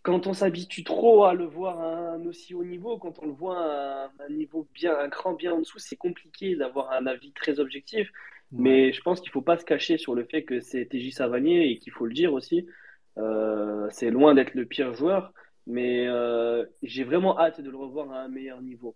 quand 0.04 0.26
on 0.26 0.34
s'habitue 0.34 0.84
trop 0.84 1.24
à 1.24 1.32
le 1.32 1.46
voir 1.46 1.80
à 1.80 2.10
un 2.12 2.26
aussi 2.26 2.54
haut 2.54 2.62
niveau, 2.62 2.98
quand 2.98 3.18
on 3.22 3.26
le 3.26 3.32
voit 3.32 3.58
à 3.58 4.10
un, 4.20 4.28
niveau 4.28 4.68
bien, 4.74 4.96
un 4.98 5.08
cran 5.08 5.32
bien 5.32 5.54
en 5.54 5.60
dessous, 5.60 5.78
c'est 5.78 5.96
compliqué 5.96 6.56
d'avoir 6.56 6.92
un 6.92 7.06
avis 7.06 7.32
très 7.32 7.58
objectif. 7.58 8.12
Mais 8.52 8.92
je 8.92 9.00
pense 9.00 9.20
qu'il 9.20 9.30
faut 9.32 9.40
pas 9.40 9.56
se 9.56 9.64
cacher 9.64 9.96
sur 9.96 10.14
le 10.14 10.24
fait 10.24 10.44
que 10.44 10.60
c'est 10.60 10.84
TJ 10.84 11.10
Savanier 11.10 11.70
et 11.70 11.78
qu'il 11.78 11.92
faut 11.92 12.04
le 12.04 12.12
dire 12.12 12.34
aussi. 12.34 12.66
Euh, 13.16 13.88
c'est 13.90 14.10
loin 14.10 14.34
d'être 14.34 14.54
le 14.54 14.66
pire 14.66 14.92
joueur, 14.92 15.32
mais 15.66 16.06
euh, 16.06 16.66
j'ai 16.82 17.04
vraiment 17.04 17.40
hâte 17.40 17.62
de 17.62 17.70
le 17.70 17.76
revoir 17.76 18.12
à 18.12 18.20
un 18.20 18.28
meilleur 18.28 18.60
niveau. 18.60 18.94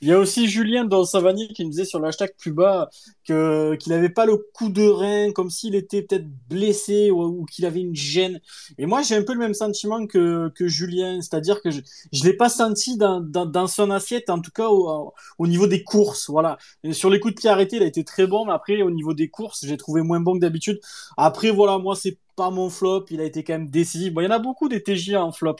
Il 0.00 0.08
y 0.08 0.12
a 0.12 0.18
aussi 0.18 0.48
Julien 0.48 0.84
dans 0.84 1.04
Savanier 1.04 1.48
qui 1.48 1.64
me 1.64 1.70
disait 1.70 1.84
sur 1.84 2.00
l'hashtag 2.00 2.32
plus 2.38 2.52
bas 2.52 2.90
que 3.26 3.76
qu'il 3.76 3.92
n'avait 3.92 4.08
pas 4.08 4.26
le 4.26 4.36
coup 4.36 4.68
de 4.68 4.82
rein, 4.82 5.32
comme 5.32 5.50
s'il 5.50 5.74
était 5.74 6.02
peut-être 6.02 6.26
blessé 6.48 7.10
ou, 7.10 7.44
qu'il 7.44 7.64
avait 7.66 7.80
une 7.80 7.94
gêne. 7.94 8.40
Et 8.78 8.86
moi, 8.86 9.02
j'ai 9.02 9.14
un 9.16 9.22
peu 9.22 9.32
le 9.32 9.38
même 9.38 9.54
sentiment 9.54 10.06
que, 10.06 10.48
que 10.54 10.66
Julien, 10.66 11.20
c'est-à-dire 11.20 11.60
que 11.62 11.70
je 11.70 11.80
je 12.12 12.24
l'ai 12.24 12.32
pas 12.32 12.48
senti 12.48 12.96
dans, 12.96 13.66
son 13.66 13.90
assiette, 13.90 14.30
en 14.30 14.40
tout 14.40 14.50
cas 14.50 14.68
au, 14.68 15.12
au 15.38 15.46
niveau 15.46 15.66
des 15.66 15.84
courses. 15.84 16.30
Voilà. 16.30 16.58
Sur 16.92 17.10
les 17.10 17.20
coups 17.20 17.34
de 17.34 17.40
pied 17.40 17.50
arrêtés, 17.50 17.76
il 17.76 17.82
a 17.82 17.86
été 17.86 18.04
très 18.04 18.26
bon, 18.26 18.46
mais 18.46 18.52
après 18.52 18.82
au 18.82 18.90
niveau 18.90 19.14
des 19.14 19.28
courses, 19.28 19.64
j'ai 19.64 19.76
trouvé 19.76 20.02
moins 20.02 20.20
bon 20.20 20.34
que 20.34 20.40
d'habitude. 20.40 20.80
Après, 21.16 21.50
voilà, 21.50 21.78
moi 21.78 21.96
c'est 21.96 22.18
pas 22.38 22.50
mon 22.50 22.70
flop, 22.70 23.06
il 23.10 23.20
a 23.20 23.24
été 23.24 23.42
quand 23.42 23.54
même 23.54 23.68
décisif. 23.68 24.12
Bon, 24.12 24.20
il 24.20 24.24
y 24.24 24.26
en 24.28 24.30
a 24.30 24.38
beaucoup 24.38 24.68
des 24.68 24.80
TJ 24.80 25.16
en 25.16 25.32
flop. 25.32 25.56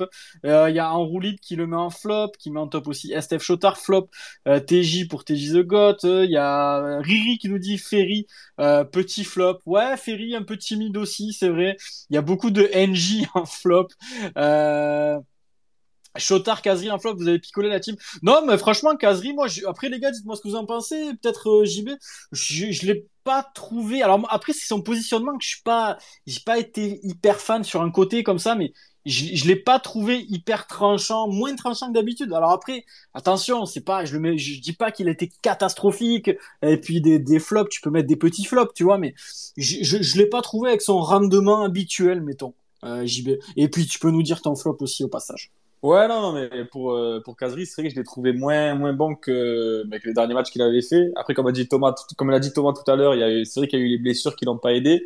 Euh, 0.47 0.71
il 0.71 0.77
y 0.77 0.79
a 0.79 0.89
un 0.89 0.97
roulide 0.97 1.41
qui 1.41 1.57
le 1.57 1.67
met 1.67 1.77
en 1.77 1.91
flop, 1.91 2.31
qui 2.39 2.53
met 2.53 2.61
en 2.61 2.69
top 2.69 2.87
aussi 2.87 3.13
Estef 3.13 3.43
Chotard 3.43 3.79
flop, 3.79 4.09
euh, 4.47 4.61
TJ 4.61 5.09
pour 5.09 5.25
TJ 5.25 5.55
The 5.55 5.63
Goth. 5.67 6.05
Il 6.05 6.31
y 6.31 6.37
a 6.37 7.01
Riri 7.01 7.39
qui 7.39 7.49
nous 7.49 7.59
dit 7.59 7.79
Ferry, 7.79 8.29
euh, 8.61 8.85
petit 8.85 9.25
flop. 9.25 9.59
Ouais, 9.67 9.97
Ferry 9.97 10.37
un 10.37 10.45
peu 10.45 10.57
timide 10.57 10.97
aussi, 10.97 11.33
c'est 11.33 11.49
vrai. 11.49 11.77
Il 12.11 12.15
y 12.15 12.17
a 12.17 12.23
beaucoup 12.23 12.51
de 12.51 12.71
NJ 12.73 13.27
en 13.35 13.45
flop. 13.45 13.89
Euh... 14.37 15.19
Chotard, 16.17 16.63
Kazri, 16.63 16.89
un 16.89 16.99
flop, 16.99 17.17
vous 17.17 17.29
avez 17.29 17.39
picolé 17.39 17.69
la 17.69 17.81
team. 17.81 17.97
Non, 18.23 18.45
mais 18.47 18.59
franchement, 18.59 18.97
Kazri, 18.97 19.33
moi, 19.33 19.47
après 19.67 19.89
les 19.89 20.01
gars, 20.01 20.11
dites-moi 20.11 20.37
ce 20.37 20.43
que 20.43 20.49
vous 20.49 20.57
en 20.57 20.67
pensez. 20.67 21.13
Peut-être 21.21 21.49
euh, 21.49 21.65
JB, 21.65 21.91
je, 22.33 22.71
je 22.71 22.87
l'ai 22.87 23.07
pas 23.25 23.45
trouvé. 23.55 24.03
Alors 24.03 24.21
après, 24.31 24.53
c'est 24.53 24.67
son 24.67 24.83
positionnement 24.83 25.37
que 25.37 25.45
je 25.45 25.49
suis 25.49 25.63
pas, 25.63 25.99
pas 26.45 26.59
été 26.59 27.01
hyper 27.03 27.41
fan 27.41 27.63
sur 27.65 27.83
un 27.83 27.91
côté 27.91 28.23
comme 28.23 28.39
ça, 28.39 28.55
mais 28.55 28.73
je, 29.07 29.35
je 29.35 29.47
l'ai 29.47 29.57
pas 29.57 29.79
trouvé 29.79 30.25
hyper 30.29 30.67
tranchant, 30.67 31.29
moins 31.29 31.55
tranchant 31.57 31.89
que 31.89 31.95
d'habitude. 31.95 32.33
Alors 32.33 32.51
après, 32.51 32.85
attention, 33.15 33.65
c'est 33.67 33.81
pas, 33.81 34.05
je 34.05 34.13
le 34.15 34.21
mets, 34.21 34.39
je 34.39 34.61
dis 34.61 34.73
pas 34.73 34.91
qu'il 34.91 35.09
était 35.09 35.31
catastrophique. 35.43 36.31
Et 36.63 36.77
puis 36.79 37.01
des, 37.01 37.19
des 37.19 37.39
flops, 37.39 37.71
tu 37.71 37.81
peux 37.81 37.91
mettre 37.91 38.09
des 38.09 38.17
petits 38.17 38.45
flops, 38.45 38.73
tu 38.75 38.85
vois, 38.85 38.99
mais 38.99 39.15
je, 39.57 39.77
je, 39.83 40.03
je 40.03 40.19
l'ai 40.19 40.27
pas 40.27 40.43
trouvé 40.43 40.71
avec 40.71 40.83
son 40.83 40.99
rendement 41.01 41.63
habituel, 41.63 42.21
mettons, 42.23 42.55
euh, 42.85 43.07
JB. 43.07 43.31
Et 43.57 43.69
puis 43.69 43.87
tu 43.87 43.99
peux 43.99 44.11
nous 44.11 44.23
dire 44.23 44.43
ton 44.43 44.55
flop 44.57 44.77
aussi 44.81 45.05
au 45.05 45.09
passage. 45.09 45.51
Ouais, 45.83 46.09
non, 46.09 46.21
non, 46.21 46.33
mais 46.33 46.65
pour, 46.65 46.93
euh, 46.93 47.21
pour 47.25 47.37
Kazri, 47.37 47.65
c'est 47.65 47.81
vrai 47.81 47.89
que 47.89 47.95
je 47.95 48.01
l'ai 48.01 48.05
trouvé 48.05 48.33
moins, 48.33 48.75
moins 48.75 48.93
bon 48.93 49.15
que, 49.15 49.85
bah, 49.87 50.01
que 50.01 50.09
les 50.09 50.15
derniers 50.15 50.35
matchs 50.35 50.51
qu'il 50.51 50.63
avait 50.63 50.83
fait. 50.83 51.13
Après, 51.15 51.35
comme 51.35 51.47
a 51.47 51.53
dit 51.53 51.69
Thomas, 51.69 51.95
comme 52.17 52.31
l'a 52.31 52.41
dit 52.41 52.53
Thomas 52.53 52.73
tout 52.73 52.91
à 52.91 52.97
l'heure, 52.97 53.15
c'est 53.47 53.61
vrai 53.61 53.69
qu'il 53.69 53.79
y 53.79 53.83
a 53.83 53.85
eu 53.85 53.89
les 53.89 53.99
blessures 53.99 54.35
qui 54.35 54.45
l'ont 54.45 54.59
pas 54.59 54.73
aidé. 54.73 55.05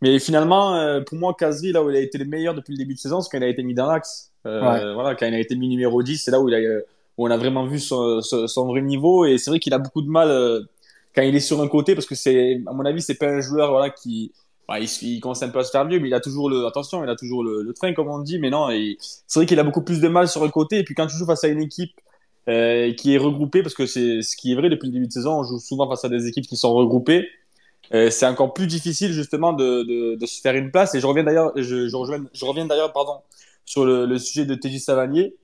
Mais 0.00 0.18
finalement, 0.18 0.74
euh, 0.74 1.00
pour 1.00 1.18
moi, 1.18 1.34
Kazri, 1.38 1.72
là 1.72 1.82
où 1.82 1.90
il 1.90 1.96
a 1.96 2.00
été 2.00 2.16
le 2.18 2.24
meilleur 2.24 2.54
depuis 2.54 2.72
le 2.72 2.78
début 2.78 2.94
de 2.94 2.98
saison, 2.98 3.20
c'est 3.20 3.30
quand 3.30 3.38
il 3.38 3.44
a 3.44 3.48
été 3.48 3.62
mis 3.62 3.74
dans 3.74 3.86
l'axe. 3.86 4.32
Euh, 4.46 4.60
ouais. 4.60 4.94
Voilà, 4.94 5.14
quand 5.14 5.26
il 5.26 5.34
a 5.34 5.38
été 5.38 5.54
mis 5.54 5.68
numéro 5.68 6.02
10, 6.02 6.18
c'est 6.18 6.30
là 6.30 6.40
où, 6.40 6.48
il 6.48 6.54
a, 6.54 6.58
où 7.18 7.26
on 7.26 7.30
a 7.30 7.36
vraiment 7.36 7.66
vu 7.66 7.78
son, 7.78 8.22
son, 8.22 8.46
son 8.46 8.66
vrai 8.66 8.80
niveau. 8.82 9.26
Et 9.26 9.36
c'est 9.36 9.50
vrai 9.50 9.58
qu'il 9.58 9.74
a 9.74 9.78
beaucoup 9.78 10.02
de 10.02 10.08
mal 10.08 10.30
euh, 10.30 10.62
quand 11.14 11.22
il 11.22 11.34
est 11.34 11.40
sur 11.40 11.60
un 11.60 11.68
côté, 11.68 11.94
parce 11.94 12.06
que 12.06 12.14
c'est, 12.14 12.62
à 12.66 12.72
mon 12.72 12.84
avis, 12.84 13.02
c'est 13.02 13.14
pas 13.14 13.28
un 13.28 13.40
joueur, 13.40 13.70
voilà, 13.70 13.90
qui, 13.90 14.32
bah, 14.68 14.80
il, 14.80 15.20
un 15.24 15.48
peu 15.48 15.58
à 15.60 15.64
se 15.64 15.70
faire 15.70 15.86
vieux, 15.86 16.00
mais 16.00 16.08
il 16.08 16.14
a 16.14 16.20
toujours 16.20 16.50
le, 16.50 16.66
il 16.66 17.08
a 17.08 17.16
toujours 17.16 17.44
le, 17.44 17.72
train, 17.72 17.92
comme 17.92 18.08
on 18.08 18.18
dit, 18.18 18.38
mais 18.38 18.50
non, 18.50 18.68
c'est 19.26 19.38
vrai 19.38 19.46
qu'il 19.46 19.60
a 19.60 19.64
beaucoup 19.64 19.82
plus 19.82 20.00
de 20.00 20.08
mal 20.08 20.28
sur 20.28 20.44
le 20.44 20.50
côté, 20.50 20.78
et 20.78 20.84
puis 20.84 20.94
quand 20.94 21.06
tu 21.06 21.16
joues 21.16 21.26
face 21.26 21.44
à 21.44 21.48
une 21.48 21.62
équipe 21.62 21.92
euh, 22.48 22.92
qui 22.94 23.14
est 23.14 23.18
regroupée, 23.18 23.62
parce 23.62 23.74
que 23.74 23.86
c'est 23.86 24.22
ce 24.22 24.36
qui 24.36 24.52
est 24.52 24.54
vrai 24.56 24.68
depuis 24.68 24.88
le 24.88 24.92
début 24.92 25.06
de 25.06 25.12
saison, 25.12 25.38
on 25.38 25.44
joue 25.44 25.60
souvent 25.60 25.88
face 25.88 26.04
à 26.04 26.08
des 26.08 26.26
équipes 26.26 26.46
qui 26.46 26.56
sont 26.56 26.74
regroupées, 26.74 27.28
euh, 27.94 28.10
c'est 28.10 28.26
encore 28.26 28.54
plus 28.54 28.66
difficile 28.66 29.12
justement 29.12 29.52
de, 29.52 30.18
se 30.26 30.40
faire 30.40 30.56
une 30.56 30.72
place, 30.72 30.96
et 30.96 31.00
je 31.00 31.06
reviens 31.06 31.22
d'ailleurs, 31.22 31.52
je, 31.56 31.94
reviens, 32.44 32.66
d'ailleurs, 32.66 32.92
pardon, 32.92 33.20
sur 33.64 33.84
le, 33.84 34.04
le 34.04 34.18
sujet 34.18 34.46
de 34.46 34.54
TJ 34.56 34.78
Savanier, 34.78 35.36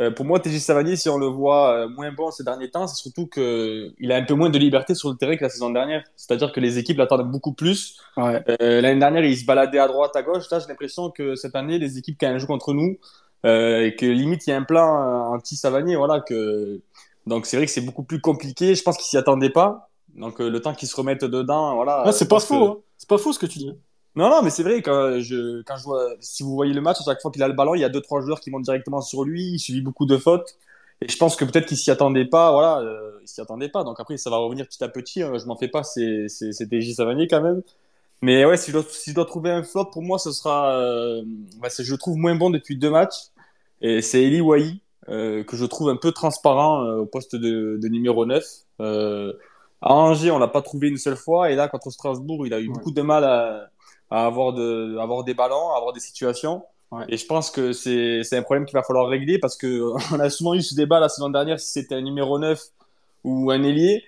euh, 0.00 0.10
pour 0.10 0.24
moi, 0.24 0.40
TJ 0.40 0.58
Savanier, 0.58 0.96
si 0.96 1.08
on 1.10 1.18
le 1.18 1.26
voit 1.26 1.74
euh, 1.74 1.88
moins 1.88 2.10
bon 2.10 2.30
ces 2.30 2.42
derniers 2.42 2.70
temps, 2.70 2.86
c'est 2.86 2.96
surtout 2.96 3.26
qu'il 3.26 4.12
a 4.12 4.16
un 4.16 4.22
peu 4.22 4.34
moins 4.34 4.48
de 4.48 4.58
liberté 4.58 4.94
sur 4.94 5.10
le 5.10 5.16
terrain 5.16 5.36
que 5.36 5.42
la 5.42 5.50
saison 5.50 5.70
dernière. 5.70 6.02
C'est-à-dire 6.16 6.52
que 6.52 6.60
les 6.60 6.78
équipes 6.78 6.96
l'attendent 6.96 7.30
beaucoup 7.30 7.52
plus. 7.52 7.98
Ouais. 8.16 8.42
Euh, 8.62 8.80
L'année 8.80 8.98
dernière, 8.98 9.24
il 9.24 9.36
se 9.36 9.44
baladait 9.44 9.78
à 9.78 9.88
droite, 9.88 10.16
à 10.16 10.22
gauche. 10.22 10.50
Là, 10.50 10.58
j'ai 10.58 10.68
l'impression 10.68 11.10
que 11.10 11.34
cette 11.34 11.54
année, 11.54 11.78
les 11.78 11.98
équipes, 11.98 12.16
quand 12.18 12.28
elles 12.28 12.40
jouent 12.40 12.46
contre 12.46 12.72
nous, 12.72 12.98
euh, 13.44 13.84
et 13.84 13.94
que 13.94 14.06
limite, 14.06 14.46
il 14.46 14.50
y 14.50 14.52
a 14.54 14.56
un 14.56 14.62
plan 14.62 15.32
anti-Savanier. 15.34 15.96
Voilà, 15.96 16.20
que... 16.20 16.80
Donc, 17.26 17.44
c'est 17.44 17.58
vrai 17.58 17.66
que 17.66 17.72
c'est 17.72 17.82
beaucoup 17.82 18.04
plus 18.04 18.22
compliqué. 18.22 18.74
Je 18.74 18.82
pense 18.82 18.96
qu'il 18.96 19.06
s'y 19.06 19.18
attendait 19.18 19.50
pas. 19.50 19.90
Donc, 20.14 20.38
le 20.38 20.60
temps 20.60 20.74
qu'ils 20.74 20.88
se 20.88 20.96
remettent 20.96 21.24
dedans, 21.24 21.74
voilà. 21.74 22.04
Ah, 22.06 22.12
c'est 22.12 22.28
pas 22.28 22.40
faux. 22.40 22.74
Que... 22.74 22.78
Hein. 22.78 22.82
C'est 22.96 23.08
pas 23.08 23.18
faux 23.18 23.34
ce 23.34 23.38
que 23.38 23.46
tu 23.46 23.58
dis. 23.58 23.72
Non, 24.16 24.28
non, 24.28 24.42
mais 24.42 24.50
c'est 24.50 24.62
vrai, 24.62 24.82
quand 24.82 25.20
je, 25.20 25.62
quand 25.62 25.76
je 25.76 25.84
vois, 25.84 26.10
si 26.20 26.42
vous 26.42 26.54
voyez 26.54 26.74
le 26.74 26.80
match, 26.80 27.00
à 27.00 27.04
chaque 27.04 27.20
fois 27.20 27.30
qu'il 27.30 27.42
a 27.42 27.48
le 27.48 27.54
ballon, 27.54 27.74
il 27.74 27.80
y 27.80 27.84
a 27.84 27.88
deux, 27.88 28.00
trois 28.00 28.20
joueurs 28.20 28.40
qui 28.40 28.50
montent 28.50 28.64
directement 28.64 29.00
sur 29.00 29.24
lui, 29.24 29.52
il 29.52 29.58
subit 29.58 29.82
beaucoup 29.82 30.06
de 30.06 30.16
fautes. 30.18 30.56
Et 31.00 31.08
je 31.08 31.16
pense 31.16 31.36
que 31.36 31.44
peut-être 31.44 31.66
qu'il 31.66 31.76
s'y 31.76 31.90
attendait 31.90 32.26
pas, 32.26 32.52
voilà, 32.52 32.80
euh, 32.80 33.18
il 33.22 33.28
s'y 33.28 33.40
attendait 33.40 33.68
pas. 33.68 33.84
Donc 33.84 34.00
après, 34.00 34.16
ça 34.16 34.30
va 34.30 34.36
revenir 34.38 34.66
petit 34.66 34.82
à 34.84 34.88
petit, 34.88 35.22
hein, 35.22 35.38
je 35.38 35.46
m'en 35.46 35.56
fais 35.56 35.68
pas, 35.68 35.82
c'est, 35.84 36.26
TJ 36.28 36.94
Savanier 36.94 37.28
quand 37.28 37.40
même. 37.40 37.62
Mais 38.22 38.44
ouais, 38.44 38.56
si 38.56 38.70
je 38.70 38.76
dois, 38.78 38.84
si 38.90 39.10
je 39.10 39.14
dois 39.14 39.24
trouver 39.24 39.50
un 39.50 39.62
flop, 39.62 39.86
pour 39.86 40.02
moi, 40.02 40.18
ce 40.18 40.32
sera, 40.32 40.76
euh, 40.76 41.22
bah, 41.60 41.68
je 41.76 41.90
le 41.90 41.98
trouve 41.98 42.16
moins 42.18 42.34
bon 42.34 42.50
depuis 42.50 42.76
deux 42.76 42.90
matchs. 42.90 43.30
Et 43.80 44.02
c'est 44.02 44.22
Eli 44.22 44.40
Wahi, 44.40 44.80
euh, 45.08 45.42
que 45.44 45.56
je 45.56 45.64
trouve 45.64 45.88
un 45.88 45.96
peu 45.96 46.12
transparent 46.12 46.84
euh, 46.84 46.98
au 46.98 47.06
poste 47.06 47.34
de, 47.34 47.78
de 47.80 47.88
numéro 47.88 48.26
9. 48.26 48.44
Euh, 48.80 49.32
à 49.80 49.94
Angers, 49.94 50.30
on 50.30 50.38
l'a 50.38 50.48
pas 50.48 50.62
trouvé 50.62 50.88
une 50.88 50.98
seule 50.98 51.16
fois. 51.16 51.50
Et 51.50 51.56
là, 51.56 51.68
contre 51.68 51.90
Strasbourg, 51.90 52.46
il 52.46 52.52
a 52.54 52.60
eu 52.60 52.68
ouais. 52.68 52.74
beaucoup 52.74 52.90
de 52.90 53.02
mal 53.02 53.24
à, 53.24 53.70
à 54.10 54.26
avoir, 54.26 54.52
de, 54.52 54.96
à 54.98 55.02
avoir 55.02 55.24
des 55.24 55.34
ballons, 55.34 55.70
à 55.72 55.76
avoir 55.76 55.92
des 55.92 56.00
situations. 56.00 56.64
Ouais. 56.90 57.04
Et 57.08 57.16
je 57.16 57.26
pense 57.26 57.50
que 57.50 57.72
c'est, 57.72 58.36
un 58.36 58.42
problème 58.42 58.66
qu'il 58.66 58.74
va 58.74 58.82
falloir 58.82 59.08
régler 59.08 59.38
parce 59.38 59.56
que 59.56 59.92
on 60.14 60.20
a 60.20 60.30
souvent 60.30 60.54
eu 60.54 60.62
ce 60.62 60.74
débat 60.74 61.00
la 61.00 61.08
saison 61.08 61.30
dernière 61.30 61.60
si 61.60 61.70
c'était 61.70 61.94
un 61.94 62.02
numéro 62.02 62.38
9 62.38 62.60
ou 63.24 63.50
un 63.50 63.62
ailier. 63.62 64.04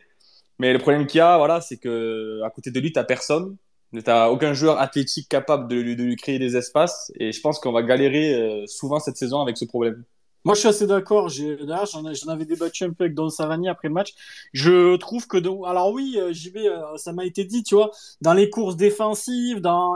Mais 0.58 0.72
le 0.72 0.78
problème 0.78 1.06
qu'il 1.06 1.18
y 1.18 1.20
a, 1.20 1.38
voilà, 1.38 1.60
c'est 1.60 1.76
que 1.76 2.40
à 2.44 2.50
côté 2.50 2.70
de 2.70 2.80
lui, 2.80 2.92
t'as 2.92 3.04
personne. 3.04 3.56
T'as 4.04 4.30
aucun 4.30 4.54
joueur 4.54 4.80
athlétique 4.80 5.28
capable 5.28 5.68
de, 5.68 5.76
de, 5.82 6.02
lui 6.02 6.16
créer 6.16 6.38
des 6.38 6.56
espaces. 6.56 7.12
Et 7.20 7.30
je 7.30 7.40
pense 7.42 7.58
qu'on 7.58 7.72
va 7.72 7.82
galérer 7.82 8.34
euh, 8.34 8.66
souvent 8.66 8.98
cette 8.98 9.18
saison 9.18 9.40
avec 9.40 9.58
ce 9.58 9.66
problème. 9.66 10.02
Moi, 10.44 10.54
je 10.54 10.60
suis 10.60 10.68
assez 10.68 10.86
d'accord. 10.86 11.28
D'ailleurs, 11.30 11.86
j'en 11.86 12.28
avais 12.28 12.44
débattu 12.44 12.84
un 12.84 12.90
peu 12.90 13.04
avec 13.04 13.14
Don 13.14 13.28
Savani 13.28 13.68
après 13.68 13.88
le 13.88 13.94
match. 13.94 14.12
Je 14.52 14.96
trouve 14.96 15.26
que, 15.26 15.38
alors 15.66 15.92
oui, 15.92 16.18
JB, 16.30 16.58
ça 16.96 17.12
m'a 17.12 17.24
été 17.24 17.44
dit, 17.44 17.62
tu 17.62 17.76
vois, 17.76 17.90
dans 18.20 18.34
les 18.34 18.50
courses 18.50 18.76
défensives, 18.76 19.60
dans, 19.60 19.94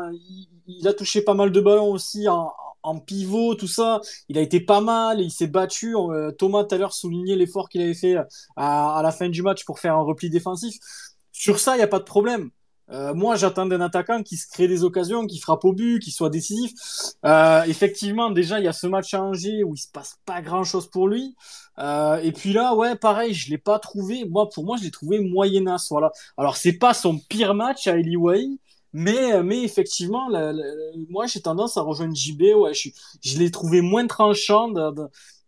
il 0.68 0.86
a 0.86 0.92
touché 0.92 1.22
pas 1.22 1.34
mal 1.34 1.50
de 1.50 1.60
ballons 1.60 1.90
aussi 1.90 2.28
en, 2.28 2.52
pivot, 3.04 3.56
tout 3.56 3.66
ça. 3.66 4.00
Il 4.28 4.38
a 4.38 4.40
été 4.40 4.60
pas 4.60 4.80
mal, 4.80 5.20
il 5.20 5.30
s'est 5.32 5.48
battu. 5.48 5.96
Thomas 6.38 6.64
tout 6.64 6.74
à 6.76 6.78
l'heure 6.78 6.92
soulignait 6.92 7.34
l'effort 7.34 7.68
qu'il 7.68 7.82
avait 7.82 7.94
fait 7.94 8.16
à, 8.56 8.98
à, 8.98 9.02
la 9.02 9.10
fin 9.10 9.28
du 9.28 9.42
match 9.42 9.64
pour 9.64 9.80
faire 9.80 9.96
un 9.96 10.02
repli 10.02 10.30
défensif. 10.30 10.76
Sur 11.32 11.58
ça, 11.58 11.74
il 11.74 11.78
n'y 11.78 11.84
a 11.84 11.88
pas 11.88 11.98
de 11.98 12.04
problème. 12.04 12.50
Euh, 12.90 13.14
moi, 13.14 13.34
j'attends 13.36 13.66
d'un 13.66 13.80
attaquant 13.80 14.22
qui 14.22 14.36
se 14.36 14.46
crée 14.48 14.68
des 14.68 14.84
occasions, 14.84 15.26
qui 15.26 15.38
frappe 15.38 15.64
au 15.64 15.72
but, 15.72 16.00
qui 16.00 16.10
soit 16.10 16.30
décisif. 16.30 16.72
Euh, 17.24 17.62
effectivement, 17.64 18.30
déjà, 18.30 18.60
il 18.60 18.64
y 18.64 18.68
a 18.68 18.72
ce 18.72 18.86
match 18.86 19.12
à 19.14 19.22
Angers 19.22 19.64
où 19.64 19.74
il 19.74 19.78
se 19.78 19.88
passe 19.88 20.18
pas 20.24 20.40
grand-chose 20.40 20.88
pour 20.88 21.08
lui. 21.08 21.34
Euh, 21.78 22.16
et 22.18 22.32
puis 22.32 22.52
là, 22.52 22.74
ouais, 22.74 22.94
pareil, 22.96 23.34
je 23.34 23.50
l'ai 23.50 23.58
pas 23.58 23.78
trouvé. 23.78 24.24
Moi, 24.24 24.48
pour 24.48 24.64
moi, 24.64 24.76
je 24.78 24.84
l'ai 24.84 24.90
trouvé 24.90 25.18
moyennasse. 25.18 25.88
Voilà. 25.90 26.12
Alors, 26.36 26.56
c'est 26.56 26.74
pas 26.74 26.94
son 26.94 27.18
pire 27.18 27.54
match 27.54 27.86
à 27.88 27.96
Eliway, 27.98 28.46
mais, 28.96 29.42
mais 29.42 29.62
effectivement, 29.62 30.28
la, 30.28 30.52
la, 30.52 30.64
moi, 31.10 31.26
j'ai 31.26 31.40
tendance 31.42 31.76
à 31.76 31.82
rejoindre 31.82 32.14
JB. 32.16 32.42
Ouais, 32.56 32.72
je, 32.74 32.88
je 33.22 33.38
l'ai 33.38 33.50
trouvé 33.50 33.82
moins 33.82 34.06
tranchant 34.06 34.68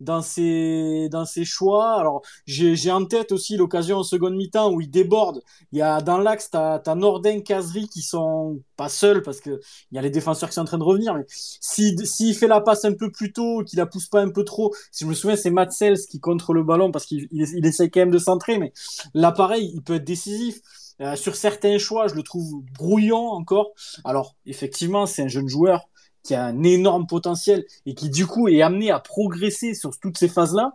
dans, 0.01 0.21
ses, 0.23 1.09
dans 1.11 1.25
ses 1.25 1.45
choix. 1.45 1.95
Alors, 1.99 2.23
j'ai 2.47 2.91
en 2.91 3.05
tête 3.07 3.33
aussi 3.33 3.57
l'occasion 3.57 3.97
en 3.99 4.03
seconde 4.05 4.37
mi-temps 4.37 4.71
où 4.73 4.81
il 4.81 4.91
déborde. 4.91 5.43
Il 5.73 5.79
y 5.79 5.83
a 5.83 6.01
dans 6.03 6.19
l'axe, 6.19 6.51
t'as 6.51 6.83
as 6.85 6.95
Norden, 6.95 7.43
Kazri 7.43 7.89
qui 7.89 8.03
sont 8.03 8.61
pas 8.77 8.89
seuls 8.89 9.23
parce 9.23 9.41
que 9.41 9.61
il 9.91 9.97
y 9.97 9.99
a 9.99 10.03
les 10.03 10.11
défenseurs 10.11 10.49
qui 10.51 10.55
sont 10.55 10.61
en 10.63 10.65
train 10.67 10.79
de 10.79 10.85
revenir. 10.85 11.15
Mais 11.15 11.25
s'il 11.29 11.99
si, 12.01 12.07
si 12.07 12.35
fait 12.35 12.49
la 12.49 12.61
passe 12.61 12.85
un 12.85 12.93
peu 12.93 13.11
plus 13.11 13.33
tôt, 13.33 13.63
qu'il 13.65 13.79
la 13.79 13.87
pousse 13.87 14.09
pas 14.09 14.21
un 14.21 14.31
peu 14.31 14.45
trop, 14.45 14.75
si 14.93 15.05
je 15.05 15.09
me 15.09 15.15
souviens, 15.15 15.37
c'est 15.37 15.51
Matsels 15.51 15.99
qui 16.11 16.21
contre 16.21 16.53
le 16.53 16.63
ballon 16.63 16.91
parce 16.93 17.07
qu'il 17.07 17.29
il, 17.33 17.47
il 17.57 17.67
essaie 17.67 17.89
quand 17.91 18.01
même 18.01 18.11
de 18.11 18.19
centrer. 18.19 18.59
Mais 18.59 18.73
là, 19.15 19.33
pareil, 19.33 19.73
il 19.75 19.83
peut 19.83 19.95
être 19.95 20.05
décisif. 20.05 20.61
Euh, 21.01 21.17
sur 21.17 21.37
certains 21.37 21.79
choix, 21.79 22.09
je 22.09 22.15
le 22.15 22.23
trouve 22.23 22.63
brouillon 22.75 23.29
encore. 23.29 23.73
Alors, 24.05 24.35
effectivement, 24.47 25.07
c'est 25.07 25.23
un 25.23 25.29
jeune 25.29 25.49
joueur 25.49 25.89
qui 26.25 26.35
a 26.35 26.45
un 26.45 26.63
énorme 26.63 27.07
potentiel 27.07 27.65
et 27.87 27.95
qui, 27.95 28.11
du 28.11 28.27
coup, 28.27 28.49
est 28.49 28.63
amené 28.63 28.91
à 28.91 28.99
progresser 28.99 29.75
sur 29.75 29.99
toutes 29.99 30.19
ces 30.19 30.29
phases-là. 30.29 30.73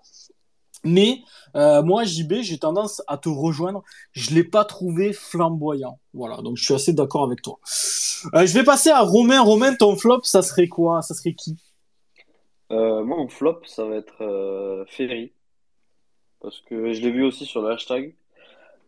Mais 0.86 1.22
euh, 1.56 1.82
moi, 1.84 2.04
JB, 2.04 2.42
j'ai 2.42 2.58
tendance 2.58 3.02
à 3.08 3.18
te 3.18 3.30
rejoindre. 3.30 3.84
Je 4.12 4.34
l'ai 4.34 4.44
pas 4.44 4.66
trouvé 4.66 5.14
flamboyant. 5.14 6.00
Voilà, 6.14 6.38
donc 6.38 6.58
je 6.58 6.64
suis 6.64 6.74
assez 6.74 6.94
d'accord 6.94 7.24
avec 7.24 7.42
toi. 7.42 7.60
Euh, 8.34 8.46
je 8.46 8.54
vais 8.54 8.64
passer 8.64 8.90
à 8.90 9.02
Romain. 9.02 9.42
Romain, 9.42 9.76
ton 9.76 9.96
flop, 9.96 10.22
ça 10.24 10.42
serait 10.42 10.68
quoi? 10.68 11.02
Ça 11.02 11.14
serait 11.14 11.34
qui? 11.34 11.58
Moi, 12.70 13.04
mon 13.04 13.28
flop, 13.28 13.60
ça 13.66 13.86
va 13.86 13.98
être 13.98 14.86
Ferry. 14.88 15.32
Parce 16.40 16.60
que 16.62 16.92
je 16.92 17.02
l'ai 17.02 17.12
vu 17.12 17.24
aussi 17.24 17.46
sur 17.46 17.62
le 17.62 17.70
hashtag. 17.70 18.16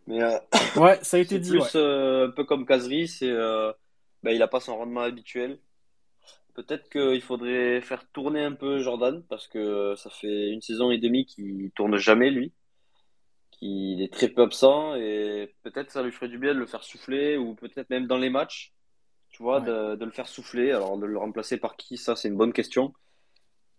Mais 0.08 0.22
euh, 0.22 0.38
ouais, 0.78 1.00
ça 1.04 1.18
a 1.18 1.20
été 1.20 1.40
dit. 1.40 1.50
Plus 1.50 1.60
ouais. 1.60 1.70
euh, 1.76 2.28
un 2.28 2.32
peu 2.32 2.44
comme 2.44 2.66
Kazri, 2.66 3.08
c'est 3.08 3.30
euh, 3.30 3.72
bah, 4.24 4.32
il 4.34 4.42
a 4.42 4.48
pas 4.48 4.60
son 4.60 4.78
rendement 4.78 5.02
habituel. 5.02 5.60
Peut-être 6.54 6.90
qu'il 6.90 7.22
faudrait 7.22 7.82
faire 7.82 8.08
tourner 8.12 8.44
un 8.44 8.54
peu 8.54 8.80
Jordan 8.80 9.24
parce 9.28 9.48
que 9.48 9.94
ça 9.96 10.10
fait 10.10 10.50
une 10.52 10.62
saison 10.62 10.90
et 10.90 10.98
demie 10.98 11.26
qu'il 11.26 11.72
tourne 11.76 11.98
jamais 11.98 12.32
lui. 12.32 12.54
Il 13.62 14.02
est 14.02 14.14
très 14.14 14.30
peu 14.30 14.44
absent 14.44 14.96
et 14.96 15.54
peut-être 15.64 15.92
ça 15.92 16.04
lui 16.04 16.12
ferait 16.12 16.30
du 16.30 16.38
bien 16.38 16.54
de 16.54 16.60
le 16.60 16.66
faire 16.66 16.84
souffler 16.84 17.38
ou 17.38 17.56
peut-être 17.56 17.90
même 17.90 18.08
dans 18.08 18.18
les 18.18 18.30
matchs, 18.30 18.74
tu 19.32 19.44
vois, 19.44 19.60
de, 19.60 19.96
de 19.96 20.06
le 20.06 20.12
faire 20.12 20.28
souffler. 20.28 20.72
Alors 20.72 20.98
de 20.98 21.06
le 21.06 21.18
remplacer 21.18 21.58
par 21.58 21.76
qui, 21.76 21.98
ça 21.98 22.16
c'est 22.16 22.30
une 22.30 22.38
bonne 22.38 22.54
question. 22.54 22.94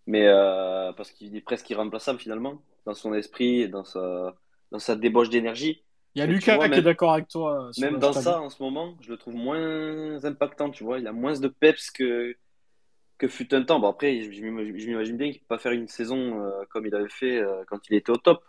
Mais 0.07 0.25
euh, 0.27 0.93
parce 0.93 1.11
qu'il 1.11 1.35
est 1.35 1.41
presque 1.41 1.69
irremplaçable 1.69 2.19
finalement 2.19 2.61
dans 2.85 2.93
son 2.93 3.13
esprit 3.13 3.61
et 3.61 3.67
dans 3.67 3.83
sa, 3.83 4.35
dans 4.71 4.79
sa 4.79 4.95
débauche 4.95 5.29
d'énergie. 5.29 5.83
Il 6.17 6.21
y 6.21 6.23
a 6.23 6.25
Lucas 6.25 6.55
vois, 6.55 6.67
qui 6.67 6.79
est 6.79 6.81
d'accord 6.81 7.13
avec 7.13 7.27
toi. 7.27 7.69
sur 7.71 7.85
Même 7.85 7.99
dans 7.99 8.11
ça, 8.11 8.41
en 8.41 8.49
ce 8.49 8.63
moment, 8.63 8.97
je 9.01 9.11
le 9.11 9.17
trouve 9.17 9.35
moins 9.35 10.25
impactant, 10.25 10.71
tu 10.71 10.83
vois. 10.83 10.97
Il 10.97 11.05
a 11.05 11.11
moins 11.11 11.39
de 11.39 11.47
peps 11.47 11.91
que, 11.91 12.35
que 13.19 13.27
fut 13.27 13.53
un 13.53 13.61
temps. 13.61 13.79
Bon, 13.79 13.87
après, 13.87 14.23
je 14.23 14.31
je 14.31 14.41
m'imagine 14.41 15.15
bien 15.15 15.27
qu'il 15.27 15.35
ne 15.35 15.41
peut 15.41 15.45
pas 15.47 15.59
faire 15.59 15.73
une 15.73 15.87
saison 15.87 16.41
euh, 16.41 16.63
comme 16.71 16.87
il 16.87 16.95
avait 16.95 17.07
fait 17.07 17.37
euh, 17.37 17.63
quand 17.67 17.87
il 17.87 17.95
était 17.97 18.09
au 18.09 18.17
top. 18.17 18.43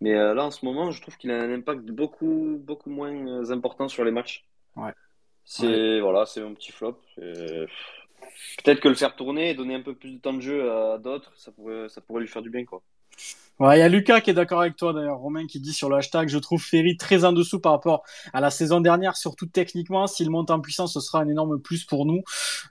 Mais 0.00 0.14
euh, 0.14 0.34
là, 0.34 0.44
en 0.44 0.50
ce 0.50 0.64
moment, 0.64 0.90
je 0.90 1.00
trouve 1.00 1.16
qu'il 1.16 1.30
a 1.30 1.40
un 1.40 1.54
impact 1.54 1.82
beaucoup, 1.82 2.60
beaucoup 2.64 2.90
moins 2.90 3.14
euh, 3.14 3.52
important 3.52 3.86
sur 3.86 4.04
les 4.04 4.10
matchs. 4.10 4.44
Ouais. 4.74 4.92
C'est 5.44 6.00
voilà, 6.00 6.26
c'est 6.26 6.42
un 6.42 6.52
petit 6.52 6.72
flop. 6.72 7.00
Peut-être 7.16 8.80
que 8.80 8.88
le 8.88 8.96
faire 8.96 9.14
tourner 9.14 9.50
et 9.50 9.54
donner 9.54 9.76
un 9.76 9.82
peu 9.82 9.94
plus 9.94 10.14
de 10.14 10.18
temps 10.18 10.34
de 10.34 10.40
jeu 10.40 10.68
à 10.68 10.98
d'autres, 10.98 11.32
ça 11.36 11.52
pourrait, 11.52 11.88
ça 11.88 12.00
pourrait 12.00 12.22
lui 12.22 12.28
faire 12.28 12.42
du 12.42 12.50
bien, 12.50 12.64
quoi. 12.64 12.82
Ouais, 13.60 13.76
il 13.76 13.80
y 13.80 13.82
a 13.82 13.88
Lucas 13.88 14.20
qui 14.20 14.30
est 14.30 14.34
d'accord 14.34 14.60
avec 14.60 14.76
toi 14.76 14.92
d'ailleurs, 14.92 15.18
Romain 15.18 15.48
qui 15.48 15.58
dit 15.58 15.72
sur 15.72 15.88
le 15.88 15.96
hashtag, 15.96 16.28
je 16.28 16.38
trouve 16.38 16.62
Ferry 16.62 16.96
très 16.96 17.24
en 17.24 17.32
dessous 17.32 17.58
par 17.58 17.72
rapport 17.72 18.04
à 18.32 18.40
la 18.40 18.50
saison 18.50 18.80
dernière, 18.80 19.16
surtout 19.16 19.46
techniquement. 19.46 20.06
S'il 20.06 20.30
monte 20.30 20.52
en 20.52 20.60
puissance, 20.60 20.94
ce 20.94 21.00
sera 21.00 21.22
un 21.22 21.28
énorme 21.28 21.60
plus 21.60 21.84
pour 21.84 22.06
nous. 22.06 22.22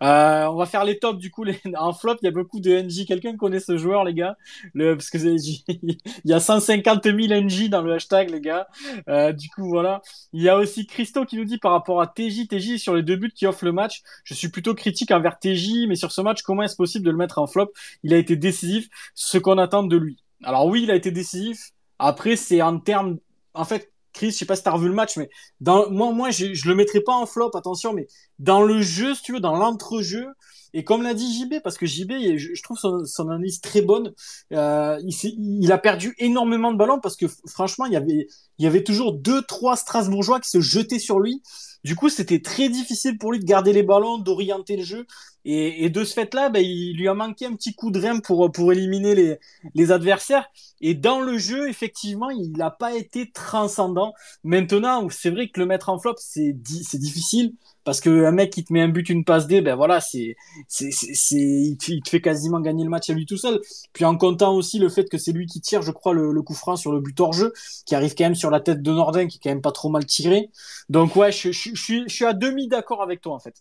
Euh, 0.02 0.46
on 0.46 0.56
va 0.56 0.66
faire 0.66 0.86
les 0.86 0.98
tops 0.98 1.20
du 1.20 1.30
coup. 1.30 1.44
En 1.78 1.92
flop, 1.92 2.16
il 2.22 2.26
y 2.26 2.28
a 2.30 2.32
beaucoup 2.32 2.62
de 2.62 2.72
NJ. 2.72 3.06
Quelqu'un 3.06 3.36
connaît 3.36 3.60
ce 3.60 3.78
joueur, 3.78 4.06
les 4.06 4.14
gars? 4.14 4.38
Le... 4.74 4.96
Parce 4.96 5.10
que 5.10 5.18
il 5.18 5.98
y 6.24 6.34
a 6.34 6.40
150 6.40 7.04
000 7.04 7.18
NJ 7.18 7.70
dans 7.70 7.82
le 7.82 7.94
hashtag, 7.94 8.30
les 8.30 8.40
gars. 8.40 8.68
Euh, 9.10 9.34
du 9.34 9.50
coup, 9.50 9.68
voilà. 9.68 10.02
Il 10.32 10.42
y 10.42 10.48
a 10.48 10.58
aussi 10.58 10.88
Christo 10.88 11.26
qui 11.26 11.36
nous 11.36 11.46
dit 11.46 11.58
par 11.58 11.74
rapport 11.74 12.02
à 12.02 12.08
TJ, 12.08 12.48
TJ 12.48 12.78
sur 12.78 12.96
les 12.96 13.04
deux 13.04 13.18
buts 13.18 13.34
qui 13.36 13.46
offrent 13.46 13.66
le 13.66 13.74
match. 13.74 14.04
Je 14.24 14.34
suis 14.34 14.48
plutôt 14.50 14.74
critique 14.74 15.12
envers 15.12 15.38
TJ, 15.38 15.88
mais 15.90 15.96
sur 15.96 16.14
ce 16.14 16.22
match, 16.22 16.44
comment 16.44 16.64
est-ce 16.64 16.78
possible 16.78 17.06
de 17.06 17.12
le 17.12 17.18
mettre 17.18 17.40
en 17.40 17.48
flop? 17.48 17.74
Il 18.04 18.14
a 18.14 18.18
été 18.18 18.38
décisif, 18.38 18.88
ce 19.16 19.38
qu'on 19.38 19.58
attend 19.58 19.84
de 19.84 19.98
lui. 19.98 20.18
Alors 20.44 20.68
oui, 20.68 20.84
il 20.84 20.92
a 20.92 20.96
été 20.96 21.12
décisif. 21.12 21.72
Après, 22.00 22.36
c'est 22.36 22.62
en 22.62 22.80
termes, 22.80 23.18
en 23.54 23.66
fait, 23.66 23.92
Chris, 24.14 24.32
je 24.32 24.38
sais 24.38 24.46
pas 24.46 24.56
si 24.56 24.64
t'as 24.64 24.72
revu 24.72 24.88
le 24.88 24.94
match, 24.94 25.18
mais 25.18 25.30
dans 25.62 25.90
moi, 25.90 26.12
moi, 26.12 26.32
je, 26.32 26.54
je 26.54 26.68
le 26.68 26.76
mettrai 26.76 27.02
pas 27.02 27.14
en 27.14 27.26
flop, 27.26 27.52
attention, 27.56 27.94
mais 27.94 28.08
dans 28.40 28.64
le 28.64 28.82
jeu, 28.82 29.14
si 29.16 29.22
tu 29.22 29.34
veux, 29.34 29.40
dans 29.40 29.56
l'entrejeu. 29.56 30.28
Et 30.74 30.84
comme 30.84 31.02
l'a 31.02 31.14
dit 31.14 31.34
JB, 31.34 31.62
parce 31.64 31.78
que 31.78 31.86
JB, 31.86 32.12
je, 32.36 32.54
je 32.54 32.64
trouve 32.64 32.78
son, 32.78 33.30
analyse 33.30 33.62
très 33.62 33.82
bonne. 33.82 34.14
Euh, 34.54 35.00
il, 35.04 35.64
il 35.64 35.72
a 35.72 35.78
perdu 35.78 36.14
énormément 36.20 36.72
de 36.72 36.78
ballons 36.78 37.00
parce 37.00 37.16
que 37.16 37.26
franchement, 37.48 37.86
il 37.86 37.94
y 37.94 37.96
avait, 37.96 38.28
il 38.58 38.64
y 38.64 38.68
avait 38.68 38.84
toujours 38.84 39.14
deux, 39.14 39.42
trois 39.44 39.76
Strasbourgeois 39.76 40.40
qui 40.40 40.50
se 40.50 40.62
jetaient 40.62 41.00
sur 41.00 41.20
lui. 41.20 41.42
Du 41.84 41.96
coup, 41.96 42.10
c'était 42.10 42.42
très 42.42 42.70
difficile 42.70 43.18
pour 43.18 43.32
lui 43.32 43.40
de 43.40 43.46
garder 43.46 43.72
les 43.72 43.84
ballons, 43.84 44.18
d'orienter 44.18 44.76
le 44.78 44.84
jeu. 44.84 45.06
Et, 45.50 45.86
et 45.86 45.90
de 45.90 46.04
ce 46.04 46.14
fait-là, 46.14 46.50
ben, 46.50 46.60
il 46.60 46.98
lui 46.98 47.08
a 47.08 47.14
manqué 47.14 47.46
un 47.46 47.56
petit 47.56 47.74
coup 47.74 47.90
de 47.90 48.02
rein 48.02 48.20
pour, 48.20 48.52
pour 48.52 48.72
éliminer 48.74 49.16
les, 49.16 49.38
les 49.76 49.92
adversaires. 49.94 50.50
Et 50.82 50.94
dans 50.94 51.22
le 51.22 51.38
jeu, 51.38 51.70
effectivement, 51.70 52.30
il 52.30 52.52
n'a 52.52 52.70
pas 52.70 52.96
été 52.96 53.32
transcendant. 53.32 54.14
Maintenant, 54.44 55.08
c'est 55.10 55.30
vrai 55.30 55.48
que 55.48 55.60
le 55.60 55.66
mettre 55.66 55.90
en 55.90 56.00
flop, 56.00 56.16
c'est 56.18 56.52
di- 56.54 56.86
difficile 56.94 57.54
parce 57.86 58.02
que 58.02 58.26
un 58.26 58.32
mec 58.32 58.52
qui 58.52 58.66
te 58.66 58.74
met 58.74 58.82
un 58.82 58.90
but, 58.90 59.10
une 59.10 59.24
passe 59.24 59.48
D, 59.48 59.62
ben 59.62 59.76
voilà, 59.76 60.02
c'est 60.02 60.36
c'est 60.68 60.92
c'est 60.92 61.38
il 61.40 61.78
te, 61.78 62.10
fait 62.10 62.20
quasiment 62.22 62.60
gagner 62.60 62.84
le 62.84 62.90
match 62.90 63.10
à 63.10 63.14
lui 63.14 63.26
tout 63.26 63.38
seul. 63.38 63.62
Puis 63.94 64.04
en 64.06 64.18
comptant 64.18 64.54
aussi 64.56 64.78
le 64.80 64.90
fait 64.90 65.06
que 65.10 65.18
c'est 65.18 65.32
lui 65.32 65.46
qui 65.46 65.62
tire, 65.62 65.82
je 65.82 65.92
crois, 65.92 66.14
le, 66.14 66.34
le 66.34 66.42
coup 66.42 66.54
franc 66.54 66.76
sur 66.76 66.92
le 66.92 67.00
but 67.00 67.18
hors 67.22 67.32
jeu, 67.34 67.54
qui 67.86 67.96
arrive 67.96 68.14
quand 68.16 68.26
même 68.26 68.36
sur 68.36 68.50
la 68.52 68.60
tête 68.60 68.82
de 68.82 68.92
Nordin, 68.92 69.28
qui 69.28 69.38
est 69.38 69.40
quand 69.42 69.50
même 69.50 69.62
pas 69.62 69.72
trop 69.72 69.90
mal 69.90 70.06
tiré. 70.06 70.50
Donc 70.90 71.16
ouais, 71.16 71.32
je, 71.32 71.52
je, 71.52 71.70
je 71.74 72.04
je 72.08 72.14
suis 72.14 72.26
à 72.26 72.34
demi 72.34 72.68
d'accord 72.68 73.02
avec 73.02 73.22
toi 73.22 73.34
en 73.36 73.40
fait. 73.40 73.56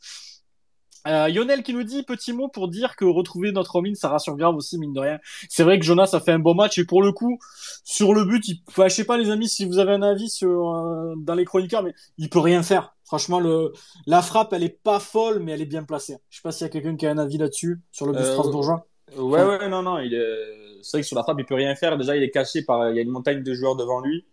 Euh, 1.07 1.29
Lionel 1.29 1.63
qui 1.63 1.73
nous 1.73 1.85
dit 1.85 2.03
petit 2.03 2.33
mot 2.33 2.49
pour 2.49 2.69
dire 2.69 2.97
que 2.97 3.05
retrouver 3.05 3.53
notre 3.53 3.73
Romine 3.73 3.95
ça 3.95 4.09
rassure 4.09 4.37
grave 4.37 4.57
aussi 4.57 4.79
mine 4.79 4.93
de 4.93 5.01
rien. 5.01 5.19
C'est 5.49 5.63
vrai 5.63 5.79
que 5.79 5.85
Jonas 5.85 6.11
a 6.15 6.21
fait 6.21 6.33
un 6.33 6.39
bon 6.41 6.55
match 6.55 6.79
et 6.79 6.85
pour 6.85 7.03
le 7.03 7.13
coup 7.13 7.39
sur 7.85 8.13
le 8.13 8.25
but, 8.25 8.47
il... 8.49 8.61
enfin, 8.69 8.89
je 8.89 8.95
sais 8.95 9.05
pas 9.05 9.17
les 9.17 9.31
amis 9.31 9.49
si 9.49 9.65
vous 9.65 9.79
avez 9.79 9.93
un 9.93 10.03
avis 10.03 10.29
sur 10.29 10.75
euh, 10.75 11.15
dans 11.19 11.35
les 11.35 11.45
chroniqueurs 11.45 11.83
mais 11.83 11.95
il 12.19 12.29
peut 12.29 12.41
rien 12.41 12.63
faire. 12.63 12.95
Franchement 13.05 13.39
le 13.41 13.73
la 14.07 14.21
frappe 14.23 14.53
elle 14.53 14.65
est 14.65 14.83
pas 14.83 14.99
folle 14.99 15.39
mais 15.41 15.53
elle 15.53 15.63
est 15.63 15.67
bien 15.67 15.85
placée. 15.85 16.17
Je 16.29 16.37
sais 16.39 16.43
pas 16.43 16.53
s'il 16.53 16.67
y 16.67 16.71
a 16.71 16.73
quelqu'un 16.73 16.97
qui 16.97 17.07
a 17.07 17.11
un 17.11 17.19
avis 17.19 17.39
là-dessus 17.39 17.81
sur 17.93 18.07
le 18.07 18.13
but 18.13 18.19
Euh, 18.21 18.33
strasbourgeois. 18.33 18.87
Ouais, 19.17 19.45
ouais, 19.45 19.69
non, 19.69 19.83
non. 19.83 19.99
Il 20.01 20.13
est... 20.15 20.83
C'est 20.83 20.97
vrai 20.97 21.03
que 21.03 21.07
sur 21.07 21.17
la 21.17 21.23
frappe, 21.23 21.39
il 21.39 21.47
peut 21.47 21.55
rien 21.55 21.75
faire. 21.77 21.97
Déjà, 21.97 22.17
il 22.17 22.23
est 22.25 22.31
caché 22.31 22.63
par. 22.63 22.91
Il 22.91 22.97
y 22.97 22.99
a 22.99 23.03
une 23.03 23.11
montagne 23.11 23.43
de 23.45 23.55
joueurs 23.55 23.77
devant 23.77 24.01
lui. 24.01 24.27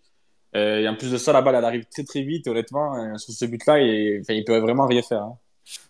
Euh, 0.55 0.79
et 0.79 0.87
en 0.89 0.95
plus 0.95 1.11
de 1.11 1.17
ça, 1.17 1.31
la 1.31 1.41
balle, 1.43 1.55
elle 1.55 1.65
arrive 1.65 1.85
très, 1.85 2.03
très 2.03 2.23
vite. 2.23 2.47
Et 2.47 2.49
honnêtement, 2.49 2.95
euh, 2.95 3.17
sur 3.17 3.33
ce 3.33 3.45
but-là, 3.45 3.79
il... 3.79 4.21
Enfin, 4.21 4.33
il 4.33 4.43
peut 4.43 4.57
vraiment 4.57 4.87
rien 4.87 5.03
faire. 5.03 5.21
hein. 5.21 5.37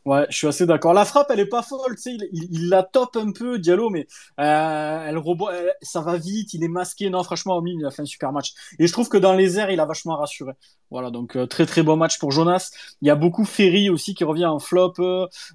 Ouais, 0.05 0.25
je 0.29 0.37
suis 0.37 0.47
assez 0.47 0.65
d'accord. 0.65 0.93
La 0.93 1.05
frappe, 1.05 1.27
elle 1.31 1.39
est 1.39 1.45
pas 1.47 1.61
folle, 1.63 1.95
tu 1.95 2.01
sais, 2.01 2.17
il, 2.33 2.69
la 2.69 2.83
top 2.83 3.15
un 3.17 3.31
peu, 3.31 3.57
Diallo, 3.57 3.89
mais 3.89 4.07
euh, 4.39 5.05
elle 5.07 5.17
elle- 5.17 5.73
ça 5.81 6.01
va 6.01 6.17
vite, 6.17 6.53
il 6.53 6.63
est 6.63 6.67
masqué. 6.67 7.09
Non, 7.09 7.23
franchement, 7.23 7.57
Omin, 7.57 7.71
il 7.79 7.85
a 7.85 7.91
fait 7.91 8.01
un 8.01 8.05
super 8.05 8.31
match. 8.31 8.53
Et 8.79 8.87
je 8.87 8.91
trouve 8.93 9.09
que 9.09 9.17
dans 9.17 9.33
les 9.33 9.57
airs, 9.59 9.71
il 9.71 9.79
a 9.79 9.85
vachement 9.85 10.17
rassuré. 10.17 10.53
Voilà, 10.91 11.09
donc 11.09 11.35
euh, 11.35 11.47
très 11.47 11.65
très 11.65 11.81
bon 11.83 11.95
match 11.95 12.19
pour 12.19 12.31
Jonas. 12.31 12.69
Il 13.01 13.07
y 13.07 13.11
a 13.11 13.15
beaucoup 13.15 13.45
Ferry 13.45 13.89
aussi 13.89 14.13
qui 14.13 14.23
revient 14.23 14.45
en 14.45 14.59
flop. 14.59 14.93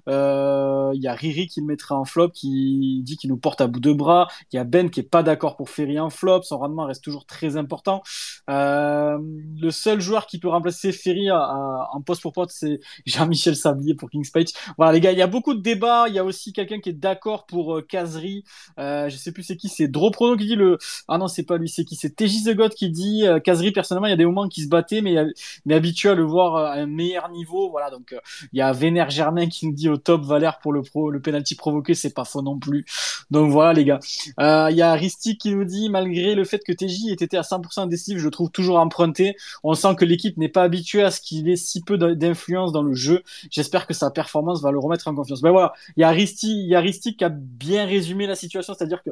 Euh, 0.07 0.91
il 0.93 1.01
y 1.01 1.07
a 1.07 1.13
Riri 1.13 1.47
qui 1.47 1.61
le 1.61 1.65
mettra 1.65 1.95
en 1.95 2.03
flop, 2.05 2.29
qui 2.31 3.01
dit 3.03 3.15
qu'il 3.17 3.29
nous 3.29 3.37
porte 3.37 3.61
à 3.61 3.67
bout 3.67 3.79
de 3.79 3.93
bras. 3.93 4.27
Il 4.51 4.57
y 4.57 4.59
a 4.59 4.63
Ben 4.65 4.89
qui 4.89 4.99
est 4.99 5.03
pas 5.03 5.23
d'accord 5.23 5.55
pour 5.55 5.69
Ferry 5.69 5.99
en 5.99 6.09
flop. 6.09 6.41
Son 6.43 6.57
rendement 6.57 6.85
reste 6.85 7.03
toujours 7.03 7.25
très 7.25 7.55
important. 7.57 8.01
Euh, 8.49 9.17
le 9.61 9.71
seul 9.71 10.01
joueur 10.01 10.25
qui 10.27 10.39
peut 10.39 10.49
remplacer 10.49 10.91
Ferry 10.91 11.29
à- 11.29 11.37
à- 11.37 11.89
en 11.93 12.01
poste 12.01 12.21
pour 12.21 12.33
poste, 12.33 12.55
c'est 12.59 12.79
Jean-Michel 13.05 13.55
Sablier 13.55 13.95
King's 14.09 14.29
Page. 14.29 14.47
Voilà 14.77 14.93
les 14.93 14.99
gars, 14.99 15.11
il 15.11 15.17
y 15.17 15.21
a 15.21 15.27
beaucoup 15.27 15.53
de 15.53 15.61
débats. 15.61 16.05
Il 16.07 16.15
y 16.15 16.19
a 16.19 16.23
aussi 16.23 16.53
quelqu'un 16.53 16.79
qui 16.79 16.89
est 16.89 16.93
d'accord 16.93 17.45
pour 17.45 17.77
euh, 17.77 17.81
Kazri. 17.81 18.43
Euh, 18.79 19.09
je 19.09 19.17
sais 19.17 19.31
plus 19.31 19.43
c'est 19.43 19.57
qui, 19.57 19.69
c'est 19.69 19.87
Droprono 19.87 20.37
qui 20.37 20.47
dit 20.47 20.55
le. 20.55 20.77
Ah 21.07 21.17
non, 21.17 21.27
c'est 21.27 21.43
pas 21.43 21.57
lui, 21.57 21.69
c'est 21.69 21.85
qui? 21.85 21.95
C'est 21.95 22.15
TJ 22.15 22.43
The 22.45 22.55
God 22.55 22.73
qui 22.73 22.89
dit 22.89 23.25
euh, 23.25 23.39
Kazri. 23.39 23.71
Personnellement, 23.71 24.07
il 24.07 24.11
y 24.11 24.13
a 24.13 24.17
des 24.17 24.25
moments 24.25 24.47
qui 24.47 24.63
se 24.63 24.67
battaient, 24.67 25.01
mais, 25.01 25.15
mais 25.65 25.75
habitué 25.75 26.09
à 26.09 26.15
le 26.15 26.23
voir 26.23 26.55
à 26.55 26.73
un 26.73 26.85
meilleur 26.85 27.29
niveau. 27.29 27.69
Voilà 27.69 27.89
donc 27.89 28.15
il 28.53 28.59
y 28.59 28.61
a 28.61 28.71
Vénère 28.71 29.09
Germain 29.09 29.47
qui 29.47 29.67
nous 29.67 29.73
dit 29.73 29.89
au 29.89 29.97
top 29.97 30.23
Valère 30.23 30.59
pour 30.59 30.73
le 30.73 30.81
pro, 30.81 31.09
le 31.09 31.21
penalty 31.21 31.55
provoqué, 31.55 31.93
c'est 31.93 32.13
pas 32.13 32.25
faux 32.25 32.41
non 32.41 32.57
plus. 32.57 32.85
Donc 33.31 33.51
voilà 33.51 33.73
les 33.73 33.85
gars. 33.85 33.99
Il 34.37 34.75
y 34.75 34.81
a 34.81 34.93
Ristic 34.93 35.39
qui 35.39 35.53
nous 35.53 35.65
dit 35.65 35.89
malgré 35.89 36.35
le 36.35 36.43
fait 36.43 36.59
que 36.59 36.71
TJ 36.71 37.09
ait 37.09 37.13
été 37.13 37.37
à 37.37 37.41
100% 37.41 37.87
décisif, 37.87 38.19
je 38.19 38.25
le 38.25 38.31
trouve 38.31 38.51
toujours 38.51 38.79
emprunté. 38.79 39.35
On 39.63 39.73
sent 39.73 39.95
que 39.95 40.05
l'équipe 40.05 40.37
n'est 40.37 40.49
pas 40.49 40.63
habituée 40.63 41.03
à 41.03 41.11
ce 41.11 41.21
qu'il 41.21 41.49
ait 41.49 41.55
si 41.55 41.81
peu 41.81 41.97
d'influence 41.97 42.71
dans 42.71 42.83
le 42.83 42.93
jeu. 42.93 43.23
J'espère 43.49 43.87
que 43.87 43.93
sa 43.99 44.11
performance 44.11 44.61
va 44.61 44.71
le 44.71 44.79
remettre 44.79 45.07
en 45.07 45.15
confiance. 45.15 45.41
Ben 45.41 45.51
voilà, 45.51 45.73
il 45.95 46.01
y 46.01 46.03
a 46.03 46.09
Ristic, 46.09 46.49
il 46.49 46.67
y 46.67 46.75
a 46.75 46.81
qui 46.81 47.23
a 47.23 47.29
bien 47.29 47.85
résumé 47.85 48.27
la 48.27 48.35
situation, 48.35 48.73
c'est-à-dire 48.73 49.03
que 49.03 49.11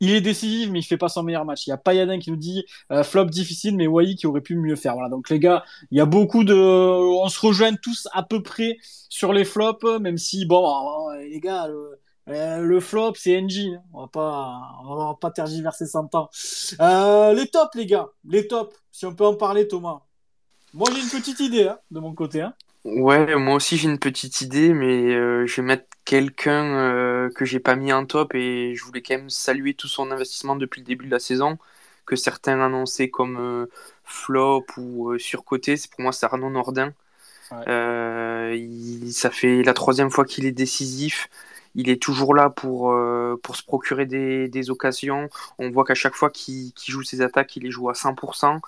il 0.00 0.12
est 0.12 0.20
décisif, 0.20 0.70
mais 0.70 0.78
il 0.80 0.82
fait 0.82 0.96
pas 0.96 1.08
son 1.08 1.22
meilleur 1.22 1.44
match. 1.44 1.66
Il 1.66 1.70
y 1.70 1.72
a 1.72 1.76
Payadin 1.76 2.18
qui 2.18 2.30
nous 2.30 2.36
dit 2.36 2.64
euh, 2.92 3.02
flop 3.02 3.26
difficile, 3.26 3.76
mais 3.76 3.86
Wai 3.86 4.14
qui 4.14 4.26
aurait 4.26 4.40
pu 4.40 4.56
mieux 4.56 4.76
faire. 4.76 4.94
Voilà. 4.94 5.08
Donc 5.08 5.28
les 5.28 5.40
gars, 5.40 5.64
il 5.90 5.98
y 5.98 6.00
a 6.00 6.06
beaucoup 6.06 6.44
de, 6.44 6.54
on 6.54 7.28
se 7.28 7.40
rejoint 7.40 7.74
tous 7.74 8.08
à 8.12 8.22
peu 8.22 8.42
près 8.42 8.76
sur 9.08 9.32
les 9.32 9.44
flops, 9.44 9.84
même 10.00 10.18
si 10.18 10.46
bon, 10.46 11.10
euh, 11.10 11.18
les 11.24 11.40
gars, 11.40 11.66
le, 11.66 11.98
euh, 12.28 12.58
le 12.58 12.80
flop 12.80 13.14
c'est 13.16 13.40
NG. 13.40 13.74
hein. 13.74 13.82
On 13.92 14.02
va 14.02 14.08
pas, 14.08 14.60
on 14.84 14.94
va 14.94 15.16
pas 15.20 15.30
tergiverser 15.30 15.86
100 15.86 16.14
ans. 16.14 16.30
Les 17.34 17.48
tops, 17.48 17.74
les 17.74 17.86
gars, 17.86 18.08
les 18.24 18.46
tops. 18.46 18.74
Si 18.92 19.06
on 19.06 19.14
peut 19.14 19.26
en 19.26 19.34
parler, 19.34 19.66
Thomas. 19.66 20.00
Moi 20.74 20.88
j'ai 20.94 21.00
une 21.00 21.08
petite 21.08 21.40
idée 21.40 21.66
hein, 21.66 21.78
de 21.90 21.98
mon 21.98 22.14
côté. 22.14 22.42
Hein. 22.42 22.54
Ouais, 22.84 23.34
moi 23.36 23.54
aussi 23.56 23.76
j'ai 23.76 23.88
une 23.88 23.98
petite 23.98 24.40
idée, 24.40 24.72
mais 24.72 25.14
euh, 25.14 25.46
je 25.46 25.56
vais 25.56 25.62
mettre 25.66 25.86
quelqu'un 26.04 26.64
euh, 26.64 27.30
que 27.30 27.44
j'ai 27.44 27.60
pas 27.60 27.76
mis 27.76 27.92
en 27.92 28.06
top 28.06 28.34
et 28.34 28.74
je 28.74 28.84
voulais 28.84 29.02
quand 29.02 29.14
même 29.16 29.30
saluer 29.30 29.74
tout 29.74 29.88
son 29.88 30.10
investissement 30.10 30.56
depuis 30.56 30.80
le 30.80 30.86
début 30.86 31.06
de 31.06 31.10
la 31.10 31.18
saison, 31.18 31.58
que 32.06 32.16
certains 32.16 32.60
annonçaient 32.60 33.10
comme 33.10 33.36
euh, 33.38 33.66
flop 34.04 34.64
ou 34.78 35.18
surcoté. 35.18 35.76
C'est 35.76 35.90
pour 35.90 36.00
moi 36.00 36.12
c'est 36.12 36.24
Arnaud 36.26 36.50
Nordin. 36.50 36.92
Ouais. 37.50 37.68
Il, 38.56 39.12
ça 39.12 39.30
fait 39.30 39.62
la 39.62 39.74
troisième 39.74 40.10
fois 40.10 40.24
qu'il 40.24 40.46
est 40.46 40.52
décisif. 40.52 41.28
Il 41.74 41.88
est 41.90 42.00
toujours 42.02 42.34
là 42.34 42.50
pour, 42.50 42.94
pour 43.42 43.56
se 43.56 43.62
procurer 43.62 44.06
des, 44.06 44.48
des 44.48 44.70
occasions. 44.70 45.28
On 45.58 45.70
voit 45.70 45.84
qu'à 45.84 45.94
chaque 45.94 46.14
fois 46.14 46.30
qu'il 46.30 46.72
qu'il 46.72 46.92
joue 46.92 47.02
ses 47.02 47.20
attaques, 47.20 47.56
il 47.56 47.64
les 47.64 47.70
joue 47.70 47.88
à 47.90 47.94
100%. 47.94 48.60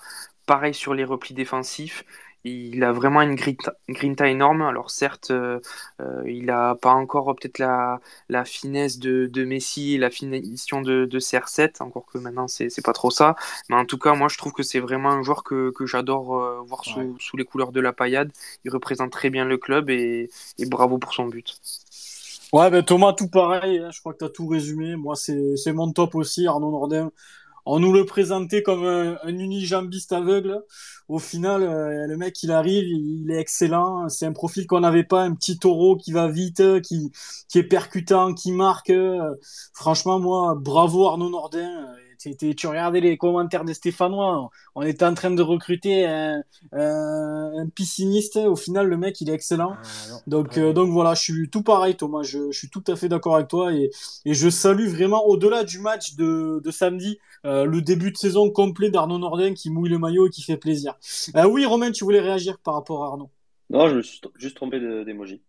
Pareil 0.47 0.75
sur 0.75 0.95
les 0.95 1.05
replis 1.05 1.35
défensifs. 1.35 2.05
Il 2.45 2.83
a 2.85 2.93
vraiment 2.93 3.21
une 3.23 3.35
grinta, 3.35 3.75
grinta 3.89 4.29
énorme. 4.29 4.63
Alors 4.63 4.91
certes, 4.91 5.31
euh, 5.31 5.61
euh, 6.01 6.23
il 6.27 6.51
a 6.51 6.75
pas 6.75 6.93
encore 6.93 7.35
peut-être 7.37 7.59
la, 7.59 8.01
la 8.31 8.45
finesse 8.47 8.99
de, 8.99 9.27
de 9.27 9.45
Messi 9.45 9.95
et 9.95 9.99
la 9.99 10.11
finition 10.11 10.81
de, 10.81 11.05
de 11.05 11.19
CR7, 11.19 11.83
encore 11.83 12.07
que 12.07 12.17
maintenant 12.19 12.49
c'est 12.49 12.71
pas 12.83 12.95
trop 12.95 13.11
ça. 13.11 13.37
Mais 13.69 13.77
en 13.77 13.85
tout 13.85 13.99
cas, 13.99 14.15
moi 14.15 14.29
je 14.29 14.39
trouve 14.39 14.53
que 14.53 14.63
c'est 14.63 14.81
vraiment 14.81 15.11
un 15.11 15.23
joueur 15.23 15.45
que, 15.45 15.71
que 15.73 15.85
j'adore 15.87 16.37
euh, 16.41 16.61
voir 16.67 16.85
sous, 16.87 17.15
Ouais. 17.15 17.21
sous 17.21 17.37
les 17.37 17.45
couleurs 17.45 17.73
de 17.73 17.81
la 17.81 17.93
paillade. 17.93 18.33
Il 18.65 18.71
représente 18.71 19.13
très 19.13 19.29
bien 19.31 19.45
le 19.45 19.59
club 19.59 19.91
et, 19.91 20.31
et 20.59 20.67
bravo 20.67 20.97
pour 20.99 21.13
son 21.15 21.27
but. 21.27 21.61
Ouais, 22.53 22.69
ben 22.71 22.83
Thomas, 22.85 23.13
tout 23.13 23.29
pareil. 23.29 23.79
hein. 23.79 23.91
Je 23.93 24.01
crois 24.01 24.13
que 24.13 24.19
tu 24.19 24.25
as 24.25 24.29
tout 24.29 24.49
résumé. 24.49 24.97
Moi, 24.97 25.15
c'est 25.15 25.57
c'est 25.57 25.73
mon 25.73 25.93
top 25.93 26.15
aussi, 26.17 26.47
Arnaud 26.49 26.71
Nordin. 26.73 27.13
On 27.67 27.81
nous 27.81 27.93
le 27.93 28.05
présentait 28.05 28.63
comme 28.63 28.85
un, 28.85 29.19
un 29.23 29.39
unijambiste 29.39 30.13
aveugle. 30.13 30.63
Au 31.09 31.19
final, 31.19 31.63
euh, 31.63 32.07
le 32.07 32.17
mec, 32.17 32.43
il 32.43 32.53
arrive, 32.53 32.85
il, 32.85 33.31
est 33.31 33.41
excellent. 33.41 34.09
C'est 34.09 34.27
un 34.27 34.33
profil 34.33 34.67
qu'on 34.67 34.81
n'avait 34.81 35.05
pas, 35.05 35.23
un 35.23 35.35
petit 35.35 35.59
taureau 35.59 35.97
qui 35.97 36.13
va 36.13 36.29
vite, 36.29 36.81
qui, 36.83 37.11
qui 37.49 37.59
est 37.59 37.65
percutant, 37.65 38.35
qui 38.35 38.53
marque. 38.53 38.93
franchement, 39.75 40.19
moi, 40.21 40.57
bravo 40.59 41.07
Arnaud 41.07 41.31
Nordin 41.31 41.87
tu 42.57 42.67
regardais 42.67 43.01
les 43.01 43.17
commentaires 43.17 43.65
des 43.65 43.75
Stéphanois, 43.75 44.51
on 44.75 44.83
était 44.83 45.05
en 45.05 45.15
train 45.15 45.31
de 45.31 45.43
recruter 45.43 46.07
un, 46.07 46.43
un, 46.73 47.67
pisciniste. 47.75 48.37
Au 48.37 48.57
final, 48.57 48.89
le 48.89 48.97
mec, 48.97 49.21
il 49.21 49.31
est 49.31 49.35
excellent. 49.35 49.77
Ah, 49.77 50.17
donc, 50.27 50.59
euh, 50.59 50.73
donc 50.73 50.91
voilà, 50.91 51.15
je 51.15 51.23
suis 51.23 51.51
tout 51.51 51.63
pareil, 51.63 51.97
Thomas. 51.97 52.23
Je, 52.23 52.51
je 52.51 52.59
suis 52.59 52.69
tout 52.69 52.85
à 52.89 52.97
fait 52.97 53.09
d'accord 53.09 53.37
avec 53.37 53.49
toi 53.49 53.73
et, 53.73 53.91
et 54.25 54.35
je 54.35 54.51
salue 54.51 54.89
vraiment, 54.89 55.25
au-delà 55.27 55.65
du 55.65 55.79
match 55.79 56.15
de, 56.17 56.61
de 56.63 56.71
samedi, 56.71 57.19
euh, 57.47 57.65
le 57.65 57.81
début 57.81 58.13
de 58.13 58.17
saison 58.17 58.51
complet 58.51 58.91
d'Arnaud 58.91 59.19
Nordin 59.19 59.55
qui 59.55 59.71
mouille 59.71 59.89
le 59.89 59.99
maillot 59.99 60.27
et 60.27 60.31
qui 60.31 60.43
fait 60.43 60.59
plaisir. 60.59 60.95
Euh, 61.37 61.47
oui, 61.47 61.65
Romain, 61.65 61.91
tu 61.91 62.05
voulais 62.05 62.21
réagir 62.21 62.59
par 62.59 62.75
rapport 62.75 63.05
à 63.05 63.09
Arnaud? 63.09 63.31
Non, 63.71 63.89
je 63.89 63.97
me 63.97 64.03
suis 64.03 64.21
juste 64.37 64.57
trompé 64.57 64.79
d'émoji. 65.05 65.41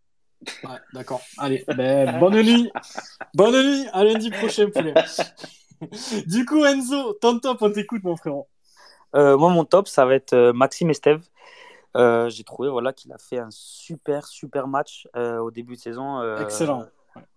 Ouais, 0.64 0.78
d'accord. 0.94 1.22
Allez, 1.38 1.64
ben, 1.68 2.20
bonne 2.20 2.42
nuit. 2.42 2.72
Bonne 3.34 3.62
nuit. 3.62 3.86
À 3.94 4.04
lundi 4.04 4.32
prochain, 4.32 4.70
poulet. 4.70 4.94
du 6.28 6.46
coup, 6.46 6.64
Enzo, 6.66 7.14
ton 7.14 7.40
top, 7.40 7.62
on 7.62 7.72
t'écoute, 7.72 8.04
mon 8.04 8.16
frérot. 8.16 8.48
Euh, 9.16 9.38
moi, 9.38 9.50
mon 9.50 9.66
top, 9.66 9.88
ça 9.88 10.06
va 10.06 10.16
être 10.16 10.34
euh, 10.34 10.54
Maxime 10.54 10.90
Esteve. 10.90 11.24
Euh, 11.98 12.30
j'ai 12.30 12.44
trouvé 12.44 12.70
voilà, 12.70 12.94
qu'il 12.94 13.12
a 13.12 13.18
fait 13.18 13.40
un 13.40 13.52
super, 13.52 14.26
super 14.26 14.68
match 14.68 15.08
au 15.16 15.52
début 15.52 15.76
de 15.76 15.82
saison. 15.82 16.38
Excellent. 16.38 16.86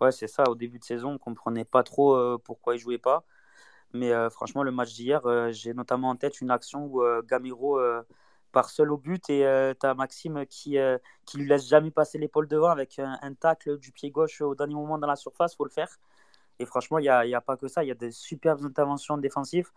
Ouais, 0.00 0.12
c'est 0.12 0.28
ça. 0.28 0.44
Au 0.48 0.54
début 0.54 0.78
de 0.78 0.84
saison, 0.84 1.10
on 1.10 1.12
ne 1.14 1.18
comprenait 1.18 1.64
pas 1.64 1.82
trop 1.82 2.38
pourquoi 2.38 2.76
il 2.76 2.78
jouait 2.78 2.98
pas. 2.98 3.24
Mais 3.92 4.12
franchement, 4.30 4.62
le 4.62 4.70
match 4.70 4.94
d'hier, 4.94 5.22
j'ai 5.50 5.74
notamment 5.74 6.10
en 6.10 6.16
tête 6.16 6.40
une 6.40 6.52
action 6.52 6.86
où 6.86 7.02
Gamiro 7.28 7.80
part 8.52 8.70
seul 8.70 8.92
au 8.92 8.96
but 8.96 9.28
et 9.30 9.72
tu 9.80 9.86
as 9.86 9.94
Maxime 9.94 10.46
qui, 10.46 10.76
qui 11.26 11.38
lui 11.38 11.48
laisse 11.48 11.66
jamais 11.66 11.90
passer 11.90 12.18
l'épaule 12.18 12.46
devant 12.46 12.68
avec 12.68 13.00
un, 13.00 13.18
un, 13.20 13.34
tacle 13.34 13.78
du 13.78 13.90
pied 13.90 14.12
gauche 14.12 14.40
au 14.40 14.54
dernier 14.54 14.74
moment 14.74 14.98
dans 14.98 15.08
la 15.08 15.16
surface, 15.16 15.56
faut 15.56 15.64
le 15.64 15.70
faire. 15.70 15.98
Et 16.58 16.66
franchement, 16.66 16.98
il 16.98 17.02
n'y 17.02 17.08
a, 17.08 17.26
y 17.26 17.34
a, 17.34 17.40
pas 17.40 17.56
que 17.56 17.68
ça, 17.68 17.84
il 17.84 17.88
y 17.88 17.90
a 17.90 17.94
des 17.94 18.10
superbes 18.10 18.64
interventions 18.64 19.18
défensives. 19.18 19.70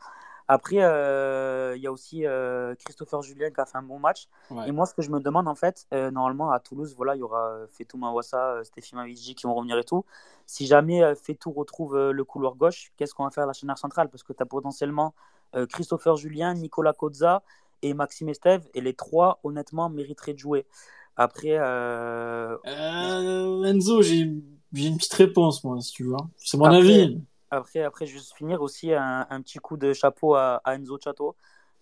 Après, 0.50 0.78
euh, 0.80 1.74
il 1.76 1.82
y 1.82 1.88
a 1.88 1.92
aussi 1.92 2.26
euh, 2.26 2.74
Christopher 2.76 3.22
Julien 3.22 3.52
qui 3.52 3.60
a 3.60 3.66
fait 3.66 3.78
un 3.78 3.84
bon 3.84 4.00
match. 4.00 4.30
Et 4.66 4.72
moi, 4.72 4.86
ce 4.86 4.94
que 4.94 5.02
je 5.02 5.12
me 5.12 5.20
demande, 5.20 5.46
en 5.48 5.56
fait, 5.56 5.86
euh, 5.94 6.10
normalement, 6.10 6.52
à 6.52 6.60
Toulouse, 6.62 6.94
voilà, 6.96 7.16
il 7.16 7.20
y 7.20 7.22
aura 7.22 7.58
Fetou 7.70 7.98
Mawassa, 7.98 8.64
Stéphie 8.64 8.96
Mavigi 8.96 9.36
qui 9.36 9.46
vont 9.46 9.54
revenir 9.54 9.78
et 9.78 9.84
tout. 9.84 10.06
Si 10.46 10.66
jamais 10.66 11.02
Fetou 11.16 11.52
retrouve 11.52 11.98
le 12.12 12.24
couloir 12.24 12.56
gauche, 12.56 12.94
qu'est-ce 12.96 13.14
qu'on 13.14 13.26
va 13.26 13.32
faire 13.32 13.44
à 13.44 13.48
la 13.48 13.54
chaîne 13.54 13.76
centrale? 13.76 14.10
Parce 14.10 14.24
que 14.24 14.32
tu 14.32 14.42
as 14.42 14.46
potentiellement 14.46 15.14
Christopher 15.70 16.16
Julien, 16.16 16.54
Nicolas 16.54 16.94
Kozza 16.94 17.44
et 17.82 17.94
Maxime 17.94 18.30
Estève. 18.30 18.66
Et 18.74 18.80
les 18.80 18.94
trois, 18.94 19.42
honnêtement, 19.44 19.90
mériteraient 19.90 20.34
de 20.34 20.40
jouer. 20.40 20.66
Après. 21.18 21.58
Enzo, 23.66 24.02
j'ai 24.02 24.32
j'ai 24.74 24.88
une 24.88 24.98
petite 24.98 25.14
réponse, 25.14 25.64
moi, 25.64 25.80
si 25.82 25.92
tu 25.92 26.04
veux. 26.04 26.16
Hein. 26.16 26.30
C'est 26.38 26.58
mon 26.58 26.66
avis. 26.66 27.20
Après, 27.50 27.82
après, 27.82 28.06
juste 28.06 28.34
finir 28.36 28.62
aussi 28.62 28.94
un, 28.94 29.26
un 29.30 29.42
petit 29.42 29.60
coup 29.60 29.78
de 29.78 29.94
chapeau 29.94 30.36
à, 30.36 30.62
Enzo 30.68 30.98
Chato. 31.02 31.36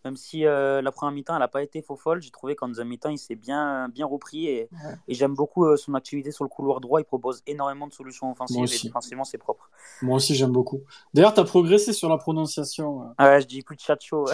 Même 0.04 0.18
si 0.18 0.46
euh, 0.46 0.84
la 0.84 0.92
première 0.92 1.12
mi-temps, 1.12 1.34
elle 1.34 1.40
n'a 1.40 1.48
pas 1.48 1.64
été 1.64 1.82
faux 1.82 1.96
folle, 1.96 2.22
j'ai 2.22 2.30
trouvé 2.30 2.56
qu'en 2.56 2.68
deuxième 2.68 2.90
mi-temps, 2.90 3.10
il 3.10 3.18
s'est 3.18 3.34
bien, 3.34 3.90
bien 3.90 4.06
repris. 4.06 4.46
Et, 4.46 4.70
et 5.08 5.14
j'aime 5.16 5.34
beaucoup 5.34 5.66
euh, 5.66 5.78
son 5.78 5.96
activité 5.96 6.30
sur 6.30 6.44
le 6.44 6.50
couloir 6.50 6.80
droit. 6.80 7.02
Il 7.02 7.06
propose 7.06 7.42
énormément 7.48 7.88
de 7.88 7.94
solutions 7.94 8.32
offensives 8.32 8.72
et 8.72 8.84
défensivement, 8.84 9.24
c'est 9.24 9.40
propre. 9.40 9.68
Moi 10.04 10.18
aussi, 10.18 10.36
j'aime 10.36 10.52
beaucoup. 10.52 10.82
D'ailleurs, 11.16 11.34
tu 11.34 11.40
as 11.40 11.44
progressé 11.44 11.92
sur 11.92 12.08
la 12.08 12.20
prononciation. 12.20 13.16
Euh. 13.20 13.26
Ouais, 13.26 13.42
je 13.42 13.48
dis 13.48 13.64
coup 13.64 13.74
de 13.74 13.80
chacho. 13.80 14.26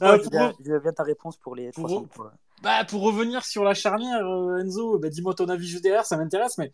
Ah, 0.00 0.16
je, 0.18 0.72
veux 0.72 0.80
bien 0.80 0.92
ta 0.92 1.04
réponse 1.04 1.36
pour 1.36 1.54
les 1.54 1.70
pour... 1.70 2.08
Bah, 2.62 2.84
pour 2.84 3.02
revenir 3.02 3.44
sur 3.44 3.64
la 3.64 3.74
charnière, 3.74 4.24
euh, 4.24 4.60
Enzo, 4.60 4.96
bah, 5.00 5.08
dis-moi 5.08 5.34
ton 5.34 5.48
avis 5.48 5.66
juste 5.66 5.82
derrière, 5.82 6.06
ça 6.06 6.16
m'intéresse, 6.16 6.58
mais 6.58 6.70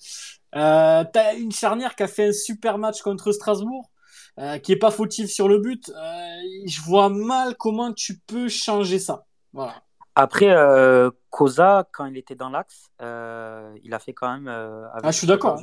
euh, 0.54 1.02
t'as 1.10 1.34
une 1.34 1.50
charnière 1.50 1.96
qui 1.96 2.02
a 2.02 2.08
fait 2.08 2.28
un 2.28 2.32
super 2.32 2.76
match 2.76 3.00
contre 3.00 3.32
Strasbourg, 3.32 3.90
euh, 4.38 4.58
qui 4.58 4.72
est 4.72 4.76
pas 4.76 4.90
fautif 4.90 5.30
sur 5.30 5.48
le 5.48 5.58
but. 5.58 5.88
Euh, 5.88 6.36
je 6.66 6.82
vois 6.82 7.08
mal 7.08 7.56
comment 7.56 7.94
tu 7.94 8.18
peux 8.18 8.50
changer 8.50 8.98
ça. 8.98 9.24
Voilà. 9.54 9.82
Après, 10.14 10.50
euh, 10.50 11.10
Koza, 11.30 11.88
quand 11.92 12.04
il 12.04 12.18
était 12.18 12.34
dans 12.34 12.50
l'axe, 12.50 12.90
il 13.00 13.94
a 13.94 13.98
fait 13.98 14.12
quand 14.12 14.30
même. 14.30 14.48
Avec 14.48 15.04
ah, 15.04 15.10
je 15.10 15.16
suis 15.16 15.26
d'accord. 15.26 15.58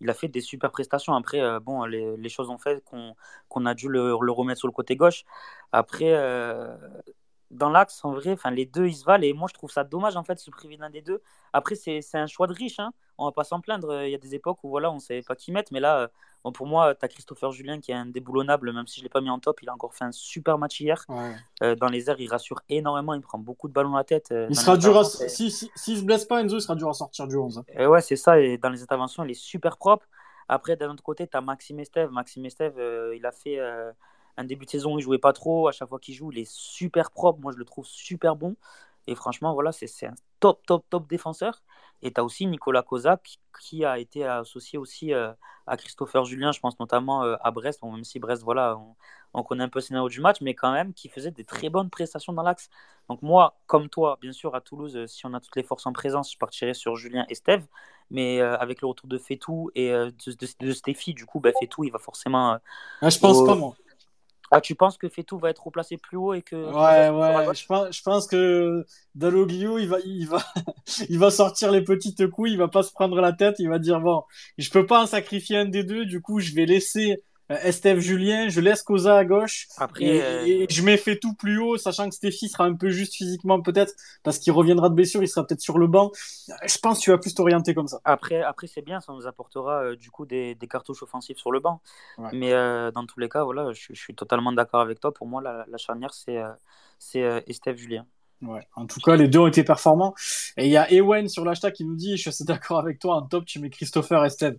Il 0.00 0.08
a 0.08 0.14
fait 0.14 0.28
des 0.28 0.40
super 0.40 0.70
prestations. 0.70 1.14
Après, 1.14 1.40
bon, 1.60 1.84
les, 1.84 2.16
les, 2.16 2.28
choses 2.28 2.48
ont 2.48 2.58
fait 2.58 2.84
qu'on 2.84 3.66
a 3.66 3.74
dû 3.74 3.88
le, 3.88 4.16
le, 4.20 4.32
remettre 4.32 4.60
sur 4.60 4.68
le 4.68 4.72
côté 4.72 4.94
gauche. 4.94 5.24
Après, 5.72 6.12
dans 7.54 7.70
l'axe, 7.70 8.04
en 8.04 8.12
vrai, 8.12 8.32
enfin, 8.32 8.50
les 8.50 8.66
deux, 8.66 8.86
ils 8.86 8.94
se 8.94 9.04
valent. 9.04 9.24
Et 9.24 9.32
moi, 9.32 9.48
je 9.48 9.54
trouve 9.54 9.70
ça 9.70 9.84
dommage, 9.84 10.16
en 10.16 10.24
fait, 10.24 10.34
de 10.34 10.40
se 10.40 10.50
priver 10.50 10.76
d'un 10.76 10.90
des 10.90 11.02
deux. 11.02 11.22
Après, 11.52 11.74
c'est 11.74 12.02
un 12.14 12.26
choix 12.26 12.46
de 12.46 12.52
riche. 12.52 12.80
Hein. 12.80 12.92
On 13.16 13.26
va 13.26 13.32
pas 13.32 13.44
s'en 13.44 13.60
plaindre. 13.60 14.02
Il 14.02 14.10
y 14.10 14.14
a 14.14 14.18
des 14.18 14.34
époques 14.34 14.58
où 14.64 14.68
voilà, 14.68 14.90
on 14.90 14.96
ne 14.96 15.00
savait 15.00 15.22
pas 15.22 15.36
qui 15.36 15.52
mettre. 15.52 15.72
Mais 15.72 15.80
là, 15.80 16.10
bon, 16.42 16.52
pour 16.52 16.66
moi, 16.66 16.94
tu 16.94 17.04
as 17.04 17.08
Christopher 17.08 17.52
Julien 17.52 17.80
qui 17.80 17.92
est 17.92 17.94
indéboulonnable, 17.94 18.72
même 18.72 18.86
si 18.86 18.96
je 18.96 19.00
ne 19.00 19.04
l'ai 19.04 19.08
pas 19.08 19.20
mis 19.20 19.30
en 19.30 19.38
top. 19.38 19.62
Il 19.62 19.68
a 19.68 19.72
encore 19.72 19.94
fait 19.94 20.04
un 20.04 20.12
super 20.12 20.58
match 20.58 20.80
hier. 20.80 21.06
Euh, 21.62 21.76
dans 21.76 21.88
les 21.88 22.10
airs, 22.10 22.20
il 22.20 22.28
rassure 22.28 22.60
énormément. 22.68 23.14
Il 23.14 23.20
prend 23.20 23.38
beaucoup 23.38 23.68
de 23.68 23.72
ballons 23.72 23.94
à 23.94 23.98
la 23.98 24.04
tête. 24.04 24.32
Euh, 24.32 24.48
il 24.50 24.56
sera 24.56 24.76
dur 24.76 24.98
à... 24.98 25.04
Si, 25.04 25.50
si, 25.50 25.70
si, 25.76 25.96
se 25.96 26.02
blesse 26.02 26.24
pas, 26.24 26.40
Enzo, 26.40 26.56
il 26.56 26.60
sera 26.60 26.74
dur 26.74 26.88
à 26.88 26.94
sortir 26.94 27.28
du 27.28 27.36
11. 27.36 27.58
Hein. 27.58 27.64
Et 27.68 27.86
ouais, 27.86 28.00
c'est 28.00 28.16
ça. 28.16 28.40
Et 28.40 28.58
dans 28.58 28.70
les 28.70 28.82
interventions, 28.82 29.24
il 29.24 29.30
est 29.30 29.34
super 29.34 29.76
propre. 29.76 30.06
Après, 30.48 30.76
d'un 30.76 30.90
autre 30.90 31.02
côté, 31.02 31.26
tu 31.28 31.36
as 31.36 31.40
Maxime 31.40 31.78
Estève. 31.78 32.10
Maxime 32.10 32.44
Estève, 32.46 32.78
euh, 32.78 33.14
il 33.16 33.24
a 33.24 33.32
fait 33.32 33.58
un 34.36 34.44
début 34.44 34.64
de 34.64 34.70
saison, 34.70 34.98
il 34.98 35.02
jouait 35.02 35.18
pas 35.18 35.32
trop. 35.32 35.68
À 35.68 35.72
chaque 35.72 35.88
fois 35.88 35.98
qu'il 35.98 36.14
joue, 36.14 36.32
il 36.32 36.38
est 36.38 36.50
super 36.50 37.10
propre. 37.10 37.40
Moi, 37.40 37.52
je 37.52 37.58
le 37.58 37.64
trouve 37.64 37.86
super 37.86 38.36
bon. 38.36 38.56
Et 39.06 39.14
franchement, 39.14 39.52
voilà, 39.54 39.72
c'est 39.72 40.06
un 40.06 40.14
top, 40.40 40.64
top, 40.66 40.84
top 40.88 41.08
défenseur. 41.08 41.62
Et 42.02 42.12
tu 42.12 42.20
as 42.20 42.24
aussi 42.24 42.46
Nicolas 42.46 42.82
Kozak 42.82 43.38
qui 43.60 43.84
a 43.84 43.98
été 43.98 44.24
associé 44.24 44.78
aussi 44.78 45.14
euh, 45.14 45.32
à 45.66 45.76
Christopher 45.76 46.24
Julien, 46.24 46.52
je 46.52 46.60
pense 46.60 46.78
notamment 46.78 47.22
euh, 47.22 47.36
à 47.40 47.50
Brest, 47.50 47.82
même 47.82 48.04
si 48.04 48.18
Brest, 48.18 48.42
voilà, 48.42 48.78
on, 49.32 49.42
connaît 49.42 49.64
un 49.64 49.68
peu 49.68 49.78
le 49.78 49.82
scénario 49.82 50.08
du 50.08 50.20
match, 50.20 50.40
mais 50.40 50.54
quand 50.54 50.72
même 50.72 50.92
qui 50.92 51.08
faisait 51.08 51.30
des 51.30 51.44
très 51.44 51.70
bonnes 51.70 51.90
prestations 51.90 52.32
dans 52.32 52.42
l'axe. 52.42 52.68
Donc 53.08 53.22
moi, 53.22 53.56
comme 53.66 53.88
toi, 53.88 54.18
bien 54.20 54.32
sûr, 54.32 54.54
à 54.54 54.60
Toulouse, 54.60 54.96
euh, 54.96 55.06
si 55.06 55.24
on 55.24 55.32
a 55.34 55.40
toutes 55.40 55.56
les 55.56 55.62
forces 55.62 55.86
en 55.86 55.92
présence, 55.92 56.32
je 56.32 56.38
partirais 56.38 56.74
sur 56.74 56.96
Julien 56.96 57.24
et 57.28 57.34
Steve. 57.34 57.64
Mais 58.10 58.42
avec 58.42 58.82
le 58.82 58.88
retour 58.88 59.08
de 59.08 59.16
Fetou 59.16 59.70
et 59.74 59.90
de, 59.90 60.12
de, 60.60 60.72
Stéphie, 60.72 61.14
du 61.14 61.24
coup, 61.24 61.40
bah, 61.40 61.52
Fetou, 61.58 61.84
il 61.84 61.90
va 61.90 61.98
forcément... 61.98 62.58
Ah, 63.00 63.08
je 63.08 63.18
pense 63.18 63.42
pas, 63.46 63.54
moi. 63.54 63.74
Ah, 64.56 64.60
tu 64.60 64.76
penses 64.76 64.96
que 64.96 65.08
Fetou 65.08 65.36
va 65.36 65.50
être 65.50 65.64
replacé 65.64 65.96
plus 65.96 66.16
haut 66.16 66.32
et 66.32 66.42
que. 66.42 66.54
Ouais, 66.54 67.08
ouais, 67.10 67.54
je 67.54 67.66
pense, 67.66 67.96
je 67.96 68.02
pense 68.02 68.28
que 68.28 68.86
Dalloglio, 69.16 69.78
il 69.78 69.88
va, 69.88 69.98
il, 70.04 70.28
va, 70.28 70.38
il 71.08 71.18
va 71.18 71.32
sortir 71.32 71.72
les 71.72 71.82
petites 71.82 72.28
couilles, 72.28 72.52
il 72.52 72.58
va 72.58 72.68
pas 72.68 72.84
se 72.84 72.92
prendre 72.92 73.20
la 73.20 73.32
tête, 73.32 73.56
il 73.58 73.68
va 73.68 73.80
dire 73.80 74.00
bon, 74.00 74.22
je 74.56 74.70
peux 74.70 74.86
pas 74.86 75.02
en 75.02 75.06
sacrifier 75.06 75.56
un 75.56 75.64
des 75.64 75.82
deux, 75.82 76.04
du 76.04 76.20
coup, 76.22 76.38
je 76.38 76.54
vais 76.54 76.66
laisser 76.66 77.24
Estève 77.48 77.98
Julien, 77.98 78.48
je 78.48 78.60
laisse 78.60 78.82
Cosa 78.82 79.18
à 79.18 79.24
gauche 79.24 79.68
Après, 79.76 80.04
et, 80.04 80.22
euh, 80.22 80.66
je 80.70 80.82
mets 80.82 80.96
fait 80.96 81.18
tout 81.18 81.34
plus 81.34 81.58
haut, 81.58 81.76
sachant 81.76 82.08
que 82.08 82.14
Stéphie 82.14 82.48
sera 82.48 82.64
un 82.64 82.74
peu 82.74 82.88
juste 82.88 83.14
physiquement 83.14 83.60
peut-être 83.60 83.94
parce 84.22 84.38
qu'il 84.38 84.52
reviendra 84.52 84.88
de 84.88 84.94
blessure, 84.94 85.22
il 85.22 85.28
sera 85.28 85.46
peut-être 85.46 85.60
sur 85.60 85.78
le 85.78 85.86
banc. 85.86 86.10
Je 86.48 86.78
pense 86.78 86.98
que 86.98 87.04
tu 87.04 87.10
vas 87.10 87.18
plus 87.18 87.34
t'orienter 87.34 87.74
comme 87.74 87.88
ça. 87.88 88.00
Après, 88.04 88.42
après 88.42 88.66
c'est 88.66 88.82
bien, 88.82 89.00
ça 89.00 89.12
nous 89.12 89.26
apportera 89.26 89.84
euh, 89.84 89.96
du 89.96 90.10
coup 90.10 90.24
des, 90.24 90.54
des, 90.54 90.68
cartouches 90.68 91.02
offensives 91.02 91.36
sur 91.36 91.52
le 91.52 91.60
banc. 91.60 91.80
Mais 92.32 92.52
dans 92.92 93.04
tous 93.06 93.20
les 93.20 93.28
cas, 93.28 93.44
voilà, 93.44 93.72
je, 93.72 93.92
suis 93.92 94.14
totalement 94.14 94.52
d'accord 94.52 94.80
avec 94.80 95.00
toi. 95.00 95.12
Pour 95.12 95.26
moi, 95.26 95.42
la, 95.42 95.64
la 95.68 95.76
charnière 95.76 96.14
c'est 96.14 96.40
c'est 96.98 97.44
Estève 97.46 97.76
Julien. 97.76 98.06
Ouais. 98.42 98.60
En 98.76 98.86
tout 98.86 99.00
cas, 99.00 99.16
les 99.16 99.28
deux 99.28 99.38
ont 99.38 99.46
été 99.46 99.64
performants. 99.64 100.14
Et 100.56 100.66
il 100.66 100.70
y 100.70 100.76
a 100.76 100.90
Ewen 100.92 101.28
sur 101.28 101.44
l'hashtag 101.44 101.72
qui 101.72 101.84
nous 101.84 101.94
dit, 101.94 102.16
je 102.16 102.22
suis 102.22 102.28
assez 102.28 102.44
d'accord 102.44 102.78
avec 102.78 102.98
toi, 102.98 103.16
en 103.16 103.22
top, 103.22 103.44
tu 103.46 103.58
mets 103.58 103.70
Christopher 103.70 104.24
Esteve. 104.24 104.56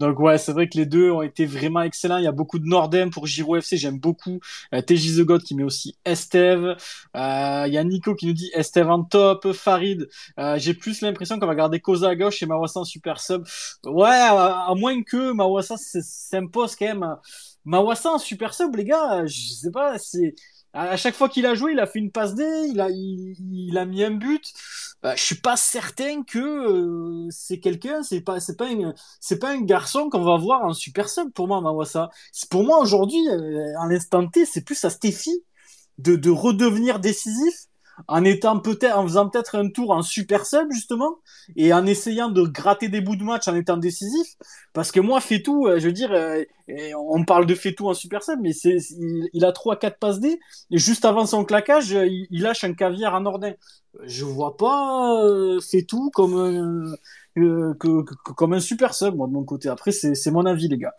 Donc 0.00 0.18
ouais, 0.18 0.38
c'est 0.38 0.52
vrai 0.52 0.68
que 0.68 0.76
les 0.76 0.86
deux 0.86 1.10
ont 1.10 1.22
été 1.22 1.46
vraiment 1.46 1.82
excellents. 1.82 2.18
Il 2.18 2.24
y 2.24 2.28
a 2.28 2.32
beaucoup 2.32 2.58
de 2.58 2.66
Nordem 2.66 3.10
pour 3.10 3.26
Giro 3.26 3.56
FC, 3.56 3.76
j'aime 3.76 3.98
beaucoup. 3.98 4.40
Euh, 4.74 4.80
TJ 4.80 5.18
The 5.18 5.20
God 5.20 5.42
qui 5.42 5.54
met 5.54 5.62
aussi 5.62 5.96
Esteve. 6.04 6.76
Euh, 7.16 7.64
il 7.66 7.72
y 7.72 7.78
a 7.78 7.84
Nico 7.84 8.14
qui 8.14 8.26
nous 8.26 8.32
dit 8.32 8.50
Esteve 8.54 8.90
en 8.90 9.04
top. 9.04 9.52
Farid, 9.52 10.08
euh, 10.38 10.58
j'ai 10.58 10.74
plus 10.74 11.00
l'impression 11.00 11.38
qu'on 11.38 11.46
va 11.46 11.54
garder 11.54 11.80
Koza 11.80 12.08
à 12.08 12.16
gauche 12.16 12.42
et 12.42 12.46
Mawassa 12.46 12.80
en 12.80 12.84
super 12.84 13.20
sub. 13.20 13.44
Ouais, 13.84 14.08
à, 14.08 14.72
moins 14.76 15.02
que 15.02 15.32
Mawassa 15.32 15.76
s'impose 15.76 16.76
quand 16.76 16.86
même. 16.86 17.16
Mawassa 17.64 18.10
en 18.10 18.18
super 18.18 18.54
sub, 18.54 18.74
les 18.76 18.84
gars, 18.84 19.26
je 19.26 19.52
sais 19.52 19.70
pas, 19.70 19.98
c'est 19.98 20.34
à 20.72 20.96
chaque 20.96 21.14
fois 21.14 21.28
qu'il 21.28 21.46
a 21.46 21.54
joué, 21.54 21.72
il 21.72 21.80
a 21.80 21.86
fait 21.86 21.98
une 21.98 22.10
passe 22.10 22.34
D, 22.34 22.44
il 22.68 22.80
a, 22.80 22.88
il, 22.90 23.76
a 23.78 23.84
mis 23.84 24.04
un 24.04 24.10
but. 24.10 24.52
Bah, 25.02 25.14
je 25.16 25.22
suis 25.22 25.36
pas 25.36 25.56
certain 25.56 26.22
que 26.24 26.38
euh, 26.38 27.28
c'est 27.30 27.60
quelqu'un, 27.60 28.02
c'est 28.02 28.20
pas, 28.20 28.40
c'est 28.40 28.56
pas 28.56 28.68
c'est 29.20 29.38
pas 29.38 29.50
un 29.50 29.62
garçon 29.62 30.10
qu'on 30.10 30.22
va 30.22 30.36
voir 30.36 30.64
en 30.64 30.74
super 30.74 31.08
sub 31.08 31.32
pour 31.32 31.48
moi, 31.48 31.60
Mawassa. 31.60 32.10
Pour 32.50 32.64
moi 32.64 32.78
aujourd'hui, 32.80 33.28
euh, 33.28 33.78
à 33.80 33.86
l'instant 33.88 34.26
T, 34.28 34.44
c'est 34.44 34.62
plus 34.62 34.84
à 34.84 34.90
Stéphie 34.90 35.44
de, 35.98 36.16
de 36.16 36.30
redevenir 36.30 37.00
décisif 37.00 37.66
en 38.06 38.24
étant 38.24 38.58
peut-être, 38.60 38.96
en 38.96 39.02
faisant 39.02 39.28
peut-être 39.28 39.56
un 39.56 39.68
tour 39.68 39.90
en 39.90 40.02
super 40.02 40.46
sub 40.46 40.70
justement, 40.72 41.18
et 41.56 41.72
en 41.72 41.84
essayant 41.86 42.28
de 42.28 42.42
gratter 42.42 42.88
des 42.88 43.00
bouts 43.00 43.16
de 43.16 43.24
match 43.24 43.48
en 43.48 43.54
étant 43.54 43.76
décisif. 43.76 44.36
Parce 44.72 44.92
que 44.92 45.00
moi, 45.00 45.20
tout 45.44 45.66
euh, 45.66 45.78
je 45.78 45.86
veux 45.86 45.92
dire, 45.92 46.12
euh, 46.12 46.44
on 46.96 47.24
parle 47.24 47.46
de 47.46 47.54
tout 47.72 47.88
en 47.88 47.94
super 47.94 48.22
sub, 48.22 48.38
mais 48.40 48.52
c'est, 48.52 48.78
il, 49.32 49.44
a 49.44 49.52
trois, 49.52 49.76
quatre 49.76 49.98
passes 49.98 50.20
D, 50.20 50.38
et 50.70 50.78
juste 50.78 51.04
avant 51.04 51.26
son 51.26 51.44
claquage, 51.44 51.90
il, 51.90 52.26
il 52.30 52.42
lâche 52.42 52.64
un 52.64 52.74
caviar 52.74 53.14
à 53.14 53.20
Nordin. 53.20 53.52
Je 54.04 54.24
vois 54.24 54.56
pas 54.56 55.24
tout 55.88 56.10
comme 56.10 56.96
comme 57.78 58.52
un 58.52 58.60
super 58.60 58.94
sub, 58.94 59.14
moi, 59.14 59.26
de 59.26 59.32
mon 59.32 59.44
côté. 59.44 59.68
Après, 59.68 59.92
c'est 59.92 60.30
mon 60.30 60.46
avis, 60.46 60.68
les 60.68 60.78
gars. 60.78 60.94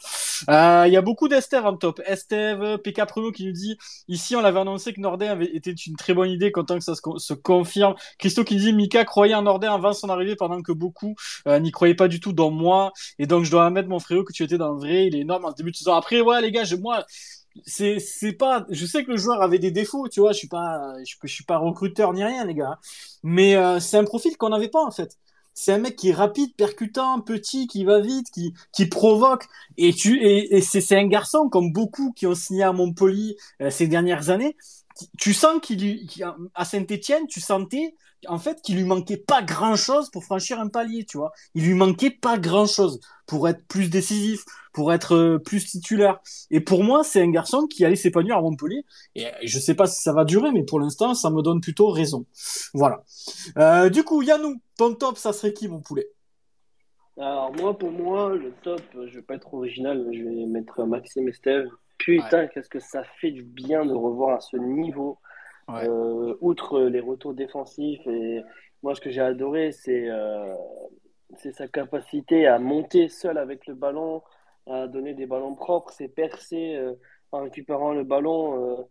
Euh, 0.50 0.86
il 0.88 0.94
y 0.94 0.98
a 0.98 1.02
beaucoup 1.02 1.28
d'Esteve 1.28 1.66
en 1.66 1.76
top. 1.76 2.02
Esteve, 2.06 2.78
PK 2.78 3.06
Primo 3.06 3.32
qui 3.32 3.46
nous 3.46 3.52
dit 3.52 3.78
ici, 4.08 4.36
on 4.36 4.42
l'avait 4.42 4.60
annoncé 4.60 4.94
que 4.94 5.02
Nordin 5.02 5.32
avait 5.32 5.52
une 5.86 5.96
très 5.96 6.14
bonne 6.14 6.30
idée, 6.30 6.52
content 6.52 6.78
que 6.78 6.84
ça 6.84 6.94
se, 6.96 7.34
confirme. 7.34 7.96
Christo 8.18 8.44
qui 8.44 8.58
dit 8.58 8.74
Mika 8.74 9.06
croyait 9.06 9.36
en 9.36 9.44
Nordin 9.44 9.74
avant 9.74 9.94
son 9.94 10.10
arrivée, 10.10 10.36
pendant 10.36 10.62
que 10.62 10.72
beaucoup 10.72 11.16
euh, 11.48 11.60
n'y 11.60 11.72
croyaient 11.72 11.96
pas 11.96 12.08
du 12.08 12.20
tout 12.20 12.34
dans 12.34 12.52
moi. 12.52 12.92
Et 13.18 13.28
donc, 13.28 13.44
je 13.44 13.52
dois 13.52 13.66
admettre, 13.66 13.90
mon 13.90 14.00
frérot, 14.00 14.24
que 14.24 14.34
tu 14.34 14.44
étais 14.44 14.58
dans 14.58 14.74
le 14.74 14.80
vrai. 14.80 15.08
Il 15.08 15.16
est 15.16 15.22
énorme 15.22 15.46
en 15.46 15.52
début 15.52 15.72
de 15.72 15.76
saison. 15.76 15.94
Après, 15.94 16.22
ouais, 16.22 16.42
les 16.42 16.52
gars, 16.52 16.64
je, 16.64 16.76
moi, 16.76 17.06
c'est 17.66 18.00
c'est 18.00 18.34
pas 18.34 18.66
je 18.70 18.86
sais 18.86 19.04
que 19.04 19.12
le 19.12 19.18
joueur 19.18 19.42
avait 19.42 19.60
des 19.60 19.72
défauts 19.72 20.08
tu 20.08 20.20
vois 20.20 20.32
je 20.32 20.38
suis 20.38 20.48
pas 20.48 20.94
je, 21.04 21.28
suis 21.28 21.44
pas 21.44 21.58
recruteur 21.58 22.14
ni 22.14 22.24
rien 22.24 22.46
les 22.46 22.54
gars 22.54 22.80
mais 23.24 23.56
euh, 23.56 23.80
c'est 23.80 23.98
un 23.98 24.04
profil 24.04 24.38
qu'on 24.38 24.50
n'avait 24.50 24.70
pas 24.70 24.84
en 24.84 24.92
fait 24.92 25.18
c'est 25.60 25.74
un 25.74 25.78
mec 25.78 25.98
qui 25.98 26.10
est 26.10 26.14
rapide, 26.14 26.56
percutant, 26.56 27.20
petit, 27.20 27.68
qui 27.68 27.84
va 27.84 28.00
vite, 28.00 28.32
qui, 28.32 28.54
qui 28.72 28.86
provoque. 28.86 29.44
Et 29.76 29.94
tu, 29.94 30.18
et, 30.24 30.62
c'est, 30.62 30.96
un 30.96 31.06
garçon 31.06 31.50
comme 31.50 31.74
beaucoup 31.74 32.14
qui 32.14 32.28
ont 32.28 32.34
signé 32.34 32.64
à 32.64 32.72
Montpellier 32.72 33.36
euh, 33.62 33.70
ces 33.70 33.88
dernières 33.88 34.30
années. 34.30 34.56
Tu 35.18 35.34
sens 35.34 35.60
qu'il, 35.62 36.08
à 36.56 36.64
Saint-Étienne, 36.64 37.28
tu 37.28 37.42
sentais 37.42 37.94
en 38.28 38.38
fait 38.38 38.62
qu'il 38.62 38.76
lui 38.76 38.84
manquait 38.84 39.18
pas 39.18 39.42
grand 39.42 39.76
chose 39.76 40.10
pour 40.10 40.24
franchir 40.24 40.60
un 40.60 40.68
palier, 40.68 41.06
tu 41.06 41.18
vois. 41.18 41.32
Il 41.56 41.66
lui 41.66 41.74
manquait 41.74 42.12
pas 42.12 42.38
grand 42.38 42.66
chose 42.66 43.00
pour 43.26 43.48
être 43.48 43.66
plus 43.68 43.90
décisif, 43.90 44.44
pour 44.74 44.92
être 44.92 45.16
euh, 45.16 45.40
plus 45.40 45.66
titulaire. 45.66 46.20
Et 46.52 46.60
pour 46.60 46.84
moi, 46.84 47.04
c'est 47.04 47.22
un 47.22 47.30
garçon 47.30 47.68
qui 47.68 47.86
allait 47.86 47.96
s'épanouir 47.96 48.38
à 48.38 48.42
Montpellier. 48.42 48.86
Et 49.16 49.28
euh, 49.28 49.32
je 49.44 49.60
sais 49.60 49.76
pas 49.76 49.86
si 49.86 50.02
ça 50.02 50.14
va 50.14 50.26
durer, 50.26 50.52
mais 50.52 50.64
pour 50.64 50.80
l'instant, 50.80 51.14
ça 51.14 51.30
me 51.30 51.42
donne 51.42 51.62
plutôt 51.62 51.90
raison. 51.90 52.26
Voilà. 52.74 53.04
Euh, 53.58 53.90
du 53.90 54.04
coup, 54.04 54.22
Yannou, 54.22 54.62
ton 54.78 54.96
top, 54.96 55.18
ça 55.18 55.32
serait 55.32 55.54
qui, 55.54 55.68
mon 55.68 55.80
poulet? 55.80 56.08
Alors, 57.18 57.54
moi, 57.54 57.78
pour 57.78 57.92
moi, 57.92 58.34
le 58.34 58.54
top, 58.64 58.82
je 58.94 59.16
vais 59.16 59.22
pas 59.22 59.36
être 59.36 59.54
original, 59.54 60.04
mais 60.08 60.18
je 60.18 60.24
vais 60.24 60.46
mettre 60.46 60.84
Maxime 60.86 61.28
Estève. 61.28 61.68
Putain, 61.98 62.48
qu'est-ce 62.48 62.70
que 62.70 62.80
ça 62.80 63.04
fait 63.20 63.32
du 63.32 63.44
bien 63.44 63.86
de 63.86 63.94
revoir 63.94 64.38
à 64.38 64.40
ce 64.40 64.56
niveau. 64.56 65.20
Outre 66.42 66.82
les 66.82 67.00
retours 67.00 67.34
défensifs, 67.34 68.06
et 68.08 68.42
moi, 68.84 68.96
ce 68.96 69.02
que 69.02 69.10
j'ai 69.10 69.22
adoré, 69.22 69.72
c'est 69.72 70.08
c'est 71.38 71.52
sa 71.52 71.68
capacité 71.68 72.48
à 72.48 72.60
monter 72.60 73.08
seul 73.08 73.38
avec 73.38 73.68
le 73.68 73.76
ballon, 73.76 74.24
à 74.68 74.88
donner 74.88 75.14
des 75.14 75.26
ballons 75.26 75.56
propres, 75.56 75.92
c'est 75.92 76.08
percer 76.08 76.76
euh, 76.76 76.94
en 77.32 77.44
récupérant 77.44 77.94
le 77.94 78.04
ballon. 78.04 78.80
Euh, 78.80 78.84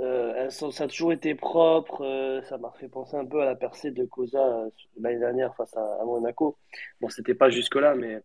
euh, 0.00 0.50
ça 0.50 0.84
a 0.84 0.88
toujours 0.88 1.12
été 1.12 1.34
propre. 1.34 2.42
ça 2.48 2.56
m'a 2.58 2.72
fait 2.78 2.88
penser 2.88 3.16
un 3.16 3.26
peu 3.26 3.42
à 3.42 3.44
la 3.44 3.56
percée 3.56 3.90
de 3.90 4.04
Cosa 4.04 4.66
l'année 5.00 5.18
dernière 5.18 5.54
face 5.56 5.76
à, 5.76 6.04
Monaco. 6.04 6.56
Bon, 7.00 7.08
c'était 7.08 7.34
pas 7.34 7.50
jusque-là, 7.50 7.96
mais 7.96 8.20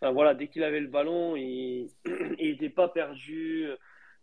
voilà, 0.00 0.34
dès 0.34 0.48
qu'il 0.48 0.64
avait 0.64 0.80
le 0.80 0.88
ballon, 0.88 1.36
il 1.36 1.88
n'était 2.40 2.70
pas 2.70 2.88
perdu. 2.88 3.68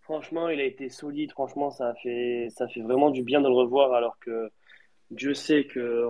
Franchement, 0.09 0.49
il 0.49 0.59
a 0.59 0.63
été 0.63 0.89
solide. 0.89 1.31
Franchement, 1.33 1.69
ça 1.69 1.93
fait, 2.01 2.47
ça 2.49 2.67
fait 2.67 2.81
vraiment 2.81 3.11
du 3.11 3.21
bien 3.21 3.41
de 3.41 3.47
le 3.47 3.53
revoir, 3.53 3.93
alors 3.93 4.17
que 4.17 4.49
Dieu 5.11 5.35
sait 5.35 5.65
que 5.65 6.03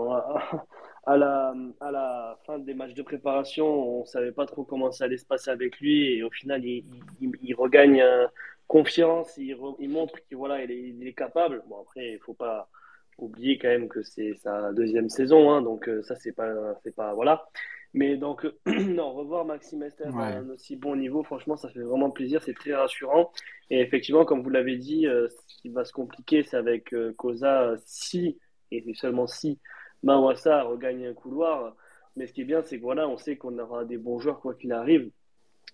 à 1.06 1.18
la, 1.18 1.54
à 1.82 1.92
la 1.92 2.40
fin 2.46 2.60
des 2.60 2.74
matchs 2.74 2.94
de 2.94 3.02
préparation, 3.02 3.68
on 3.68 4.02
ne 4.04 4.06
savait 4.06 4.32
pas 4.32 4.46
trop 4.46 4.64
comment 4.64 4.90
ça 4.90 5.04
allait 5.04 5.18
se 5.18 5.26
passer 5.26 5.52
avec 5.52 5.82
lui. 5.82 6.14
Et 6.14 6.24
au 6.24 6.30
final, 6.30 6.64
il, 6.64 7.56
regagne 7.56 8.00
euh, 8.02 8.26
confiance, 8.68 9.36
il, 9.36 9.58
montre 9.90 10.16
qu'il 10.30 10.38
voilà, 10.38 10.64
il 10.64 11.06
est, 11.06 11.14
capable. 11.14 11.62
Bon, 11.68 11.82
après, 11.82 12.14
il 12.14 12.20
faut 12.20 12.34
pas 12.34 12.70
oublier 13.18 13.58
quand 13.58 13.68
même 13.68 13.90
que 13.90 14.02
c'est 14.02 14.34
sa 14.36 14.72
deuxième 14.72 15.10
saison. 15.10 15.52
Hein, 15.52 15.62
donc, 15.62 15.90
euh, 15.90 16.02
ça, 16.04 16.16
c'est 16.16 16.32
pas, 16.32 16.54
pas. 16.96 17.14
Voilà. 17.14 17.50
Mais 17.94 18.18
donc, 18.18 18.48
non, 18.66 19.14
revoir 19.14 19.46
Maxime 19.46 19.84
Esther 19.84 20.16
à 20.16 20.28
un 20.28 20.50
aussi 20.50 20.76
bon 20.76 20.96
niveau, 20.96 21.24
franchement, 21.24 21.58
ça 21.58 21.70
fait 21.70 21.82
vraiment 21.82 22.12
plaisir. 22.12 22.42
C'est 22.44 22.54
très 22.54 22.76
rassurant. 22.76 23.32
Et 23.70 23.82
effectivement, 23.82 24.26
comme 24.26 24.42
vous 24.42 24.50
l'avez 24.50 24.78
dit, 24.78 25.08
euh, 25.08 25.28
ce 25.30 25.62
qui 25.62 25.70
va 25.70 25.84
se 25.86 25.94
compliquer, 25.94 26.44
c'est 26.44 26.58
avec 26.58 26.94
Cosa 27.18 27.76
si, 27.86 28.38
et 28.72 28.84
seulement 28.94 29.28
si, 29.28 29.60
Mawassa 30.04 30.64
regagne 30.64 31.08
un 31.08 31.14
couloir. 31.14 31.76
Mais 32.16 32.28
ce 32.28 32.34
qui 32.34 32.42
est 32.42 32.46
bien, 32.46 32.62
c'est 32.64 32.78
que 32.78 32.84
voilà, 32.84 33.08
on 33.08 33.18
sait 33.18 33.38
qu'on 33.38 33.58
aura 33.60 33.86
des 33.86 33.98
bons 33.98 34.20
joueurs 34.20 34.40
quoi 34.40 34.54
qu'il 34.54 34.72
arrive. 34.72 35.12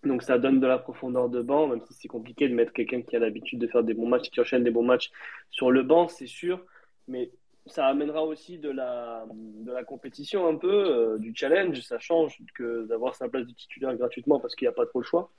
Donc 0.03 0.21
ça 0.21 0.37
donne 0.37 0.59
de 0.59 0.67
la 0.67 0.77
profondeur 0.77 1.29
de 1.29 1.41
banc, 1.41 1.67
même 1.67 1.81
si 1.87 1.93
c'est 1.93 2.07
compliqué 2.07 2.47
de 2.47 2.53
mettre 2.53 2.73
quelqu'un 2.73 3.01
qui 3.01 3.15
a 3.15 3.19
l'habitude 3.19 3.59
de 3.59 3.67
faire 3.67 3.83
des 3.83 3.93
bons 3.93 4.07
matchs, 4.07 4.29
qui 4.29 4.39
enchaîne 4.39 4.63
des 4.63 4.71
bons 4.71 4.83
matchs 4.83 5.11
sur 5.49 5.71
le 5.71 5.83
banc, 5.83 6.07
c'est 6.07 6.27
sûr. 6.27 6.63
Mais 7.07 7.31
ça 7.65 7.87
amènera 7.87 8.23
aussi 8.23 8.57
de 8.57 8.69
la, 8.69 9.25
de 9.33 9.71
la 9.71 9.83
compétition 9.83 10.47
un 10.47 10.55
peu, 10.55 10.67
euh, 10.67 11.17
du 11.17 11.33
challenge. 11.35 11.81
Ça 11.81 11.99
change 11.99 12.37
que 12.53 12.85
d'avoir 12.85 13.15
sa 13.15 13.27
place 13.27 13.45
de 13.45 13.53
titulaire 13.53 13.95
gratuitement 13.95 14.39
parce 14.39 14.55
qu'il 14.55 14.65
n'y 14.65 14.69
a 14.69 14.75
pas 14.75 14.85
trop 14.85 14.99
le 14.99 15.05
choix. 15.05 15.31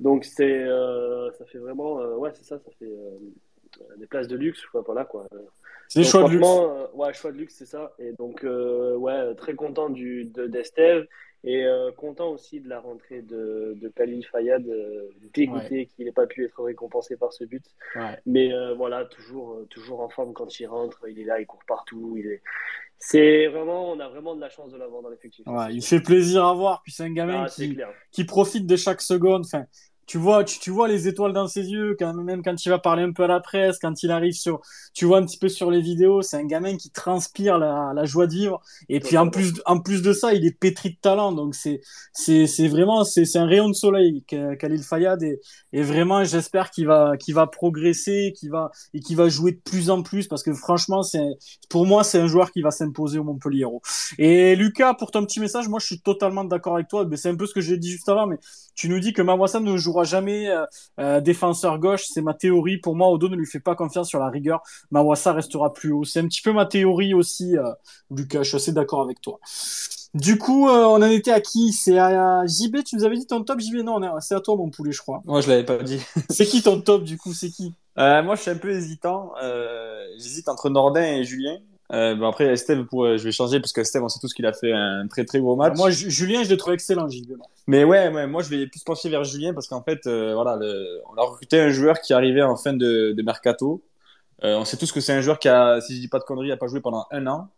Donc 0.00 0.24
c'est, 0.24 0.62
euh, 0.64 1.30
ça 1.32 1.44
fait 1.46 1.58
vraiment, 1.58 2.00
euh, 2.00 2.16
ouais, 2.16 2.30
c'est 2.34 2.44
ça, 2.44 2.58
ça 2.58 2.70
fait 2.78 2.92
des 3.96 4.06
places 4.06 4.28
de 4.28 4.36
luxe, 4.36 4.62
voilà 4.74 5.04
quoi. 5.04 5.26
C'est 5.92 6.04
choix 6.04 6.24
de 6.24 6.30
luxe. 6.30 6.46
Euh, 6.48 6.86
ouais, 6.94 7.12
choix 7.12 7.32
de 7.32 7.36
luxe, 7.36 7.54
c'est 7.58 7.66
ça. 7.66 7.92
Et 7.98 8.12
donc, 8.12 8.44
euh, 8.44 8.96
ouais, 8.96 9.34
très 9.34 9.54
content 9.54 9.90
du, 9.90 10.24
de, 10.24 10.46
d'Esteve 10.46 11.06
et 11.44 11.64
euh, 11.64 11.90
content 11.92 12.30
aussi 12.30 12.60
de 12.60 12.68
la 12.68 12.80
rentrée 12.80 13.22
de, 13.22 13.76
de 13.80 13.88
Khalil 13.88 14.24
Fayad, 14.26 14.64
dégoûté 15.34 15.86
qu'il 15.86 16.04
n'ait 16.04 16.12
pas 16.12 16.26
pu 16.26 16.44
être 16.44 16.62
récompensé 16.62 17.16
par 17.16 17.32
ce 17.32 17.44
but. 17.44 17.64
Mais 18.26 18.50
voilà, 18.76 19.04
toujours, 19.04 19.60
toujours 19.70 20.00
en 20.00 20.08
forme 20.08 20.32
quand 20.32 20.58
il 20.60 20.66
rentre, 20.66 21.08
il 21.08 21.18
est 21.18 21.24
là, 21.24 21.40
il 21.40 21.46
court 21.46 21.64
partout. 21.66 22.14
Il 22.18 22.26
est... 22.26 22.42
C'est 23.04 23.48
vraiment, 23.48 23.90
on 23.90 23.98
a 23.98 24.08
vraiment 24.08 24.36
de 24.36 24.40
la 24.40 24.48
chance 24.48 24.70
de 24.70 24.78
l'avoir 24.78 25.02
dans 25.02 25.08
l'effectif. 25.08 25.44
Ouais, 25.48 25.74
il 25.74 25.82
fait 25.82 26.00
plaisir 26.00 26.44
à 26.46 26.54
voir. 26.54 26.82
Puis 26.84 26.92
c'est 26.92 27.02
un 27.02 27.12
gamin 27.12 27.46
ah, 27.46 27.48
qui, 27.48 27.76
qui 28.12 28.24
profite 28.24 28.64
de 28.64 28.76
chaque 28.76 29.00
seconde. 29.00 29.44
Enfin, 29.44 29.66
tu 30.06 30.18
vois, 30.18 30.44
tu, 30.44 30.58
tu, 30.58 30.70
vois 30.70 30.88
les 30.88 31.08
étoiles 31.08 31.32
dans 31.32 31.46
ses 31.46 31.70
yeux, 31.70 31.96
quand 31.98 32.12
même 32.14 32.42
quand 32.42 32.64
il 32.64 32.68
va 32.68 32.78
parler 32.78 33.02
un 33.02 33.12
peu 33.12 33.24
à 33.24 33.26
la 33.26 33.40
presse, 33.40 33.78
quand 33.78 34.02
il 34.02 34.10
arrive 34.10 34.34
sur, 34.34 34.60
tu 34.94 35.04
vois 35.04 35.18
un 35.18 35.24
petit 35.24 35.38
peu 35.38 35.48
sur 35.48 35.70
les 35.70 35.80
vidéos, 35.80 36.22
c'est 36.22 36.36
un 36.36 36.44
gamin 36.44 36.76
qui 36.76 36.90
transpire 36.90 37.58
la, 37.58 37.92
la 37.94 38.04
joie 38.04 38.26
de 38.26 38.32
vivre. 38.32 38.60
Et 38.88 39.00
puis 39.00 39.16
en 39.16 39.30
plus, 39.30 39.52
en 39.66 39.80
plus 39.80 40.02
de 40.02 40.12
ça, 40.12 40.34
il 40.34 40.44
est 40.44 40.58
pétri 40.58 40.90
de 40.90 40.98
talent, 41.00 41.32
donc 41.32 41.54
c'est, 41.54 41.80
c'est, 42.12 42.46
c'est 42.46 42.68
vraiment, 42.68 43.04
c'est, 43.04 43.24
c'est 43.24 43.38
un 43.38 43.46
rayon 43.46 43.68
de 43.68 43.74
soleil, 43.74 44.24
Khalil 44.24 44.82
Fayad, 44.82 45.22
et, 45.22 45.40
et 45.72 45.82
vraiment, 45.82 46.24
j'espère 46.24 46.70
qu'il 46.70 46.86
va, 46.86 47.16
qu'il 47.16 47.34
va 47.34 47.46
progresser, 47.46 48.32
qu'il 48.36 48.50
va, 48.50 48.70
et 48.94 49.00
qu'il 49.00 49.16
va 49.16 49.28
jouer 49.28 49.52
de 49.52 49.60
plus 49.60 49.90
en 49.90 50.02
plus, 50.02 50.28
parce 50.28 50.42
que 50.42 50.52
franchement, 50.52 51.02
c'est, 51.02 51.36
pour 51.68 51.86
moi, 51.86 52.04
c'est 52.04 52.18
un 52.18 52.26
joueur 52.26 52.52
qui 52.52 52.62
va 52.62 52.70
s'imposer 52.70 53.18
au 53.18 53.24
Montpellier. 53.24 53.62
Et 54.18 54.56
Lucas, 54.56 54.94
pour 54.94 55.10
ton 55.10 55.24
petit 55.24 55.40
message, 55.40 55.68
moi, 55.68 55.78
je 55.78 55.86
suis 55.86 56.00
totalement 56.00 56.44
d'accord 56.44 56.74
avec 56.74 56.88
toi. 56.88 57.06
C'est 57.16 57.28
un 57.28 57.36
peu 57.36 57.46
ce 57.46 57.54
que 57.54 57.60
j'ai 57.60 57.76
dit 57.76 57.90
juste 57.90 58.08
avant, 58.08 58.26
mais 58.26 58.38
tu 58.74 58.88
nous 58.88 59.00
dis 59.00 59.12
que 59.12 59.22
Mawassa 59.22 59.60
ne 59.60 59.76
joue 59.76 59.92
jamais 60.04 60.48
euh, 60.48 60.64
euh, 61.00 61.20
défenseur 61.20 61.78
gauche. 61.78 62.04
C'est 62.12 62.22
ma 62.22 62.34
théorie. 62.34 62.78
Pour 62.78 62.96
moi, 62.96 63.08
Odo 63.08 63.28
ne 63.28 63.36
lui 63.36 63.46
fait 63.46 63.60
pas 63.60 63.74
confiance 63.74 64.08
sur 64.08 64.18
la 64.18 64.28
rigueur. 64.28 64.62
Mawassa 64.90 65.32
restera 65.32 65.72
plus 65.72 65.92
haut. 65.92 66.04
C'est 66.04 66.20
un 66.20 66.26
petit 66.26 66.42
peu 66.42 66.52
ma 66.52 66.66
théorie 66.66 67.14
aussi, 67.14 67.56
euh, 67.56 67.70
Lucas. 68.10 68.42
Je 68.42 68.48
suis 68.48 68.56
assez 68.56 68.72
d'accord 68.72 69.02
avec 69.02 69.20
toi. 69.20 69.38
Du 70.14 70.36
coup, 70.36 70.68
on 70.68 70.96
en 70.96 71.10
était 71.10 71.32
à 71.32 71.40
qui? 71.40 71.72
C'est 71.72 71.98
à 71.98 72.44
JB, 72.46 72.84
tu 72.84 72.96
nous 72.96 73.04
avais 73.04 73.16
dit 73.16 73.26
ton 73.26 73.42
top 73.44 73.60
JB 73.60 73.76
Non, 73.76 73.98
c'est 74.20 74.34
à 74.34 74.40
toi 74.40 74.56
mon 74.56 74.68
poulet, 74.68 74.92
je 74.92 75.00
crois. 75.00 75.22
Moi, 75.24 75.40
je 75.40 75.48
l'avais 75.48 75.64
pas 75.64 75.78
dit. 75.78 76.00
c'est 76.28 76.44
qui 76.44 76.62
ton 76.62 76.82
top 76.82 77.04
du 77.04 77.16
coup? 77.16 77.32
C'est 77.32 77.48
qui? 77.48 77.74
Moi, 77.96 78.34
je 78.34 78.42
suis 78.42 78.50
un 78.50 78.56
peu 78.56 78.70
hésitant. 78.72 79.32
J'hésite 80.18 80.50
entre 80.50 80.68
Nordin 80.68 81.02
et 81.02 81.24
Julien. 81.24 81.56
Euh, 81.90 82.22
après, 82.22 82.46
Esteve, 82.46 82.84
pour, 82.84 83.04
euh, 83.04 83.18
je 83.18 83.24
vais 83.24 83.32
changer 83.32 83.60
parce 83.60 83.72
que 83.72 83.80
Esteve, 83.80 84.02
on 84.02 84.08
sait 84.08 84.20
tous 84.20 84.32
qu'il 84.32 84.46
a 84.46 84.52
fait 84.52 84.72
un 84.72 85.06
très 85.08 85.24
très 85.24 85.40
gros 85.40 85.56
match. 85.56 85.76
Moi, 85.76 85.90
Julien, 85.90 86.42
je 86.42 86.50
le 86.50 86.56
trouve 86.56 86.72
excellent, 86.72 87.06
Mais 87.66 87.84
ouais, 87.84 88.08
ouais, 88.08 88.26
moi, 88.26 88.42
je 88.42 88.48
vais 88.48 88.66
plus 88.66 88.82
pencher 88.82 89.10
vers 89.10 89.24
Julien 89.24 89.52
parce 89.52 89.68
qu'en 89.68 89.82
fait, 89.82 90.06
euh, 90.06 90.32
voilà, 90.34 90.56
le, 90.56 91.00
on 91.12 91.20
a 91.20 91.22
recruté 91.22 91.60
un 91.60 91.70
joueur 91.70 92.00
qui 92.00 92.14
arrivait 92.14 92.42
en 92.42 92.56
fin 92.56 92.72
de, 92.72 93.12
de 93.12 93.22
mercato. 93.22 93.82
Euh, 94.42 94.56
on 94.56 94.64
sait 94.64 94.76
tous 94.76 94.90
que 94.90 95.00
c'est 95.00 95.12
un 95.12 95.20
joueur 95.20 95.38
qui 95.38 95.48
a, 95.48 95.80
si 95.80 95.94
je 95.96 96.00
dis 96.00 96.08
pas 96.08 96.18
de 96.18 96.24
conneries, 96.24 96.50
a 96.52 96.56
pas 96.56 96.66
joué 96.66 96.80
pendant 96.80 97.06
un 97.10 97.26
an. 97.26 97.48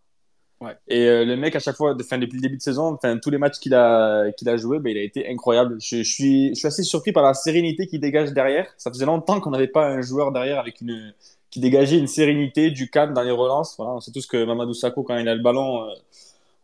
Ouais. 0.60 0.76
Et 0.88 1.24
le 1.24 1.36
mec, 1.36 1.54
à 1.56 1.58
chaque 1.58 1.76
fois, 1.76 1.94
depuis 1.94 2.36
le 2.36 2.40
début 2.40 2.56
de 2.56 2.62
saison, 2.62 2.94
enfin, 2.94 3.18
tous 3.18 3.30
les 3.30 3.38
matchs 3.38 3.58
qu'il 3.58 3.74
a, 3.74 4.30
qu'il 4.32 4.48
a 4.48 4.56
joué, 4.56 4.78
ben, 4.78 4.90
il 4.90 4.98
a 4.98 5.02
été 5.02 5.28
incroyable. 5.28 5.76
Je, 5.80 6.02
je, 6.02 6.10
suis, 6.10 6.48
je 6.50 6.54
suis 6.54 6.66
assez 6.66 6.82
surpris 6.82 7.12
par 7.12 7.22
la 7.22 7.34
sérénité 7.34 7.86
qu'il 7.86 8.00
dégage 8.00 8.32
derrière. 8.32 8.66
Ça 8.78 8.90
faisait 8.90 9.04
longtemps 9.04 9.40
qu'on 9.40 9.50
n'avait 9.50 9.68
pas 9.68 9.86
un 9.86 10.00
joueur 10.00 10.32
derrière 10.32 10.58
avec 10.58 10.80
une, 10.80 11.12
qui 11.54 11.60
dégageait 11.60 11.98
une 11.98 12.08
sérénité, 12.08 12.72
du 12.72 12.90
calme 12.90 13.14
dans 13.14 13.22
les 13.22 13.30
relances. 13.30 13.76
Voilà, 13.76 13.92
on 13.92 14.00
sait 14.00 14.10
tous 14.10 14.26
que 14.26 14.44
Mamadou 14.44 14.74
Sakho, 14.74 15.04
quand 15.04 15.16
il 15.16 15.28
a 15.28 15.36
le 15.36 15.40
ballon, 15.40 15.84
euh, 15.88 15.94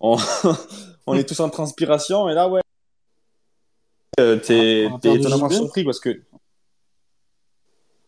on, 0.01 0.17
on, 1.07 1.15
est 1.15 1.23
tous 1.23 1.39
en 1.39 1.49
transpiration. 1.49 2.29
Et 2.29 2.35
là, 2.35 2.49
ouais, 2.49 2.61
euh, 4.19 4.37
t'es 4.39 4.89
ah, 4.91 5.15
étonnamment 5.15 5.49
surpris 5.49 5.85
parce 5.85 6.01
que. 6.01 6.21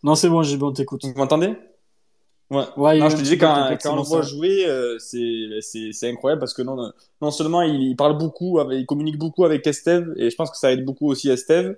Non, 0.03 0.17
c'est 0.17 0.29
bon, 0.29 0.43
j'ai 0.43 0.57
bon, 0.57 0.73
t'écoute. 0.73 1.05
Vous 1.05 1.15
m'entendez? 1.17 1.55
Ouais, 2.51 2.65
Ouais, 2.77 2.99
non, 2.99 3.11
je 3.11 3.15
te 3.15 3.23
disais, 3.23 3.39
quand, 3.39 3.77
quand 3.81 3.93
on 3.93 3.97
le 3.99 4.03
voit 4.03 4.23
jouer, 4.23 4.67
euh, 4.67 4.99
c'est 4.99 5.61
c'est- 5.61 5.93
c'est 5.93 6.11
incroyable 6.11 6.41
parce 6.41 6.53
que 6.53 6.63
non, 6.63 6.93
non 7.21 7.31
seulement 7.31 7.63
il, 7.63 7.81
il 7.81 7.95
parle 7.95 8.19
beaucoup, 8.19 8.59
avec- 8.59 8.81
il 8.81 8.87
communique 8.87 9.19
beaucoup 9.19 9.45
avec 9.45 9.65
Esteve, 9.69 10.13
et 10.17 10.31
je 10.31 10.35
pense 10.35 10.51
que 10.51 10.57
ça 10.57 10.73
aide 10.73 10.85
beaucoup 10.85 11.09
aussi 11.09 11.31
Esteve. 11.31 11.77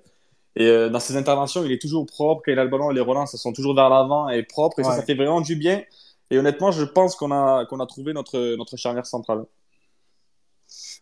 Et 0.55 0.67
euh, 0.67 0.89
dans 0.89 0.99
ses 0.99 1.17
interventions, 1.17 1.63
il 1.65 1.71
est 1.71 1.81
toujours 1.81 2.05
propre. 2.05 2.41
Quand 2.45 2.51
il 2.51 2.59
a 2.59 2.63
le 2.63 2.69
ballon, 2.69 2.89
les 2.89 3.01
relances, 3.01 3.35
sont 3.35 3.53
toujours 3.53 3.75
vers 3.75 3.89
l'avant 3.89 4.29
et 4.29 4.43
propres. 4.43 4.79
Et 4.79 4.83
ça, 4.83 4.91
Ouais. 4.91 4.95
ça 4.95 5.03
fait 5.03 5.15
vraiment 5.15 5.41
du 5.41 5.55
bien. 5.55 5.83
Et 6.31 6.37
honnêtement, 6.39 6.71
je 6.71 6.83
pense 6.83 7.15
qu'on 7.15 7.31
a, 7.31 7.65
qu'on 7.65 7.79
a 7.79 7.85
trouvé 7.87 8.13
notre, 8.13 8.55
notre 8.55 8.77
charnière 8.77 9.05
centrale. 9.05 9.45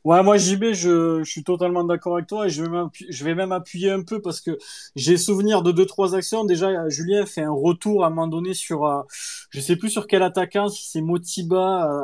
Ouais, 0.03 0.21
moi, 0.23 0.37
JB, 0.37 0.73
je, 0.73 1.23
je 1.23 1.29
suis 1.31 1.43
totalement 1.43 1.83
d'accord 1.85 2.15
avec 2.15 2.27
toi 2.27 2.45
et 2.47 2.49
je 2.49 2.63
vais 2.63 2.79
je 3.09 3.23
vais 3.23 3.35
même 3.35 3.53
appuyer 3.53 3.89
un 3.91 4.03
peu 4.03 4.21
parce 4.21 4.41
que 4.41 4.57
j'ai 4.95 5.15
souvenir 5.17 5.61
de 5.63 5.71
deux, 5.71 5.85
trois 5.85 6.13
actions. 6.15 6.43
Déjà, 6.43 6.89
Julien 6.89 7.25
fait 7.25 7.41
un 7.43 7.51
retour 7.51 8.03
à 8.03 8.07
un 8.07 8.09
moment 8.09 8.27
donné 8.27 8.53
sur, 8.53 8.85
euh, 8.85 9.01
je 9.49 9.61
sais 9.61 9.77
plus 9.77 9.89
sur 9.89 10.07
quel 10.07 10.21
attaquant, 10.23 10.67
si 10.67 10.89
c'est 10.89 10.99
Motiba 11.01 11.89
euh, 11.89 12.03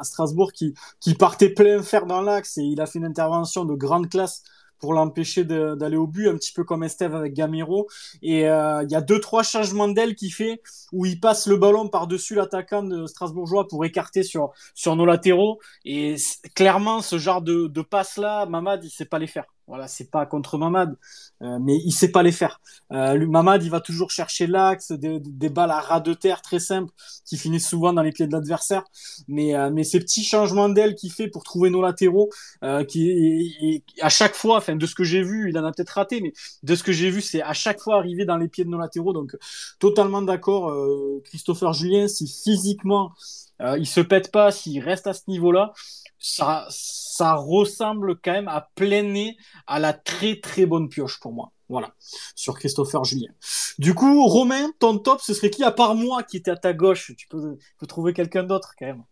à 0.00 0.04
Strasbourg 0.04 0.52
qui, 0.52 0.74
qui 1.00 1.14
partait 1.14 1.48
plein 1.50 1.82
fer 1.82 2.04
dans 2.06 2.20
l'axe 2.20 2.58
et 2.58 2.62
il 2.62 2.80
a 2.82 2.86
fait 2.86 2.98
une 2.98 3.06
intervention 3.06 3.64
de 3.64 3.74
grande 3.74 4.10
classe 4.10 4.42
pour 4.78 4.94
l'empêcher 4.94 5.44
d'aller 5.44 5.96
au 5.96 6.06
but, 6.06 6.28
un 6.28 6.36
petit 6.36 6.52
peu 6.52 6.64
comme 6.64 6.82
Esteve 6.84 7.14
avec 7.14 7.34
Gamero. 7.34 7.88
Et 8.22 8.48
euh, 8.48 8.82
il 8.84 8.90
y 8.90 8.94
a 8.94 9.00
deux, 9.00 9.20
trois 9.20 9.42
changements 9.42 9.88
d'aile 9.88 10.14
qu'il 10.14 10.32
fait 10.32 10.62
où 10.92 11.06
il 11.06 11.20
passe 11.20 11.46
le 11.46 11.56
ballon 11.56 11.88
par-dessus 11.88 12.34
l'attaquant 12.34 12.82
de 12.82 13.06
Strasbourgeois 13.06 13.68
pour 13.68 13.84
écarter 13.84 14.22
sur, 14.22 14.52
sur 14.74 14.96
nos 14.96 15.06
latéraux. 15.06 15.58
Et 15.84 16.16
clairement, 16.54 17.00
ce 17.00 17.18
genre 17.18 17.42
de, 17.42 17.66
de 17.66 17.82
passe-là, 17.82 18.46
Mamad, 18.46 18.84
il 18.84 18.90
sait 18.90 19.04
pas 19.04 19.18
les 19.18 19.26
faire. 19.26 19.44
Voilà, 19.68 19.86
c'est 19.86 20.10
pas 20.10 20.24
contre 20.24 20.56
Mamad, 20.56 20.96
euh, 21.42 21.58
mais 21.60 21.76
il 21.84 21.92
sait 21.92 22.10
pas 22.10 22.22
les 22.22 22.32
faire. 22.32 22.58
Euh, 22.90 23.26
Mamad, 23.28 23.62
il 23.62 23.70
va 23.70 23.80
toujours 23.82 24.10
chercher 24.10 24.46
l'axe, 24.46 24.92
des, 24.92 25.20
des 25.20 25.50
balles 25.50 25.70
à 25.70 25.80
ras 25.80 26.00
de 26.00 26.14
terre 26.14 26.40
très 26.40 26.58
simples 26.58 26.90
qui 27.26 27.36
finissent 27.36 27.68
souvent 27.68 27.92
dans 27.92 28.00
les 28.02 28.10
pieds 28.12 28.26
de 28.26 28.32
l'adversaire. 28.32 28.84
Mais, 29.28 29.54
euh, 29.54 29.70
mais 29.70 29.84
ces 29.84 30.00
petits 30.00 30.24
changements 30.24 30.70
d'aile 30.70 30.94
qu'il 30.94 31.12
fait 31.12 31.28
pour 31.28 31.44
trouver 31.44 31.68
nos 31.68 31.82
latéraux, 31.82 32.30
euh, 32.64 32.82
qui 32.82 33.10
et- 33.10 33.74
et 33.74 33.84
à 34.00 34.08
chaque 34.08 34.34
fois, 34.34 34.56
enfin 34.56 34.74
de 34.76 34.86
ce 34.86 34.94
que 34.94 35.04
j'ai 35.04 35.22
vu, 35.22 35.50
il 35.50 35.58
en 35.58 35.64
a 35.66 35.72
peut-être 35.72 35.90
raté, 35.90 36.22
mais 36.22 36.32
de 36.62 36.74
ce 36.74 36.82
que 36.82 36.92
j'ai 36.92 37.10
vu, 37.10 37.20
c'est 37.20 37.42
à 37.42 37.52
chaque 37.52 37.80
fois 37.80 37.96
arrivé 37.98 38.24
dans 38.24 38.38
les 38.38 38.48
pieds 38.48 38.64
de 38.64 38.70
nos 38.70 38.78
latéraux. 38.78 39.12
Donc 39.12 39.36
totalement 39.78 40.22
d'accord, 40.22 40.70
euh, 40.70 41.20
Christopher 41.26 41.74
Julien, 41.74 42.08
si 42.08 42.26
physiquement 42.26 43.12
euh, 43.60 43.78
il 43.78 43.86
se 43.86 44.00
pète 44.00 44.30
pas, 44.32 44.50
s'il 44.50 44.80
reste 44.82 45.06
à 45.06 45.14
ce 45.14 45.22
niveau-là, 45.28 45.72
ça, 46.18 46.66
ça 46.70 47.34
ressemble 47.34 48.18
quand 48.20 48.32
même 48.32 48.48
à 48.48 48.70
plein 48.74 49.02
nez 49.02 49.36
à 49.66 49.78
la 49.78 49.92
très 49.92 50.40
très 50.40 50.66
bonne 50.66 50.88
pioche 50.88 51.20
pour 51.20 51.32
moi. 51.32 51.52
Voilà, 51.68 51.92
sur 52.34 52.58
Christopher 52.58 53.04
Julien. 53.04 53.30
Du 53.78 53.94
coup, 53.94 54.24
Romain, 54.26 54.70
ton 54.78 54.98
top, 54.98 55.20
ce 55.20 55.34
serait 55.34 55.50
qui 55.50 55.64
à 55.64 55.70
part 55.70 55.94
moi 55.94 56.22
qui 56.22 56.38
était 56.38 56.50
à 56.50 56.56
ta 56.56 56.72
gauche? 56.72 57.12
Tu 57.16 57.28
peux, 57.28 57.58
tu 57.58 57.74
peux 57.78 57.86
trouver 57.86 58.14
quelqu'un 58.14 58.42
d'autre 58.42 58.74
quand 58.78 58.86
même. 58.86 59.04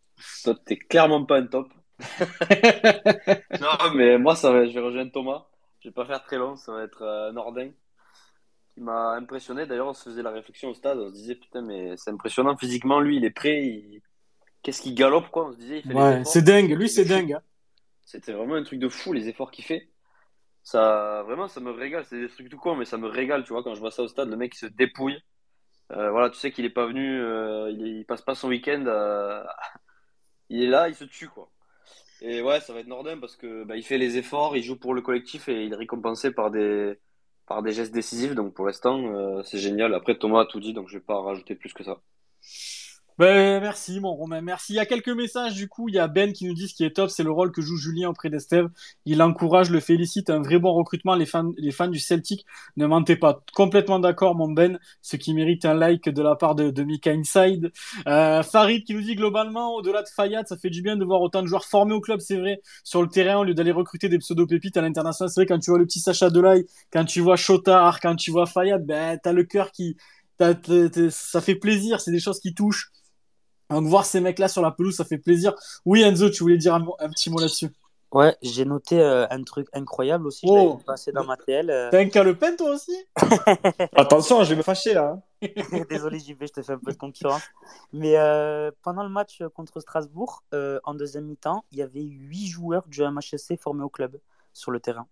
Toi, 0.45 0.55
t'es 0.65 0.77
clairement 0.79 1.25
pas 1.27 1.39
un 1.39 1.47
top. 1.47 1.69
Non, 3.61 3.95
mais 3.95 4.19
moi, 4.19 4.37
ça 4.37 4.51
va, 4.53 4.67
je 4.67 4.73
vais 4.73 4.81
rejoindre 4.81 5.13
Thomas. 5.13 5.47
Je 5.81 5.89
vais 5.89 5.93
pas 5.93 6.07
faire 6.07 6.23
très 6.25 6.39
long, 6.39 6.57
ça 6.57 6.73
va 6.73 6.83
être 6.85 7.03
euh, 7.03 7.33
Nordin. 7.33 7.71
Qui 8.75 8.81
m'a 8.83 9.13
impressionné. 9.15 9.67
D'ailleurs, 9.67 9.89
on 9.89 9.95
se 9.95 10.05
faisait 10.05 10.23
la 10.23 10.31
réflexion 10.31 10.69
au 10.71 10.75
stade. 10.75 10.99
On 10.99 11.09
se 11.09 11.15
disait, 11.15 11.35
putain, 11.37 11.63
mais 11.63 11.97
c'est 11.97 12.11
impressionnant 12.11 12.57
physiquement. 12.57 13.01
Lui, 13.01 13.17
il 13.17 13.25
est 13.25 13.31
prêt. 13.31 13.65
il- 13.65 14.03
Qu'est-ce 14.63 14.83
qu'il 14.83 14.95
galope, 14.95 15.31
quoi? 15.31 15.47
On 15.49 15.53
se 15.53 15.59
disait, 15.59 15.79
il 15.79 15.85
fait 15.85 15.95
Ouais, 15.95 16.23
c'est 16.25 16.43
dingue. 16.43 16.71
Lui, 16.77 16.89
c'est 16.89 17.05
dingue. 17.05 17.33
hein. 17.35 17.43
C'était 18.05 18.33
vraiment 18.33 18.55
un 18.55 18.63
truc 18.63 18.79
de 18.79 18.89
fou, 18.89 19.13
les 19.13 19.29
efforts 19.29 19.51
qu'il 19.51 19.65
fait. 19.65 19.89
Ça, 20.65 21.23
vraiment, 21.27 21.49
ça 21.49 21.61
me 21.61 21.71
régale. 21.71 22.05
C'est 22.07 22.21
des 22.21 22.29
trucs 22.29 22.49
tout 22.51 22.59
con, 22.59 22.77
mais 22.77 22.85
ça 22.85 22.99
me 22.99 23.09
régale, 23.09 23.45
tu 23.45 23.53
vois, 23.53 23.63
quand 23.63 23.75
je 23.75 23.81
vois 23.81 23.91
ça 23.91 24.03
au 24.03 24.09
stade, 24.09 24.29
le 24.31 24.37
mec, 24.37 24.55
il 24.55 24.59
se 24.59 24.67
dépouille. 24.67 25.19
Euh, 25.93 26.11
voilà, 26.11 26.31
tu 26.31 26.39
sais 26.39 26.53
qu'il 26.53 26.65
est 26.65 26.71
pas 26.71 26.87
venu, 26.87 27.21
euh, 27.21 27.71
il, 27.71 27.87
il 27.99 28.07
passe 28.07 28.23
pas 28.23 28.35
son 28.35 28.49
week-end, 28.49 28.85
euh, 28.89 29.45
il 30.51 30.63
est 30.63 30.69
là, 30.69 30.89
il 30.89 30.95
se 30.95 31.05
tue, 31.05 31.29
quoi. 31.29 31.51
Et 32.23 32.43
ouais, 32.43 32.61
ça 32.61 32.73
va 32.75 32.81
être 32.81 32.87
Nordin 32.89 33.19
parce 33.19 33.37
que 33.37 33.65
bah, 33.65 33.77
il 33.77 33.85
fait 33.85 33.99
les 33.99 34.17
efforts, 34.19 34.57
il 34.57 34.63
joue 34.63 34.77
pour 34.79 34.95
le 34.95 35.03
collectif 35.03 35.49
et 35.49 35.65
il 35.67 35.73
est 35.73 35.77
récompensé 35.77 36.33
par 36.33 36.51
des, 36.51 36.99
par 37.47 37.63
des 37.63 37.73
gestes 37.73 37.93
décisifs. 37.95 38.35
Donc 38.35 38.55
pour 38.55 38.67
l'instant, 38.67 39.01
euh, 39.15 39.43
c'est 39.45 39.59
génial. 39.59 39.95
Après, 39.95 40.19
Thomas 40.19 40.43
a 40.43 40.47
tout 40.47 40.61
dit, 40.61 40.73
donc 40.75 40.89
je 40.89 40.95
vais 40.99 41.05
pas 41.05 41.21
rajouter 41.21 41.55
plus 41.57 41.75
que 41.75 41.85
ça. 41.85 42.01
Ben, 43.19 43.63
merci, 43.63 43.99
mon 43.99 44.15
Romain. 44.15 44.43
Merci. 44.43 44.75
Il 44.75 44.77
y 44.77 44.79
a 44.79 44.85
quelques 44.85 45.09
messages, 45.09 45.55
du 45.55 45.69
coup. 45.69 45.89
Il 45.89 45.95
y 45.95 45.99
a 45.99 46.07
Ben 46.07 46.35
qui 46.35 46.45
nous 46.45 46.53
dit 46.53 46.69
ce 46.69 46.75
qui 46.75 46.85
est 46.85 46.91
top, 46.91 47.09
c'est 47.09 47.23
le 47.23 47.31
rôle 47.31 47.51
que 47.51 47.63
joue 47.63 47.79
Julien 47.79 48.11
auprès 48.11 48.29
d'Esteve. 48.29 48.69
Il 49.07 49.17
l'encourage, 49.17 49.71
le 49.71 49.81
félicite. 49.81 50.29
Un 50.29 50.43
vrai 50.43 50.59
bon 50.59 50.75
recrutement. 50.75 51.15
Les 51.15 51.25
fans, 51.25 51.51
les 51.57 51.73
fans 51.73 51.89
du 51.89 51.99
Celtic 51.99 52.45
ne 52.77 52.87
mentez 52.87 53.17
pas. 53.17 53.43
Complètement 53.55 54.01
d'accord, 54.01 54.35
mon 54.35 54.51
Ben. 54.51 54.79
Ce 55.01 55.17
qui 55.17 55.33
mérite 55.33 55.65
un 55.65 55.73
like 55.73 56.11
de 56.11 56.23
la 56.23 56.37
part 56.37 56.55
de, 56.55 56.69
de 56.71 56.83
Mika 56.83 57.11
Inside. 57.13 57.73
Euh, 58.07 58.43
Farid 58.43 58.85
qui 58.85 58.93
nous 58.93 59.01
dit 59.01 59.15
globalement, 59.15 59.75
au-delà 59.77 60.03
de 60.03 60.09
Fayad, 60.09 60.47
ça 60.47 60.59
fait 60.59 60.69
du 60.71 60.83
bien 60.83 60.97
de 60.97 61.05
voir 61.05 61.23
autant 61.23 61.41
de 61.41 61.47
joueurs 61.47 61.65
formés 61.65 61.95
au 61.95 62.01
club, 62.03 62.21
c'est 62.21 62.37
vrai, 62.37 62.61
sur 62.85 63.01
le 63.01 63.09
terrain, 63.09 63.39
au 63.39 63.45
lieu 63.45 63.55
d'aller 63.55 63.73
recruter 63.73 64.11
des 64.11 64.19
pseudo-pépites 64.19 64.77
à 64.77 64.83
l'international. 64.83 65.31
C'est 65.31 65.41
vrai, 65.41 65.47
quand 65.47 65.59
tu 65.59 65.71
vois 65.71 65.79
le 65.79 65.87
petit 65.87 66.01
Sacha 66.01 66.29
Delay, 66.29 66.67
quand 66.93 67.07
tu 67.07 67.21
vois 67.21 67.37
Chotard, 67.37 68.01
quand 68.01 68.15
tu 68.15 68.31
vois 68.31 68.45
Fayad, 68.45 68.85
ben, 68.85 69.19
t'as 69.23 69.33
le 69.33 69.45
cœur 69.45 69.73
qui, 69.73 69.97
ça 70.39 71.41
fait 71.41 71.55
plaisir. 71.55 72.01
C'est 72.01 72.11
des 72.11 72.21
choses 72.21 72.41
qui 72.41 72.53
touchent. 72.53 72.91
Donc 73.71 73.87
voir 73.87 74.05
ces 74.05 74.21
mecs-là 74.21 74.49
sur 74.49 74.63
la 74.63 74.71
pelouse, 74.71 74.97
ça 74.97 75.05
fait 75.05 75.19
plaisir. 75.19 75.55
Oui, 75.85 76.03
Enzo, 76.03 76.31
tu 76.31 76.43
voulais 76.43 76.57
dire 76.59 76.75
un, 76.75 77.09
petit 77.11 77.31
mot 77.31 77.39
là-dessus. 77.39 77.71
Ouais, 78.13 78.37
j'ai 78.41 78.65
noté 78.65 79.01
euh, 79.01 79.27
un 79.31 79.43
truc 79.43 79.67
incroyable 79.73 80.29
aussi. 80.29 80.47
Oh. 80.49 80.57
Je 80.57 80.71
l'avais 80.71 80.85
passé 80.85 81.13
dans 81.13 81.25
ma 81.25 81.37
TL. 81.37 81.71
euh. 81.71 81.91
T'as 81.91 81.99
un 81.99 82.09
calepin 82.09 82.55
toi 82.55 82.71
aussi? 82.71 82.97
Attention, 83.97 84.45
je 84.45 84.51
vais 84.51 84.57
me 84.57 84.63
fâcher 84.63 84.95
là. 84.95 85.19
hein. 85.43 85.49
Désolé, 85.91 86.21
JB, 86.21 86.43
je 86.43 86.53
te 86.53 86.63
fais 86.63 86.73
un 86.73 86.79
peu 86.79 86.93
de 86.93 86.97
concurrence. 86.97 87.43
Mais 87.93 88.17
euh, 88.17 88.71
pendant 88.83 89.03
le 89.03 89.09
match 89.09 89.43
contre 89.55 89.81
Strasbourg, 89.81 90.45
euh, 90.55 90.79
en 90.85 90.95
deuxième 90.95 91.25
mi-temps, 91.27 91.65
il 91.73 91.79
y 91.79 91.83
avait 91.83 92.03
huit 92.03 92.47
joueurs 92.47 92.87
du 92.87 93.03
MHSC 93.03 93.57
formés 93.61 93.83
au 93.83 93.91
club 93.91 94.19
sur 94.53 94.71
le 94.71 94.79
terrain. 94.81 95.07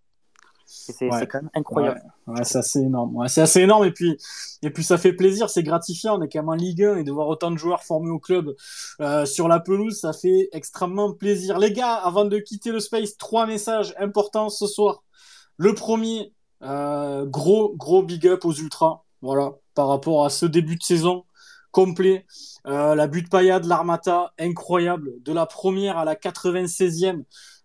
C'est 0.65 1.09
Ouais. 1.09 1.27
quand 1.27 1.41
même 1.41 1.49
incroyable. 1.53 2.01
Ouais, 2.27 2.43
c'est 2.43 2.57
assez 2.57 2.79
énorme. 2.79 3.15
Ouais, 3.15 3.27
c'est 3.27 3.41
assez 3.41 3.61
énorme 3.61 3.85
et 3.85 3.91
puis 3.91 4.17
et 4.63 4.69
puis 4.71 4.83
ça 4.83 4.97
fait 4.97 5.13
plaisir, 5.13 5.49
c'est 5.49 5.63
gratifiant. 5.63 6.17
On 6.17 6.21
est 6.23 6.27
quand 6.29 6.39
même 6.39 6.49
en 6.49 6.53
Ligue 6.55 6.83
1 6.83 6.97
et 6.97 7.03
de 7.03 7.11
voir 7.11 7.27
autant 7.27 7.51
de 7.51 7.57
joueurs 7.57 7.83
formés 7.83 8.09
au 8.09 8.19
club 8.19 8.55
euh, 9.01 9.25
sur 9.25 9.47
la 9.47 9.59
pelouse, 9.59 9.99
ça 9.99 10.11
fait 10.13 10.49
extrêmement 10.51 11.13
plaisir. 11.13 11.59
Les 11.59 11.71
gars, 11.71 11.93
avant 11.93 12.25
de 12.25 12.39
quitter 12.39 12.71
le 12.71 12.79
space, 12.79 13.17
trois 13.17 13.45
messages 13.45 13.93
importants 13.99 14.49
ce 14.49 14.65
soir. 14.67 15.03
Le 15.57 15.73
premier, 15.75 16.33
euh, 16.63 17.25
gros 17.25 17.73
gros 17.75 18.01
big 18.03 18.27
up 18.27 18.43
aux 18.45 18.53
ultras, 18.53 19.03
voilà, 19.21 19.53
par 19.75 19.87
rapport 19.87 20.25
à 20.25 20.29
ce 20.29 20.45
début 20.45 20.75
de 20.77 20.83
saison 20.83 21.25
complet. 21.71 22.25
Euh, 22.67 22.95
la 22.95 23.05
butte 23.07 23.29
paillade, 23.29 23.65
l'Armata, 23.65 24.33
incroyable. 24.39 25.11
De 25.23 25.31
la 25.33 25.45
première 25.45 25.97
à 25.97 26.05
la 26.05 26.15
96e, 26.15 27.23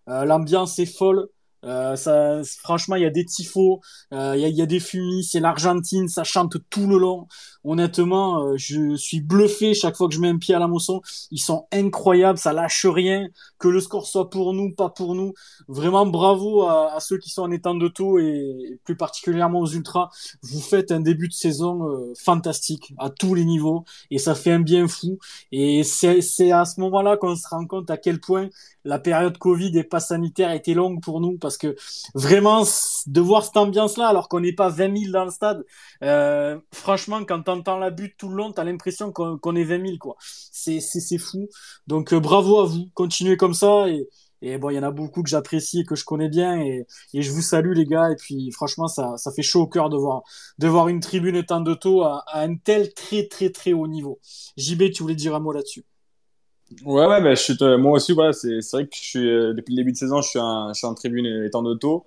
euh, 0.09 0.25
l'ambiance 0.25 0.77
est 0.79 0.85
folle. 0.85 1.29
Euh, 1.63 1.95
ça, 1.95 2.41
franchement, 2.59 2.95
il 2.95 3.03
y 3.03 3.05
a 3.05 3.09
des 3.11 3.25
tifos, 3.25 3.81
euh, 4.13 4.33
il 4.35 4.41
y, 4.41 4.45
a, 4.45 4.47
il 4.47 4.55
y 4.55 4.61
a 4.61 4.65
des 4.65 4.79
fumis, 4.79 5.23
c'est 5.23 5.39
l'Argentine, 5.39 6.07
ça 6.07 6.23
chante 6.23 6.57
tout 6.69 6.87
le 6.87 6.97
long. 6.97 7.27
Honnêtement, 7.63 8.43
euh, 8.47 8.53
je 8.57 8.95
suis 8.95 9.21
bluffé 9.21 9.73
chaque 9.73 9.95
fois 9.95 10.07
que 10.07 10.15
je 10.15 10.19
mets 10.19 10.29
un 10.29 10.37
pied 10.37 10.55
à 10.55 10.59
la 10.59 10.67
Mosson. 10.67 11.01
Ils 11.31 11.39
sont 11.39 11.67
incroyables, 11.71 12.39
ça 12.39 12.53
lâche 12.53 12.85
rien. 12.85 13.27
Que 13.59 13.67
le 13.67 13.79
score 13.79 14.07
soit 14.07 14.29
pour 14.29 14.53
nous, 14.53 14.73
pas 14.73 14.89
pour 14.89 15.15
nous. 15.15 15.33
Vraiment 15.67 16.05
bravo 16.05 16.63
à, 16.63 16.93
à 16.93 16.99
ceux 16.99 17.17
qui 17.17 17.29
sont 17.29 17.43
en 17.43 17.51
étant 17.51 17.75
de 17.75 17.87
taux 17.87 18.19
et 18.19 18.79
plus 18.83 18.95
particulièrement 18.95 19.59
aux 19.59 19.67
ultras. 19.67 20.09
Vous 20.43 20.59
faites 20.61 20.91
un 20.91 20.99
début 20.99 21.27
de 21.27 21.33
saison 21.33 21.87
euh, 21.87 22.13
fantastique 22.17 22.93
à 22.97 23.09
tous 23.09 23.35
les 23.35 23.45
niveaux 23.45 23.85
et 24.09 24.17
ça 24.17 24.35
fait 24.35 24.51
un 24.51 24.59
bien 24.59 24.87
fou. 24.87 25.19
Et 25.51 25.83
c'est 25.83 26.51
à 26.51 26.65
ce 26.65 26.79
moment-là 26.81 27.17
qu'on 27.17 27.35
se 27.35 27.47
rend 27.47 27.65
compte 27.65 27.89
à 27.89 27.97
quel 27.97 28.19
point 28.19 28.49
la 28.83 28.99
période 28.99 29.37
Covid 29.37 29.77
et 29.77 29.83
pas 29.83 29.99
sanitaire 29.99 30.51
était 30.51 30.73
longue 30.73 31.01
pour 31.01 31.21
nous 31.21 31.37
parce 31.37 31.57
que 31.57 31.75
vraiment 32.15 32.63
de 33.07 33.21
voir 33.21 33.43
cette 33.43 33.57
ambiance-là 33.57 34.07
alors 34.07 34.27
qu'on 34.27 34.39
n'est 34.39 34.53
pas 34.53 34.69
20 34.69 34.97
000 34.97 35.11
dans 35.11 35.25
le 35.25 35.31
stade, 35.31 35.63
euh, 36.03 36.59
franchement 36.73 37.23
quand 37.25 37.47
t'entends 37.55 37.77
la 37.77 37.89
butte 37.91 38.15
tout 38.17 38.29
le 38.29 38.35
long, 38.35 38.51
t'as 38.51 38.63
l'impression 38.63 39.11
qu'on 39.11 39.55
est 39.55 39.63
20 39.63 39.79
000 39.85 39.97
quoi. 39.99 40.15
C'est 40.19 41.17
fou. 41.17 41.49
Donc 41.87 42.13
euh, 42.13 42.19
bravo 42.19 42.59
à 42.59 42.65
vous, 42.65 42.89
continuez 42.93 43.37
comme 43.37 43.53
ça 43.53 43.87
et 43.89 44.07
et 44.43 44.57
bon, 44.57 44.71
il 44.71 44.75
y 44.75 44.79
en 44.79 44.83
a 44.83 44.89
beaucoup 44.89 45.21
que 45.21 45.29
j'apprécie 45.29 45.81
et 45.81 45.85
que 45.85 45.93
je 45.95 46.03
connais 46.03 46.27
bien 46.27 46.59
et, 46.59 46.87
et 47.13 47.21
je 47.21 47.31
vous 47.31 47.43
salue 47.43 47.73
les 47.73 47.85
gars 47.85 48.09
et 48.11 48.15
puis 48.15 48.51
franchement 48.51 48.87
ça 48.87 49.15
ça 49.17 49.31
fait 49.31 49.43
chaud 49.43 49.61
au 49.61 49.67
cœur 49.67 49.89
de 49.89 49.97
voir 49.97 50.23
de 50.57 50.67
voir 50.67 50.87
une 50.87 50.99
tribune 50.99 51.35
étant 51.35 51.61
de 51.61 51.75
taux 51.75 52.01
à, 52.03 52.23
à 52.27 52.41
un 52.41 52.55
tel 52.55 52.91
très 52.93 53.27
très 53.27 53.51
très 53.51 53.73
haut 53.73 53.87
niveau. 53.87 54.19
JB, 54.57 54.91
tu 54.93 55.03
voulais 55.03 55.15
dire 55.15 55.35
un 55.35 55.39
mot 55.39 55.51
là-dessus? 55.51 55.85
Ouais, 56.85 57.05
ouais, 57.05 57.35
euh, 57.61 57.77
moi 57.77 57.91
aussi, 57.93 58.13
voilà, 58.13 58.31
c'est 58.31 58.59
vrai 58.71 58.87
que 58.87 58.95
je 58.95 59.01
suis, 59.01 59.29
euh, 59.29 59.53
depuis 59.53 59.73
le 59.73 59.81
début 59.81 59.91
de 59.91 59.97
saison, 59.97 60.21
je 60.21 60.29
suis 60.29 60.39
en, 60.39 60.69
je 60.73 60.77
suis 60.77 60.87
en 60.87 60.93
tribune 60.93 61.25
étant 61.45 61.61
d'auto. 61.63 62.05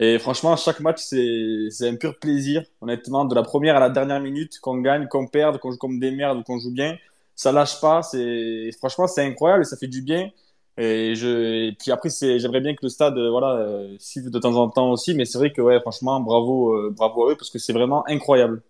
Et 0.00 0.18
franchement, 0.18 0.56
chaque 0.56 0.80
match, 0.80 1.02
c'est 1.02 1.88
un 1.88 1.96
pur 1.96 2.18
plaisir. 2.18 2.64
Honnêtement, 2.80 3.24
de 3.24 3.34
la 3.34 3.42
première 3.42 3.76
à 3.76 3.80
la 3.80 3.90
dernière 3.90 4.20
minute, 4.20 4.58
qu'on 4.60 4.78
gagne, 4.78 5.06
qu'on 5.08 5.26
perde, 5.26 5.58
qu'on 5.58 5.70
joue 5.70 5.78
comme 5.78 5.98
des 6.00 6.10
merdes 6.10 6.38
ou 6.38 6.42
qu'on 6.42 6.58
joue 6.58 6.72
bien, 6.72 6.96
ça 7.36 7.52
lâche 7.52 7.80
pas. 7.80 8.00
Franchement, 8.78 9.06
c'est 9.06 9.24
incroyable 9.24 9.62
et 9.62 9.64
ça 9.66 9.76
fait 9.76 9.86
du 9.88 10.02
bien. 10.02 10.30
Et 10.76 11.14
je, 11.14 11.72
puis 11.78 11.92
après, 11.92 12.08
j'aimerais 12.10 12.60
bien 12.60 12.74
que 12.74 12.80
le 12.82 12.88
stade, 12.88 13.16
euh, 13.16 13.30
voilà, 13.30 13.54
euh, 13.58 13.96
suive 14.00 14.28
de 14.30 14.38
temps 14.40 14.56
en 14.56 14.68
temps 14.68 14.90
aussi. 14.90 15.14
Mais 15.14 15.24
c'est 15.24 15.38
vrai 15.38 15.52
que, 15.52 15.62
ouais, 15.62 15.80
franchement, 15.80 16.20
bravo, 16.20 16.74
euh, 16.74 16.90
bravo 16.90 17.28
à 17.28 17.32
eux 17.32 17.36
parce 17.36 17.50
que 17.50 17.58
c'est 17.60 17.72
vraiment 17.72 18.04
incroyable. 18.08 18.62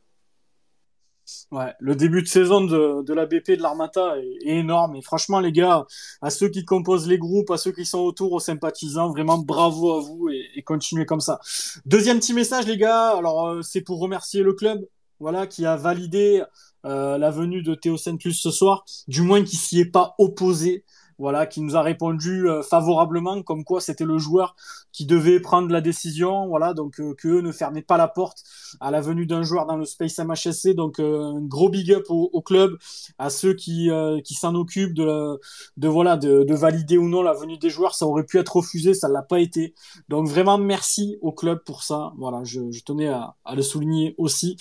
Ouais, 1.51 1.73
le 1.79 1.95
début 1.95 2.23
de 2.23 2.29
saison 2.29 2.63
de, 2.63 3.03
de 3.03 3.15
la 3.15 3.27
BP 3.27 3.53
de 3.53 3.63
l'Armata 3.63 4.17
est, 4.19 4.49
énorme. 4.49 4.97
Et 4.97 5.03
franchement, 5.03 5.41
les 5.41 5.53
gars, 5.53 5.87
à 6.21 6.31
ceux 6.31 6.49
qui 6.49 6.65
composent 6.65 7.09
les 7.09 7.19
groupes, 7.19 7.51
à 7.51 7.57
ceux 7.57 7.73
qui 7.73 7.85
sont 7.85 8.01
autour, 8.01 8.33
aux 8.33 8.41
sympathisants, 8.41 9.11
vraiment 9.11 9.39
bravo 9.39 9.97
à 9.97 10.01
vous 10.01 10.29
et, 10.29 10.63
continuez 10.63 11.07
comme 11.07 11.21
ça. 11.21 11.41
Deuxième 11.87 12.19
petit 12.19 12.35
message, 12.35 12.67
les 12.67 12.77
gars. 12.77 13.17
Alors, 13.17 13.49
euh, 13.49 13.63
c'est 13.63 13.81
pour 13.81 14.01
remercier 14.01 14.43
le 14.43 14.53
club, 14.53 14.87
voilà, 15.21 15.47
qui 15.47 15.67
a 15.67 15.77
validé 15.77 16.43
euh, 16.85 17.19
la 17.19 17.31
venue 17.31 17.63
de 17.63 17.75
Théo 17.75 17.97
Saint-Plus 17.97 18.35
ce 18.35 18.51
soir, 18.51 18.85
du 19.09 19.23
moins 19.23 19.43
qui 19.43 19.57
s'y 19.57 19.81
est 19.81 19.91
pas 19.91 20.15
opposé 20.19 20.85
voilà, 21.19 21.47
qui 21.47 21.61
nous 21.61 21.77
a 21.77 21.83
répondu 21.83 22.49
euh, 22.49 22.63
favorablement, 22.63 23.43
comme 23.43 23.65
quoi 23.65 23.81
c'était 23.81 24.05
le 24.05 24.19
joueur 24.19 24.57
qui 24.93 25.07
devait 25.07 25.41
prendre 25.41 25.71
la 25.71 25.81
décision, 25.81 26.47
voilà, 26.47 26.75
donc 26.75 27.01
euh, 27.01 27.15
que 27.15 27.41
ne 27.41 27.53
fermaient 27.53 27.83
pas 27.83 27.97
la 27.97 28.09
porte 28.09 28.43
à 28.81 28.91
la 28.91 29.01
venue 29.01 29.27
d'un 29.27 29.43
joueur 29.43 29.67
dans 29.67 29.77
le 29.77 29.85
Space 29.85 30.19
MHSC, 30.19 30.75
donc 30.75 30.99
euh, 30.99 31.23
un 31.23 31.41
gros 31.41 31.69
big 31.69 31.93
up 31.93 32.05
au, 32.09 32.31
au, 32.33 32.43
club, 32.43 32.77
à 33.19 33.31
ceux 33.31 33.55
qui 33.55 33.91
qui 34.25 34.35
s'en 34.35 34.55
occupent 34.55 34.95
de, 34.95 35.39
de 35.77 35.89
voilà, 35.89 36.17
de, 36.17 36.45
de, 36.45 36.55
valider 36.55 36.99
ou 36.99 37.09
non 37.09 37.23
la 37.23 37.33
venue 37.33 37.59
des 37.59 37.71
joueurs, 37.71 37.95
ça 37.95 38.07
aurait 38.07 38.25
pu 38.25 38.39
être 38.39 38.57
refusé, 38.57 38.95
ça 38.95 39.09
l'a 39.09 39.23
pas 39.23 39.41
été, 39.41 39.75
donc 40.09 40.29
vraiment 40.29 40.59
merci 40.59 41.19
au 41.23 41.33
club 41.33 41.63
pour 41.65 41.83
ça, 41.83 42.13
voilà, 42.19 42.43
je, 42.45 42.71
je 42.71 42.83
tenais 42.85 43.09
à, 43.09 43.35
à, 43.45 43.55
le 43.55 43.63
souligner 43.63 44.15
aussi. 44.19 44.57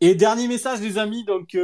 Et 0.00 0.14
dernier 0.14 0.48
message 0.48 0.80
les 0.80 0.98
amis, 0.98 1.24
donc 1.24 1.56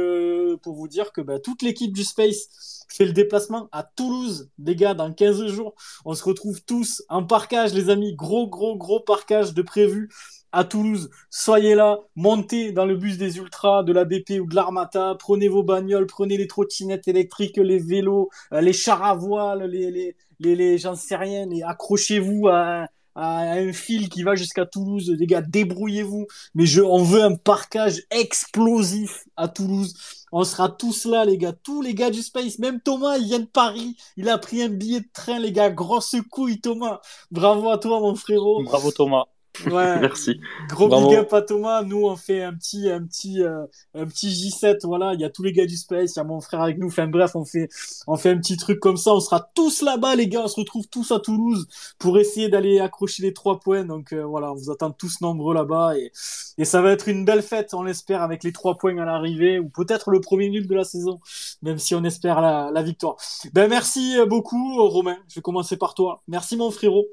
pour 0.61 0.75
vous 0.75 0.87
dire 0.87 1.11
que 1.11 1.21
bah, 1.21 1.39
toute 1.39 1.61
l'équipe 1.61 1.93
du 1.93 2.03
Space 2.03 2.80
fait 2.91 3.05
le 3.05 3.13
déplacement 3.13 3.69
à 3.71 3.83
Toulouse, 3.83 4.49
les 4.59 4.75
gars, 4.75 4.93
dans 4.93 5.11
15 5.11 5.47
jours. 5.47 5.73
On 6.05 6.13
se 6.13 6.23
retrouve 6.23 6.63
tous 6.63 7.03
en 7.09 7.23
parcage, 7.23 7.73
les 7.73 7.89
amis. 7.89 8.15
Gros, 8.15 8.47
gros, 8.47 8.75
gros 8.77 8.99
parcage 8.99 9.53
de 9.53 9.61
prévu 9.61 10.09
à 10.51 10.63
Toulouse. 10.63 11.09
Soyez 11.29 11.75
là, 11.75 11.99
montez 12.15 12.71
dans 12.71 12.85
le 12.85 12.95
bus 12.95 13.17
des 13.17 13.37
Ultras, 13.37 13.83
de 13.83 13.93
la 13.93 14.05
BP 14.05 14.41
ou 14.41 14.47
de 14.47 14.55
l'Armata, 14.55 15.15
prenez 15.17 15.47
vos 15.47 15.63
bagnoles, 15.63 16.07
prenez 16.07 16.37
les 16.37 16.47
trottinettes 16.47 17.07
électriques, 17.07 17.57
les 17.57 17.79
vélos, 17.79 18.29
euh, 18.53 18.61
les 18.61 18.73
chars 18.73 19.03
à 19.03 19.15
voile, 19.15 19.63
les, 19.63 19.91
les, 19.91 20.15
les, 20.39 20.55
les 20.55 20.77
j'en 20.77 20.95
sais 20.95 21.15
rien, 21.15 21.49
et 21.51 21.63
accrochez-vous 21.63 22.49
à, 22.49 22.87
à 23.15 23.53
un 23.53 23.73
fil 23.73 24.09
qui 24.09 24.23
va 24.23 24.35
jusqu'à 24.35 24.65
Toulouse. 24.65 25.13
Les 25.17 25.27
gars, 25.27 25.41
débrouillez-vous. 25.41 26.27
Mais 26.55 26.65
je, 26.65 26.81
on 26.81 27.03
veut 27.03 27.23
un 27.23 27.35
parcage 27.35 28.03
explosif 28.09 29.25
à 29.37 29.47
Toulouse. 29.47 29.95
On 30.31 30.43
sera 30.43 30.69
tous 30.69 31.05
là, 31.05 31.25
les 31.25 31.37
gars. 31.37 31.53
Tous 31.53 31.81
les 31.81 31.93
gars 31.93 32.09
du 32.09 32.21
Space. 32.21 32.59
Même 32.59 32.79
Thomas, 32.81 33.17
il 33.17 33.25
vient 33.25 33.39
de 33.39 33.45
Paris. 33.45 33.97
Il 34.17 34.29
a 34.29 34.37
pris 34.37 34.61
un 34.61 34.69
billet 34.69 35.01
de 35.01 35.09
train, 35.13 35.39
les 35.39 35.51
gars. 35.51 35.69
Grosse 35.69 36.15
couille, 36.29 36.61
Thomas. 36.61 37.01
Bravo 37.31 37.69
à 37.69 37.77
toi, 37.77 37.99
mon 37.99 38.15
frérot. 38.15 38.63
Bravo, 38.63 38.91
Thomas. 38.91 39.25
Ouais. 39.65 39.99
Merci. 39.99 40.39
Gros 40.69 40.87
Bravo. 40.87 41.09
big 41.09 41.17
up 41.17 41.33
à 41.33 41.41
Thomas. 41.41 41.83
Nous, 41.83 42.05
on 42.05 42.15
fait 42.15 42.41
un 42.41 42.53
petit, 42.53 42.89
un 42.89 43.03
petit, 43.05 43.41
euh, 43.43 43.65
un 43.93 44.05
petit 44.05 44.29
J7. 44.29 44.85
Voilà. 44.85 45.13
Il 45.13 45.19
y 45.19 45.25
a 45.25 45.29
tous 45.29 45.43
les 45.43 45.51
gars 45.51 45.65
du 45.65 45.77
Space. 45.77 46.15
Il 46.15 46.19
y 46.19 46.21
a 46.21 46.23
mon 46.23 46.41
frère 46.41 46.61
avec 46.61 46.77
nous. 46.77 46.87
Enfin, 46.87 47.07
bref, 47.07 47.35
on 47.35 47.45
fait, 47.45 47.69
on 48.07 48.17
fait 48.17 48.29
un 48.29 48.37
petit 48.37 48.57
truc 48.57 48.79
comme 48.79 48.97
ça. 48.97 49.13
On 49.13 49.19
sera 49.19 49.49
tous 49.53 49.81
là-bas, 49.81 50.15
les 50.15 50.27
gars. 50.27 50.41
On 50.43 50.47
se 50.47 50.59
retrouve 50.59 50.87
tous 50.87 51.11
à 51.11 51.19
Toulouse 51.19 51.67
pour 51.99 52.17
essayer 52.17 52.49
d'aller 52.49 52.79
accrocher 52.79 53.23
les 53.23 53.33
trois 53.33 53.59
points. 53.59 53.83
Donc, 53.85 54.13
euh, 54.13 54.23
voilà. 54.23 54.51
On 54.51 54.55
vous 54.55 54.71
attend 54.71 54.91
tous 54.91 55.21
nombreux 55.21 55.53
là-bas 55.53 55.97
et, 55.97 56.11
et 56.57 56.65
ça 56.65 56.81
va 56.81 56.91
être 56.91 57.07
une 57.07 57.25
belle 57.25 57.41
fête, 57.43 57.73
on 57.73 57.83
l'espère, 57.83 58.21
avec 58.21 58.43
les 58.43 58.51
trois 58.51 58.77
points 58.77 58.97
à 58.97 59.05
l'arrivée 59.05 59.59
ou 59.59 59.69
peut-être 59.69 60.11
le 60.11 60.21
premier 60.21 60.49
nul 60.49 60.67
de 60.67 60.75
la 60.75 60.83
saison, 60.83 61.19
même 61.61 61.77
si 61.79 61.95
on 61.95 62.03
espère 62.03 62.41
la, 62.41 62.71
la 62.71 62.83
victoire. 62.83 63.15
Ben, 63.53 63.67
merci 63.69 64.15
beaucoup, 64.27 64.87
Romain. 64.87 65.17
Je 65.29 65.35
vais 65.35 65.41
commencer 65.41 65.77
par 65.77 65.93
toi. 65.93 66.21
Merci, 66.27 66.57
mon 66.57 66.71
frérot. 66.71 67.05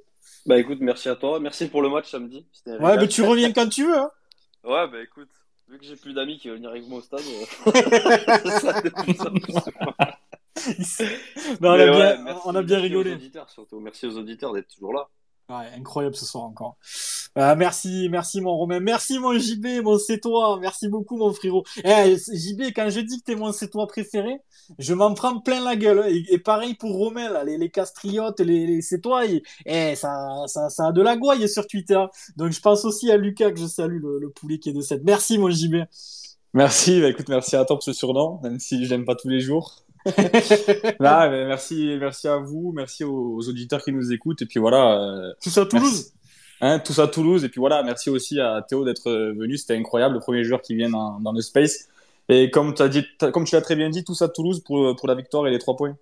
Bah 0.48 0.58
écoute, 0.58 0.78
merci 0.80 1.10
à 1.10 1.14
toi. 1.14 1.38
Merci 1.40 1.68
pour 1.68 1.82
le 1.82 1.90
match 1.90 2.10
samedi. 2.10 2.46
Ouais, 2.66 2.96
mais 2.96 3.06
tu 3.06 3.20
reviens 3.20 3.52
quand 3.52 3.68
tu 3.68 3.84
veux. 3.84 3.98
Hein. 3.98 4.10
Ouais, 4.64 4.88
bah 4.88 5.02
écoute, 5.02 5.28
vu 5.68 5.78
que 5.78 5.84
j'ai 5.84 5.94
plus 5.94 6.14
d'amis 6.14 6.38
qui 6.38 6.48
veulent 6.48 6.56
venir 6.56 6.70
avec 6.70 6.88
moi 6.88 7.00
au 7.00 7.02
stade, 7.02 7.20
euh... 7.20 7.70
ça, 10.82 11.04
non, 11.60 11.68
on, 11.68 11.72
a 11.74 11.76
ouais, 11.76 11.90
bien, 11.90 12.22
merci, 12.22 12.40
on 12.46 12.54
a 12.54 12.62
bien 12.62 12.80
rigolé. 12.80 13.10
Aux 13.10 13.16
auditeurs, 13.16 13.50
surtout. 13.50 13.78
Merci 13.78 14.06
aux 14.06 14.16
auditeurs 14.16 14.54
d'être 14.54 14.68
toujours 14.68 14.94
là. 14.94 15.10
Ouais, 15.50 15.70
incroyable 15.78 16.14
ce 16.14 16.26
soir 16.26 16.44
encore. 16.44 16.76
Euh, 17.38 17.56
merci, 17.56 18.08
merci 18.10 18.42
mon 18.42 18.54
Romain, 18.54 18.80
merci 18.80 19.18
mon 19.18 19.32
JB, 19.38 19.82
mon 19.82 19.98
c'est 19.98 20.20
toi, 20.20 20.58
merci 20.60 20.88
beaucoup 20.88 21.16
mon 21.16 21.32
frérot. 21.32 21.64
Eh, 21.84 22.16
JB, 22.18 22.64
quand 22.76 22.90
je 22.90 23.00
dis 23.00 23.18
que 23.20 23.24
t'es 23.24 23.34
mon 23.34 23.50
c'est 23.52 23.70
toi 23.70 23.86
préféré, 23.86 24.40
je 24.78 24.92
m'en 24.92 25.14
prends 25.14 25.40
plein 25.40 25.64
la 25.64 25.74
gueule. 25.74 26.04
Et, 26.28 26.38
pareil 26.38 26.74
pour 26.74 26.94
Romain, 26.94 27.30
là, 27.30 27.44
les, 27.44 27.56
les 27.56 27.70
castriotes, 27.70 28.40
les, 28.40 28.66
les 28.66 28.82
c'est 28.82 29.00
toi, 29.00 29.22
eh, 29.64 29.94
ça, 29.96 30.42
ça, 30.48 30.68
ça 30.68 30.88
a 30.88 30.92
de 30.92 31.00
la 31.00 31.16
gouaille 31.16 31.48
sur 31.48 31.66
Twitter. 31.66 32.04
Donc 32.36 32.52
je 32.52 32.60
pense 32.60 32.84
aussi 32.84 33.10
à 33.10 33.16
Lucas 33.16 33.50
que 33.50 33.58
je 33.58 33.66
salue, 33.66 34.02
le, 34.02 34.18
le 34.18 34.28
poulet 34.28 34.58
qui 34.58 34.68
est 34.68 34.74
de 34.74 34.82
cette. 34.82 35.02
Merci 35.04 35.38
mon 35.38 35.50
JB. 35.50 35.76
Merci, 36.52 37.00
bah, 37.00 37.08
écoute, 37.08 37.28
merci 37.30 37.56
à 37.56 37.64
toi 37.64 37.76
pour 37.76 37.82
ce 37.82 37.94
surnom, 37.94 38.38
même 38.42 38.58
si 38.58 38.84
je 38.84 38.90
l'aime 38.90 39.06
pas 39.06 39.14
tous 39.14 39.28
les 39.28 39.40
jours. 39.40 39.86
Là, 41.00 41.28
merci, 41.28 41.96
merci 41.98 42.28
à 42.28 42.38
vous, 42.38 42.72
merci 42.74 43.04
aux, 43.04 43.36
aux, 43.36 43.48
auditeurs 43.48 43.82
qui 43.82 43.92
nous 43.92 44.12
écoutent. 44.12 44.42
Et 44.42 44.46
puis 44.46 44.60
voilà. 44.60 45.00
Euh, 45.00 45.32
tout 45.42 45.50
ça 45.50 45.62
à 45.62 45.66
Toulouse. 45.66 46.12
Hein, 46.60 46.78
tout 46.80 46.92
ça 46.92 47.04
à 47.04 47.08
Toulouse. 47.08 47.44
Et 47.44 47.48
puis 47.48 47.60
voilà, 47.60 47.82
merci 47.82 48.10
aussi 48.10 48.40
à 48.40 48.64
Théo 48.68 48.84
d'être 48.84 49.10
venu. 49.10 49.56
C'était 49.56 49.76
incroyable, 49.76 50.14
le 50.14 50.20
premier 50.20 50.44
joueur 50.44 50.62
qui 50.62 50.74
vient 50.74 50.90
dans, 50.90 51.20
dans 51.20 51.32
le 51.32 51.40
space. 51.40 51.88
Et 52.28 52.50
comme, 52.50 52.74
as 52.78 52.88
dit, 52.88 53.04
comme 53.32 53.44
tu 53.44 53.54
l'as 53.54 53.62
très 53.62 53.76
bien 53.76 53.90
dit, 53.90 54.04
tout 54.04 54.14
ça 54.14 54.26
à 54.26 54.28
Toulouse 54.28 54.62
pour, 54.64 54.94
pour 54.96 55.08
la 55.08 55.14
victoire 55.14 55.46
et 55.46 55.50
les 55.50 55.58
trois 55.58 55.76
points. 55.76 55.96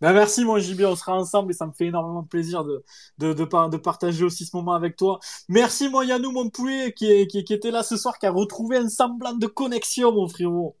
Ben 0.00 0.12
merci 0.12 0.44
mon 0.44 0.60
JB, 0.60 0.82
on 0.82 0.94
sera 0.94 1.18
ensemble 1.18 1.50
et 1.50 1.54
ça 1.54 1.66
me 1.66 1.72
fait 1.72 1.86
énormément 1.86 2.22
plaisir 2.22 2.62
de, 2.62 2.84
de, 3.18 3.32
de, 3.32 3.68
de 3.68 3.76
partager 3.76 4.22
aussi 4.24 4.44
ce 4.44 4.56
moment 4.56 4.74
avec 4.74 4.94
toi. 4.94 5.18
Merci 5.48 5.88
mon 5.88 6.02
Yannou, 6.02 6.30
mon 6.30 6.50
poulet, 6.50 6.92
qui, 6.92 7.26
qui, 7.26 7.42
qui 7.42 7.52
était 7.52 7.72
là 7.72 7.82
ce 7.82 7.96
soir, 7.96 8.16
qui 8.20 8.26
a 8.26 8.30
retrouvé 8.30 8.76
un 8.76 8.88
semblant 8.88 9.32
de 9.32 9.46
connexion, 9.48 10.12
mon 10.12 10.28
frérot. 10.28 10.76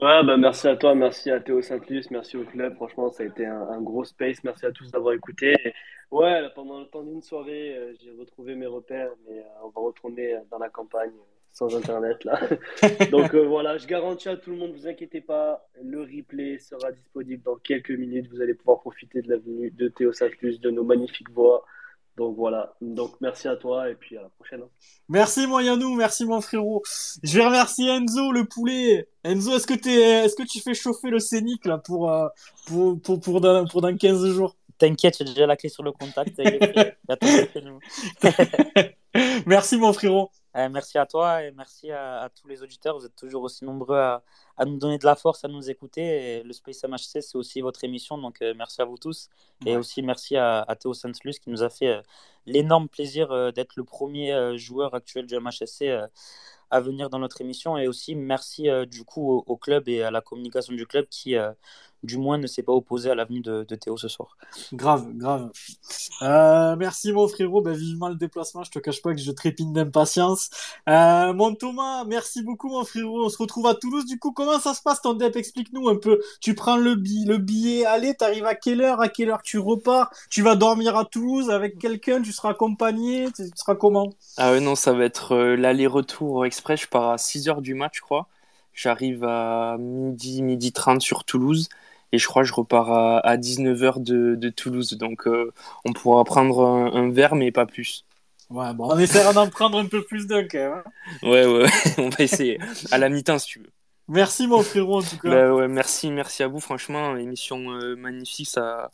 Ouais, 0.00 0.24
bah 0.24 0.36
merci 0.36 0.66
à 0.68 0.76
toi, 0.76 0.94
merci 0.94 1.30
à 1.30 1.40
Théo 1.40 1.60
Saint-Luce, 1.62 2.10
merci 2.10 2.36
au 2.36 2.44
club. 2.44 2.74
Franchement, 2.76 3.10
ça 3.10 3.22
a 3.22 3.26
été 3.26 3.46
un, 3.46 3.68
un 3.68 3.80
gros 3.80 4.04
space. 4.04 4.42
Merci 4.44 4.66
à 4.66 4.72
tous 4.72 4.90
d'avoir 4.90 5.14
écouté. 5.14 5.54
Et 5.64 5.74
ouais, 6.10 6.40
là, 6.40 6.50
pendant 6.50 6.80
le 6.80 6.86
temps 6.86 7.02
d'une 7.02 7.22
soirée, 7.22 7.76
euh, 7.76 7.94
j'ai 8.00 8.12
retrouvé 8.12 8.54
mes 8.54 8.66
repères, 8.66 9.10
mais 9.28 9.38
euh, 9.38 9.64
on 9.64 9.68
va 9.68 9.80
retourner 9.82 10.36
dans 10.50 10.58
la 10.58 10.68
campagne 10.68 11.12
sans 11.52 11.74
internet 11.74 12.22
là. 12.24 12.38
Donc 13.10 13.34
euh, 13.34 13.46
voilà, 13.46 13.78
je 13.78 13.86
garantis 13.86 14.28
à 14.28 14.36
tout 14.36 14.50
le 14.50 14.56
monde, 14.56 14.72
vous 14.72 14.86
inquiétez 14.86 15.22
pas, 15.22 15.66
le 15.82 16.02
replay 16.02 16.58
sera 16.58 16.92
disponible 16.92 17.42
dans 17.42 17.56
quelques 17.56 17.90
minutes. 17.90 18.28
Vous 18.30 18.42
allez 18.42 18.54
pouvoir 18.54 18.80
profiter 18.80 19.22
de 19.22 19.30
la 19.30 19.38
venue 19.38 19.70
de 19.70 19.88
Théo 19.88 20.12
Saint-Luce, 20.12 20.60
de 20.60 20.70
nos 20.70 20.84
magnifiques 20.84 21.30
voix. 21.30 21.64
Donc 22.16 22.34
voilà, 22.36 22.74
donc 22.80 23.12
merci 23.20 23.46
à 23.46 23.56
toi 23.56 23.90
et 23.90 23.94
puis 23.94 24.16
à 24.16 24.22
la 24.22 24.28
prochaine. 24.30 24.62
Merci 25.08 25.46
mon 25.46 25.60
Yannou, 25.60 25.94
merci 25.96 26.24
mon 26.24 26.40
frérot. 26.40 26.82
Je 27.22 27.38
vais 27.38 27.44
remercier 27.44 27.90
Enzo 27.90 28.32
le 28.32 28.46
poulet. 28.46 29.06
Enzo, 29.22 29.54
est-ce 29.54 29.66
que, 29.66 29.74
es, 29.74 30.24
est-ce 30.24 30.34
que 30.34 30.44
tu 30.44 30.60
fais 30.60 30.72
chauffer 30.72 31.10
le 31.10 31.18
scénic 31.18 31.66
là 31.66 31.76
pour, 31.76 32.10
euh, 32.10 32.26
pour, 32.66 32.98
pour, 33.02 33.20
pour, 33.20 33.40
dans, 33.42 33.66
pour 33.66 33.82
dans 33.82 33.94
15 33.94 34.26
jours? 34.28 34.56
T'inquiète, 34.78 35.16
j'ai 35.18 35.24
déjà 35.24 35.46
la 35.46 35.56
clé 35.56 35.68
sur 35.68 35.82
le 35.82 35.92
contact. 35.92 36.38
merci 39.46 39.76
mon 39.76 39.92
frérot. 39.92 40.30
Euh, 40.56 40.70
merci 40.70 40.96
à 40.96 41.04
toi 41.04 41.42
et 41.42 41.50
merci 41.52 41.90
à, 41.90 42.22
à, 42.22 42.28
tous 42.30 42.48
les 42.48 42.62
auditeurs. 42.62 42.98
Vous 42.98 43.04
êtes 43.04 43.14
toujours 43.14 43.42
aussi 43.42 43.64
nombreux 43.64 43.98
à, 43.98 44.22
à, 44.56 44.64
nous 44.64 44.78
donner 44.78 44.96
de 44.96 45.04
la 45.04 45.14
force, 45.14 45.44
à 45.44 45.48
nous 45.48 45.68
écouter. 45.68 46.38
Et 46.38 46.42
le 46.42 46.52
Space 46.54 46.82
MHC, 46.84 47.20
c'est 47.20 47.36
aussi 47.36 47.60
votre 47.60 47.84
émission. 47.84 48.16
Donc, 48.16 48.40
euh, 48.40 48.54
merci 48.56 48.80
à 48.80 48.86
vous 48.86 48.96
tous. 48.96 49.28
Ouais. 49.64 49.72
Et 49.72 49.76
aussi, 49.76 50.00
merci 50.02 50.36
à, 50.36 50.62
à 50.62 50.74
Théo 50.74 50.94
Sanslus 50.94 51.34
qui 51.34 51.50
nous 51.50 51.62
a 51.62 51.68
fait 51.68 51.88
euh, 51.88 52.02
l'énorme 52.46 52.88
plaisir 52.88 53.52
d'être 53.52 53.76
le 53.76 53.84
premier 53.84 54.56
joueur 54.56 54.94
actuel 54.94 55.26
du 55.26 55.36
MHSC 55.38 55.90
à 56.70 56.80
venir 56.80 57.10
dans 57.10 57.18
notre 57.18 57.40
émission. 57.40 57.76
Et 57.76 57.88
aussi, 57.88 58.14
merci 58.14 58.68
du 58.86 59.04
coup 59.04 59.32
au, 59.32 59.44
au, 59.48 59.56
club 59.56 59.88
et 59.88 60.04
à 60.04 60.12
la 60.12 60.20
communication 60.20 60.72
du 60.72 60.86
club 60.86 61.06
qui, 61.10 61.34
du 62.02 62.18
moins, 62.18 62.38
ne 62.38 62.46
s'est 62.46 62.62
pas 62.62 62.72
opposé 62.72 63.10
à 63.10 63.14
l'avenue 63.14 63.40
de, 63.40 63.64
de, 63.64 63.74
Théo 63.74 63.96
ce 63.96 64.08
soir. 64.08 64.36
Grave, 64.72 65.06
grave. 65.14 65.50
Euh, 66.22 66.76
merci 66.76 67.12
mon 67.12 67.28
frérot, 67.28 67.60
ben, 67.60 67.74
vivement 67.74 68.08
le 68.08 68.14
déplacement, 68.14 68.64
je 68.64 68.70
te 68.70 68.78
cache 68.78 69.02
pas 69.02 69.12
que 69.12 69.20
je 69.20 69.30
trépine 69.32 69.72
d'impatience. 69.72 70.50
Euh, 70.88 71.32
mon 71.32 71.54
Thomas, 71.54 72.04
merci 72.04 72.42
beaucoup 72.42 72.68
mon 72.68 72.84
frérot, 72.84 73.24
on 73.24 73.28
se 73.28 73.38
retrouve 73.38 73.66
à 73.66 73.74
Toulouse, 73.74 74.06
du 74.06 74.18
coup, 74.18 74.32
comment 74.32 74.58
ça 74.58 74.74
se 74.74 74.82
passe 74.82 75.02
ton 75.02 75.14
dep? 75.14 75.36
Explique-nous 75.36 75.88
un 75.88 75.96
peu. 75.96 76.20
Tu 76.40 76.54
prends 76.54 76.76
le, 76.76 76.94
bi 76.94 77.24
le 77.24 77.38
billet, 77.38 77.84
allez, 77.84 78.14
t'arrives 78.14 78.46
à 78.46 78.54
quelle 78.54 78.80
heure, 78.80 79.00
à 79.00 79.08
quelle 79.08 79.30
heure 79.30 79.42
tu 79.42 79.58
repars, 79.58 80.10
tu 80.30 80.42
vas 80.42 80.54
dormir 80.54 80.96
à 80.96 81.04
Toulouse 81.04 81.50
avec 81.50 81.78
quelqu'un, 81.78 82.22
tu 82.22 82.32
seras 82.32 82.50
accompagné, 82.50 83.28
tu 83.34 83.44
seras 83.54 83.74
comment? 83.74 84.10
Ah 84.36 84.52
ouais, 84.52 84.60
non, 84.60 84.74
ça 84.74 84.92
va 84.92 85.04
être 85.04 85.32
euh, 85.32 85.56
l'aller-retour 85.56 86.46
express, 86.46 86.82
je 86.82 86.88
pars 86.88 87.10
à 87.10 87.16
6h 87.16 87.60
du 87.60 87.74
match, 87.74 87.96
je 87.96 88.00
crois. 88.00 88.28
J'arrive 88.74 89.24
à 89.24 89.76
midi, 89.78 90.42
midi 90.42 90.72
30 90.72 91.00
sur 91.00 91.24
Toulouse 91.24 91.70
et 92.16 92.18
je 92.18 92.26
crois 92.26 92.42
que 92.42 92.48
je 92.48 92.54
repars 92.54 92.90
à, 92.90 93.18
à 93.18 93.36
19h 93.36 94.02
de, 94.02 94.36
de, 94.36 94.48
Toulouse. 94.48 94.96
Donc 94.96 95.28
euh, 95.28 95.52
on 95.84 95.92
pourra 95.92 96.24
prendre 96.24 96.64
un, 96.64 96.94
un, 96.94 97.10
verre, 97.10 97.34
mais 97.34 97.52
pas 97.52 97.66
plus. 97.66 98.06
Ouais, 98.48 98.72
bon, 98.72 98.88
on 98.90 98.98
essaiera 98.98 99.34
d'en 99.34 99.48
prendre 99.50 99.78
un 99.78 99.84
peu 99.84 100.02
plus 100.02 100.26
d'un 100.26 100.44
quand 100.44 100.58
même. 100.58 100.72
Hein. 100.72 100.82
Ouais, 101.22 101.44
ouais, 101.44 101.68
on 101.98 102.08
va 102.08 102.24
essayer. 102.24 102.58
À 102.90 102.96
la 102.96 103.10
mi-temps, 103.10 103.38
si 103.38 103.48
tu 103.48 103.58
veux. 103.58 103.70
Merci, 104.08 104.46
mon 104.46 104.62
frérot, 104.62 105.00
en 105.00 105.02
tout 105.02 105.18
cas. 105.18 105.28
Bah, 105.28 105.54
ouais, 105.54 105.68
merci, 105.68 106.10
merci 106.10 106.42
à 106.42 106.48
vous. 106.48 106.60
Franchement, 106.60 107.16
émission 107.16 107.70
euh, 107.72 107.96
magnifique. 107.96 108.48
Ça, 108.48 108.90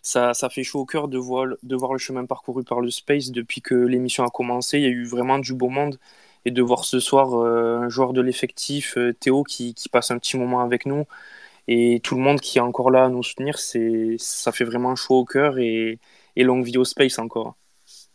ça, 0.00 0.32
ça 0.32 0.48
fait 0.48 0.62
chaud 0.62 0.80
au 0.80 0.86
cœur 0.86 1.08
de 1.08 1.18
voir, 1.18 1.46
de 1.64 1.76
voir 1.76 1.92
le 1.92 1.98
chemin 1.98 2.24
parcouru 2.24 2.62
par 2.62 2.80
le 2.80 2.90
Space 2.90 3.32
depuis 3.32 3.62
que 3.62 3.74
l'émission 3.74 4.22
a 4.22 4.30
commencé. 4.30 4.78
Il 4.78 4.84
y 4.84 4.86
a 4.86 4.90
eu 4.90 5.06
vraiment 5.06 5.40
du 5.40 5.54
beau 5.54 5.70
monde. 5.70 5.98
et 6.44 6.52
de 6.52 6.62
voir 6.62 6.84
ce 6.84 7.00
soir 7.00 7.34
un 7.34 7.88
joueur 7.88 8.12
de 8.12 8.20
l'effectif, 8.20 8.96
Théo, 9.18 9.42
qui, 9.42 9.74
qui, 9.74 9.88
passe 9.88 10.12
un 10.12 10.18
petit 10.18 10.36
moment 10.36 10.60
avec 10.60 10.86
nous 10.86 11.04
et 11.68 12.00
tout 12.02 12.16
le 12.16 12.22
monde 12.22 12.40
qui 12.40 12.58
est 12.58 12.60
encore 12.60 12.90
là 12.90 13.04
à 13.06 13.08
nous 13.10 13.22
soutenir, 13.22 13.58
c'est 13.58 14.16
ça 14.18 14.52
fait 14.52 14.64
vraiment 14.64 14.96
chaud 14.96 15.20
au 15.20 15.24
cœur 15.24 15.58
et, 15.58 16.00
et 16.36 16.44
longue 16.44 16.64
vie 16.64 16.78
au 16.78 16.84
space 16.84 17.18
encore. 17.18 17.56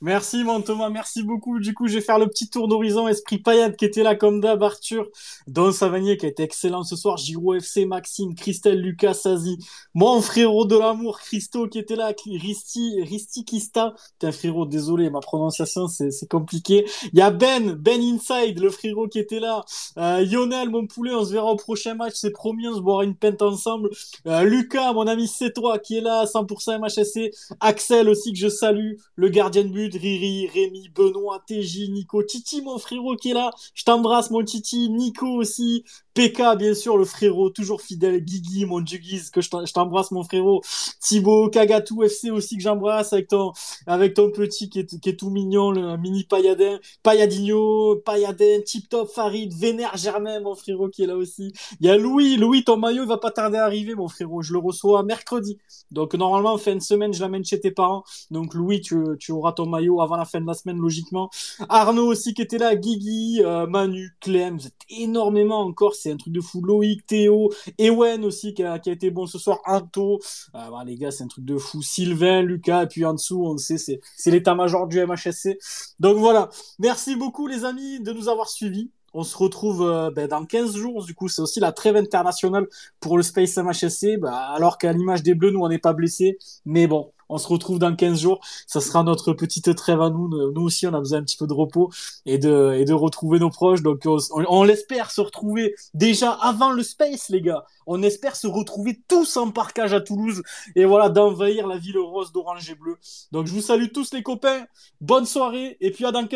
Merci 0.01 0.43
mon 0.43 0.61
Thomas, 0.61 0.89
merci 0.89 1.23
beaucoup. 1.23 1.57
Du 1.59 1.73
coup, 1.73 1.87
je 1.87 1.95
vais 1.95 2.01
faire 2.01 2.19
le 2.19 2.27
petit 2.27 2.49
tour 2.49 2.67
d'horizon. 2.67 3.07
Esprit 3.07 3.37
Payade 3.37 3.77
qui 3.77 3.85
était 3.85 4.03
là 4.03 4.13
comme 4.15 4.41
d'hab, 4.41 4.61
Arthur, 4.61 5.07
Don 5.47 5.71
Savanier 5.71 6.17
qui 6.17 6.25
a 6.25 6.29
été 6.29 6.43
excellent 6.43 6.83
ce 6.83 6.97
soir, 6.97 7.15
Giro 7.15 7.53
FC, 7.53 7.85
Maxime, 7.85 8.35
Christelle, 8.35 8.81
Lucas, 8.81 9.13
Sazi, 9.13 9.57
mon 9.93 10.21
frérot 10.21 10.65
de 10.65 10.77
l'amour, 10.77 11.19
Christo 11.19 11.69
qui 11.69 11.79
était 11.79 11.95
là, 11.95 12.11
Risti, 12.25 13.01
Risti 13.03 13.45
Kista. 13.45 13.93
un 14.21 14.31
frérot, 14.33 14.65
désolé, 14.65 15.09
ma 15.09 15.21
prononciation 15.21 15.87
c'est 15.87 16.29
compliqué. 16.29 16.85
Il 17.13 17.19
y 17.19 17.21
a 17.21 17.31
Ben, 17.31 17.71
Ben 17.73 18.01
Inside, 18.01 18.59
le 18.59 18.71
frérot 18.71 19.07
qui 19.07 19.19
était 19.19 19.39
là. 19.39 19.63
Euh, 19.97 20.25
Lionel, 20.25 20.69
mon 20.69 20.87
poulet, 20.87 21.13
on 21.13 21.23
se 21.23 21.31
verra 21.31 21.51
au 21.51 21.55
prochain 21.55 21.95
match, 21.95 22.13
c'est 22.15 22.31
promis, 22.31 22.67
on 22.67 22.75
se 22.75 22.81
boira 22.81 23.05
une 23.05 23.15
pente 23.15 23.41
ensemble. 23.41 23.89
Euh, 24.27 24.43
Lucas, 24.43 24.91
mon 24.91 25.07
ami, 25.07 25.29
c'est 25.29 25.53
toi 25.53 25.79
qui 25.79 25.97
est 25.97 26.01
là, 26.01 26.25
100% 26.25 26.79
MHSC. 26.79 27.31
Axel 27.61 28.09
aussi 28.09 28.33
que 28.33 28.39
je 28.39 28.49
salue, 28.49 28.95
le 29.15 29.29
gardien 29.29 29.63
de 29.63 29.69
but 29.69 29.84
Riri, 29.93 30.47
Rémi, 30.47 30.89
Benoît, 30.89 31.43
TJ, 31.47 31.89
Nico, 31.89 32.23
Titi, 32.23 32.61
mon 32.61 32.77
frérot 32.77 33.15
qui 33.15 33.31
est 33.31 33.33
là. 33.33 33.51
Je 33.73 33.83
t'embrasse, 33.83 34.31
mon 34.31 34.43
Titi. 34.43 34.89
Nico 34.89 35.27
aussi. 35.27 35.83
PK, 36.15 36.55
bien 36.57 36.73
sûr, 36.73 36.97
le 36.97 37.03
frérot, 37.03 37.49
toujours 37.49 37.81
fidèle. 37.81 38.23
Guigui, 38.23 38.65
mon 38.65 38.83
Jugiz, 38.85 39.29
que 39.29 39.41
je 39.41 39.49
t'embrasse, 39.73 40.11
mon 40.11 40.23
frérot. 40.23 40.61
Thibaut, 41.01 41.49
Kagatou 41.49 42.03
FC 42.03 42.31
aussi, 42.31 42.55
que 42.55 42.63
j'embrasse 42.63 43.11
avec 43.11 43.27
ton, 43.27 43.51
avec 43.85 44.13
ton 44.13 44.31
petit 44.31 44.69
qui 44.69 44.79
est, 44.79 44.99
qui 44.99 45.09
est 45.09 45.19
tout 45.19 45.29
mignon, 45.29 45.71
le 45.71 45.97
mini 45.97 46.23
Payadin. 46.23 46.79
Payadinho, 47.03 47.97
Payadin, 47.97 48.61
Tip 48.65 48.87
Top, 48.87 49.09
Farid, 49.09 49.53
Vénère 49.53 49.97
Germain, 49.97 50.39
mon 50.39 50.55
frérot 50.55 50.87
qui 50.87 51.03
est 51.03 51.07
là 51.07 51.17
aussi. 51.17 51.51
Il 51.81 51.85
y 51.85 51.89
a 51.89 51.97
Louis. 51.97 52.37
Louis, 52.37 52.63
ton 52.63 52.77
maillot 52.77 53.05
va 53.05 53.17
pas 53.17 53.31
tarder 53.31 53.57
à 53.57 53.65
arriver, 53.65 53.93
mon 53.93 54.07
frérot. 54.07 54.41
Je 54.41 54.53
le 54.53 54.59
reçois 54.59 55.03
mercredi. 55.03 55.57
Donc, 55.91 56.13
normalement, 56.13 56.57
fin 56.57 56.75
de 56.75 56.81
semaine, 56.81 57.13
je 57.13 57.19
l'amène 57.19 57.43
chez 57.43 57.59
tes 57.59 57.71
parents. 57.71 58.05
Donc, 58.31 58.53
Louis, 58.53 58.79
tu, 58.79 58.95
tu 59.19 59.33
auras 59.33 59.51
ton 59.51 59.65
maillot 59.65 59.74
avant 59.75 60.17
la 60.17 60.25
fin 60.25 60.41
de 60.41 60.47
la 60.47 60.53
semaine, 60.53 60.77
logiquement. 60.77 61.29
Arnaud 61.69 62.07
aussi 62.07 62.33
qui 62.33 62.41
était 62.41 62.57
là, 62.57 62.75
Guigui, 62.75 63.41
euh, 63.43 63.67
Manu, 63.67 64.15
Clem, 64.19 64.57
vous 64.57 64.67
êtes 64.67 64.73
énormément 64.89 65.61
encore, 65.61 65.95
c'est 65.95 66.11
un 66.11 66.17
truc 66.17 66.33
de 66.33 66.41
fou. 66.41 66.61
Loïc, 66.61 67.05
Théo, 67.05 67.51
Ewen 67.77 68.25
aussi 68.25 68.53
qui 68.53 68.63
a, 68.63 68.79
qui 68.79 68.89
a 68.89 68.93
été 68.93 69.11
bon 69.11 69.25
ce 69.25 69.37
soir, 69.37 69.59
Anto, 69.65 70.19
euh, 70.55 70.69
bah, 70.69 70.83
les 70.85 70.95
gars, 70.95 71.11
c'est 71.11 71.23
un 71.23 71.27
truc 71.27 71.45
de 71.45 71.57
fou. 71.57 71.81
Sylvain, 71.81 72.41
Lucas, 72.41 72.83
et 72.83 72.87
puis 72.87 73.05
en 73.05 73.13
dessous, 73.13 73.43
on 73.45 73.57
sait, 73.57 73.77
c'est, 73.77 73.99
c'est 74.15 74.31
l'état-major 74.31 74.87
du 74.87 74.99
MHSC. 75.05 75.57
Donc 75.99 76.17
voilà, 76.17 76.49
merci 76.79 77.15
beaucoup 77.15 77.47
les 77.47 77.65
amis 77.65 77.99
de 77.99 78.11
nous 78.11 78.29
avoir 78.29 78.49
suivis. 78.49 78.91
On 79.17 79.23
se 79.23 79.37
retrouve 79.37 79.81
euh, 79.81 80.11
ben, 80.11 80.27
dans 80.27 80.45
15 80.45 80.75
jours. 80.75 81.05
Du 81.05 81.15
coup, 81.15 81.29
c'est 81.29 81.41
aussi 81.41 81.61
la 81.61 81.71
trêve 81.71 81.95
internationale 81.95 82.67
pour 82.99 83.15
le 83.15 83.23
Space 83.23 83.55
MHSC. 83.55 84.17
Ben, 84.17 84.33
alors 84.33 84.77
qu'à 84.77 84.91
l'image 84.91 85.23
des 85.23 85.35
Bleus, 85.35 85.51
nous, 85.51 85.61
on 85.61 85.69
n'est 85.69 85.79
pas 85.79 85.93
blessés. 85.93 86.37
Mais 86.65 86.85
bon, 86.85 87.13
on 87.29 87.37
se 87.37 87.47
retrouve 87.47 87.79
dans 87.79 87.95
15 87.95 88.19
jours. 88.19 88.39
Ça 88.67 88.81
sera 88.81 89.03
notre 89.03 89.33
petite 89.33 89.75
trêve 89.75 90.01
à 90.01 90.09
nous. 90.09 90.27
Nous 90.27 90.61
aussi, 90.61 90.87
on 90.87 90.93
a 90.93 90.99
besoin 90.99 91.19
un 91.19 91.23
petit 91.23 91.37
peu 91.37 91.47
de 91.47 91.53
repos 91.53 91.91
et 92.25 92.37
de, 92.37 92.73
et 92.77 92.85
de 92.85 92.93
retrouver 92.93 93.39
nos 93.39 93.49
proches. 93.49 93.81
Donc, 93.81 94.07
on, 94.31 94.63
l'espère 94.63 95.11
se 95.11 95.21
retrouver 95.21 95.75
déjà 95.93 96.31
avant 96.31 96.71
le 96.71 96.83
space, 96.83 97.29
les 97.29 97.41
gars. 97.41 97.65
On 97.87 98.03
espère 98.03 98.35
se 98.35 98.47
retrouver 98.47 99.01
tous 99.07 99.37
en 99.37 99.51
parcage 99.51 99.93
à 99.93 100.01
Toulouse 100.01 100.41
et 100.75 100.85
voilà, 100.85 101.09
d'envahir 101.09 101.67
la 101.67 101.77
ville 101.77 101.97
rose 101.97 102.31
d'orange 102.31 102.69
et 102.69 102.75
bleu. 102.75 102.97
Donc, 103.31 103.47
je 103.47 103.53
vous 103.53 103.61
salue 103.61 103.87
tous, 103.93 104.13
les 104.13 104.23
copains. 104.23 104.65
Bonne 105.01 105.25
soirée 105.25 105.77
et 105.81 105.91
puis 105.91 106.05
à 106.05 106.11
dans 106.11 106.27